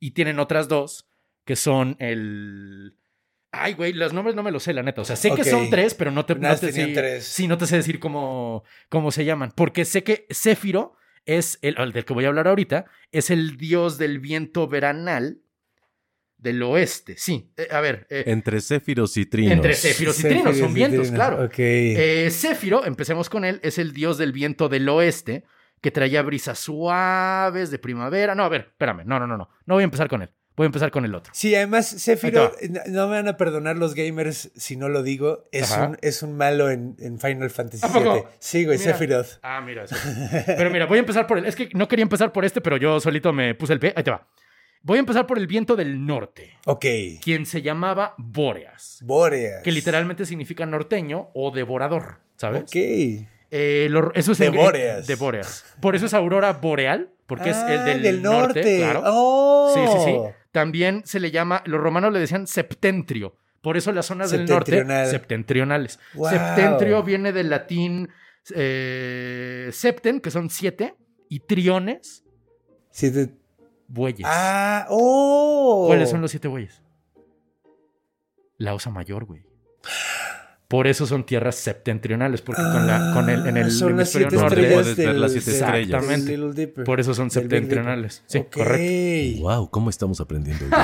Y 0.00 0.10
tienen 0.10 0.38
otras 0.38 0.68
dos 0.68 1.08
que 1.44 1.56
son 1.56 1.96
el. 1.98 2.96
Ay, 3.56 3.74
güey, 3.74 3.92
los 3.92 4.12
nombres 4.12 4.34
no 4.36 4.42
me 4.42 4.50
los 4.50 4.62
sé, 4.62 4.72
la 4.72 4.82
neta. 4.82 5.00
O 5.02 5.04
sea, 5.04 5.16
sé 5.16 5.30
que 5.34 5.44
son 5.44 5.70
tres, 5.70 5.94
pero 5.94 6.10
no 6.10 6.24
te, 6.24 6.34
no 6.34 6.56
te 6.56 6.72
sí, 6.72 6.92
tres. 6.94 7.24
sí, 7.24 7.46
no 7.48 7.56
te 7.58 7.66
sé 7.66 7.76
decir 7.76 7.98
cómo, 8.00 8.64
cómo 8.88 9.10
se 9.10 9.24
llaman. 9.24 9.52
Porque 9.54 9.84
sé 9.84 10.02
que 10.04 10.26
Céfiro 10.32 10.96
es 11.26 11.58
el, 11.62 11.76
el 11.78 11.92
del 11.92 12.04
que 12.04 12.12
voy 12.12 12.24
a 12.24 12.28
hablar 12.28 12.48
ahorita, 12.48 12.84
es 13.12 13.30
el 13.30 13.56
dios 13.56 13.96
del 13.98 14.18
viento 14.18 14.68
veranal 14.68 15.38
del 16.36 16.62
oeste. 16.62 17.14
Sí, 17.16 17.50
eh, 17.56 17.68
a 17.70 17.80
ver. 17.80 18.06
eh, 18.10 18.24
Entre 18.26 18.60
céfiros 18.60 19.16
y 19.16 19.24
trinos. 19.24 19.52
entre 19.54 19.74
Céfiros 19.74 20.18
y 20.20 20.28
Trinos, 20.28 20.58
son 20.58 20.74
vientos, 20.74 21.10
claro. 21.10 21.44
Ok. 21.44 21.54
eh, 21.58 22.28
Céfiro, 22.30 22.84
empecemos 22.84 23.30
con 23.30 23.44
él, 23.46 23.60
es 23.62 23.78
el 23.78 23.92
dios 23.94 24.18
del 24.18 24.32
viento 24.32 24.68
del 24.68 24.86
oeste 24.88 25.44
que 25.80 25.90
traía 25.90 26.20
brisas 26.22 26.58
suaves 26.58 27.70
de 27.70 27.78
primavera. 27.78 28.34
No, 28.34 28.44
a 28.44 28.48
ver, 28.48 28.68
espérame, 28.72 29.04
no, 29.06 29.18
no, 29.18 29.26
no, 29.26 29.36
no. 29.38 29.48
No 29.64 29.74
voy 29.74 29.82
a 29.82 29.84
empezar 29.84 30.08
con 30.08 30.22
él. 30.22 30.30
Voy 30.56 30.64
a 30.64 30.66
empezar 30.66 30.90
con 30.92 31.04
el 31.04 31.14
otro. 31.14 31.32
Sí, 31.34 31.52
además, 31.54 31.86
Sephiroth, 31.86 32.62
n- 32.62 32.80
no 32.86 33.08
me 33.08 33.16
van 33.16 33.26
a 33.26 33.36
perdonar 33.36 33.76
los 33.76 33.94
gamers 33.94 34.52
si 34.54 34.76
no 34.76 34.88
lo 34.88 35.02
digo, 35.02 35.48
es, 35.50 35.72
un, 35.72 35.98
es 36.00 36.22
un 36.22 36.36
malo 36.36 36.70
en, 36.70 36.94
en 37.00 37.18
Final 37.18 37.50
Fantasy. 37.50 37.84
VII. 37.86 38.22
Sí, 38.38 38.64
güey, 38.64 38.78
Mira. 38.78 38.92
Sephiroth. 38.92 39.26
Ah, 39.42 39.60
mira. 39.60 39.86
sí. 39.88 39.94
Pero 40.46 40.70
mira, 40.70 40.86
voy 40.86 40.98
a 40.98 41.00
empezar 41.00 41.26
por 41.26 41.38
él. 41.38 41.46
Es 41.46 41.56
que 41.56 41.68
no 41.74 41.88
quería 41.88 42.04
empezar 42.04 42.32
por 42.32 42.44
este, 42.44 42.60
pero 42.60 42.76
yo 42.76 43.00
solito 43.00 43.32
me 43.32 43.54
puse 43.56 43.72
el 43.72 43.80
pie. 43.80 43.92
Ahí 43.96 44.04
te 44.04 44.12
va. 44.12 44.28
Voy 44.82 44.98
a 44.98 45.00
empezar 45.00 45.26
por 45.26 45.38
el 45.38 45.46
viento 45.46 45.76
del 45.76 46.04
norte, 46.06 46.58
Ok. 46.66 46.84
quien 47.22 47.46
se 47.46 47.62
llamaba 47.62 48.14
Bóreas, 48.18 48.98
Boreas. 49.02 49.62
que 49.62 49.72
literalmente 49.72 50.26
significa 50.26 50.66
norteño 50.66 51.30
o 51.34 51.50
devorador, 51.52 52.18
¿sabes? 52.36 52.64
Ok. 52.64 52.76
Eh, 53.50 53.86
lo- 53.90 54.12
eso 54.14 54.32
es 54.32 54.38
De 54.38 54.50
Bóreas. 54.50 55.06
De 55.06 55.14
Bóreas. 55.16 55.64
Por 55.80 55.96
eso 55.96 56.04
es 56.06 56.12
aurora 56.14 56.52
boreal, 56.52 57.08
porque 57.26 57.50
es 57.50 57.56
el 57.56 57.78
Ah, 57.80 57.84
del, 57.84 58.22
norte. 58.22 58.76
claro. 58.78 59.02
Oh. 59.06 59.72
Sí, 59.74 59.80
sí, 59.86 60.04
sí. 60.04 60.18
También 60.54 61.02
se 61.04 61.18
le 61.18 61.32
llama, 61.32 61.64
los 61.66 61.80
romanos 61.80 62.12
le 62.12 62.20
decían 62.20 62.46
septentrio. 62.46 63.34
Por 63.60 63.76
eso 63.76 63.90
las 63.90 64.06
zonas 64.06 64.30
del 64.30 64.46
norte, 64.46 64.70
Septentrional. 64.70 65.10
septentrionales. 65.10 65.98
Wow. 66.14 66.30
Septentrio 66.30 67.02
viene 67.02 67.32
del 67.32 67.50
latín 67.50 68.08
eh, 68.54 69.68
septen, 69.72 70.20
que 70.20 70.30
son 70.30 70.50
siete, 70.50 70.94
y 71.28 71.40
triones, 71.40 72.22
Sí, 72.92 73.10
te- 73.12 73.34
bueyes. 73.88 74.24
Ah, 74.30 74.86
oh. 74.90 75.86
¿Cuáles 75.88 76.08
son 76.08 76.20
los 76.20 76.30
siete 76.30 76.46
bueyes? 76.46 76.80
La 78.56 78.74
osa 78.74 78.90
mayor, 78.90 79.24
güey. 79.24 79.42
Por 80.68 80.86
eso 80.86 81.06
son 81.06 81.24
tierras 81.26 81.56
septentrionales, 81.56 82.40
porque 82.40 82.62
con, 82.62 82.86
la, 82.86 83.12
con 83.12 83.28
el, 83.28 83.46
en 83.46 83.56
el 83.58 83.66
Ah, 83.66 83.70
son 83.70 83.90
hemisferio 83.92 84.30
norte, 84.30 84.72
puedes 84.72 84.96
ver 84.96 85.14
las 85.14 85.32
siete 85.32 85.50
estrellas. 85.50 86.02
Exactamente. 86.02 86.68
Por 86.84 87.00
eso 87.00 87.14
son 87.14 87.30
septentrionales. 87.30 88.22
Sí, 88.26 88.44
correcto. 88.50 89.42
Wow, 89.42 89.70
¿cómo 89.70 89.90
estamos 89.90 90.20
aprendiendo? 90.20 90.64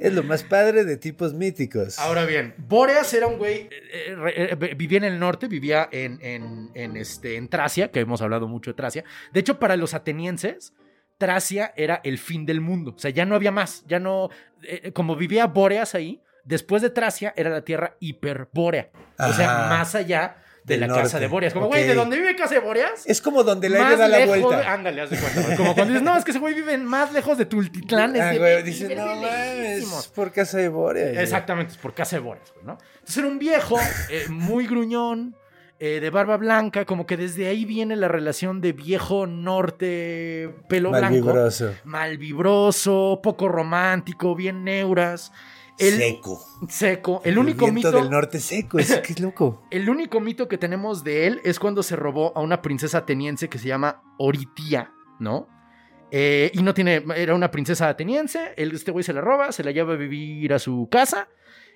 Es 0.00 0.12
lo 0.12 0.24
más 0.24 0.42
padre 0.42 0.84
de 0.84 0.96
tipos 0.96 1.34
míticos. 1.34 2.00
Ahora 2.00 2.26
bien, 2.26 2.52
Bóreas 2.58 3.14
era 3.14 3.28
un 3.28 3.38
güey, 3.38 3.68
eh, 3.70 4.16
eh, 4.36 4.56
eh, 4.60 4.74
vivía 4.74 4.98
en 4.98 5.04
el 5.04 5.20
norte, 5.20 5.46
vivía 5.46 5.88
en, 5.92 6.18
en, 6.20 6.70
en, 6.74 6.96
este, 6.96 7.36
en 7.36 7.48
Tracia, 7.48 7.92
que 7.92 8.00
hemos 8.00 8.20
hablado 8.20 8.48
mucho 8.48 8.72
de 8.72 8.74
Tracia. 8.74 9.04
De 9.32 9.38
hecho, 9.40 9.60
para 9.60 9.76
los 9.76 9.94
atenienses, 9.94 10.74
Tracia 11.16 11.72
era 11.76 12.00
el 12.04 12.18
fin 12.18 12.44
del 12.44 12.60
mundo. 12.60 12.94
O 12.96 12.98
sea, 12.98 13.12
ya 13.12 13.24
no 13.24 13.36
había 13.36 13.52
más, 13.52 13.84
ya 13.86 14.00
no, 14.00 14.30
eh, 14.62 14.90
como 14.92 15.14
vivía 15.16 15.46
Bóreas 15.46 15.94
ahí, 15.94 16.20
después 16.44 16.82
de 16.82 16.90
Tracia 16.90 17.32
era 17.36 17.50
la 17.50 17.62
tierra 17.62 17.96
hiperbórea. 18.00 18.90
O 19.18 19.32
sea, 19.32 19.66
más 19.68 19.94
allá 19.94 20.36
de 20.64 20.78
la 20.78 20.86
norte. 20.86 21.02
casa 21.02 21.20
de 21.20 21.26
Bóreas. 21.26 21.52
Como, 21.52 21.66
güey, 21.66 21.86
¿de 21.86 21.94
dónde 21.94 22.16
vive 22.16 22.34
casa 22.36 22.54
de 22.54 22.60
Bóreas? 22.60 23.02
Es 23.04 23.20
como 23.20 23.44
donde 23.44 23.66
el 23.66 23.74
aire 23.76 23.96
da 23.98 24.08
la 24.08 24.18
lejos 24.20 24.40
vuelta. 24.40 24.60
de- 24.62 24.66
ándale, 24.66 25.00
haz 25.02 25.10
de 25.10 25.18
cuenta. 25.18 25.56
Como 25.56 25.74
cuando 25.74 25.92
dices, 25.92 26.02
no, 26.02 26.16
es 26.16 26.24
que 26.24 26.30
ese 26.30 26.40
güey 26.40 26.54
vive 26.54 26.78
más 26.78 27.12
lejos 27.12 27.36
de 27.36 27.44
Tultitlán. 27.44 28.16
Ah, 28.16 28.28
güey, 28.34 28.38
vive 28.38 28.62
dice, 28.62 28.88
de 28.88 28.96
no 28.96 29.04
mames, 29.06 29.58
lejísimos". 29.58 30.06
es 30.06 30.08
por 30.10 30.32
casa 30.32 30.56
de 30.58 30.68
Borea. 30.70 31.08
güey". 31.10 31.18
Exactamente, 31.22 31.72
es 31.72 31.78
por 31.78 31.92
casa 31.92 32.16
de 32.16 32.20
Boreas, 32.20 32.50
güey, 32.54 32.64
¿no? 32.64 32.78
Entonces 32.94 33.16
era 33.18 33.26
un 33.28 33.38
viejo, 33.38 33.78
eh, 34.08 34.24
muy 34.30 34.66
gruñón, 34.66 35.36
eh, 35.80 36.00
de 36.00 36.08
barba 36.08 36.38
blanca, 36.38 36.86
como 36.86 37.04
que 37.06 37.18
desde 37.18 37.46
ahí 37.46 37.66
viene 37.66 37.94
la 37.94 38.08
relación 38.08 38.62
de 38.62 38.72
viejo 38.72 39.26
norte, 39.26 40.48
pelo 40.68 40.90
blanco. 40.90 41.06
Malvibroso. 41.10 41.74
Malvibroso, 41.84 43.20
poco 43.22 43.48
romántico, 43.48 44.34
bien 44.34 44.64
neuras. 44.64 45.30
El, 45.78 45.94
Seco. 45.96 46.40
Seco. 46.68 47.20
El 47.24 47.38
único 47.38 47.66
mito. 47.72 47.90
del 47.90 48.08
norte 48.10 48.38
seco. 48.38 48.78
Es 48.78 48.96
que 49.00 49.12
es 49.12 49.20
loco. 49.20 49.66
El 49.70 49.90
único 49.90 50.20
mito 50.20 50.46
que 50.46 50.56
tenemos 50.58 51.02
de 51.02 51.26
él 51.26 51.40
es 51.44 51.58
cuando 51.58 51.82
se 51.82 51.96
robó 51.96 52.32
a 52.36 52.40
una 52.40 52.62
princesa 52.62 52.98
ateniense 52.98 53.48
que 53.48 53.58
se 53.58 53.68
llama 53.68 54.02
Oritia, 54.18 54.92
¿no? 55.18 55.48
Eh, 56.12 56.52
y 56.54 56.62
no 56.62 56.74
tiene, 56.74 57.04
era 57.16 57.34
una 57.34 57.50
princesa 57.50 57.88
ateniense, 57.88 58.52
él- 58.56 58.72
este 58.72 58.92
güey 58.92 59.02
se 59.02 59.12
la 59.12 59.20
roba, 59.20 59.50
se 59.50 59.64
la 59.64 59.72
lleva 59.72 59.94
a 59.94 59.96
vivir 59.96 60.52
a 60.54 60.60
su 60.60 60.88
casa. 60.90 61.28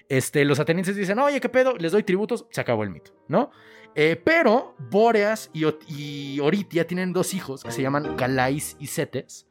Este, 0.09 0.45
los 0.45 0.61
atenienses 0.61 0.95
dicen, 0.95 1.19
oye, 1.19 1.41
¿qué 1.41 1.49
pedo? 1.49 1.77
Les 1.77 1.91
doy 1.91 2.05
tributos, 2.05 2.47
se 2.51 2.61
acabó 2.61 2.85
el 2.85 2.91
mito, 2.91 3.13
¿no? 3.27 3.51
Eh, 3.97 4.21
pero 4.23 4.77
Bóreas 4.79 5.51
y, 5.53 5.65
y 5.89 6.39
Oritia 6.39 6.87
tienen 6.87 7.13
dos 7.13 7.35
hijos 7.35 7.65
que 7.65 7.73
se 7.73 7.83
llaman 7.83 8.15
Calais 8.15 8.77
y 8.79 8.87
Cetes. 8.87 9.48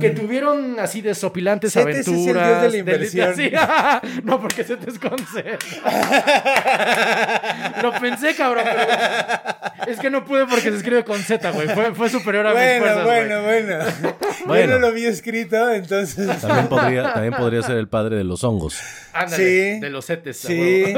Que 0.00 0.10
tuvieron 0.10 0.78
así 0.80 1.00
desopilantes 1.00 1.72
Cetes 1.72 1.98
es 2.00 2.08
el 2.08 2.14
dios 2.14 2.26
de 2.26 2.32
la 3.50 3.56
aventuras. 3.56 4.02
no, 4.24 4.40
porque 4.40 4.64
Cetes 4.64 4.98
con 4.98 5.16
C. 5.18 5.42
Lo 7.82 7.92
pensé, 8.00 8.34
cabrón. 8.34 8.64
pero 8.66 9.92
es 9.92 9.98
que 9.98 10.10
no 10.10 10.24
pude 10.24 10.46
porque 10.46 10.70
se 10.70 10.76
escribe 10.76 11.04
con 11.04 11.18
Z, 11.20 11.50
güey. 11.52 11.68
Fue, 11.68 11.94
fue 11.94 12.08
superior 12.10 12.46
a 12.46 12.50
mis 12.50 12.58
Bueno, 12.58 12.84
fuerzas, 12.84 13.04
bueno, 13.04 13.42
güey. 13.42 13.64
bueno. 13.64 13.84
Bueno. 14.46 14.66
Yo 14.66 14.72
no 14.74 14.78
lo 14.80 14.86
había 14.88 15.08
escrito, 15.08 15.70
entonces. 15.70 16.40
También 16.40 16.68
podría, 16.68 17.12
también 17.12 17.34
podría 17.34 17.62
ser 17.62 17.76
el 17.76 17.88
padre 17.88 18.16
de 18.16 18.24
los 18.24 18.42
hongos. 18.44 18.78
Ándale, 19.12 19.74
Sí. 19.74 19.80
de 19.80 19.90
los 19.90 20.06
Cetes. 20.06 20.44
a 20.44 20.48
Sí. 20.48 20.94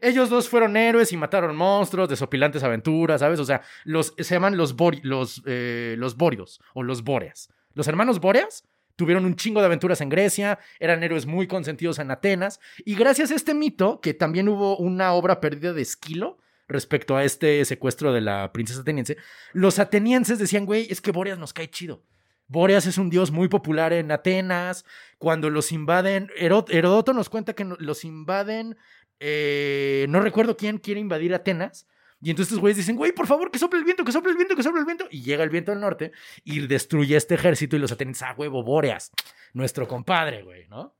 Ellos 0.00 0.28
dos 0.28 0.48
fueron 0.50 0.76
héroes 0.76 1.12
y 1.12 1.16
mataron 1.16 1.56
monstruos, 1.56 2.08
desopilantes 2.10 2.62
aventuras, 2.62 3.20
¿sabes? 3.20 3.40
O 3.40 3.44
sea, 3.44 3.62
los, 3.84 4.14
se 4.18 4.34
llaman 4.34 4.56
los, 4.56 4.76
bori- 4.76 5.00
los, 5.02 5.42
eh, 5.46 5.94
los 5.98 6.16
bóridos 6.16 6.60
o 6.74 6.82
los 6.82 7.02
bóreas. 7.04 7.48
Los 7.74 7.88
hermanos 7.88 8.20
bóreas 8.20 8.64
tuvieron 8.96 9.24
un 9.24 9.36
chingo 9.36 9.60
de 9.60 9.66
aventuras 9.66 10.00
en 10.00 10.08
Grecia, 10.08 10.58
eran 10.78 11.02
héroes 11.02 11.26
muy 11.26 11.46
consentidos 11.46 11.98
en 11.98 12.10
Atenas, 12.10 12.60
y 12.84 12.94
gracias 12.94 13.30
a 13.30 13.34
este 13.34 13.54
mito, 13.54 14.00
que 14.00 14.14
también 14.14 14.48
hubo 14.48 14.76
una 14.76 15.12
obra 15.12 15.40
perdida 15.40 15.72
de 15.72 15.82
Esquilo 15.82 16.38
respecto 16.68 17.16
a 17.16 17.24
este 17.24 17.64
secuestro 17.64 18.12
de 18.12 18.20
la 18.20 18.52
princesa 18.52 18.80
ateniense, 18.80 19.16
los 19.52 19.78
atenienses 19.78 20.38
decían, 20.38 20.64
güey, 20.64 20.86
es 20.90 21.00
que 21.00 21.12
Bóreas 21.12 21.38
nos 21.38 21.52
cae 21.52 21.68
chido. 21.68 22.02
Bóreas 22.46 22.86
es 22.86 22.98
un 22.98 23.10
dios 23.10 23.30
muy 23.30 23.48
popular 23.48 23.92
en 23.92 24.10
Atenas. 24.10 24.84
Cuando 25.18 25.50
los 25.50 25.72
invaden, 25.72 26.30
Heródoto 26.36 27.12
nos 27.12 27.30
cuenta 27.30 27.54
que 27.54 27.64
los 27.64 28.04
invaden, 28.04 28.76
eh, 29.18 30.06
no 30.08 30.20
recuerdo 30.20 30.56
quién 30.56 30.78
quiere 30.78 31.00
invadir 31.00 31.34
Atenas. 31.34 31.86
Y 32.24 32.30
entonces 32.30 32.50
estos 32.52 32.60
güeyes 32.60 32.78
dicen, 32.78 32.96
güey, 32.96 33.12
por 33.12 33.26
favor, 33.28 33.50
que 33.50 33.58
sople 33.58 33.78
el 33.78 33.84
viento, 33.84 34.04
que 34.04 34.10
sople 34.12 34.30
el 34.32 34.36
viento, 34.36 34.56
que 34.56 34.62
sople 34.62 34.80
el 34.80 34.86
viento. 34.86 35.06
Y 35.10 35.22
llega 35.22 35.44
el 35.44 35.50
viento 35.50 35.70
del 35.70 35.80
norte 35.80 36.10
y 36.42 36.66
destruye 36.66 37.16
este 37.16 37.34
ejército 37.34 37.76
y 37.76 37.78
los 37.78 37.92
atenienses, 37.92 38.22
ah, 38.22 38.34
huevo, 38.36 38.64
Bóreas, 38.64 39.12
nuestro 39.52 39.86
compadre, 39.86 40.42
güey, 40.42 40.66
¿no? 40.68 40.96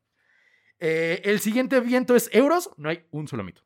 Eh, 0.80 1.22
el 1.24 1.40
siguiente 1.40 1.80
viento 1.80 2.14
es 2.14 2.28
Euros, 2.32 2.70
no 2.76 2.90
hay 2.90 3.04
un 3.10 3.26
solo 3.26 3.42
mito. 3.42 3.62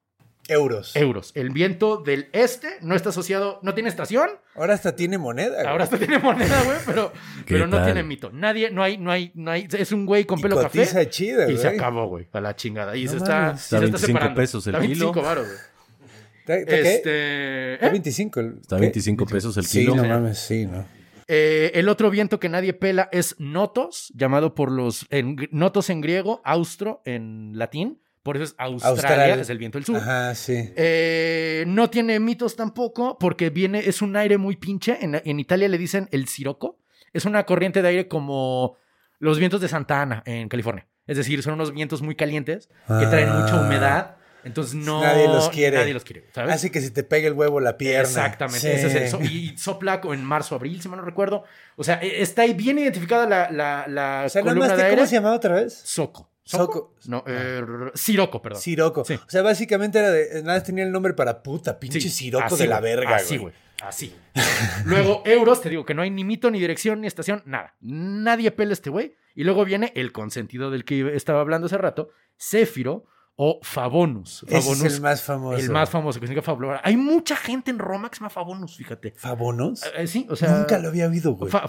Euros. 0.50 0.96
Euros, 0.96 1.32
el 1.34 1.50
viento 1.50 1.98
del 1.98 2.30
este 2.32 2.78
no 2.80 2.94
está 2.94 3.10
asociado, 3.10 3.60
no 3.62 3.74
tiene 3.74 3.90
estación, 3.90 4.30
Ahora 4.54 4.72
hasta 4.72 4.96
tiene 4.96 5.18
moneda. 5.18 5.56
güey. 5.56 5.66
Ahora 5.66 5.84
hasta 5.84 5.98
tiene 5.98 6.18
moneda, 6.18 6.62
güey, 6.62 6.78
pero, 6.86 7.12
¿Qué 7.44 7.52
pero 7.54 7.66
no 7.66 7.76
tal? 7.76 7.84
tiene 7.86 8.02
mito. 8.02 8.30
Nadie, 8.32 8.70
no 8.70 8.82
hay, 8.82 8.96
no 8.96 9.10
hay, 9.10 9.30
no 9.34 9.50
hay. 9.50 9.68
Es 9.70 9.92
un 9.92 10.06
güey 10.06 10.24
con 10.24 10.38
Y 10.38 10.42
pelo 10.42 10.56
cotiza 10.56 10.92
café. 10.94 11.10
chida, 11.10 11.42
y 11.42 11.52
güey. 11.52 11.58
se 11.58 11.68
acabó, 11.68 12.06
güey, 12.06 12.28
a 12.32 12.40
la 12.40 12.56
chingada. 12.56 12.96
Y 12.96 13.04
No 13.04 13.10
se 13.10 13.16
está, 13.18 13.50
Está 13.50 13.58
se 13.58 13.78
25 13.80 14.06
separando. 14.06 14.34
pesos 14.40 14.66
el 14.66 14.70
Está 14.74 14.78
25 14.80 15.12
kilo. 15.12 15.22
varos, 15.26 15.46
güey. 15.48 15.58
¿Está, 16.52 16.56
está 16.56 16.82
qué? 16.82 16.94
Este, 16.94 17.74
Está 17.74 17.86
¿eh? 17.86 17.90
25. 17.90 18.40
el- 18.40 18.58
Está 18.60 18.76
¿qué? 18.76 18.80
25 18.82 19.26
pesos 19.26 19.56
el 19.56 19.64
Sí, 19.64 19.80
kilo. 19.80 19.96
no 19.96 20.04
mames, 20.04 20.38
sí, 20.38 20.66
¿no? 20.66 20.84
Eh, 21.30 21.72
el 21.74 21.88
otro 21.90 22.08
viento 22.10 22.40
que 22.40 22.48
nadie 22.48 22.72
pela 22.72 23.08
es 23.12 23.36
Notos, 23.38 24.10
llamado 24.14 24.54
por 24.54 24.72
los. 24.72 25.06
En, 25.10 25.36
notos 25.50 25.90
en 25.90 26.00
griego, 26.00 26.40
Austro 26.44 27.02
en 27.04 27.52
latín. 27.58 28.00
Por 28.22 28.36
eso 28.36 28.44
es 28.44 28.54
Australia, 28.58 28.90
Austral. 29.24 29.40
es 29.40 29.48
el 29.50 29.58
viento 29.58 29.78
del 29.78 29.84
sur. 29.86 29.96
Ajá, 29.96 30.34
sí. 30.34 30.70
Eh, 30.76 31.64
no 31.66 31.88
tiene 31.90 32.18
mitos 32.20 32.56
tampoco, 32.56 33.16
porque 33.18 33.48
viene, 33.50 33.78
es 33.80 34.02
un 34.02 34.16
aire 34.16 34.36
muy 34.38 34.56
pinche. 34.56 34.98
En, 35.00 35.20
en 35.24 35.40
Italia 35.40 35.68
le 35.68 35.78
dicen 35.78 36.08
el 36.12 36.28
siroco. 36.28 36.78
Es 37.12 37.24
una 37.24 37.44
corriente 37.44 37.80
de 37.80 37.88
aire 37.88 38.08
como 38.08 38.76
los 39.18 39.38
vientos 39.38 39.60
de 39.60 39.68
Santa 39.68 40.02
Ana 40.02 40.22
en 40.26 40.48
California. 40.48 40.86
Es 41.06 41.16
decir, 41.16 41.42
son 41.42 41.54
unos 41.54 41.72
vientos 41.72 42.02
muy 42.02 42.16
calientes 42.16 42.68
que 42.86 43.06
traen 43.06 43.30
mucha 43.30 43.54
Ah. 43.58 43.62
humedad. 43.66 44.16
Entonces 44.44 44.74
no. 44.74 45.02
Nadie 45.02 45.26
los 45.26 45.48
quiere. 45.50 45.76
Nadie 45.78 45.94
los 45.94 46.04
quiere, 46.04 46.24
¿sabes? 46.32 46.54
Hace 46.54 46.70
que 46.70 46.80
se 46.80 46.90
te 46.90 47.02
pegue 47.04 47.26
el 47.26 47.32
huevo 47.34 47.60
la 47.60 47.76
pierna. 47.76 48.02
Exactamente, 48.08 48.60
Sí. 48.60 48.68
ese 48.68 48.86
es 48.86 48.94
el 48.94 49.08
so- 49.08 49.20
y 49.22 49.56
sopla 49.58 50.00
en 50.04 50.24
marzo, 50.24 50.54
abril, 50.54 50.80
si 50.80 50.88
mal 50.88 50.98
no 51.00 51.04
recuerdo. 51.04 51.44
O 51.76 51.84
sea, 51.84 52.00
e- 52.02 52.22
está 52.22 52.42
ahí 52.42 52.54
bien 52.54 52.78
identificada 52.78 53.26
la, 53.26 53.50
la, 53.50 53.86
la 53.88 54.22
O 54.26 54.28
sea, 54.28 54.42
nada 54.42 54.52
columna 54.52 54.68
más, 54.68 54.76
de 54.78 54.84
aire. 54.84 54.96
¿cómo 54.96 55.06
se 55.06 55.14
llamaba 55.16 55.36
otra 55.36 55.54
vez? 55.56 55.74
Soco. 55.84 56.30
Soco. 56.44 56.94
No, 57.06 57.24
eh, 57.26 57.62
Siroco, 57.94 58.40
perdón. 58.40 58.62
Siroco. 58.62 59.04
Sí. 59.04 59.14
O 59.14 59.28
sea, 59.30 59.42
básicamente 59.42 59.98
era 59.98 60.10
de, 60.10 60.42
nada 60.42 60.54
más 60.54 60.64
tenía 60.64 60.84
el 60.84 60.92
nombre 60.92 61.12
para 61.12 61.42
puta, 61.42 61.78
pinche 61.78 62.00
Sí, 62.00 62.08
Siroco 62.08 62.46
así, 62.46 62.56
de 62.62 62.66
la 62.68 62.80
güey, 62.80 62.94
verga, 62.96 63.16
Así, 63.16 63.36
güey. 63.36 63.52
güey. 63.52 63.68
Así. 63.82 64.14
Luego, 64.86 65.22
euros, 65.26 65.60
te 65.60 65.68
digo 65.68 65.84
que 65.84 65.94
no 65.94 66.02
hay 66.02 66.10
ni 66.10 66.24
mito, 66.24 66.50
ni 66.50 66.58
dirección, 66.58 67.00
ni 67.02 67.06
estación, 67.06 67.42
nada. 67.44 67.74
Nadie 67.80 68.50
pela 68.50 68.70
a 68.70 68.72
este 68.72 68.90
güey. 68.90 69.14
Y 69.34 69.44
luego 69.44 69.64
viene 69.64 69.92
el 69.94 70.10
consentido 70.12 70.70
del 70.70 70.84
que 70.84 71.14
estaba 71.14 71.40
hablando 71.40 71.66
hace 71.66 71.78
rato, 71.78 72.10
Céfiro 72.38 73.04
o 73.40 73.60
Favonus. 73.62 74.44
es 74.48 74.82
el 74.82 75.00
más 75.00 75.22
famoso. 75.22 75.56
el 75.58 75.70
más 75.70 75.88
famoso, 75.88 76.18
que 76.18 76.26
significa 76.26 76.44
fabular. 76.44 76.80
Hay 76.82 76.96
mucha 76.96 77.36
gente 77.36 77.70
en 77.70 77.78
Roma 77.78 78.10
que 78.10 78.16
se 78.16 78.20
llama 78.20 78.30
Favonus, 78.30 78.76
fíjate. 78.76 79.12
¿Fabonos? 79.16 79.84
Eh, 79.96 80.08
sí, 80.08 80.26
o 80.28 80.34
sea. 80.34 80.58
Nunca 80.58 80.76
lo 80.80 80.88
había 80.88 81.06
oído, 81.06 81.34
güey. 81.34 81.48
Fa- 81.50 81.68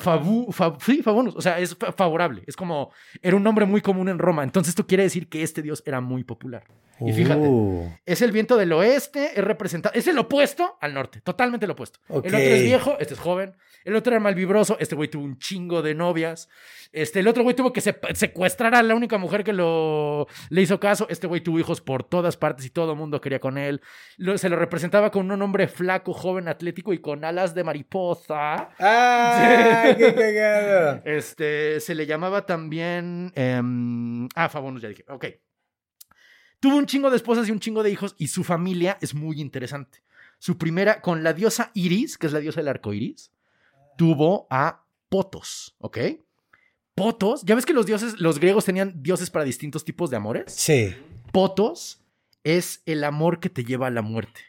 sí, 0.84 1.04
Favonus. 1.04 1.36
O 1.36 1.42
sea, 1.42 1.60
es 1.60 1.76
fa- 1.76 1.92
favorable. 1.92 2.44
Es 2.48 2.56
como. 2.56 2.92
Era 3.22 3.36
un 3.36 3.44
nombre 3.44 3.66
muy 3.66 3.82
común 3.82 4.10
en 4.10 4.18
Roma. 4.18 4.44
Entonces, 4.44 4.70
esto 4.70 4.88
quiere 4.88 5.04
decir 5.04 5.30
que 5.30 5.44
este 5.44 5.62
dios 5.62 5.84
era 5.86 6.02
muy 6.02 6.24
popular. 6.24 6.64
Y 7.02 7.14
fíjate, 7.14 7.40
Uh, 7.48 7.90
es 8.06 8.22
el 8.22 8.32
viento 8.34 8.58
del 8.58 8.74
oeste, 8.74 9.32
es 9.40 9.44
representado. 9.46 9.94
Es 9.96 10.08
el 10.08 10.18
opuesto 10.18 10.78
al 10.82 10.94
norte, 10.96 11.22
totalmente 11.22 11.66
el 11.66 11.72
opuesto. 11.72 12.00
El 12.10 12.18
otro 12.18 12.38
es 12.40 12.64
viejo, 12.64 12.98
este 13.00 13.14
es 13.14 13.20
joven. 13.20 13.56
El 13.86 13.96
otro 13.96 14.12
era 14.12 14.20
malvibroso, 14.20 14.76
este 14.80 14.96
güey 14.96 15.08
tuvo 15.10 15.24
un 15.24 15.38
chingo 15.38 15.82
de 15.82 15.96
novias. 15.96 16.50
Este, 16.92 17.22
el 17.22 17.28
otro 17.30 17.44
güey 17.44 17.56
tuvo 17.56 17.72
que 17.72 17.80
se- 17.80 17.98
secuestrar 18.16 18.76
a 18.76 18.84
la 18.84 18.96
única 18.96 19.18
mujer 19.18 19.46
que 19.46 19.54
lo, 19.54 20.28
le 20.50 20.62
hizo 20.62 20.80
caso. 20.82 21.08
Este 21.10 21.28
güey 21.28 21.40
tuvo 21.40 21.59
hijos 21.60 21.82
por 21.82 22.04
todas 22.04 22.38
partes 22.38 22.66
y 22.66 22.70
todo 22.70 22.94
el 22.94 22.98
mundo 22.98 23.22
quería 23.22 23.40
con 23.40 23.58
él. 23.58 23.82
Lo- 24.18 24.38
se 24.38 24.50
lo 24.50 24.56
representaba 24.56 25.12
con 25.12 25.30
un 25.30 25.42
hombre 25.42 25.68
flaco, 25.68 26.14
joven, 26.14 26.48
atlético 26.48 26.94
y 26.94 27.00
con 27.00 27.24
alas 27.26 27.54
de 27.54 27.64
mariposa. 27.64 28.70
¡Ah! 28.80 29.94
¡Qué 29.98 30.14
cagado! 30.16 31.02
Este, 31.06 31.80
se 31.80 31.94
le 31.96 32.06
llamaba 32.06 32.46
también. 32.46 33.32
em, 33.36 34.28
ah, 34.36 34.50
Favonus, 34.50 34.82
ya 34.82 34.90
dije. 34.90 35.06
Ok. 35.10 35.26
Tuvo 36.60 36.76
un 36.78 36.86
chingo 36.86 37.10
de 37.10 37.16
esposas 37.16 37.48
y 37.48 37.52
un 37.52 37.60
chingo 37.60 37.84
de 37.84 37.90
hijos, 37.92 38.16
y 38.18 38.28
su 38.28 38.44
familia 38.44 38.98
es 39.02 39.14
muy 39.14 39.40
interesante. 39.40 40.04
su 40.40 40.58
primera, 40.58 41.02
con 41.02 41.22
la 41.24 41.34
diosa 41.34 41.72
Iris, 41.74 42.18
que 42.18 42.28
es 42.28 42.34
la 42.34 42.40
diosa 42.40 42.62
del 42.62 42.70
arco 42.70 42.94
iris, 42.94 43.32
tuvo 43.98 44.48
a 44.50 44.84
Potos, 45.10 45.76
¿ok? 45.80 45.98
Potos, 46.96 47.44
ya 47.44 47.56
ves 47.56 47.66
que 47.66 47.74
los 47.74 47.86
dioses, 47.86 48.20
los 48.20 48.40
griegos 48.40 48.66
tenían 48.66 49.02
dioses 49.02 49.30
para 49.30 49.44
distintos 49.46 49.84
tipos 49.86 50.10
de 50.10 50.18
amores. 50.18 50.54
Sí. 50.54 50.96
Potos 51.32 52.02
es 52.44 52.82
el 52.86 53.04
amor 53.04 53.40
que 53.40 53.50
te 53.50 53.64
lleva 53.64 53.88
a 53.88 53.92
la 53.92 54.02
muerte. 54.02 54.42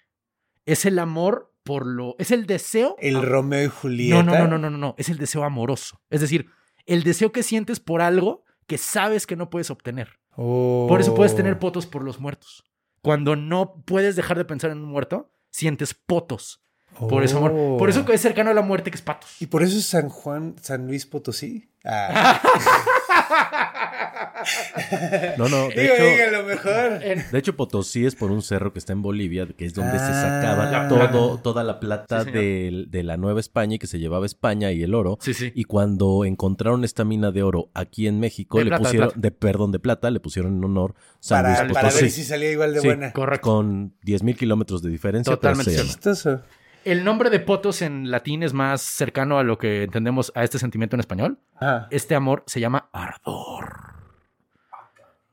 Es 0.66 0.84
el 0.84 0.98
amor 0.98 1.52
por 1.64 1.86
lo. 1.86 2.16
Es 2.18 2.30
el 2.30 2.46
deseo. 2.46 2.96
El 2.98 3.22
Romeo 3.26 3.64
y 3.64 3.68
Julieta. 3.68 4.22
No, 4.22 4.32
no, 4.38 4.46
no, 4.46 4.58
no, 4.58 4.70
no, 4.70 4.78
no. 4.78 4.94
Es 4.98 5.08
el 5.08 5.18
deseo 5.18 5.44
amoroso. 5.44 6.00
Es 6.10 6.20
decir, 6.20 6.46
el 6.86 7.02
deseo 7.02 7.32
que 7.32 7.42
sientes 7.42 7.80
por 7.80 8.00
algo 8.02 8.44
que 8.66 8.78
sabes 8.78 9.26
que 9.26 9.36
no 9.36 9.50
puedes 9.50 9.70
obtener. 9.70 10.18
Por 10.36 11.00
eso 11.00 11.14
puedes 11.14 11.34
tener 11.34 11.54
Oh. 11.54 11.58
potos 11.58 11.86
por 11.86 12.02
los 12.02 12.20
muertos. 12.20 12.64
Cuando 13.02 13.34
no 13.36 13.82
puedes 13.84 14.16
dejar 14.16 14.38
de 14.38 14.44
pensar 14.44 14.70
en 14.70 14.78
un 14.78 14.84
muerto, 14.90 15.30
sientes 15.50 15.92
potos. 15.94 16.62
Por 16.98 17.22
eso, 17.24 17.38
amor. 17.38 17.78
Por 17.78 17.90
eso 17.90 18.04
Oh. 18.08 18.12
es 18.12 18.20
cercano 18.20 18.50
a 18.50 18.54
la 18.54 18.62
muerte 18.62 18.90
que 18.90 18.96
es 18.96 19.02
patos. 19.02 19.40
Y 19.40 19.46
por 19.46 19.62
eso 19.62 19.76
es 19.78 19.86
San 19.86 20.08
Juan, 20.08 20.54
San 20.60 20.86
Luis 20.86 21.04
Potosí. 21.06 21.68
Ah. 21.84 22.40
No, 25.36 25.48
no, 25.48 25.68
de 25.68 25.82
Digo, 25.82 25.94
hecho, 25.94 26.30
lo 26.32 26.42
mejor. 26.44 26.98
de 27.30 27.38
hecho 27.38 27.56
Potosí 27.56 28.06
es 28.06 28.14
por 28.16 28.30
un 28.30 28.42
cerro 28.42 28.72
que 28.72 28.78
está 28.78 28.92
en 28.92 29.02
Bolivia, 29.02 29.46
que 29.56 29.64
es 29.66 29.74
donde 29.74 29.98
se 29.98 30.04
Ah. 30.04 30.40
sacaba 30.40 30.70
La 30.70 30.88
todo, 30.88 31.38
toda 31.38 31.64
la 31.64 31.80
plata 31.80 32.24
Sí, 32.24 32.30
de, 32.30 32.84
de 32.88 33.02
la 33.02 33.16
Nueva 33.16 33.40
España 33.40 33.76
y 33.76 33.78
que 33.78 33.86
se 33.86 33.98
llevaba 33.98 34.26
España 34.26 34.72
y 34.72 34.82
el 34.82 34.94
oro. 34.94 35.18
Sí, 35.20 35.34
sí. 35.34 35.52
Y 35.54 35.64
cuando 35.64 36.24
encontraron 36.24 36.84
esta 36.84 37.04
mina 37.04 37.30
de 37.30 37.42
oro 37.42 37.70
aquí 37.74 38.06
en 38.06 38.20
México, 38.20 38.58
De 38.58 38.64
le 38.64 38.70
plata, 38.70 38.82
pusieron, 38.84 39.10
de, 39.14 39.30
perdón, 39.30 39.72
de 39.72 39.78
plata, 39.78 40.10
le 40.10 40.20
pusieron 40.20 40.56
en 40.56 40.64
honor 40.64 40.94
San 41.20 41.42
Para, 41.44 41.62
Luis 41.64 41.72
para 41.74 41.88
Potosí. 41.88 42.04
ver 42.04 42.12
si 42.12 42.24
salía 42.24 42.50
igual 42.52 42.74
de 42.74 42.80
Sí, 42.80 42.86
buena. 42.86 43.12
Correcto. 43.12 43.50
Con 43.50 43.94
10.000 44.04 44.36
kilómetros 44.36 44.82
de 44.82 44.90
diferencia. 44.90 45.32
Totalmente 45.34 45.70
pero. 45.70 46.42
El 46.84 47.04
nombre 47.04 47.30
de 47.30 47.40
potos 47.40 47.82
en 47.82 48.10
latín 48.10 48.42
es 48.42 48.52
más 48.52 48.80
cercano 48.80 49.38
a 49.38 49.42
lo 49.44 49.58
que 49.58 49.82
entendemos 49.84 50.32
a 50.34 50.44
este 50.44 50.58
sentimiento 50.58 50.96
en 50.96 51.00
español. 51.00 51.38
Ajá. 51.56 51.88
Este 51.90 52.14
amor 52.14 52.42
se 52.46 52.60
llama 52.60 52.88
ardor. 52.92 53.94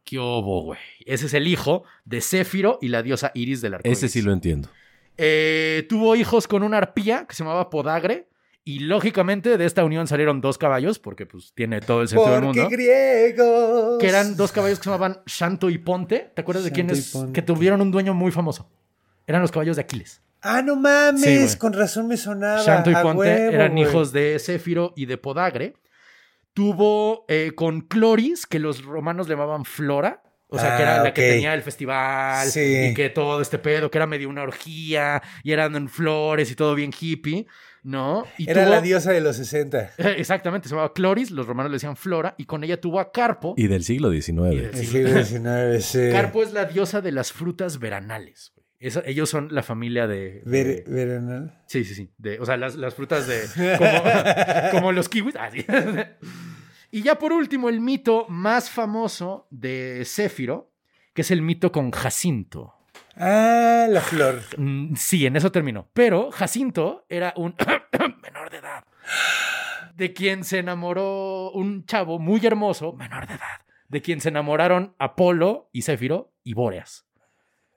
¿Qué 0.04 0.20
obo, 0.20 0.64
güey? 0.64 0.80
Ese 1.06 1.26
es 1.26 1.34
el 1.34 1.48
hijo 1.48 1.84
de 2.06 2.22
Céfiro 2.22 2.80
y 2.82 2.88
la 2.88 3.04
diosa 3.04 3.32
Iris 3.34 3.62
del 3.62 3.74
arco 3.74 3.90
Ese 3.90 4.08
sí 4.08 4.22
lo 4.22 4.32
entiendo. 4.32 4.70
Eh, 5.18 5.86
tuvo 5.90 6.16
hijos 6.16 6.48
con 6.48 6.64
una 6.64 6.78
arpía 6.78 7.26
que 7.28 7.36
se 7.36 7.44
llamaba 7.44 7.70
Podagre. 7.70 8.28
Y 8.64 8.80
lógicamente 8.80 9.58
de 9.58 9.66
esta 9.66 9.86
unión 9.86 10.08
salieron 10.08 10.42
dos 10.42 10.58
caballos, 10.58 11.00
porque 11.00 11.26
pues 11.26 11.54
tiene 11.54 11.80
todo 11.80 12.02
el 12.02 12.10
sentido 12.10 12.32
del 12.34 12.44
Porque 12.44 12.60
mundo. 12.60 12.70
griegos. 12.70 13.98
Que 13.98 14.10
eran 14.10 14.36
dos 14.36 14.52
caballos 14.52 14.80
que 14.80 14.84
se 14.84 14.90
llamaban 14.90 15.20
Shanto 15.26 15.70
y 15.70 15.78
Ponte. 15.78 16.32
¿Te 16.36 16.42
acuerdas 16.42 16.66
de 16.66 16.72
Shanto 16.72 16.92
quiénes? 16.94 17.12
Ponte. 17.12 17.32
Que 17.32 17.42
tuvieron 17.42 17.80
un 17.80 17.92
dueño 17.92 18.14
muy 18.14 18.30
famoso. 18.32 18.70
Eran 19.26 19.42
los 19.42 19.52
caballos 19.52 19.78
de 19.78 19.84
Aquiles. 19.84 20.22
Ah, 20.42 20.62
no 20.62 20.76
mames. 20.76 21.52
Sí, 21.52 21.58
con 21.58 21.74
razón 21.74 22.08
me 22.08 22.18
sonaba. 22.18 22.64
Shanto 22.64 22.92
y 22.92 22.94
A 22.94 23.02
Ponte 23.02 23.18
huevo, 23.20 23.52
eran 23.54 23.78
hijos 23.78 24.12
de 24.12 24.38
Céfiro 24.40 24.94
y 24.96 25.06
de 25.06 25.18
Podagre. 25.18 25.74
Tuvo 26.54 27.26
eh, 27.28 27.52
con 27.56 27.82
Cloris, 27.82 28.46
que 28.48 28.60
los 28.60 28.84
romanos 28.84 29.28
le 29.28 29.36
llamaban 29.36 29.66
Flora. 29.66 30.24
O 30.50 30.58
sea, 30.58 30.78
que 30.78 30.84
era 30.84 31.02
Ah, 31.02 31.04
la 31.04 31.14
que 31.14 31.22
tenía 31.30 31.54
el 31.54 31.62
festival 31.62 32.48
Sí. 32.48 32.88
y 32.92 32.94
que 32.94 33.10
todo 33.10 33.42
este 33.42 33.60
pedo, 33.60 33.92
que 33.92 33.98
era 33.98 34.08
medio 34.08 34.30
una 34.30 34.44
orgía 34.44 35.22
y 35.44 35.52
eran 35.52 35.76
en 35.76 35.90
flores 35.90 36.50
y 36.50 36.56
todo 36.56 36.74
bien 36.74 36.92
hippie, 36.98 37.48
¿no? 37.84 38.24
Y 38.38 38.50
Era 38.50 38.64
tuvo- 38.64 38.70
la 38.72 38.80
diosa 38.82 39.12
de 39.12 39.20
los 39.20 39.36
60. 39.36 39.92
Exactamente, 39.98 40.70
se 40.70 40.74
llamaba 40.76 40.94
Cloris, 40.94 41.32
los 41.32 41.48
romanos 41.48 41.70
le 41.70 41.76
decían 41.76 41.98
Flora, 41.98 42.34
y 42.38 42.46
con 42.46 42.64
ella 42.64 42.80
tuvo 42.80 43.02
a 43.02 43.12
Carpo. 43.12 43.56
Y 43.58 43.68
del 43.68 43.84
siglo 43.84 44.10
XIX. 44.10 44.54
Y 44.54 44.56
del 44.56 44.66
El 44.68 44.76
siglo- 44.88 45.24
siglo 45.24 45.24
XIX, 45.26 45.84
sí. 45.86 46.10
Carpo 46.14 46.42
es 46.42 46.54
la 46.54 46.64
diosa 46.64 47.02
de 47.02 47.12
las 47.12 47.34
frutas 47.34 47.78
veranales. 47.80 48.54
Ellos 48.80 49.30
son 49.30 49.48
la 49.54 49.64
familia 49.64 50.06
de... 50.08 50.42
de- 50.46 50.84
veranal. 50.88 51.62
Sí, 51.68 51.84
sí, 51.84 51.96
sí. 51.96 52.12
de- 52.18 52.40
o 52.40 52.46
sea, 52.46 52.58
las, 52.58 52.76
las 52.76 52.94
frutas 52.96 53.28
de. 53.28 53.42
Como, 53.78 54.72
como 54.72 54.92
los 54.92 55.10
kiwis. 55.10 55.36
Ah, 55.36 55.50
sí. 55.52 55.66
Y 56.90 57.02
ya 57.02 57.20
por 57.20 57.34
último, 57.34 57.68
el 57.68 57.82
mito 57.82 58.26
más 58.30 58.70
famoso 58.70 59.46
de 59.52 60.04
Céfiro, 60.06 60.72
que 61.14 61.22
es 61.22 61.32
el 61.32 61.42
mito 61.42 61.70
con 61.72 61.92
Jacinto. 61.92 62.76
Ah, 63.18 63.88
la 63.90 64.00
flor. 64.00 64.42
Mm, 64.58 64.96
Sí, 64.96 65.26
en 65.26 65.36
eso 65.36 65.52
terminó. 65.52 65.90
Pero 65.94 66.32
Jacinto 66.32 67.06
era 67.10 67.34
un 67.36 67.56
menor 68.24 68.50
de 68.52 68.58
edad, 68.60 68.86
de 69.96 70.14
quien 70.14 70.44
se 70.46 70.60
enamoró 70.60 71.52
un 71.52 71.86
chavo 71.86 72.20
muy 72.20 72.46
hermoso, 72.46 72.94
menor 72.94 73.28
de 73.28 73.34
edad, 73.34 73.60
de 73.90 74.02
quien 74.02 74.22
se 74.22 74.30
enamoraron 74.30 74.96
Apolo 74.98 75.70
y 75.74 75.82
Céfiro 75.82 76.32
y 76.44 76.54
Bóreas. 76.54 77.07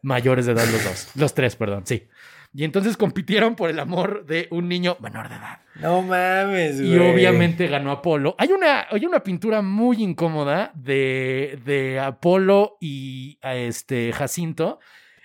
Mayores 0.03 0.47
de 0.47 0.53
edad 0.53 0.67
los 0.71 0.85
dos, 0.85 1.11
los 1.15 1.35
tres, 1.35 1.57
perdón, 1.57 1.87
sí. 1.87 2.09
Y 2.53 2.65
entonces 2.65 2.97
compitieron 2.97 3.55
por 3.55 3.71
el 3.71 3.79
amor 3.79 4.27
de 4.27 4.49
un 4.51 4.69
niño 4.69 4.97
menor 5.01 5.29
de 5.29 5.37
edad. 5.37 5.61
No 5.81 6.03
mames, 6.03 6.81
güey. 6.81 6.95
Y 6.95 6.99
obviamente 6.99 7.69
ganó 7.69 7.93
Apolo. 7.93 8.35
Hay 8.39 8.51
una, 8.51 8.87
hay 8.91 9.07
una 9.07 9.23
pintura 9.23 9.63
muy 9.63 10.03
incómoda 10.03 10.73
de, 10.75 11.61
de 11.65 12.01
Apolo 12.01 12.77
y 12.81 13.39
a 13.41 13.55
este 13.55 14.13
Jacinto. 14.13 14.81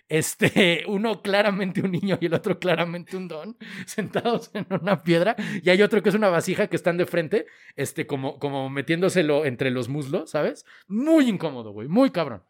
Este, 0.07 0.83
uno 0.87 1.23
claramente 1.23 1.81
un 1.81 1.91
niño 1.91 2.19
y 2.21 2.27
el 2.27 2.35
otro 2.35 2.59
claramente 2.59 3.17
un 3.17 3.27
don, 3.27 3.57
sentados 3.87 4.51
en 4.53 4.67
una 4.69 5.01
piedra. 5.01 5.35
Y 5.63 5.71
hay 5.71 5.81
otro 5.81 6.03
que 6.03 6.09
es 6.09 6.15
una 6.15 6.29
vasija 6.29 6.67
que 6.67 6.75
están 6.75 6.97
de 6.97 7.07
frente, 7.07 7.47
este, 7.75 8.05
como, 8.05 8.37
como 8.37 8.69
metiéndoselo 8.69 9.45
entre 9.45 9.71
los 9.71 9.89
muslos, 9.89 10.29
¿sabes? 10.29 10.63
Muy 10.87 11.27
incómodo, 11.27 11.71
güey, 11.71 11.87
muy 11.87 12.11
cabrón. 12.11 12.43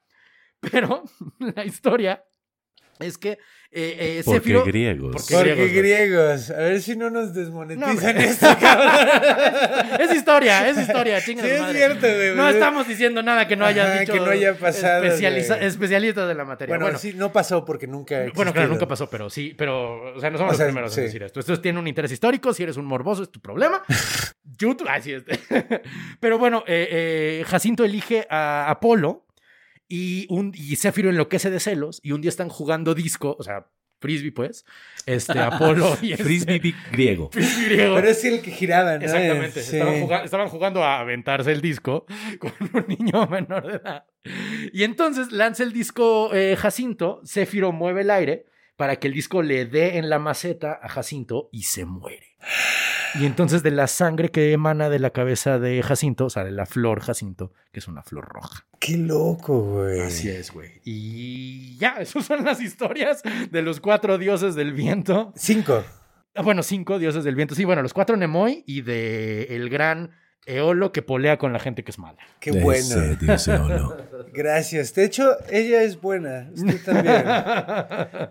Pero 0.72 1.04
la 1.40 1.66
historia 1.66 2.24
es 3.00 3.18
que 3.18 3.38
eh, 3.78 3.98
eh, 4.00 4.22
Porque 4.24 4.40
Céfiro- 4.40 4.64
griegos. 4.66 5.12
Porque 5.12 5.36
Porque 5.36 5.68
griegos. 5.68 6.50
A 6.50 6.58
ver 6.60 6.82
si 6.82 6.96
no 6.96 7.10
nos 7.10 7.28
No, 7.30 7.34
desmonetizan 7.34 8.14
güey. 8.16 8.26
esto, 8.26 8.48
cabrón. 8.58 8.90
Es 10.00 10.16
historia, 10.16 10.70
es 10.70 10.78
historia, 10.78 11.20
Sí, 11.20 11.32
es 11.34 11.60
madre. 11.60 11.78
cierto, 11.78 12.08
güey, 12.08 12.36
No 12.36 12.48
estamos 12.48 12.88
diciendo 12.88 13.22
nada 13.22 13.48
que 13.50 13.58
no 13.58 13.66
haya 13.66 13.84
Ajá, 13.84 14.00
dicho. 14.00 14.14
que 14.14 14.20
no 14.22 14.28
haya 14.30 14.54
pasado, 14.58 15.04
güey. 15.06 15.26
especialistas 15.26 16.28
de 16.28 16.36
la 16.36 16.46
materia. 16.46 16.72
Bueno, 16.72 16.86
Bueno, 16.86 16.98
sí, 17.00 17.14
no 17.16 17.34
pasó 17.34 17.66
porque 17.66 17.86
nunca. 17.88 18.16
ha 18.16 18.20
bueno, 18.20 18.34
claro, 18.34 18.48
existido. 18.50 18.70
nunca 18.70 18.88
pasó, 18.88 19.10
pero 19.10 19.30
sí, 19.30 19.54
pero, 19.58 20.16
o 20.16 20.20
sea, 20.22 20.30
no 20.30 20.38
somos 20.38 20.54
O 20.54 20.56
sea, 20.56 20.66
los 20.68 20.72
primeros 20.74 20.94
sí. 20.94 21.00
en 21.02 21.06
decir 21.08 21.24
esto. 21.24 21.40
Esto 21.42 21.60
tiene 21.60 21.78
un 21.80 21.88
interés 21.88 22.12
histórico, 22.14 22.54
si 22.54 22.64
eres 22.64 22.78
un 22.78 22.86
morboso 22.86 23.24
es 23.24 23.30
tu 23.32 23.42
problema. 23.42 23.84
YouTube, 24.58 24.88
así 24.88 25.12
es. 25.14 25.24
pero 26.22 26.38
bueno, 26.38 26.64
eh, 26.68 26.88
eh, 27.42 27.46
Jacinto 27.46 27.84
elige 27.84 28.26
a 28.30 28.70
Apolo 28.70 29.25
y, 29.88 30.28
un, 30.30 30.54
y 30.56 30.76
enloquece 31.10 31.50
de 31.50 31.60
celos 31.60 32.00
y 32.04 32.12
un 32.12 32.22
día 32.22 32.30
están 32.30 32.50
jugando 32.50 32.96
disco, 32.96 33.36
o 33.40 33.44
sea, 33.44 33.68
frisbee 34.02 34.32
pues, 34.32 34.66
este, 35.06 35.40
Apolo 35.40 35.98
y 36.02 36.12
este, 36.12 36.24
Frisbee 36.24 36.74
griego. 36.92 37.30
frisbee 37.32 37.66
griego. 37.66 37.96
Pero 37.96 38.10
es 38.10 38.24
el 38.26 38.42
que 38.42 38.52
giraba, 38.52 38.98
¿no? 38.98 39.06
Exactamente. 39.06 39.62
Sí. 39.62 39.78
Estaban, 39.78 40.02
juga- 40.02 40.24
estaban 40.24 40.48
jugando 40.50 40.84
a 40.84 41.00
aventarse 41.00 41.52
el 41.52 41.62
disco 41.62 42.06
con 42.40 42.52
un 42.74 42.86
niño 42.88 43.28
menor 43.32 43.68
de 43.68 43.76
edad. 43.78 44.06
Y 44.74 44.84
entonces 44.84 45.32
lanza 45.32 45.64
el 45.64 45.72
disco 45.72 46.34
eh, 46.34 46.56
Jacinto, 46.56 47.22
Céfiro 47.26 47.72
mueve 47.72 48.02
el 48.02 48.12
aire 48.12 48.46
para 48.76 48.98
que 48.98 49.08
el 49.08 49.14
disco 49.14 49.42
le 49.42 49.66
dé 49.66 49.98
en 49.98 50.10
la 50.10 50.20
maceta 50.20 50.80
a 50.82 50.90
Jacinto 50.90 51.50
y 51.52 51.64
se 51.64 51.86
muere. 51.86 52.25
Y 53.16 53.26
entonces 53.26 53.64
de 53.64 53.72
la 53.72 53.88
sangre 53.88 54.30
que 54.30 54.52
emana 54.52 54.90
de 54.90 55.00
la 55.00 55.12
cabeza 55.12 55.58
de 55.58 55.82
Jacinto 55.82 56.30
sale 56.30 56.52
la 56.52 56.66
flor 56.66 57.00
Jacinto, 57.02 57.54
que 57.72 57.80
es 57.80 57.88
una 57.88 58.04
flor 58.04 58.26
roja. 58.28 58.66
Qué 58.80 58.98
loco, 58.98 59.62
güey. 59.62 60.02
Así 60.02 60.30
es, 60.30 60.52
güey. 60.52 60.82
Y 60.84 61.78
ya, 61.78 61.96
esas 62.00 62.26
son 62.26 62.44
las 62.44 62.62
historias 62.62 63.24
de 63.52 63.62
los 63.62 63.80
cuatro 63.80 64.18
dioses 64.18 64.56
del 64.56 64.74
viento. 64.74 65.32
Cinco. 65.36 65.84
Ah, 66.36 66.42
bueno, 66.42 66.62
cinco 66.64 67.00
dioses 67.00 67.24
del 67.24 67.36
viento. 67.36 67.56
Sí, 67.56 67.64
bueno, 67.64 67.82
los 67.82 67.94
cuatro 67.94 68.18
Nemoi 68.18 68.64
y 68.68 68.82
de 68.82 69.44
el 69.56 69.70
gran 69.70 70.12
Eolo 70.48 70.92
que 70.92 71.02
polea 71.02 71.38
con 71.38 71.54
la 71.54 71.60
gente 71.60 71.84
que 71.84 71.92
es 71.92 71.98
mala. 71.98 72.18
Qué 72.40 72.52
bueno. 72.52 73.02
Ese 73.02 73.16
dice 73.16 73.54
Olo. 73.54 73.98
Gracias. 74.34 74.94
De 74.94 75.06
hecho, 75.06 75.36
ella 75.50 75.82
es 75.82 76.00
buena. 76.00 76.50
Usted 76.54 76.84
también. 76.84 77.24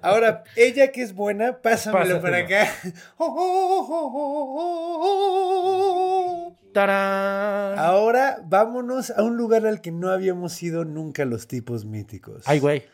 Ahora, 0.02 0.44
ella 0.54 0.92
que 0.92 1.02
es 1.02 1.14
buena, 1.14 1.58
pásamelo 1.60 2.20
Pásatelo. 2.20 2.22
para 2.22 2.38
acá. 2.38 2.68
¡Tarán! 6.72 7.78
Ahora 7.78 8.38
vámonos 8.44 9.10
a 9.10 9.22
un 9.22 9.36
lugar 9.36 9.66
al 9.66 9.80
que 9.80 9.92
no 9.92 10.10
habíamos 10.10 10.60
ido 10.62 10.84
nunca 10.84 11.24
los 11.24 11.46
tipos 11.46 11.84
míticos. 11.84 12.42
Ay, 12.46 12.58
güey. 12.60 12.84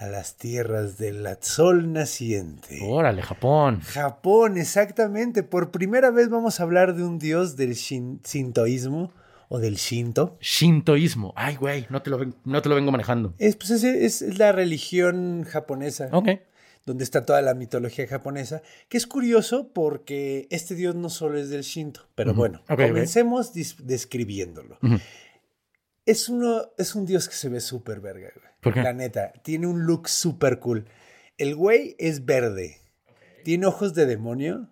A 0.00 0.06
las 0.06 0.36
tierras 0.36 0.96
del 0.96 1.28
sol 1.40 1.92
naciente. 1.92 2.78
Órale, 2.82 3.20
Japón. 3.20 3.80
Japón, 3.82 4.56
exactamente. 4.56 5.42
Por 5.42 5.70
primera 5.70 6.10
vez 6.10 6.30
vamos 6.30 6.58
a 6.58 6.62
hablar 6.62 6.94
de 6.94 7.04
un 7.04 7.18
dios 7.18 7.54
del 7.56 7.72
shin- 7.74 8.18
sintoísmo 8.24 9.12
o 9.50 9.58
del 9.58 9.76
shinto. 9.76 10.38
Shintoísmo. 10.40 11.34
Ay, 11.36 11.56
güey, 11.56 11.86
no 11.90 12.00
te 12.00 12.08
lo, 12.08 12.18
no 12.44 12.62
te 12.62 12.68
lo 12.70 12.76
vengo 12.76 12.90
manejando. 12.90 13.34
Es, 13.36 13.56
pues, 13.56 13.70
es, 13.72 13.84
es- 14.22 14.38
la 14.38 14.52
religión 14.52 15.44
japonesa, 15.44 16.08
Ok. 16.12 16.28
donde 16.86 17.04
está 17.04 17.26
toda 17.26 17.42
la 17.42 17.52
mitología 17.52 18.06
japonesa, 18.06 18.62
que 18.88 18.96
es 18.96 19.06
curioso 19.06 19.70
porque 19.74 20.46
este 20.50 20.74
dios 20.76 20.94
no 20.94 21.10
solo 21.10 21.36
es 21.38 21.50
del 21.50 21.60
shinto, 21.62 22.08
pero 22.14 22.32
bueno, 22.32 22.62
comencemos 22.66 23.52
describiéndolo. 23.52 24.78
Es, 26.06 26.30
uno, 26.30 26.62
es 26.78 26.94
un 26.94 27.04
dios 27.04 27.28
que 27.28 27.34
se 27.34 27.50
ve 27.50 27.60
súper 27.60 28.00
verga, 28.00 28.30
güey. 28.34 28.49
¿Por 28.60 28.74
qué? 28.74 28.82
La 28.82 28.92
neta, 28.92 29.32
tiene 29.42 29.66
un 29.66 29.84
look 29.86 30.08
súper 30.08 30.58
cool. 30.58 30.86
El 31.38 31.54
güey 31.54 31.96
es 31.98 32.24
verde. 32.26 32.78
Tiene 33.44 33.66
ojos 33.66 33.94
de 33.94 34.06
demonio. 34.06 34.68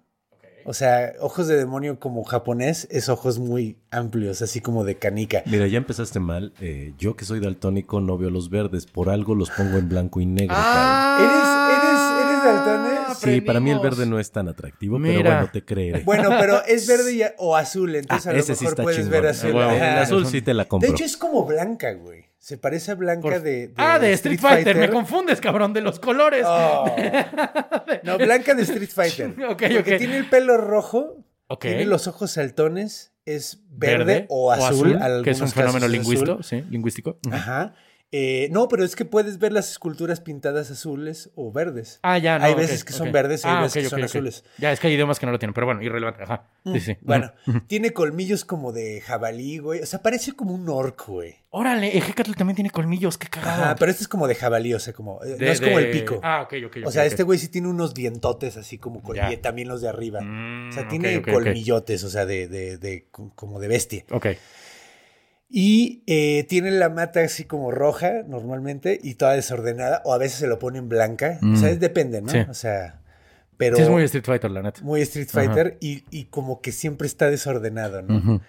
O 0.65 0.75
sea, 0.75 1.15
ojos 1.21 1.47
de 1.47 1.57
demonio 1.57 1.99
como 1.99 2.23
japonés 2.25 2.87
es 2.91 3.09
ojos 3.09 3.39
muy 3.39 3.79
amplios, 3.91 4.43
así 4.43 4.61
como 4.61 4.85
de 4.85 4.97
canica. 4.97 5.43
Mira, 5.47 5.67
ya 5.67 5.79
empezaste 5.79 6.21
mal. 6.21 6.53
Eh, 6.61 6.93
yo 6.99 7.17
que 7.17 7.25
soy 7.25 7.41
daltónico 7.41 8.03
no 8.03 8.19
veo 8.19 8.29
los 8.29 8.51
verdes. 8.51 8.85
Por 8.85 9.09
algo 9.09 9.35
los 9.35 9.49
pongo 9.51 9.79
en 9.79 9.89
blanco 9.89 10.21
y 10.21 10.27
negro. 10.27 10.55
¿Eres, 10.55 11.49
eres, 11.71 12.01
eres 12.27 12.45
daltone? 12.45 12.89
Kyle. 13.19 13.35
Sí, 13.35 13.41
para 13.41 13.61
mí 13.61 13.71
el 13.71 13.81
verde 13.81 14.05
no 14.05 14.19
es 14.19 14.31
tan 14.31 14.49
atractivo, 14.49 14.99
pero 15.03 15.23
bueno, 15.23 15.49
te 15.51 15.65
creeré. 15.65 16.03
Bueno, 16.05 16.29
pero 16.39 16.63
es 16.67 16.87
verde 16.87 17.15
y- 17.15 17.23
o 17.39 17.57
azul, 17.57 17.95
entonces 17.97 18.27
Ah, 18.27 18.31
a 18.31 18.33
lo 18.35 18.39
ese 18.39 18.55
sí 18.55 18.65
mejor 18.65 18.73
está 18.73 18.83
puedes 18.83 18.99
chingón. 19.01 19.13
ver 19.13 19.27
Ah, 19.27 19.31
azul. 19.31 19.63
Ajá. 19.63 19.93
el 19.95 19.99
azul 20.03 20.27
sí 20.27 20.43
te 20.43 20.53
la 20.55 20.67
compro. 20.67 20.87
De 20.87 20.93
hecho, 20.95 21.05
es 21.05 21.17
como 21.17 21.47
blanca, 21.47 21.93
güey. 21.95 22.27
Se 22.49 22.57
parece 22.57 22.93
a 22.93 22.95
blanca 22.95 23.21
Por- 23.21 23.43
de, 23.43 23.69
de 23.69 23.75
ah, 23.77 23.99
de 23.99 24.11
Street 24.15 24.41
Fighter. 24.41 24.75
Me 24.75 24.89
confundes, 24.89 25.39
cabrón, 25.39 25.75
de 25.75 25.83
los 25.83 26.01
colores. 26.01 26.47
Oh. 26.49 26.87
No, 28.05 28.17
blanca 28.17 28.55
de 28.55 28.63
Street 28.63 28.89
Fighter. 28.89 29.35
Ok, 29.51 29.65
Porque 29.71 29.99
tiene 29.99 30.17
el 30.17 30.31
pelo 30.31 30.57
rojo, 30.57 31.27
Ok. 31.49 31.61
tiene 31.61 31.85
los 31.85 32.07
ojos 32.07 32.31
saltones, 32.31 33.13
es 33.27 33.65
verde, 33.69 34.25
o 34.31 34.51
azul. 34.51 34.99
que 35.23 35.29
es 35.33 35.41
un 35.43 35.49
fenómeno 35.49 35.87
lingüístico, 35.89 36.39
azul. 36.41 36.45
sí, 36.45 36.65
lingüístico. 36.71 37.19
Ajá. 37.31 37.75
Eh, 38.11 38.49
no, 38.53 38.69
pero 38.69 38.85
es 38.85 38.97
que 38.97 39.05
puedes 39.05 39.39
ver 39.39 39.53
las 39.53 39.71
esculturas 39.71 40.21
pintadas 40.21 40.71
azules 40.71 41.29
o 41.35 41.53
verdes. 41.53 42.01
Ah, 42.03 42.17
ya, 42.17 42.39
no. 42.39 42.45
Hay 42.47 42.55
veces 42.55 42.83
que 42.83 42.95
son 42.95 43.13
verdes 43.13 43.45
y 43.45 43.49
hay 43.49 43.55
Ah, 43.57 43.63
veces 43.63 43.85
que 43.85 43.91
son 43.91 44.03
azules. 44.03 44.45
Ya, 44.57 44.73
es 44.73 44.81
que 44.81 44.87
hay 44.87 44.95
idiomas 44.95 45.19
que 45.19 45.27
no 45.27 45.33
lo 45.33 45.39
tienen, 45.39 45.53
pero 45.53 45.67
bueno, 45.67 45.83
irrelevante. 45.83 46.23
Ajá. 46.23 46.45
Sí, 46.73 46.81
sí. 46.81 46.97
Bueno, 47.03 47.33
tiene 47.67 47.93
colmillos 47.93 48.47
como 48.47 48.73
de 48.73 49.03
jabalí, 49.03 49.59
güey. 49.59 49.81
O 49.83 49.87
sea, 49.87 50.01
parece 50.01 50.33
como 50.33 50.55
un 50.55 50.67
orco, 50.71 51.13
güey. 51.15 51.37
Órale, 51.51 51.97
Ejecatl 51.99 52.33
también 52.33 52.55
tiene 52.57 52.71
colmillos, 52.71 53.19
qué 53.19 53.29
cagado. 53.29 53.63
Ajá, 53.63 53.77
pero 53.77 53.91
este 53.91 54.05
es 54.05 54.09
como 54.09 54.27
de 54.27 54.35
jabalí, 54.35 54.73
o 54.73 54.81
sea, 54.81 54.95
como. 54.95 55.23
eh, 55.23 55.37
De- 55.37 55.45
no 55.47 55.53
es 55.53 55.61
como 55.61 55.79
el 55.79 55.91
pico. 55.91 56.21
Ah, 56.23 56.43
ok, 56.43 56.55
ok. 56.67 56.77
o 56.87 56.91
sea, 56.91 57.05
este 57.05 57.25
güey 57.25 57.39
sí 57.39 57.49
tiene 57.49 57.69
unos 57.69 57.93
dientotes 57.93 58.57
así 58.57 58.79
como 58.79 59.03
colmillo, 59.03 59.31
Ya. 59.33 59.41
también 59.43 59.69
los 59.69 59.83
de 59.83 59.89
arriba. 59.91 60.21
Mm, 60.23 60.69
o 60.71 60.73
sea, 60.73 60.83
ok, 60.85 60.89
tiene 60.89 61.21
colmillotes, 61.23 62.05
o 62.05 62.09
sea, 62.11 62.25
de, 62.25 62.49
de, 62.49 62.79
de- 62.79 63.07
como 63.35 63.61
de 63.61 63.69
bestia. 63.69 64.05
Ok. 64.11 64.29
Y 65.51 66.03
eh, 66.07 66.45
tiene 66.49 66.71
la 66.71 66.91
mata 66.91 67.21
así 67.21 67.45
como 67.45 67.71
roja 67.71 68.23
normalmente 68.27 68.99
y 69.03 69.15
toda 69.15 69.33
desordenada, 69.33 70.03
o 70.05 70.13
a 70.13 70.19
veces 70.19 70.39
se 70.41 70.47
lo 70.47 70.59
pone 70.59 70.79
en 70.79 70.89
blanca. 70.91 71.39
O 71.43 71.57
sea, 71.57 71.73
Mm. 71.75 71.79
depende, 71.79 72.21
¿no? 72.21 72.29
Sí. 72.29 72.39
O 72.49 72.53
sea, 72.55 73.01
pero 73.57 73.77
Sí, 73.77 73.83
es 73.83 73.89
muy 73.89 74.03
Street 74.05 74.25
Fighter, 74.25 74.51
la 74.51 74.63
neta. 74.63 74.83
muy 74.83 75.01
Street 75.01 75.29
Fighter 75.31 75.79
y, 75.81 76.05
y 76.11 76.25
como 76.27 76.61
que 76.61 76.71
siempre 76.71 77.07
está 77.07 77.31
desordenado, 77.31 78.03
¿no? 78.03 78.43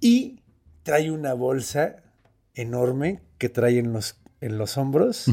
Y 0.00 0.40
trae 0.84 1.10
una 1.10 1.34
bolsa 1.34 1.96
enorme 2.54 3.20
que 3.38 3.48
trae 3.50 3.78
en 3.78 3.92
los, 3.92 4.18
en 4.40 4.56
los 4.56 4.78
hombros, 4.78 5.26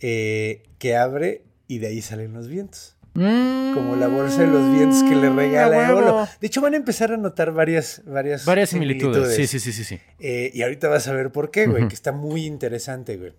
eh, 0.00 0.64
que 0.78 0.96
abre 0.96 1.44
y 1.66 1.78
de 1.78 1.86
ahí 1.88 2.02
salen 2.02 2.34
los 2.34 2.46
vientos. 2.48 2.97
Mm, 3.18 3.74
Como 3.74 3.96
la 3.96 4.08
bolsa 4.08 4.42
de 4.42 4.46
los 4.48 4.70
vientos 4.72 5.02
que 5.02 5.14
le 5.16 5.28
regala 5.30 5.88
a 5.88 5.94
huevo. 5.94 6.00
Eolo. 6.08 6.28
De 6.40 6.46
hecho, 6.46 6.60
van 6.60 6.74
a 6.74 6.76
empezar 6.76 7.12
a 7.12 7.16
notar 7.16 7.52
varias, 7.52 8.02
varias, 8.06 8.44
Varias 8.44 8.70
similitudes. 8.70 9.34
Sí, 9.34 9.46
sí, 9.46 9.58
sí, 9.60 9.72
sí, 9.72 9.84
sí. 9.84 9.98
Eh, 10.20 10.50
y 10.54 10.62
ahorita 10.62 10.88
vas 10.88 11.08
a 11.08 11.12
ver 11.12 11.30
por 11.32 11.50
qué, 11.50 11.66
güey, 11.66 11.88
que 11.88 11.94
está 11.94 12.12
muy 12.12 12.46
interesante, 12.46 13.16
güey. 13.16 13.32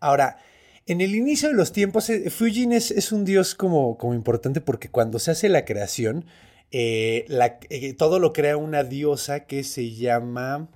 Ahora, 0.00 0.36
en 0.86 1.00
el 1.00 1.14
inicio 1.14 1.48
de 1.48 1.54
los 1.54 1.72
tiempos, 1.72 2.10
eh, 2.10 2.28
Fujin 2.30 2.72
es, 2.72 2.90
es 2.90 3.12
un 3.12 3.24
dios 3.24 3.54
como, 3.54 3.96
como 3.98 4.14
importante 4.14 4.60
porque 4.60 4.88
cuando 4.90 5.18
se 5.18 5.30
hace 5.30 5.48
la 5.48 5.64
creación, 5.64 6.24
eh, 6.70 7.24
la- 7.28 7.58
eh, 7.70 7.94
todo 7.94 8.18
lo 8.18 8.32
crea 8.32 8.56
una 8.56 8.82
diosa 8.82 9.40
que 9.46 9.62
se 9.64 9.92
llama 9.94 10.68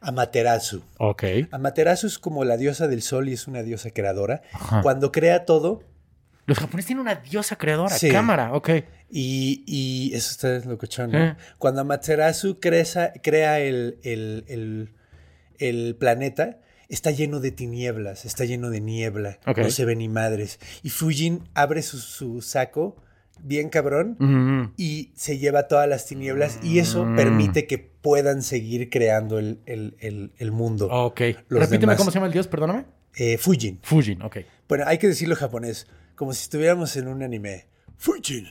Amaterasu. 0.00 0.82
Ok. 0.98 1.24
Amaterasu 1.50 2.06
es 2.06 2.18
como 2.18 2.44
la 2.44 2.56
diosa 2.56 2.86
del 2.88 3.02
sol 3.02 3.28
y 3.28 3.32
es 3.32 3.46
una 3.48 3.62
diosa 3.62 3.90
creadora. 3.90 4.42
Ajá. 4.52 4.82
Cuando 4.82 5.10
crea 5.12 5.44
todo, 5.44 5.82
Los 6.46 6.58
japoneses 6.58 6.86
tienen 6.86 7.02
una 7.02 7.16
diosa 7.16 7.56
creadora, 7.56 7.94
Sí. 7.96 8.08
cámara, 8.10 8.52
ok. 8.54 8.70
Y, 9.10 9.64
y 9.66 10.14
eso 10.14 10.30
está 10.30 10.68
locochón, 10.68 11.10
¿no? 11.12 11.18
Eh. 11.24 11.36
Cuando 11.58 11.80
Amaterasu 11.82 12.58
creza- 12.60 13.12
crea 13.22 13.60
el, 13.60 13.98
el- 14.02 14.44
el- 14.48 14.92
el 15.58 15.96
planeta, 15.96 16.60
está 16.88 17.10
lleno 17.10 17.40
de 17.40 17.50
tinieblas, 17.50 18.24
está 18.24 18.44
lleno 18.44 18.70
de 18.70 18.80
niebla, 18.80 19.38
no 19.56 19.70
se 19.70 19.84
ve 19.84 19.96
ni 19.96 20.08
madres. 20.08 20.58
Y 20.82 20.90
Fujin 20.90 21.42
abre 21.54 21.82
su, 21.82 21.98
su 21.98 22.42
saco, 22.42 22.96
bien 23.42 23.68
cabrón, 23.68 24.16
Ujú. 24.20 24.72
y 24.76 25.12
se 25.16 25.38
lleva 25.38 25.66
todas 25.68 25.88
las 25.88 26.06
tinieblas, 26.06 26.58
y 26.62 26.78
eso 26.78 27.04
Mm. 27.04 27.16
permite 27.16 27.66
que 27.66 27.78
puedan 27.78 28.42
seguir 28.42 28.88
creando 28.88 29.38
el, 29.38 29.58
el- 29.66 29.96
el- 30.00 30.32
el 30.38 30.52
mundo. 30.52 30.88
Ok. 30.90 31.20
Los 31.48 31.60
Repíteme 31.60 31.78
demás. 31.80 31.96
cómo 31.96 32.10
se 32.10 32.14
llama 32.16 32.26
el 32.28 32.32
dios, 32.32 32.46
perdóname. 32.48 32.84
Eh, 33.16 33.36
Fujin. 33.38 33.78
Fujin, 33.82 34.22
ok. 34.22 34.38
Bueno, 34.68 34.84
hay 34.86 34.98
que 34.98 35.08
decirlo 35.08 35.34
en 35.34 35.40
japonés, 35.40 35.86
como 36.16 36.32
si 36.32 36.42
estuviéramos 36.42 36.96
en 36.96 37.08
un 37.08 37.22
anime. 37.22 37.66
Fujin, 37.96 38.48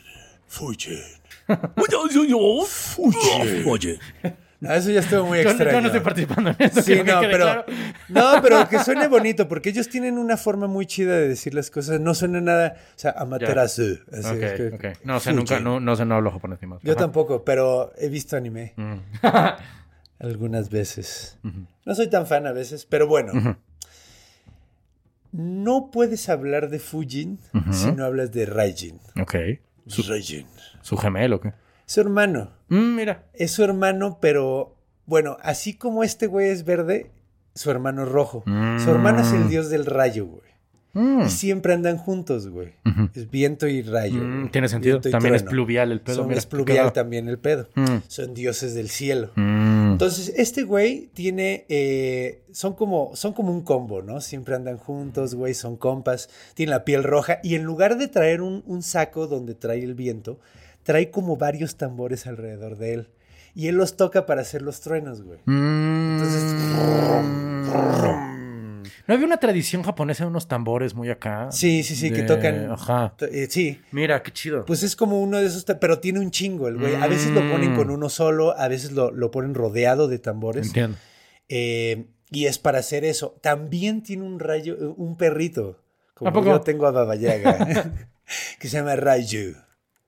Fujin. 0.48 1.00
Oye, 3.66 4.00
No, 4.62 4.74
eso 4.74 4.90
ya 4.90 5.02
estuvo 5.02 5.26
muy 5.28 5.44
Yo, 5.44 5.50
extraño. 5.50 5.74
yo 5.74 5.82
no 5.82 5.88
estoy 5.88 6.00
participando 6.02 6.50
en 6.52 6.56
esto. 6.60 6.82
Sí, 6.82 6.96
no, 7.06 7.20
pero, 7.20 7.44
claro. 7.46 7.66
no, 8.10 8.42
pero 8.42 8.68
que 8.70 8.80
suene 8.80 9.08
bonito, 9.08 9.48
porque 9.48 9.70
ellos 9.70 9.90
tienen 9.90 10.18
una 10.18 10.38
forma 10.38 10.66
muy 10.68 10.86
chida 10.86 11.14
de 11.18 11.28
decir 11.28 11.54
las 11.54 11.70
cosas. 11.70 12.00
No 12.00 12.16
suena 12.16 12.40
nada, 12.42 12.76
o 12.96 12.98
sea, 13.00 13.12
Amaterasu. 13.18 14.00
así 14.12 14.28
Ok, 14.28 14.42
es 14.42 14.54
que- 14.54 14.68
ok. 14.74 14.86
No 15.04 15.20
sé, 15.20 15.34
nunca, 15.34 15.60
no, 15.60 15.80
no 15.80 15.96
sé, 15.96 16.06
no 16.06 16.16
hablo 16.16 16.32
japonés 16.32 16.60
ni 16.62 16.68
más. 16.70 16.82
Yo 16.84 16.94
Ajá. 16.94 17.02
tampoco, 17.02 17.44
pero 17.44 17.92
he 17.98 18.08
visto 18.10 18.38
anime 18.38 18.74
Mm. 18.78 19.00
algunas 20.20 20.70
veces. 20.70 21.38
No 21.86 21.94
soy 21.94 22.10
tan 22.10 22.26
fan 22.26 22.48
a 22.48 22.52
veces, 22.54 22.86
pero 22.86 23.08
bueno. 23.08 23.34
Ujú. 23.34 23.56
No 25.38 25.90
puedes 25.92 26.30
hablar 26.30 26.70
de 26.70 26.80
Fujin 26.80 27.40
si 27.72 27.92
no 27.92 28.06
hablas 28.06 28.32
de 28.32 28.46
Raijin. 28.46 29.00
Ok. 29.22 29.36
Raijin. 30.08 30.48
¿Su 30.82 30.98
gemelo 30.98 31.40
qué? 31.42 31.54
Su 31.86 32.02
hermano. 32.02 32.52
Mm, 32.70 32.96
mira. 32.96 33.26
Es 33.34 33.52
su 33.52 33.64
hermano, 33.64 34.18
pero 34.22 34.76
bueno, 35.06 35.38
así 35.42 35.74
como 35.76 36.04
este 36.04 36.28
güey 36.28 36.50
es 36.50 36.64
verde, 36.66 37.12
su 37.54 37.70
hermano 37.70 38.04
es 38.04 38.10
rojo. 38.10 38.44
Su 38.46 38.90
hermano 38.90 39.22
es 39.22 39.32
el 39.34 39.50
dios 39.50 39.70
del 39.70 39.86
rayo, 39.86 40.26
güey. 40.26 40.42
Mm. 40.94 41.24
Y 41.26 41.30
siempre 41.30 41.74
andan 41.74 41.98
juntos, 41.98 42.48
güey. 42.48 42.74
Es 43.14 43.30
viento 43.30 43.68
y 43.68 43.82
rayo. 43.82 44.22
Mm, 44.24 44.50
tiene 44.52 44.70
sentido. 44.70 45.02
También 45.02 45.36
es 45.36 45.44
pluvial 45.44 45.92
el 45.92 46.00
pedo. 46.00 46.16
Son- 46.16 46.28
mira, 46.28 46.40
es 46.40 46.46
pluvial 46.46 46.94
también 46.94 47.28
el 47.28 47.38
pedo. 47.38 47.68
Mm. 47.76 47.98
Son 48.08 48.34
dioses 48.34 48.74
del 48.76 48.90
cielo. 48.90 49.32
Entonces, 49.96 50.34
este 50.36 50.64
güey 50.64 51.08
tiene. 51.14 51.66
eh, 51.70 52.44
son, 52.52 52.74
como, 52.74 53.16
son 53.16 53.34
como 53.34 53.52
un 53.52 53.62
combo, 53.62 54.02
¿no? 54.02 54.20
Siempre 54.20 54.56
andan 54.56 54.78
juntos, 54.78 55.36
güey, 55.36 55.54
son 55.54 55.78
compas. 55.78 56.30
Tiene 56.54 56.72
la 56.72 56.84
piel 56.84 57.04
roja. 57.04 57.40
Y 57.44 57.56
en 57.56 57.64
lugar 57.64 57.98
de 57.98 58.08
traer 58.08 58.42
un, 58.42 58.64
un 58.68 58.82
saco 58.84 59.28
donde 59.28 59.56
trae 59.56 59.84
el 59.84 59.94
viento, 59.96 60.40
trae 60.84 61.12
como 61.12 61.38
varios 61.38 61.78
tambores 61.78 62.28
alrededor 62.28 62.78
de 62.78 62.94
él. 62.94 63.10
Y 63.56 63.68
él 63.70 63.76
los 63.76 63.96
toca 63.96 64.26
para 64.26 64.42
hacer 64.42 64.62
los 64.62 64.82
truenos, 64.82 65.22
güey. 65.22 65.40
Mm. 65.46 66.18
Entonces. 66.18 66.44
¿No 69.08 69.14
había 69.14 69.26
una 69.26 69.38
tradición 69.38 69.84
japonesa 69.84 70.24
de 70.24 70.30
unos 70.30 70.48
tambores 70.48 70.94
muy 70.96 71.10
acá? 71.10 71.52
Sí, 71.52 71.84
sí, 71.84 71.96
sí, 71.96 72.12
que 72.12 72.24
tocan. 72.24 72.72
Ajá. 72.72 73.16
eh, 73.32 73.48
sí. 73.50 73.80
Mira, 73.92 74.24
qué 74.24 74.32
chido. 74.32 74.66
Pues 74.66 74.82
es 74.84 74.96
como 74.96 75.22
uno 75.22 75.38
de 75.38 75.46
esos, 75.46 75.64
pero 75.80 76.00
tiene 76.00 76.20
un 76.20 76.32
chingo 76.32 76.68
el 76.68 76.78
güey. 76.78 76.96
A 76.96 77.08
veces 77.08 77.32
lo 77.32 77.42
ponen 77.52 77.74
Mm. 77.74 77.76
con 77.78 77.90
uno 77.92 78.10
solo, 78.10 78.58
a 78.58 78.68
veces 78.68 78.92
lo, 78.94 79.12
lo 79.12 79.30
ponen 79.32 79.54
rodeado 79.54 80.08
de 80.08 80.18
tambores. 80.20 80.68
Entiendo. 80.68 80.98
Eh, 81.50 82.08
y 82.32 82.46
es 82.48 82.58
para 82.58 82.80
hacer 82.80 83.06
eso. 83.06 83.38
También 83.42 84.02
tiene 84.02 84.24
un 84.24 84.40
rayo, 84.40 84.76
un 84.98 85.16
perrito, 85.18 85.80
como 86.16 86.30
¿A 86.30 86.34
poco? 86.34 86.48
yo 86.48 86.62
tengo 86.62 86.88
a 86.88 86.92
Baba 86.92 87.16
Yaga, 87.16 87.58
que 88.60 88.68
se 88.68 88.78
llama 88.78 88.96
Rayu. 88.96 89.56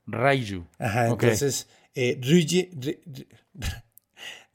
Raiju. 0.07 0.65
Ajá, 0.79 1.07
entonces, 1.09 1.67
eh, 1.93 2.19
Ryuji- 2.19 2.69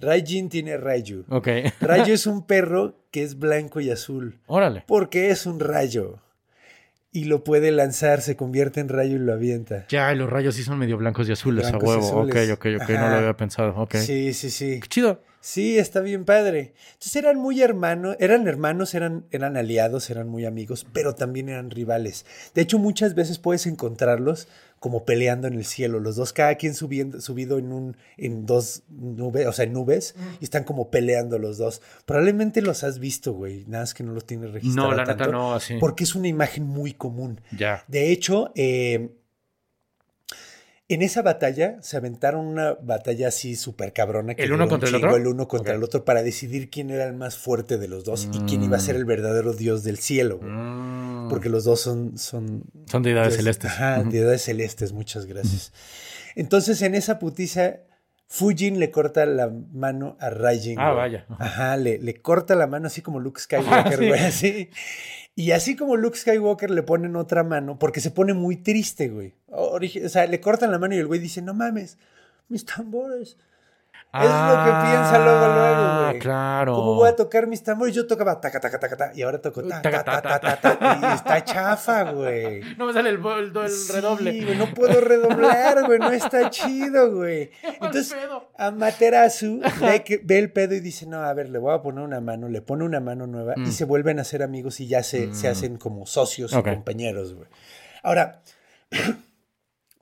Raijin 0.02 0.48
tiene 0.50 0.76
Rayu. 0.76 1.24
Ok. 1.30 1.48
Rayu 1.80 2.12
es 2.12 2.26
un 2.26 2.46
perro 2.46 2.98
que 3.10 3.22
es 3.22 3.38
blanco 3.38 3.80
y 3.80 3.90
azul, 3.90 4.38
Órale. 4.46 4.84
porque 4.86 5.30
es 5.30 5.46
un 5.46 5.60
rayo. 5.60 6.18
Y 7.14 7.24
lo 7.24 7.44
puede 7.44 7.70
lanzar, 7.72 8.22
se 8.22 8.36
convierte 8.36 8.80
en 8.80 8.88
rayo 8.88 9.16
y 9.16 9.18
lo 9.18 9.34
avienta. 9.34 9.84
Ya, 9.88 10.14
los 10.14 10.30
rayos 10.30 10.54
sí 10.54 10.62
son 10.62 10.78
medio 10.78 10.96
blancos 10.96 11.28
y 11.28 11.32
azules 11.32 11.68
Blancos 11.70 11.82
a 11.82 11.98
huevo. 11.98 12.06
azules. 12.22 12.50
Ok, 12.50 12.58
ok, 12.58 12.82
ok. 12.82 12.88
No 12.90 13.08
lo 13.10 13.16
había 13.16 13.36
pensado. 13.36 13.74
Ok. 13.76 13.96
Sí, 13.96 14.32
sí, 14.32 14.48
sí. 14.50 14.80
Qué 14.80 14.88
chido. 14.88 15.20
Sí, 15.44 15.76
está 15.76 16.00
bien 16.00 16.24
padre. 16.24 16.72
Entonces 16.94 17.16
eran 17.16 17.36
muy 17.36 17.60
hermanos, 17.60 18.16
eran 18.18 18.46
hermanos, 18.48 18.94
eran, 18.94 19.26
eran 19.30 19.56
aliados, 19.58 20.08
eran 20.08 20.28
muy 20.28 20.46
amigos, 20.46 20.86
pero 20.92 21.14
también 21.14 21.48
eran 21.50 21.70
rivales. 21.70 22.24
De 22.54 22.62
hecho, 22.62 22.78
muchas 22.78 23.14
veces 23.14 23.38
puedes 23.38 23.66
encontrarlos 23.66 24.48
como 24.82 25.04
peleando 25.04 25.46
en 25.46 25.54
el 25.54 25.64
cielo, 25.64 26.00
los 26.00 26.16
dos, 26.16 26.32
cada 26.32 26.56
quien 26.56 26.74
subiendo, 26.74 27.20
subido 27.20 27.56
en 27.56 27.72
un, 27.72 27.96
en 28.16 28.46
dos 28.46 28.82
nubes, 28.88 29.46
o 29.46 29.52
sea, 29.52 29.64
en 29.64 29.72
nubes, 29.72 30.16
y 30.40 30.44
están 30.44 30.64
como 30.64 30.90
peleando 30.90 31.38
los 31.38 31.56
dos. 31.56 31.80
Probablemente 32.04 32.62
los 32.62 32.82
has 32.82 32.98
visto, 32.98 33.32
güey, 33.32 33.64
nada 33.68 33.84
más 33.84 33.94
que 33.94 34.02
no 34.02 34.10
los 34.10 34.26
tienes 34.26 34.50
registrado. 34.50 34.90
No, 34.90 34.96
la 34.96 35.04
neta 35.04 35.28
no, 35.28 35.54
así. 35.54 35.76
Porque 35.78 36.02
es 36.02 36.16
una 36.16 36.26
imagen 36.26 36.64
muy 36.64 36.94
común. 36.94 37.40
Ya. 37.56 37.84
De 37.86 38.10
hecho, 38.10 38.50
eh, 38.56 39.10
en 40.88 41.02
esa 41.02 41.22
batalla 41.22 41.80
se 41.80 41.96
aventaron 41.96 42.44
una 42.44 42.72
batalla 42.72 43.28
así 43.28 43.54
súper 43.54 43.92
cabrona. 43.92 44.34
que 44.34 44.42
¿El 44.42 44.52
uno 44.52 44.64
un 44.64 44.68
contra 44.68 44.88
el 44.88 44.96
otro? 44.96 45.16
El 45.16 45.28
uno 45.28 45.46
contra 45.46 45.76
el 45.76 45.84
otro 45.84 46.04
para 46.04 46.24
decidir 46.24 46.70
quién 46.70 46.90
era 46.90 47.04
el 47.04 47.14
más 47.14 47.38
fuerte 47.38 47.78
de 47.78 47.86
los 47.86 48.02
dos 48.02 48.28
y 48.32 48.38
quién 48.40 48.64
iba 48.64 48.78
a 48.78 48.80
ser 48.80 48.96
el 48.96 49.04
verdadero 49.04 49.52
dios 49.52 49.84
del 49.84 49.98
cielo. 49.98 50.38
güey. 50.38 50.50
Mm. 50.50 51.11
Porque 51.28 51.48
los 51.48 51.64
dos 51.64 51.80
son... 51.80 52.18
Son, 52.18 52.64
Son 52.86 53.02
deidades 53.02 53.28
pues, 53.28 53.36
celestes. 53.36 53.70
Ajá, 53.70 54.02
deidades 54.04 54.42
celestes, 54.42 54.92
muchas 54.92 55.26
gracias. 55.26 55.72
Entonces, 56.34 56.80
en 56.82 56.94
esa 56.94 57.18
putiza, 57.18 57.80
Fujin 58.28 58.78
le 58.80 58.90
corta 58.90 59.26
la 59.26 59.50
mano 59.50 60.16
a 60.20 60.30
Raijin. 60.30 60.78
Ah, 60.78 60.92
güey. 60.92 60.96
vaya. 60.96 61.26
Ajá. 61.28 61.44
Ajá, 61.44 61.76
le, 61.76 61.98
le 61.98 62.20
corta 62.22 62.54
la 62.54 62.66
mano 62.66 62.86
así 62.86 63.02
como 63.02 63.20
Luke 63.20 63.40
Skywalker, 63.42 63.98
sí. 63.98 64.08
güey, 64.08 64.20
así. 64.20 64.70
Y 65.34 65.52
así 65.52 65.76
como 65.76 65.96
Luke 65.96 66.18
Skywalker 66.18 66.70
le 66.70 66.82
ponen 66.82 67.16
otra 67.16 67.42
mano, 67.42 67.78
porque 67.78 68.00
se 68.00 68.10
pone 68.10 68.34
muy 68.34 68.56
triste, 68.56 69.08
güey. 69.08 69.34
O 69.48 69.78
sea, 70.08 70.26
le 70.26 70.40
cortan 70.40 70.70
la 70.70 70.78
mano 70.78 70.94
y 70.94 70.98
el 70.98 71.06
güey 71.06 71.20
dice, 71.20 71.40
no 71.40 71.54
mames, 71.54 71.98
mis 72.48 72.64
tambores. 72.66 73.36
Es 74.14 74.20
lo 74.28 74.64
que 74.64 74.70
piensa 74.86 75.18
luego, 75.24 75.46
luego, 75.46 75.82
güey. 76.04 76.16
Ah, 76.16 76.18
Claro. 76.20 76.74
¿Cómo 76.74 76.94
voy 76.96 77.08
a 77.08 77.16
tocar 77.16 77.46
mis 77.46 77.62
tambores? 77.62 77.94
Yo 77.94 78.06
tocaba 78.06 78.38
taca, 78.40 78.60
taca, 78.60 78.78
taca, 78.78 78.96
taca, 78.96 79.12
y 79.16 79.22
ahora 79.22 79.40
toco 79.40 79.62
ta, 79.66 79.80
ta, 79.80 80.04
ta, 80.04 80.20
ta, 80.20 80.38
ta, 80.38 80.56
ta, 80.60 80.98
y 81.00 81.14
está 81.14 81.42
chafa, 81.44 82.12
güey. 82.12 82.60
No 82.76 82.86
me 82.86 82.92
sale 82.92 83.08
el, 83.08 83.16
el- 83.24 83.56
el 83.56 83.70
Sí, 83.70 83.90
redoble. 83.92 84.44
güey, 84.44 84.58
no 84.58 84.66
puedo 84.74 85.00
redoblar, 85.00 85.86
güey, 85.86 85.98
no 85.98 86.10
está 86.12 86.50
chido, 86.50 87.10
güey. 87.14 87.50
Entonces, 87.62 88.14
Amaterasu 88.58 89.60
ve, 89.80 90.04
que- 90.04 90.20
ve 90.22 90.38
el 90.38 90.52
pedo 90.52 90.74
y 90.74 90.80
dice, 90.80 91.06
no, 91.06 91.22
a 91.22 91.32
ver, 91.32 91.48
le 91.48 91.58
voy 91.58 91.74
a 91.74 91.80
poner 91.80 92.04
una 92.04 92.20
mano, 92.20 92.48
le 92.48 92.60
pone 92.60 92.84
una 92.84 93.00
mano 93.00 93.26
nueva 93.26 93.54
y 93.56 93.72
se 93.72 93.86
vuelven 93.86 94.18
a 94.20 94.24
ser 94.24 94.42
amigos 94.42 94.78
y 94.80 94.88
ya 94.88 95.02
se, 95.02 95.34
se 95.34 95.48
hacen 95.48 95.78
como 95.78 96.04
socios 96.04 96.52
Ok. 96.52 96.66
y 96.66 96.70
compañeros, 96.74 97.32
güey. 97.34 97.48
Ahora, 98.02 98.42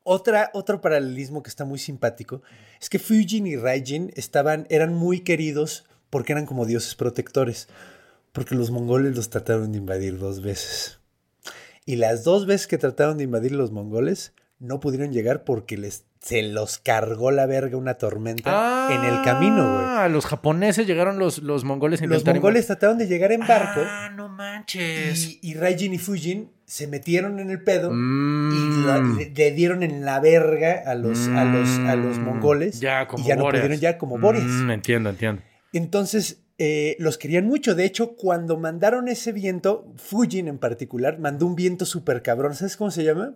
otra, 0.03 0.51
otro 0.55 0.81
paralelismo 0.81 1.43
que 1.43 1.51
está 1.51 1.65
muy 1.65 1.79
simpático 1.79 2.43
es 2.81 2.89
que 2.89 2.99
Fujin 2.99 3.47
y 3.47 3.57
Raijin 3.57 4.13
estaban, 4.17 4.67
eran 4.71 4.95
muy 4.95 5.21
queridos 5.21 5.85
porque 6.09 6.33
eran 6.33 6.47
como 6.47 6.67
dioses 6.67 6.95
protectores, 6.95 7.69
porque 8.33 8.55
los 8.55 8.71
mongoles 8.71 9.17
los 9.17 9.31
trataron 9.31 9.73
de 9.73 9.79
invadir 9.79 10.19
dos 10.19 10.43
veces. 10.43 10.99
Y 11.87 11.97
las 11.97 12.25
dos 12.25 12.47
veces 12.47 12.67
que 12.67 12.79
trataron 12.79 13.19
de 13.19 13.25
invadir 13.25 13.53
los 13.53 13.71
mongoles, 13.71 14.33
no 14.61 14.79
pudieron 14.79 15.13
llegar 15.13 15.43
porque 15.45 15.77
les, 15.77 16.05
se 16.21 16.43
los 16.43 16.79
cargó 16.79 17.31
la 17.31 17.47
verga 17.47 17.77
una 17.77 17.95
tormenta 17.95 18.89
en 18.91 19.03
el 19.05 19.23
camino, 19.23 19.57
güey. 19.73 19.85
Ah, 19.87 20.09
los 20.09 20.27
japoneses 20.27 20.87
llegaron 20.87 21.19
los, 21.19 21.39
los 21.39 21.65
mongoles 21.65 22.01
Los 22.03 22.25
mongoles 22.25 22.67
trataron 22.67 22.99
de 22.99 23.07
llegar 23.09 23.33
en 23.33 23.41
barco 23.41 23.81
Ah, 23.85 24.11
no 24.15 24.29
manches. 24.29 25.27
y, 25.27 25.39
y 25.43 25.55
Raijin 25.55 25.95
y 25.95 25.99
Fujin 25.99 26.51
se 26.67 26.87
metieron 26.87 27.41
en 27.41 27.51
el 27.51 27.63
pedo 27.65 27.91
Mm. 27.91 28.53
y 28.53 28.87
la- 28.87 28.99
le, 29.19 29.31
le 29.35 29.51
dieron 29.53 29.83
en 29.83 30.05
la 30.05 30.21
verga 30.21 30.83
a 30.87 30.95
los, 30.95 31.27
a 31.29 31.45
los, 31.45 31.69
a 31.81 31.97
los 31.97 32.19
Mm. 32.19 32.23
mongoles 32.23 32.81
Ya, 32.81 33.09
como 33.09 33.25
y 33.25 33.29
ya 33.29 33.37
no 33.37 33.47
pudieron 33.49 33.79
ya 33.79 33.99
como 33.99 34.19
Boreas. 34.19 34.45
Mm, 34.45 34.71
entiendo, 34.71 35.11
entiendo. 35.11 35.43
Entonces, 35.73 36.43
eh, 36.59 36.97
los 36.99 37.17
querían 37.17 37.47
mucho. 37.47 37.75
De 37.75 37.85
hecho, 37.87 38.15
cuando 38.17 38.59
mandaron 38.59 39.09
ese 39.09 39.33
viento, 39.33 39.91
Fujin 39.97 40.47
en 40.49 40.59
particular, 40.59 41.19
mandó 41.19 41.47
un 41.47 41.57
viento 41.57 41.87
súper 41.87 42.23
cabrón. 42.23 42.55
¿Sabes 42.55 42.77
cómo 42.77 42.91
se 42.91 43.05
llama? 43.05 43.35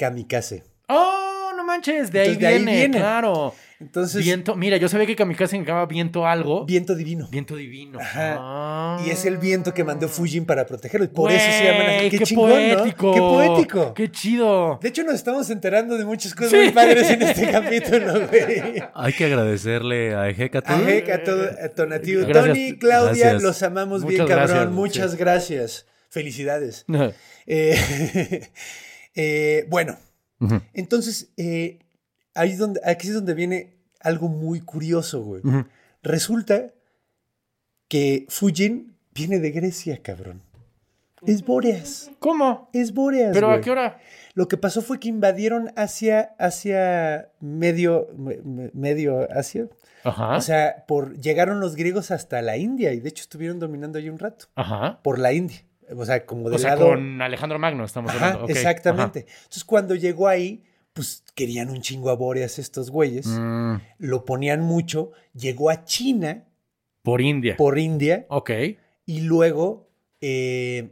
Kamikaze. 0.00 0.64
Oh, 0.88 1.52
no 1.56 1.62
manches, 1.64 2.10
de 2.10 2.20
ahí, 2.20 2.28
Entonces, 2.28 2.40
de 2.40 2.46
ahí 2.46 2.56
viene, 2.56 2.76
viene. 2.78 2.98
claro. 2.98 3.54
Entonces, 3.80 4.22
viento, 4.24 4.56
mira, 4.56 4.76
yo 4.78 4.88
sabía 4.88 5.06
que 5.06 5.14
Kamikaze 5.16 5.50
significaba 5.52 5.84
viento 5.86 6.26
algo. 6.26 6.64
viento 6.66 6.94
divino. 6.94 7.28
Viento 7.30 7.54
divino. 7.56 7.98
Ajá. 8.00 8.36
Ah. 8.38 9.02
Y 9.06 9.10
es 9.10 9.24
el 9.24 9.36
viento 9.38 9.72
que 9.74 9.84
mandó 9.84 10.08
Fujin 10.08 10.44
para 10.46 10.66
protegerlos. 10.66 11.08
Por 11.10 11.30
eso 11.30 11.44
se 11.50 11.64
llaman 11.64 11.86
Qué, 12.10 12.10
qué 12.18 12.24
chingón, 12.24 12.50
poético. 12.50 13.06
¿no? 13.06 13.14
Qué 13.14 13.20
poético. 13.20 13.94
Qué 13.94 14.10
chido. 14.10 14.78
De 14.82 14.88
hecho, 14.88 15.02
nos 15.04 15.14
estamos 15.14 15.48
enterando 15.50 15.96
de 15.96 16.04
muchas 16.04 16.34
cosas 16.34 16.50
Sí. 16.50 16.56
muy 16.56 16.70
padres 16.70 17.08
en 17.10 17.22
este 17.22 17.50
capítulo, 17.52 18.26
güey. 18.26 18.82
Hay 18.94 19.12
que 19.12 19.24
agradecerle 19.26 20.14
a 20.14 20.28
Ejecatu. 20.28 20.72
A. 20.72 20.78
Gracias. 20.80 21.74
Tony, 21.74 22.78
Claudia, 22.78 23.24
Gracias. 23.24 23.42
los 23.42 23.62
amamos 23.62 24.04
bien, 24.06 24.26
cabrón. 24.26 24.46
gracias. 24.48 24.70
Muchas 24.70 25.10
Sí. 25.12 25.16
gracias. 25.18 25.86
Felicidades. 26.10 26.84
Eh, 27.46 28.48
eh, 29.14 29.66
bueno, 29.68 29.96
entonces, 30.72 31.28
eh, 31.36 31.78
ahí 32.34 32.50
es 32.52 32.58
donde, 32.58 32.80
aquí 32.84 33.08
es 33.08 33.14
donde 33.14 33.34
viene 33.34 33.76
algo 34.00 34.28
muy 34.28 34.60
curioso, 34.60 35.22
güey. 35.22 35.42
Resulta 36.02 36.72
que 37.88 38.26
Fujin 38.28 38.96
viene 39.12 39.38
de 39.38 39.50
Grecia, 39.50 40.00
cabrón. 40.02 40.42
Es 41.26 41.44
Bóreas. 41.44 42.10
¿Cómo? 42.18 42.70
Es 42.72 42.94
Bóreas. 42.94 43.32
¿Pero 43.34 43.50
a 43.50 43.60
qué 43.60 43.70
hora? 43.70 44.00
Lo 44.32 44.48
que 44.48 44.56
pasó 44.56 44.80
fue 44.80 44.98
que 44.98 45.08
invadieron 45.08 45.70
hacia, 45.76 46.34
hacia 46.38 47.30
medio, 47.40 48.08
me- 48.16 48.38
me- 48.38 48.70
medio 48.72 49.30
Asia. 49.30 49.68
Ajá. 50.02 50.36
O 50.36 50.40
sea, 50.40 50.86
por, 50.88 51.18
llegaron 51.20 51.60
los 51.60 51.76
griegos 51.76 52.10
hasta 52.10 52.40
la 52.40 52.56
India 52.56 52.94
y 52.94 53.00
de 53.00 53.08
hecho 53.10 53.20
estuvieron 53.22 53.58
dominando 53.58 53.98
ahí 53.98 54.08
un 54.08 54.18
rato. 54.18 54.46
Ajá. 54.54 55.02
Por 55.02 55.18
la 55.18 55.34
India. 55.34 55.62
O 55.96 56.04
sea, 56.04 56.24
como 56.26 56.44
del 56.48 56.54
O 56.54 56.58
sea, 56.58 56.70
lado. 56.76 56.88
con 56.90 57.20
Alejandro 57.22 57.58
Magno 57.58 57.84
estamos 57.84 58.10
Ajá, 58.12 58.26
hablando. 58.26 58.44
ok, 58.44 58.50
exactamente. 58.50 59.26
Entonces, 59.28 59.64
cuando 59.64 59.94
llegó 59.94 60.28
ahí, 60.28 60.62
pues 60.92 61.22
querían 61.34 61.70
un 61.70 61.80
chingo 61.80 62.10
a 62.10 62.14
Bóreas 62.16 62.58
estos 62.58 62.90
güeyes. 62.90 63.26
ajá. 63.26 63.40
Mm, 63.40 63.80
Lo 63.98 64.24
ponían 64.24 64.60
mucho. 64.60 65.12
Llegó 65.34 65.70
a 65.70 65.84
China 65.84 66.44
por 67.02 67.20
India. 67.20 67.56
por 67.56 67.78
India 67.78 68.26
Ok. 68.28 68.50
y 69.06 69.20
luego 69.22 69.88
eh, 70.20 70.90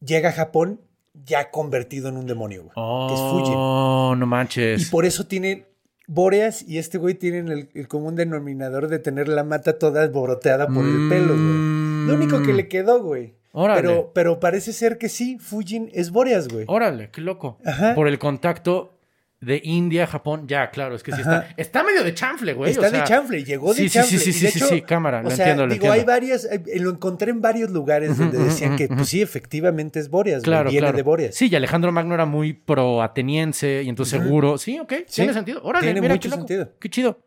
llega 0.00 0.28
a 0.28 0.32
Japón 0.32 0.80
ya 1.24 1.50
convertido 1.50 2.08
en 2.10 2.18
un 2.18 2.26
demonio, 2.26 2.64
güey. 2.64 3.08
que 3.08 3.14
es 3.14 3.20
Fujin. 3.20 3.54
Oh, 3.56 4.14
no 4.16 4.26
Y 4.26 4.28
manches. 4.28 4.90
por 4.90 5.06
eso 5.06 5.26
tiene 5.26 5.64
Bóreas 6.08 6.62
y 6.68 6.78
este 6.78 6.98
güey 6.98 7.14
tienen 7.14 7.48
el, 7.48 7.68
el 7.74 7.88
común 7.88 8.14
denominador 8.16 8.88
de 8.88 8.98
tener 8.98 9.26
la 9.28 9.42
mata 9.44 9.78
toda 9.78 10.02
alboroteada 10.02 10.66
por 10.68 10.84
el 10.84 11.08
pelo, 11.08 11.34
güey. 11.34 12.06
Lo 12.06 12.14
único 12.14 12.42
que 12.42 12.52
le 12.52 12.68
quedó, 12.68 13.02
güey. 13.02 13.34
Órale. 13.58 13.80
Pero, 13.80 14.12
pero 14.14 14.38
parece 14.38 14.72
ser 14.74 14.98
que 14.98 15.08
sí, 15.08 15.38
Fujin 15.38 15.88
es 15.94 16.10
Bóreas, 16.10 16.46
güey. 16.48 16.66
Órale, 16.68 17.10
qué 17.10 17.22
loco. 17.22 17.58
Ajá. 17.64 17.94
Por 17.94 18.06
el 18.06 18.18
contacto 18.18 18.92
de 19.40 19.60
India 19.64 20.06
Japón. 20.06 20.46
Ya, 20.46 20.70
claro, 20.70 20.94
es 20.94 21.02
que 21.02 21.12
sí 21.12 21.22
Ajá. 21.22 21.38
está. 21.48 21.54
Está 21.56 21.82
medio 21.84 22.04
de 22.04 22.12
chanfle, 22.14 22.52
güey. 22.52 22.70
Está 22.72 22.86
o 22.88 22.90
sea, 22.90 23.00
de 23.00 23.06
chanfle, 23.06 23.44
llegó 23.44 23.70
de 23.72 23.76
sí, 23.82 23.88
sí, 23.88 23.94
chanfle. 23.94 24.18
sí, 24.18 24.32
sí, 24.34 24.44
de 24.44 24.50
sí, 24.50 24.58
hecho, 24.58 24.68
sí, 24.68 24.82
cámara, 24.82 25.22
lo 25.22 25.28
o 25.28 25.30
sea, 25.30 25.46
entiendo, 25.46 25.66
lo 25.66 25.72
digo, 25.72 25.86
hay 25.86 26.00
entiendo. 26.00 26.12
varias, 26.12 26.44
eh, 26.44 26.80
lo 26.80 26.90
encontré 26.90 27.30
en 27.30 27.40
varios 27.40 27.70
lugares 27.70 28.18
donde 28.18 28.38
decían 28.38 28.76
que, 28.76 28.88
pues 28.88 29.08
sí, 29.08 29.22
efectivamente 29.22 30.00
es 30.00 30.10
Bóreas, 30.10 30.42
güey, 30.42 30.52
Claro, 30.52 30.68
viene 30.70 30.84
claro. 30.84 30.96
de 30.98 31.02
Bóreas. 31.02 31.34
Sí, 31.34 31.48
y 31.50 31.54
Alejandro 31.56 31.92
Magno 31.92 32.12
era 32.14 32.26
muy 32.26 32.52
pro 32.52 33.02
ateniense 33.02 33.82
y 33.84 33.88
entonces 33.88 34.20
seguro. 34.20 34.58
Sí, 34.58 34.78
ok, 34.80 34.92
Sí, 35.06 35.22
tiene 35.22 35.32
sentido. 35.32 35.60
Órale, 35.62 35.86
tiene 35.86 36.00
mira, 36.02 36.14
mucho 36.14 36.28
qué 36.28 36.36
sentido. 36.36 36.72
Qué 36.78 36.90
chido. 36.90 37.18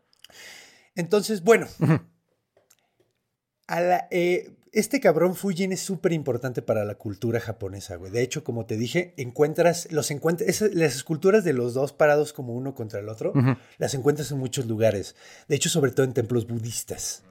Entonces, 0.94 1.42
bueno, 1.42 1.66
a 3.66 3.80
la- 3.80 4.08
eh, 4.10 4.50
este 4.72 5.00
cabrón 5.00 5.34
Fujin 5.34 5.72
es 5.72 5.80
súper 5.80 6.12
importante 6.12 6.62
para 6.62 6.84
la 6.84 6.94
cultura 6.94 7.40
japonesa, 7.40 7.96
güey. 7.96 8.12
De 8.12 8.22
hecho, 8.22 8.44
como 8.44 8.66
te 8.66 8.76
dije, 8.76 9.14
encuentras, 9.16 9.88
los 9.90 10.10
encuentras, 10.10 10.48
esas- 10.48 10.74
las 10.74 10.94
esculturas 10.94 11.44
de 11.44 11.52
los 11.52 11.74
dos 11.74 11.92
parados 11.92 12.32
como 12.32 12.54
uno 12.54 12.74
contra 12.74 13.00
el 13.00 13.08
otro, 13.08 13.32
las 13.78 13.94
encuentras 13.94 14.30
en 14.32 14.38
muchos 14.38 14.66
lugares. 14.66 15.16
De 15.48 15.56
hecho, 15.56 15.68
sobre 15.68 15.90
todo 15.92 16.04
en 16.04 16.12
templos 16.12 16.46
budistas. 16.46 17.22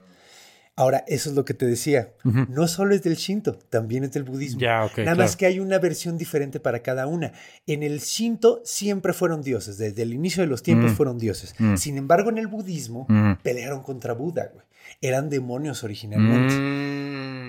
Ahora, 0.75 1.03
eso 1.09 1.29
es 1.29 1.35
lo 1.35 1.43
que 1.43 1.53
te 1.53 1.65
decía. 1.65 2.13
No 2.23 2.67
solo 2.69 2.95
es 2.95 3.03
del 3.03 3.15
Shinto, 3.17 3.55
también 3.69 4.05
es 4.05 4.13
del 4.13 4.23
budismo. 4.23 4.61
Ya, 4.61 4.85
ok, 4.85 4.91
Nada 4.99 5.03
claro. 5.03 5.17
más 5.17 5.35
que 5.35 5.45
hay 5.45 5.59
una 5.59 5.77
versión 5.77 6.17
diferente 6.17 6.61
para 6.61 6.79
cada 6.81 7.05
una. 7.05 7.33
En 7.67 7.83
el 7.83 7.99
Shinto 7.99 8.61
siempre 8.63 9.11
fueron 9.11 9.41
dioses, 9.41 9.77
desde 9.77 10.03
el 10.03 10.13
inicio 10.13 10.41
de 10.41 10.47
los 10.47 10.63
tiempos 10.63 10.91
Mm. 10.91 10.95
fueron 10.95 11.17
dioses. 11.19 11.53
Mm. 11.59 11.75
Sin 11.75 11.97
embargo, 11.97 12.29
en 12.29 12.37
el 12.37 12.47
budismo 12.47 13.05
Mm. 13.09 13.33
pelearon 13.43 13.83
contra 13.83 14.13
Buda, 14.13 14.51
güey. 14.53 14.65
Eran 15.01 15.29
demonios 15.29 15.83
originalmente. 15.83 16.53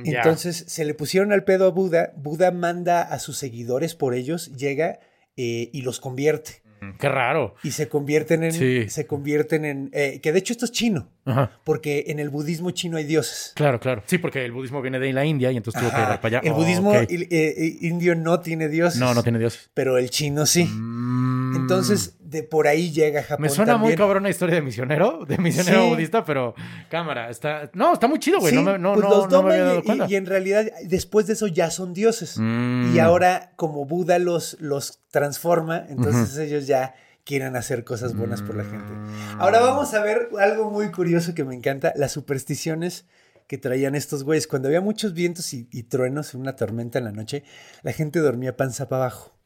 Mm. 0.05 0.15
Entonces 0.17 0.65
se 0.69 0.85
le 0.85 0.95
pusieron 0.95 1.33
al 1.33 1.45
pedo 1.45 1.67
a 1.67 1.71
Buda. 1.71 2.13
Buda 2.17 2.51
manda 2.51 3.03
a 3.03 3.19
sus 3.19 3.37
seguidores 3.39 3.95
por 3.95 4.15
ellos, 4.15 4.53
llega 4.57 5.01
eh, 5.37 5.71
y 5.73 5.83
los 5.83 6.01
convierte. 6.01 6.63
Mm, 6.83 6.97
Qué 6.99 7.09
raro. 7.11 7.55
Y 7.63 7.73
se 7.73 7.89
convierten 7.89 8.43
en. 8.43 8.53
Sí. 8.53 8.89
Se 8.89 9.07
convierten 9.07 9.65
en. 9.67 9.91
eh, 9.93 10.21
que 10.23 10.33
de 10.33 10.39
hecho 10.39 10.55
esto 10.55 10.65
es 10.65 10.73
chino, 10.73 11.11
Ajá. 11.27 11.61
porque 11.65 12.05
en 12.09 12.19
el 12.19 12.31
budismo 12.31 12.71
chino 12.71 12.97
hay 12.97 13.05
dioses. 13.05 13.53
Claro, 13.55 13.79
claro. 13.81 14.03
Sí, 14.07 14.17
porque 14.17 14.45
el 14.47 14.53
budismo 14.53 14.81
viene 14.81 14.99
de 14.99 15.13
la 15.13 15.25
India 15.27 15.53
y 15.53 15.59
entonces 15.59 15.79
tuvo 15.81 15.91
que 15.91 16.01
ir 16.01 16.07
para 16.07 16.39
allá. 16.39 16.41
El 16.43 16.53
Oh, 16.53 16.57
budismo 16.57 16.95
il- 17.03 17.29
eh, 17.31 17.77
indio 17.83 18.15
no 18.15 18.41
tiene 18.41 18.69
dioses. 18.69 18.99
No, 18.99 19.13
no 19.13 19.23
tiene 19.23 19.39
dioses. 19.39 19.71
Pero 19.75 19.99
el 19.99 20.09
chino 20.09 20.47
sí. 20.47 20.65
Mm. 20.65 21.57
Entonces, 21.57 22.17
de 22.31 22.43
por 22.45 22.67
ahí 22.69 22.93
llega 22.93 23.23
Japón. 23.23 23.43
Me 23.43 23.49
suena 23.49 23.73
muy 23.73 23.91
también. 23.91 23.99
cabrón 23.99 24.23
una 24.23 24.31
historia 24.31 24.55
de 24.55 24.63
misionero, 24.63 25.25
de 25.27 25.37
misionero 25.39 25.83
Sí. 25.83 25.89
budista, 25.89 26.25
pero 26.25 26.55
cámara, 26.89 27.29
está. 27.29 27.71
No, 27.75 27.93
está 27.93 28.07
muy 28.09 28.19
chido, 28.21 28.39
güey. 28.39 28.51
Sí, 28.55 28.57
no 28.63 28.73
me, 28.73 28.79
no, 28.79 28.95
pues 28.95 29.05
no, 29.05 29.11
los 29.11 29.31
no 29.31 29.43
me 29.43 29.51
había 29.55 29.63
y- 29.65 29.67
dado 29.67 29.79
y, 29.81 29.83
cuenta. 29.83 30.07
y 30.09 30.15
en 30.17 30.27
realidad 30.27 30.67
después 30.85 31.27
de 31.27 31.33
eso 31.33 31.47
ya 31.49 31.71
son 31.71 31.93
dioses. 31.93 32.37
Mm. 32.39 32.93
Y 32.95 32.99
ahora, 33.01 33.53
como 33.57 33.85
Buda 33.85 34.19
los, 34.19 34.57
los 34.61 35.01
transforma, 35.11 35.85
entonces 35.89 36.37
ellos 36.39 36.67
ya 36.67 36.95
quieren 37.25 37.55
hacer 37.57 37.85
cosas 37.85 38.15
buenas 38.17 38.43
por 38.43 38.55
la 38.57 38.65
gente. 38.65 38.93
Mm. 38.93 39.41
Ahora 39.41 39.61
vamos 39.61 39.93
a 39.95 40.03
ver 40.03 40.29
algo 40.41 40.71
muy 40.71 40.91
curioso 40.91 41.35
que 41.35 41.45
me 41.45 41.55
encanta, 41.55 41.93
las 41.97 42.13
supersticiones 42.13 43.07
que 43.47 43.59
traían 43.59 43.95
estos 43.97 44.23
güeyes. 44.25 44.47
Cuando 44.47 44.69
había 44.69 44.81
muchos 44.81 45.13
vientos 45.15 45.53
y, 45.53 45.69
y 45.73 45.83
truenos 45.83 46.35
en 46.35 46.41
una 46.41 46.55
tormenta 46.55 46.99
en 46.99 47.05
la 47.05 47.13
noche, 47.13 47.43
la 47.83 47.93
gente 47.93 48.21
dormía 48.21 48.57
panza 48.57 48.89
para 48.89 49.03
abajo. 49.03 49.37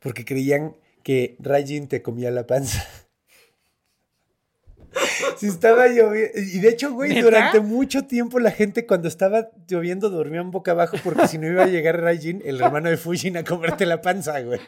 Porque 0.00 0.24
creían 0.24 0.76
que 1.06 1.36
Rajin 1.38 1.86
te 1.86 2.02
comía 2.02 2.32
la 2.32 2.48
panza. 2.48 2.84
Si 5.36 5.46
estaba 5.46 5.86
lloviendo. 5.88 6.32
Y 6.38 6.58
de 6.60 6.68
hecho, 6.70 6.92
güey, 6.94 7.10
¿Neta? 7.10 7.24
durante 7.26 7.60
mucho 7.60 8.06
tiempo 8.06 8.40
la 8.40 8.50
gente 8.50 8.86
cuando 8.86 9.06
estaba 9.06 9.50
lloviendo 9.68 10.08
dormían 10.08 10.50
boca 10.50 10.70
abajo 10.70 10.96
porque 11.04 11.28
si 11.28 11.36
no 11.36 11.46
iba 11.46 11.64
a 11.64 11.66
llegar 11.66 12.00
Raijin, 12.00 12.42
el 12.44 12.58
hermano 12.60 12.88
de 12.88 12.96
Fujin, 12.96 13.36
a 13.36 13.44
comerte 13.44 13.84
la 13.84 14.00
panza, 14.00 14.40
güey. 14.40 14.58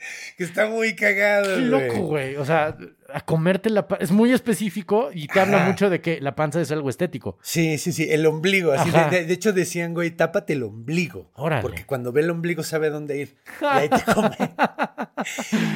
Que 0.36 0.44
está 0.44 0.66
muy 0.66 0.94
cagado, 0.94 1.56
Qué 1.56 1.62
loco, 1.62 2.00
güey. 2.06 2.36
O 2.36 2.44
sea, 2.44 2.76
a 3.12 3.20
comerte 3.22 3.70
la 3.70 3.86
panza. 3.86 4.04
Es 4.04 4.10
muy 4.10 4.32
específico 4.32 5.10
y 5.12 5.26
te 5.26 5.40
habla 5.40 5.66
mucho 5.66 5.90
de 5.90 6.00
que 6.00 6.20
la 6.20 6.34
panza 6.34 6.60
es 6.60 6.70
algo 6.70 6.88
estético. 6.90 7.38
Sí, 7.42 7.78
sí, 7.78 7.92
sí, 7.92 8.08
el 8.10 8.26
ombligo. 8.26 8.72
Así 8.72 8.90
de, 8.90 9.32
hecho 9.32 9.52
decían, 9.52 9.94
güey, 9.94 10.10
tápate 10.10 10.54
el 10.54 10.62
ombligo. 10.62 11.30
Órale. 11.34 11.62
Porque 11.62 11.86
cuando 11.86 12.12
ve 12.12 12.22
el 12.22 12.30
ombligo 12.30 12.62
sabe 12.62 12.90
dónde 12.90 13.18
ir. 13.18 13.36
Y 13.60 13.64
ahí 13.64 13.88
te 13.88 14.02
come. 14.12 14.36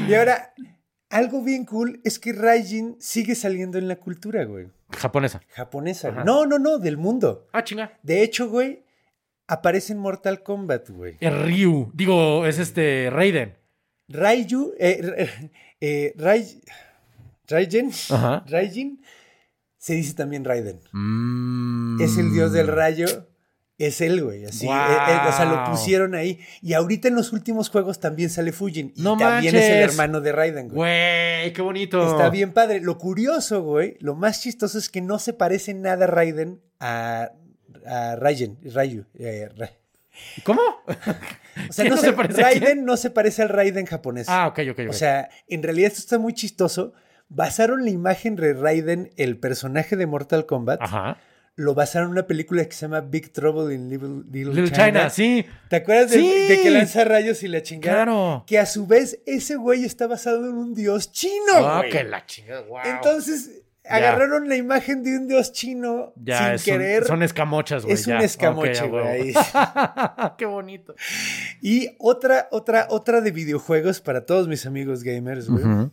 y 0.09 0.15
ahora, 0.15 0.55
algo 1.11 1.43
bien 1.43 1.65
cool 1.65 2.01
es 2.05 2.19
que 2.19 2.33
Raijin 2.33 2.97
sigue 2.99 3.35
saliendo 3.35 3.79
en 3.79 3.89
la 3.89 3.97
cultura, 3.97 4.45
güey. 4.45 4.69
Japonesa. 4.91 5.43
Japonesa. 5.49 6.09
Ajá. 6.09 6.25
No, 6.25 6.47
no, 6.47 6.59
no, 6.59 6.79
del 6.79 6.97
mundo. 6.97 7.49
Ah, 7.53 7.63
chinga. 7.63 7.99
De 8.03 8.23
hecho, 8.23 8.49
güey, 8.49 8.85
aparece 9.47 9.93
en 9.93 9.99
Mortal 9.99 10.43
Kombat, 10.43 10.91
güey. 10.91 11.17
Es 11.21 11.33
Ryu. 11.33 11.91
Digo, 11.95 12.47
es 12.47 12.59
este 12.59 13.11
Raiden. 13.11 13.55
Raiju, 14.09 14.73
eh, 14.79 15.29
eh, 15.81 16.15
Rai- 16.17 16.61
Raijin. 17.49 17.91
Raijin, 18.47 19.03
se 19.79 19.95
dice 19.95 20.15
también 20.15 20.45
Raiden. 20.45 20.81
Mm. 20.93 22.01
Es 22.01 22.17
el 22.19 22.33
dios 22.33 22.53
del 22.53 22.69
rayo. 22.69 23.07
Es 23.77 24.01
él, 24.01 24.23
güey. 24.23 24.45
Así. 24.45 24.67
Eh, 24.67 24.71
eh, 24.71 25.19
o 25.29 25.33
sea, 25.33 25.47
lo 25.47 25.65
pusieron 25.71 26.15
ahí. 26.15 26.39
Y 26.63 26.75
ahorita 26.75 27.09
en 27.09 27.17
los 27.17 27.33
últimos 27.33 27.71
juegos 27.71 27.99
también 27.99 28.31
sale 28.31 28.53
Fujin. 28.53 28.93
Y 28.95 29.03
No 29.03 29.17
también 29.17 29.55
es 29.57 29.65
el 29.65 29.83
hermano 29.83 30.21
de 30.21 30.31
Raiden, 30.31 30.69
güey. 30.69 30.77
Güey, 31.43 31.53
qué 31.53 31.61
bonito. 31.61 32.09
Está 32.09 32.31
bien 32.31 32.53
padre. 32.53 32.81
Lo 32.81 32.99
curioso, 32.99 33.63
güey, 33.63 33.97
lo 34.01 34.15
más 34.15 34.41
chistoso 34.41 34.79
es 34.79 34.89
que 34.89 35.01
no 35.01 35.19
se 35.19 35.33
parece 35.33 35.75
nada 35.75 36.07
Raiden 36.07 36.61
a, 36.79 37.33
a 37.85 38.15
Raiden, 38.17 38.59
Rayu. 38.73 39.07
eh, 39.19 39.49
¿Cómo? 40.45 40.61
O 41.71 41.73
sea, 41.73 41.85
¿Quién 41.85 41.91
no 41.91 41.97
no 41.97 42.03
se, 42.03 42.13
parece? 42.13 42.43
Raiden 42.43 42.85
no 42.85 42.97
se 42.97 43.11
parece 43.11 43.43
al 43.43 43.49
Raiden 43.49 43.87
japonés. 43.87 44.27
Ah, 44.29 44.49
ok, 44.49 44.59
ok, 44.73 44.79
ok. 44.87 44.91
O 44.91 44.93
sea, 44.93 45.29
en 45.47 45.63
realidad 45.63 45.87
esto 45.87 46.01
está 46.01 46.19
muy 46.19 46.33
chistoso. 46.35 46.95
Basaron 47.29 47.85
la 47.85 47.91
imagen 47.91 48.35
de 48.35 48.55
Raiden, 48.55 49.13
el 49.17 49.39
personaje 49.39 49.95
de 49.95 50.07
Mortal 50.07 50.47
Kombat, 50.47 50.83
Ajá. 50.83 51.17
lo 51.55 51.75
basaron 51.75 52.09
en 52.09 52.13
una 52.15 52.27
película 52.27 52.65
que 52.65 52.73
se 52.73 52.83
llama 52.87 53.03
Big 53.03 53.33
Trouble 53.33 53.73
in 53.73 53.89
Little, 53.89 54.25
Little 54.33 54.53
Little 54.63 54.71
China. 54.73 54.87
China, 54.87 55.11
sí. 55.11 55.47
¿Te 55.69 55.77
acuerdas 55.77 56.11
de, 56.11 56.19
Sí. 56.19 56.49
de 56.49 56.61
que 56.63 56.71
lanza 56.71 57.05
rayos 57.05 57.41
y 57.45 57.47
la 57.49 57.63
chingada? 57.63 58.03
Claro. 58.05 58.45
Que 58.49 58.59
a 58.59 58.67
su 58.67 58.89
vez 58.89 59.21
ese 59.25 59.55
güey 59.55 59.85
está 59.85 60.09
basado 60.09 60.45
en 60.49 60.55
un 60.55 60.75
dios 60.75 61.13
chino. 61.13 61.53
Ah, 61.55 61.79
güey. 61.79 61.91
que 61.93 62.03
la 62.03 62.27
chingada, 62.27 62.63
wow. 62.63 62.81
Entonces 62.85 63.63
agarraron 63.89 64.49
la 64.49 64.57
imagen 64.57 65.03
de 65.03 65.17
un 65.19 65.29
dios 65.29 65.53
chino 65.53 66.13
ya, 66.17 66.39
sin 66.39 66.47
es 66.55 66.61
un- 66.67 66.73
querer. 66.73 67.05
son 67.05 67.23
escamochas, 67.23 67.83
güey. 67.85 67.95
es 67.95 68.07
un 68.07 68.17
escamoche, 68.21 68.87
güey. 68.89 69.35
qué 70.39 70.47
bonito. 70.47 70.95
Y 71.61 71.91
otra, 71.99 72.49
otra, 72.51 72.87
otra 72.91 73.21
de 73.21 73.31
videojuegos 73.31 74.01
para 74.01 74.25
todos 74.27 74.49
mis 74.49 74.65
amigos 74.67 75.03
gamers, 75.03 75.49
güey. 75.49 75.65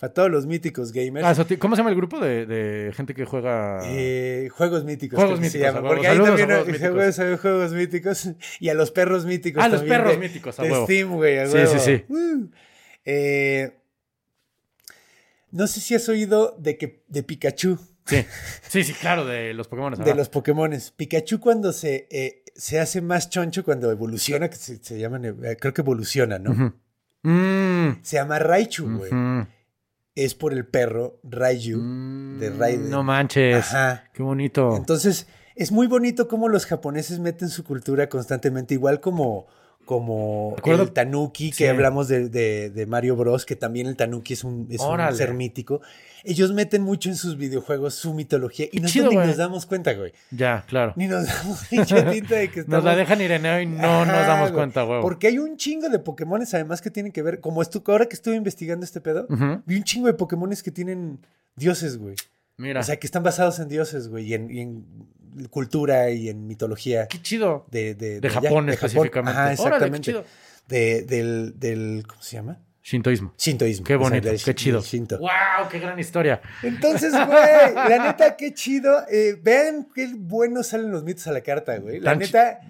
para 0.00 0.12
todos 0.12 0.30
los 0.30 0.46
míticos 0.46 0.92
gamers. 0.92 1.24
Ah, 1.26 1.46
¿Cómo 1.58 1.76
se 1.76 1.80
llama 1.80 1.90
el 1.90 1.96
grupo 1.96 2.18
de, 2.20 2.44
de 2.44 2.92
gente 2.92 3.14
que 3.14 3.24
juega? 3.24 3.80
Eh, 3.84 4.48
juegos 4.52 4.84
míticos. 4.84 5.16
Juegos 5.18 5.38
que 5.40 5.48
se 5.48 5.58
míticos, 5.58 5.74
llama. 5.74 5.88
Porque 5.88 6.08
ahí 6.08 6.16
Saludos 6.16 6.28
a 6.28 6.36
también 6.36 6.48
Juegos 6.48 6.66
hay 6.66 6.72
Míticos. 6.72 6.94
juegos, 6.94 7.18
hay 7.18 7.36
juegos 7.38 7.72
míticos. 7.72 8.28
Y 8.60 8.68
a 8.68 8.74
los 8.74 8.90
perros 8.90 9.24
míticos. 9.26 9.62
Ah, 9.64 9.68
los 9.68 9.80
también 9.80 9.98
perros 10.00 10.12
de- 10.14 10.18
míticos, 10.28 10.58
a 10.58 10.62
de 10.64 10.70
huevo. 10.72 10.84
Steam, 10.84 11.12
güey. 11.14 11.38
a 11.38 11.46
Sí, 11.46 11.54
huevo. 11.54 11.72
sí, 11.72 11.78
sí. 11.78 12.04
Uh. 12.12 12.50
Eh, 13.04 13.79
no 15.52 15.66
sé 15.66 15.80
si 15.80 15.94
has 15.94 16.08
oído 16.08 16.56
de 16.58 16.76
que 16.76 17.04
de 17.08 17.22
Pikachu, 17.22 17.78
Sí. 18.06 18.24
sí, 18.68 18.82
sí, 18.84 18.92
claro, 18.94 19.24
de 19.24 19.54
los 19.54 19.68
Pokémon. 19.68 19.94
de 19.94 20.14
los 20.14 20.28
Pokémones. 20.28 20.90
Pikachu 20.90 21.38
cuando 21.38 21.72
se, 21.72 22.08
eh, 22.10 22.44
se 22.56 22.80
hace 22.80 23.00
más 23.00 23.30
choncho, 23.30 23.64
cuando 23.64 23.90
evoluciona, 23.90 24.48
que 24.48 24.56
se, 24.56 24.82
se 24.82 24.98
llaman, 24.98 25.24
eh, 25.24 25.56
creo 25.60 25.72
que 25.72 25.82
evoluciona, 25.82 26.38
¿no? 26.38 26.74
Mm. 27.22 28.00
Se 28.02 28.16
llama 28.16 28.38
Raichu, 28.38 28.98
güey. 28.98 29.10
Es 30.14 30.34
por 30.34 30.52
el 30.52 30.66
perro 30.66 31.20
Raiju 31.22 32.38
de 32.38 32.50
Raiden. 32.50 32.90
No 32.90 33.02
manches. 33.02 33.72
Ajá. 33.72 34.10
Qué 34.12 34.22
bonito. 34.22 34.76
Entonces, 34.76 35.26
es 35.54 35.70
muy 35.70 35.86
bonito 35.86 36.26
cómo 36.26 36.48
los 36.48 36.66
japoneses 36.66 37.20
meten 37.20 37.48
su 37.48 37.64
cultura 37.64 38.08
constantemente, 38.08 38.74
igual 38.74 39.00
como, 39.00 39.46
como 39.84 40.54
Recuerdo- 40.56 40.82
el 40.84 40.92
tanuki, 40.92 41.50
que 41.50 41.56
Sí. 41.56 41.66
hablamos 41.66 42.06
de, 42.08 42.28
de- 42.28 42.70
de 42.70 42.86
Mario 42.86 43.16
Bros, 43.16 43.44
que 43.44 43.56
también 43.56 43.86
el 43.88 43.96
tanuki 43.96 44.34
es 44.34 44.44
un, 44.44 44.68
es 44.70 44.80
un 44.80 44.86
Órale. 44.86 45.16
ser 45.16 45.34
mítico. 45.34 45.80
Ellos 46.22 46.52
meten 46.52 46.82
mucho 46.82 47.08
en 47.08 47.16
sus 47.16 47.36
videojuegos 47.36 47.94
su 47.94 48.12
mitología 48.14 48.66
y 48.70 48.78
nosotros 48.80 49.08
ni 49.10 49.16
güey. 49.16 49.26
nos 49.26 49.36
damos 49.38 49.66
cuenta, 49.66 49.94
güey. 49.94 50.12
ya, 50.30 50.64
claro. 50.68 50.92
Ni 50.96 51.06
nos 51.08 51.26
damos 51.26 51.66
tinta 51.68 52.36
de 52.36 52.50
que 52.50 52.58
Nos 52.60 52.64
estamos... 52.66 52.84
la 52.84 52.94
dejan 52.94 53.20
Ireneo 53.20 53.60
y 53.62 53.66
no 53.66 54.04
nos 54.04 54.26
damos 54.26 54.50
güey. 54.50 54.60
cuenta, 54.60 54.84
huevo. 54.84 55.02
Porque 55.02 55.26
hay 55.28 55.38
un 55.38 55.56
chingo 55.56 55.88
de 55.88 55.98
Pokémones 55.98 56.52
además 56.54 56.80
que 56.82 56.90
tienen 56.90 57.10
que 57.10 57.22
ver, 57.22 57.40
como 57.40 57.60
estu 57.62 57.82
ahora 57.86 58.06
que 58.06 58.14
estuve 58.14 58.36
investigando 58.36 58.84
este 58.84 59.00
pedo, 59.00 59.26
vi 59.66 59.76
un 59.76 59.84
chingo 59.84 60.06
de 60.06 60.14
Pokémones 60.14 60.62
que 60.62 60.70
tienen 60.70 61.18
dioses, 61.56 61.96
güey. 61.98 62.14
Mira. 62.58 62.80
O 62.80 62.82
sea, 62.82 62.96
que 62.98 63.06
están 63.06 63.22
basados 63.22 63.58
en 63.58 63.68
dioses, 63.68 64.08
güey, 64.08 64.26
y 64.26 64.34
en, 64.34 64.50
y 64.50 64.60
en 64.60 64.84
cultura 65.50 66.10
y 66.10 66.28
en 66.28 66.46
mitología 66.46 67.06
qué 67.08 67.20
chido. 67.22 67.66
de, 67.70 67.94
de, 67.94 68.20
De 68.20 68.30
Japón 68.30 68.66
de 68.66 68.74
específicamente. 68.74 69.38
Ajá, 69.38 69.42
Órale, 69.42 69.56
qué 69.56 69.62
exactamente. 69.62 70.00
chido. 70.10 70.24
De- 70.68 71.02
del, 71.02 71.58
del, 71.58 72.04
¿cómo 72.06 72.22
se 72.22 72.36
llama? 72.36 72.60
Shintoísmo. 72.82 73.34
Shintoísmo. 73.38 73.84
Qué 73.84 73.94
o 73.94 74.00
sea, 74.00 74.08
bonito, 74.08 74.30
qué 74.44 74.54
chido. 74.54 74.80
Shinto. 74.80 75.18
¡Wow! 75.18 75.68
¡Qué 75.70 75.78
gran 75.80 75.98
historia! 75.98 76.40
Entonces, 76.62 77.12
güey, 77.12 77.74
la 77.74 78.06
neta, 78.06 78.36
qué 78.36 78.54
chido. 78.54 79.02
Eh, 79.10 79.36
vean 79.42 79.88
qué 79.94 80.12
buenos 80.16 80.68
salen 80.68 80.90
los 80.90 81.04
mitos 81.04 81.26
a 81.26 81.32
la 81.32 81.42
carta, 81.42 81.76
güey. 81.78 82.00
La 82.00 82.12
Tan 82.12 82.18
neta, 82.20 82.60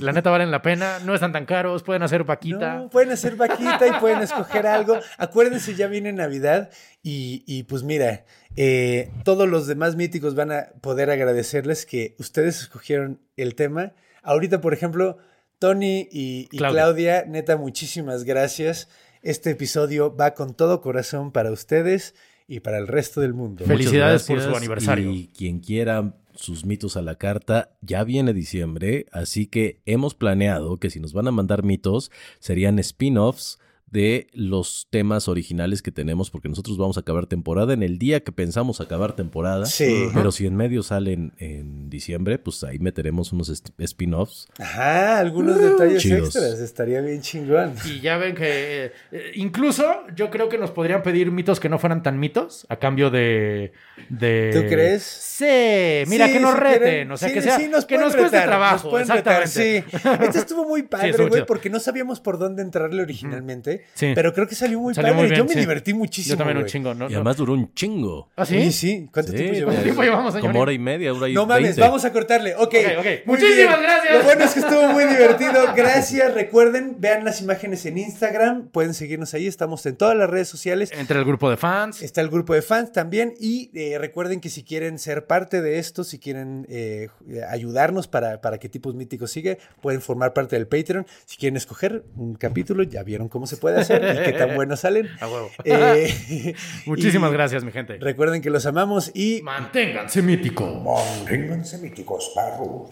La 0.00 0.12
neta 0.12 0.30
valen 0.30 0.50
la 0.50 0.60
pena, 0.62 0.98
no 1.04 1.14
están 1.14 1.32
tan 1.32 1.46
caros, 1.46 1.82
pueden 1.82 2.02
hacer 2.02 2.24
vaquita. 2.24 2.74
No, 2.76 2.90
pueden 2.90 3.10
hacer 3.12 3.36
vaquita 3.36 3.86
y 3.86 3.92
pueden 4.00 4.20
escoger 4.22 4.66
algo. 4.66 4.98
Acuérdense, 5.18 5.74
ya 5.74 5.86
viene 5.86 6.12
Navidad 6.12 6.70
y, 7.02 7.44
y 7.46 7.62
pues 7.64 7.82
mira, 7.84 8.24
eh, 8.56 9.10
todos 9.24 9.48
los 9.48 9.66
demás 9.66 9.96
míticos 9.96 10.34
van 10.34 10.52
a 10.52 10.68
poder 10.80 11.10
agradecerles 11.10 11.86
que 11.86 12.14
ustedes 12.18 12.60
escogieron 12.60 13.20
el 13.36 13.54
tema. 13.54 13.92
Ahorita, 14.22 14.60
por 14.60 14.74
ejemplo, 14.74 15.18
Tony 15.58 16.08
y, 16.10 16.48
y 16.50 16.58
Claudia. 16.58 16.82
Claudia, 16.82 17.24
neta, 17.26 17.56
muchísimas 17.56 18.24
gracias. 18.24 18.88
Este 19.22 19.50
episodio 19.50 20.14
va 20.14 20.34
con 20.34 20.54
todo 20.54 20.80
corazón 20.80 21.32
para 21.32 21.50
ustedes 21.50 22.14
y 22.46 22.60
para 22.60 22.78
el 22.78 22.86
resto 22.86 23.20
del 23.20 23.34
mundo. 23.34 23.64
Felicidades 23.64 24.24
por 24.24 24.40
su 24.40 24.54
aniversario. 24.54 25.10
Y 25.10 25.28
quien 25.28 25.60
quiera 25.60 26.14
sus 26.34 26.64
mitos 26.64 26.96
a 26.96 27.02
la 27.02 27.14
carta, 27.16 27.70
ya 27.80 28.04
viene 28.04 28.32
diciembre, 28.32 29.06
así 29.12 29.46
que 29.46 29.80
hemos 29.86 30.14
planeado 30.14 30.78
que 30.78 30.90
si 30.90 31.00
nos 31.00 31.12
van 31.12 31.28
a 31.28 31.30
mandar 31.30 31.62
mitos, 31.62 32.10
serían 32.40 32.78
spin-offs 32.78 33.58
de 33.94 34.26
los 34.32 34.88
temas 34.90 35.28
originales 35.28 35.80
que 35.80 35.92
tenemos, 35.92 36.28
porque 36.28 36.48
nosotros 36.48 36.76
vamos 36.76 36.96
a 36.96 37.00
acabar 37.00 37.26
temporada 37.26 37.72
en 37.74 37.84
el 37.84 37.96
día 37.96 38.24
que 38.24 38.32
pensamos 38.32 38.80
acabar 38.80 39.14
temporada. 39.14 39.66
Sí. 39.66 40.08
Pero 40.12 40.32
si 40.32 40.46
en 40.46 40.56
medio 40.56 40.82
salen 40.82 41.32
en 41.38 41.88
diciembre, 41.90 42.38
pues 42.40 42.64
ahí 42.64 42.80
meteremos 42.80 43.32
unos 43.32 43.50
spin-offs. 43.78 44.48
Ajá, 44.58 45.20
algunos 45.20 45.60
detalles 45.60 46.02
Chidos. 46.02 46.34
extras. 46.34 46.58
Estaría 46.58 47.00
bien 47.02 47.20
chingón. 47.22 47.74
Y 47.84 48.00
ya 48.00 48.16
ven 48.16 48.34
que 48.34 48.90
eh, 49.12 49.30
incluso 49.36 49.84
yo 50.16 50.28
creo 50.28 50.48
que 50.48 50.58
nos 50.58 50.72
podrían 50.72 51.04
pedir 51.04 51.30
mitos 51.30 51.60
que 51.60 51.68
no 51.68 51.78
fueran 51.78 52.02
tan 52.02 52.18
mitos 52.18 52.66
a 52.68 52.76
cambio 52.80 53.10
de... 53.10 53.72
de... 54.08 54.50
¿Tú 54.52 54.68
crees? 54.68 55.04
Sí, 55.04 56.04
mira, 56.10 56.26
Sí, 56.26 56.32
que 56.32 56.40
nos 56.40 56.54
si 56.54 56.60
reten, 56.60 56.80
quieren- 56.80 57.12
o 57.12 57.16
sea, 57.16 57.28
sí, 57.28 57.34
que 57.34 57.42
sea, 57.42 57.58
sí, 57.60 57.68
nos 57.68 57.84
que 57.86 57.96
nos 57.96 58.16
cueste 58.16 58.38
retar, 58.38 58.48
trabajo, 58.48 58.98
nos 58.98 59.08
retar, 59.08 59.46
sí. 59.46 59.84
Este 60.20 60.38
estuvo 60.38 60.66
muy 60.66 60.82
padre, 60.94 61.28
güey, 61.28 61.46
porque 61.46 61.70
no 61.70 61.78
sabíamos 61.78 62.18
por 62.18 62.40
dónde 62.40 62.60
entrarle 62.62 63.00
originalmente, 63.02 63.83
Sí. 63.94 64.12
pero 64.14 64.32
creo 64.32 64.46
que 64.48 64.54
salió 64.54 64.80
muy 64.80 64.94
Salió 64.94 65.12
padre. 65.12 65.22
muy 65.22 65.30
bien, 65.30 65.38
Yo 65.38 65.44
me 65.44 65.52
sí. 65.54 65.60
divertí 65.60 65.94
muchísimo. 65.94 66.32
Yo 66.34 66.38
también 66.38 66.58
un 66.58 66.66
chingo, 66.66 66.94
¿no? 66.94 67.08
Y 67.10 67.14
además 67.14 67.36
duró 67.36 67.52
un 67.52 67.72
chingo. 67.74 68.28
¿Ah, 68.36 68.44
sí? 68.46 68.56
Oye, 68.56 68.72
sí. 68.72 69.08
¿Cuánto 69.12 69.32
Sí, 69.32 69.38
tiempo 69.38 69.54
llevamos? 69.54 69.82
tiempo 69.82 70.02
llevamos? 70.02 70.36
Como 70.36 70.60
hora 70.60 70.72
y 70.72 70.78
media, 70.78 71.12
hora 71.12 71.28
y 71.28 71.34
No 71.34 71.46
mames, 71.46 71.76
vamos 71.78 72.04
a 72.04 72.12
cortarle. 72.12 72.54
Ok. 72.56 72.62
Ok, 72.64 72.74
ok. 72.98 73.04
muy 73.26 73.36
Muchísimas 73.36 73.78
bien. 73.78 73.82
gracias. 73.82 74.14
Lo 74.18 74.22
bueno 74.24 74.44
es 74.44 74.52
que 74.54 74.60
estuvo 74.60 74.88
muy 74.92 75.04
divertido. 75.04 75.74
Gracias. 75.76 76.34
Recuerden, 76.34 76.96
vean 76.98 77.24
las 77.24 77.40
imágenes 77.40 77.84
en 77.86 77.98
Instagram. 77.98 78.68
Pueden 78.68 78.94
seguirnos 78.94 79.32
ahí. 79.34 79.46
Estamos 79.46 79.84
en 79.86 79.96
todas 79.96 80.16
las 80.16 80.28
redes 80.30 80.48
sociales. 80.48 80.90
Entre 80.92 81.18
el 81.18 81.24
grupo 81.24 81.50
de 81.50 81.56
fans. 81.56 82.02
Está 82.02 82.20
el 82.20 82.28
grupo 82.30 82.54
de 82.54 82.62
fans 82.62 82.92
también 82.92 83.34
y 83.38 83.70
eh, 83.74 83.98
recuerden 83.98 84.40
que 84.40 84.48
si 84.50 84.62
quieren 84.64 84.98
ser 84.98 85.26
parte 85.26 85.62
de 85.62 85.78
esto, 85.78 86.04
si 86.04 86.18
quieren 86.18 86.66
eh, 86.68 87.08
ayudarnos 87.48 88.08
para, 88.08 88.40
para 88.40 88.58
que 88.58 88.68
Tipos 88.68 88.94
Míticos 88.94 89.30
siga, 89.30 89.56
pueden 89.80 90.00
formar 90.00 90.32
parte 90.32 90.56
del 90.56 90.66
Patreon. 90.66 91.06
Si 91.26 91.36
quieren 91.36 91.56
escoger 91.56 92.04
un 92.16 92.34
capítulo, 92.34 92.82
ya 92.82 93.02
vieron 93.02 93.28
cómo 93.28 93.46
se 93.46 93.56
puede 93.56 93.73
hacer 93.80 94.02
y 94.02 94.24
qué 94.24 94.32
tan 94.32 94.54
buenos 94.56 94.80
salen. 94.80 95.08
A 95.20 95.28
huevo. 95.28 95.50
Eh, 95.64 96.54
Muchísimas 96.86 97.32
gracias, 97.32 97.64
mi 97.64 97.72
gente. 97.72 97.98
Recuerden 97.98 98.42
que 98.42 98.50
los 98.50 98.66
amamos 98.66 99.10
y 99.14 99.40
Manténganse 99.42 100.22
míticos. 100.22 100.82
Manténganse 100.82 101.78
míticos, 101.78 102.32
perros. 102.34 102.90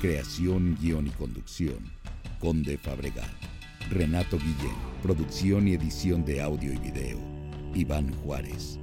Creación, 0.00 0.76
guion 0.80 1.06
y 1.06 1.10
conducción. 1.10 1.92
Conde 2.40 2.76
Fabregat. 2.78 3.30
Renato 3.90 4.38
Guillén. 4.38 4.76
Producción 5.02 5.68
y 5.68 5.74
edición 5.74 6.24
de 6.24 6.40
audio 6.40 6.72
y 6.72 6.78
video. 6.78 7.18
Iván 7.74 8.12
Juárez. 8.22 8.78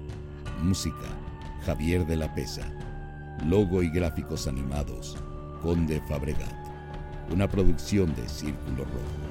Música, 0.62 1.08
Javier 1.66 2.06
de 2.06 2.16
la 2.18 2.34
Pesa. 2.36 2.72
Logo 3.48 3.82
y 3.82 3.90
gráficos 3.90 4.48
animados, 4.48 5.18
Conde 5.62 6.02
Fabregat. 6.08 6.56
Una 7.32 7.48
producción 7.48 8.14
de 8.16 8.28
Círculo 8.28 8.84
Rojo. 8.84 9.31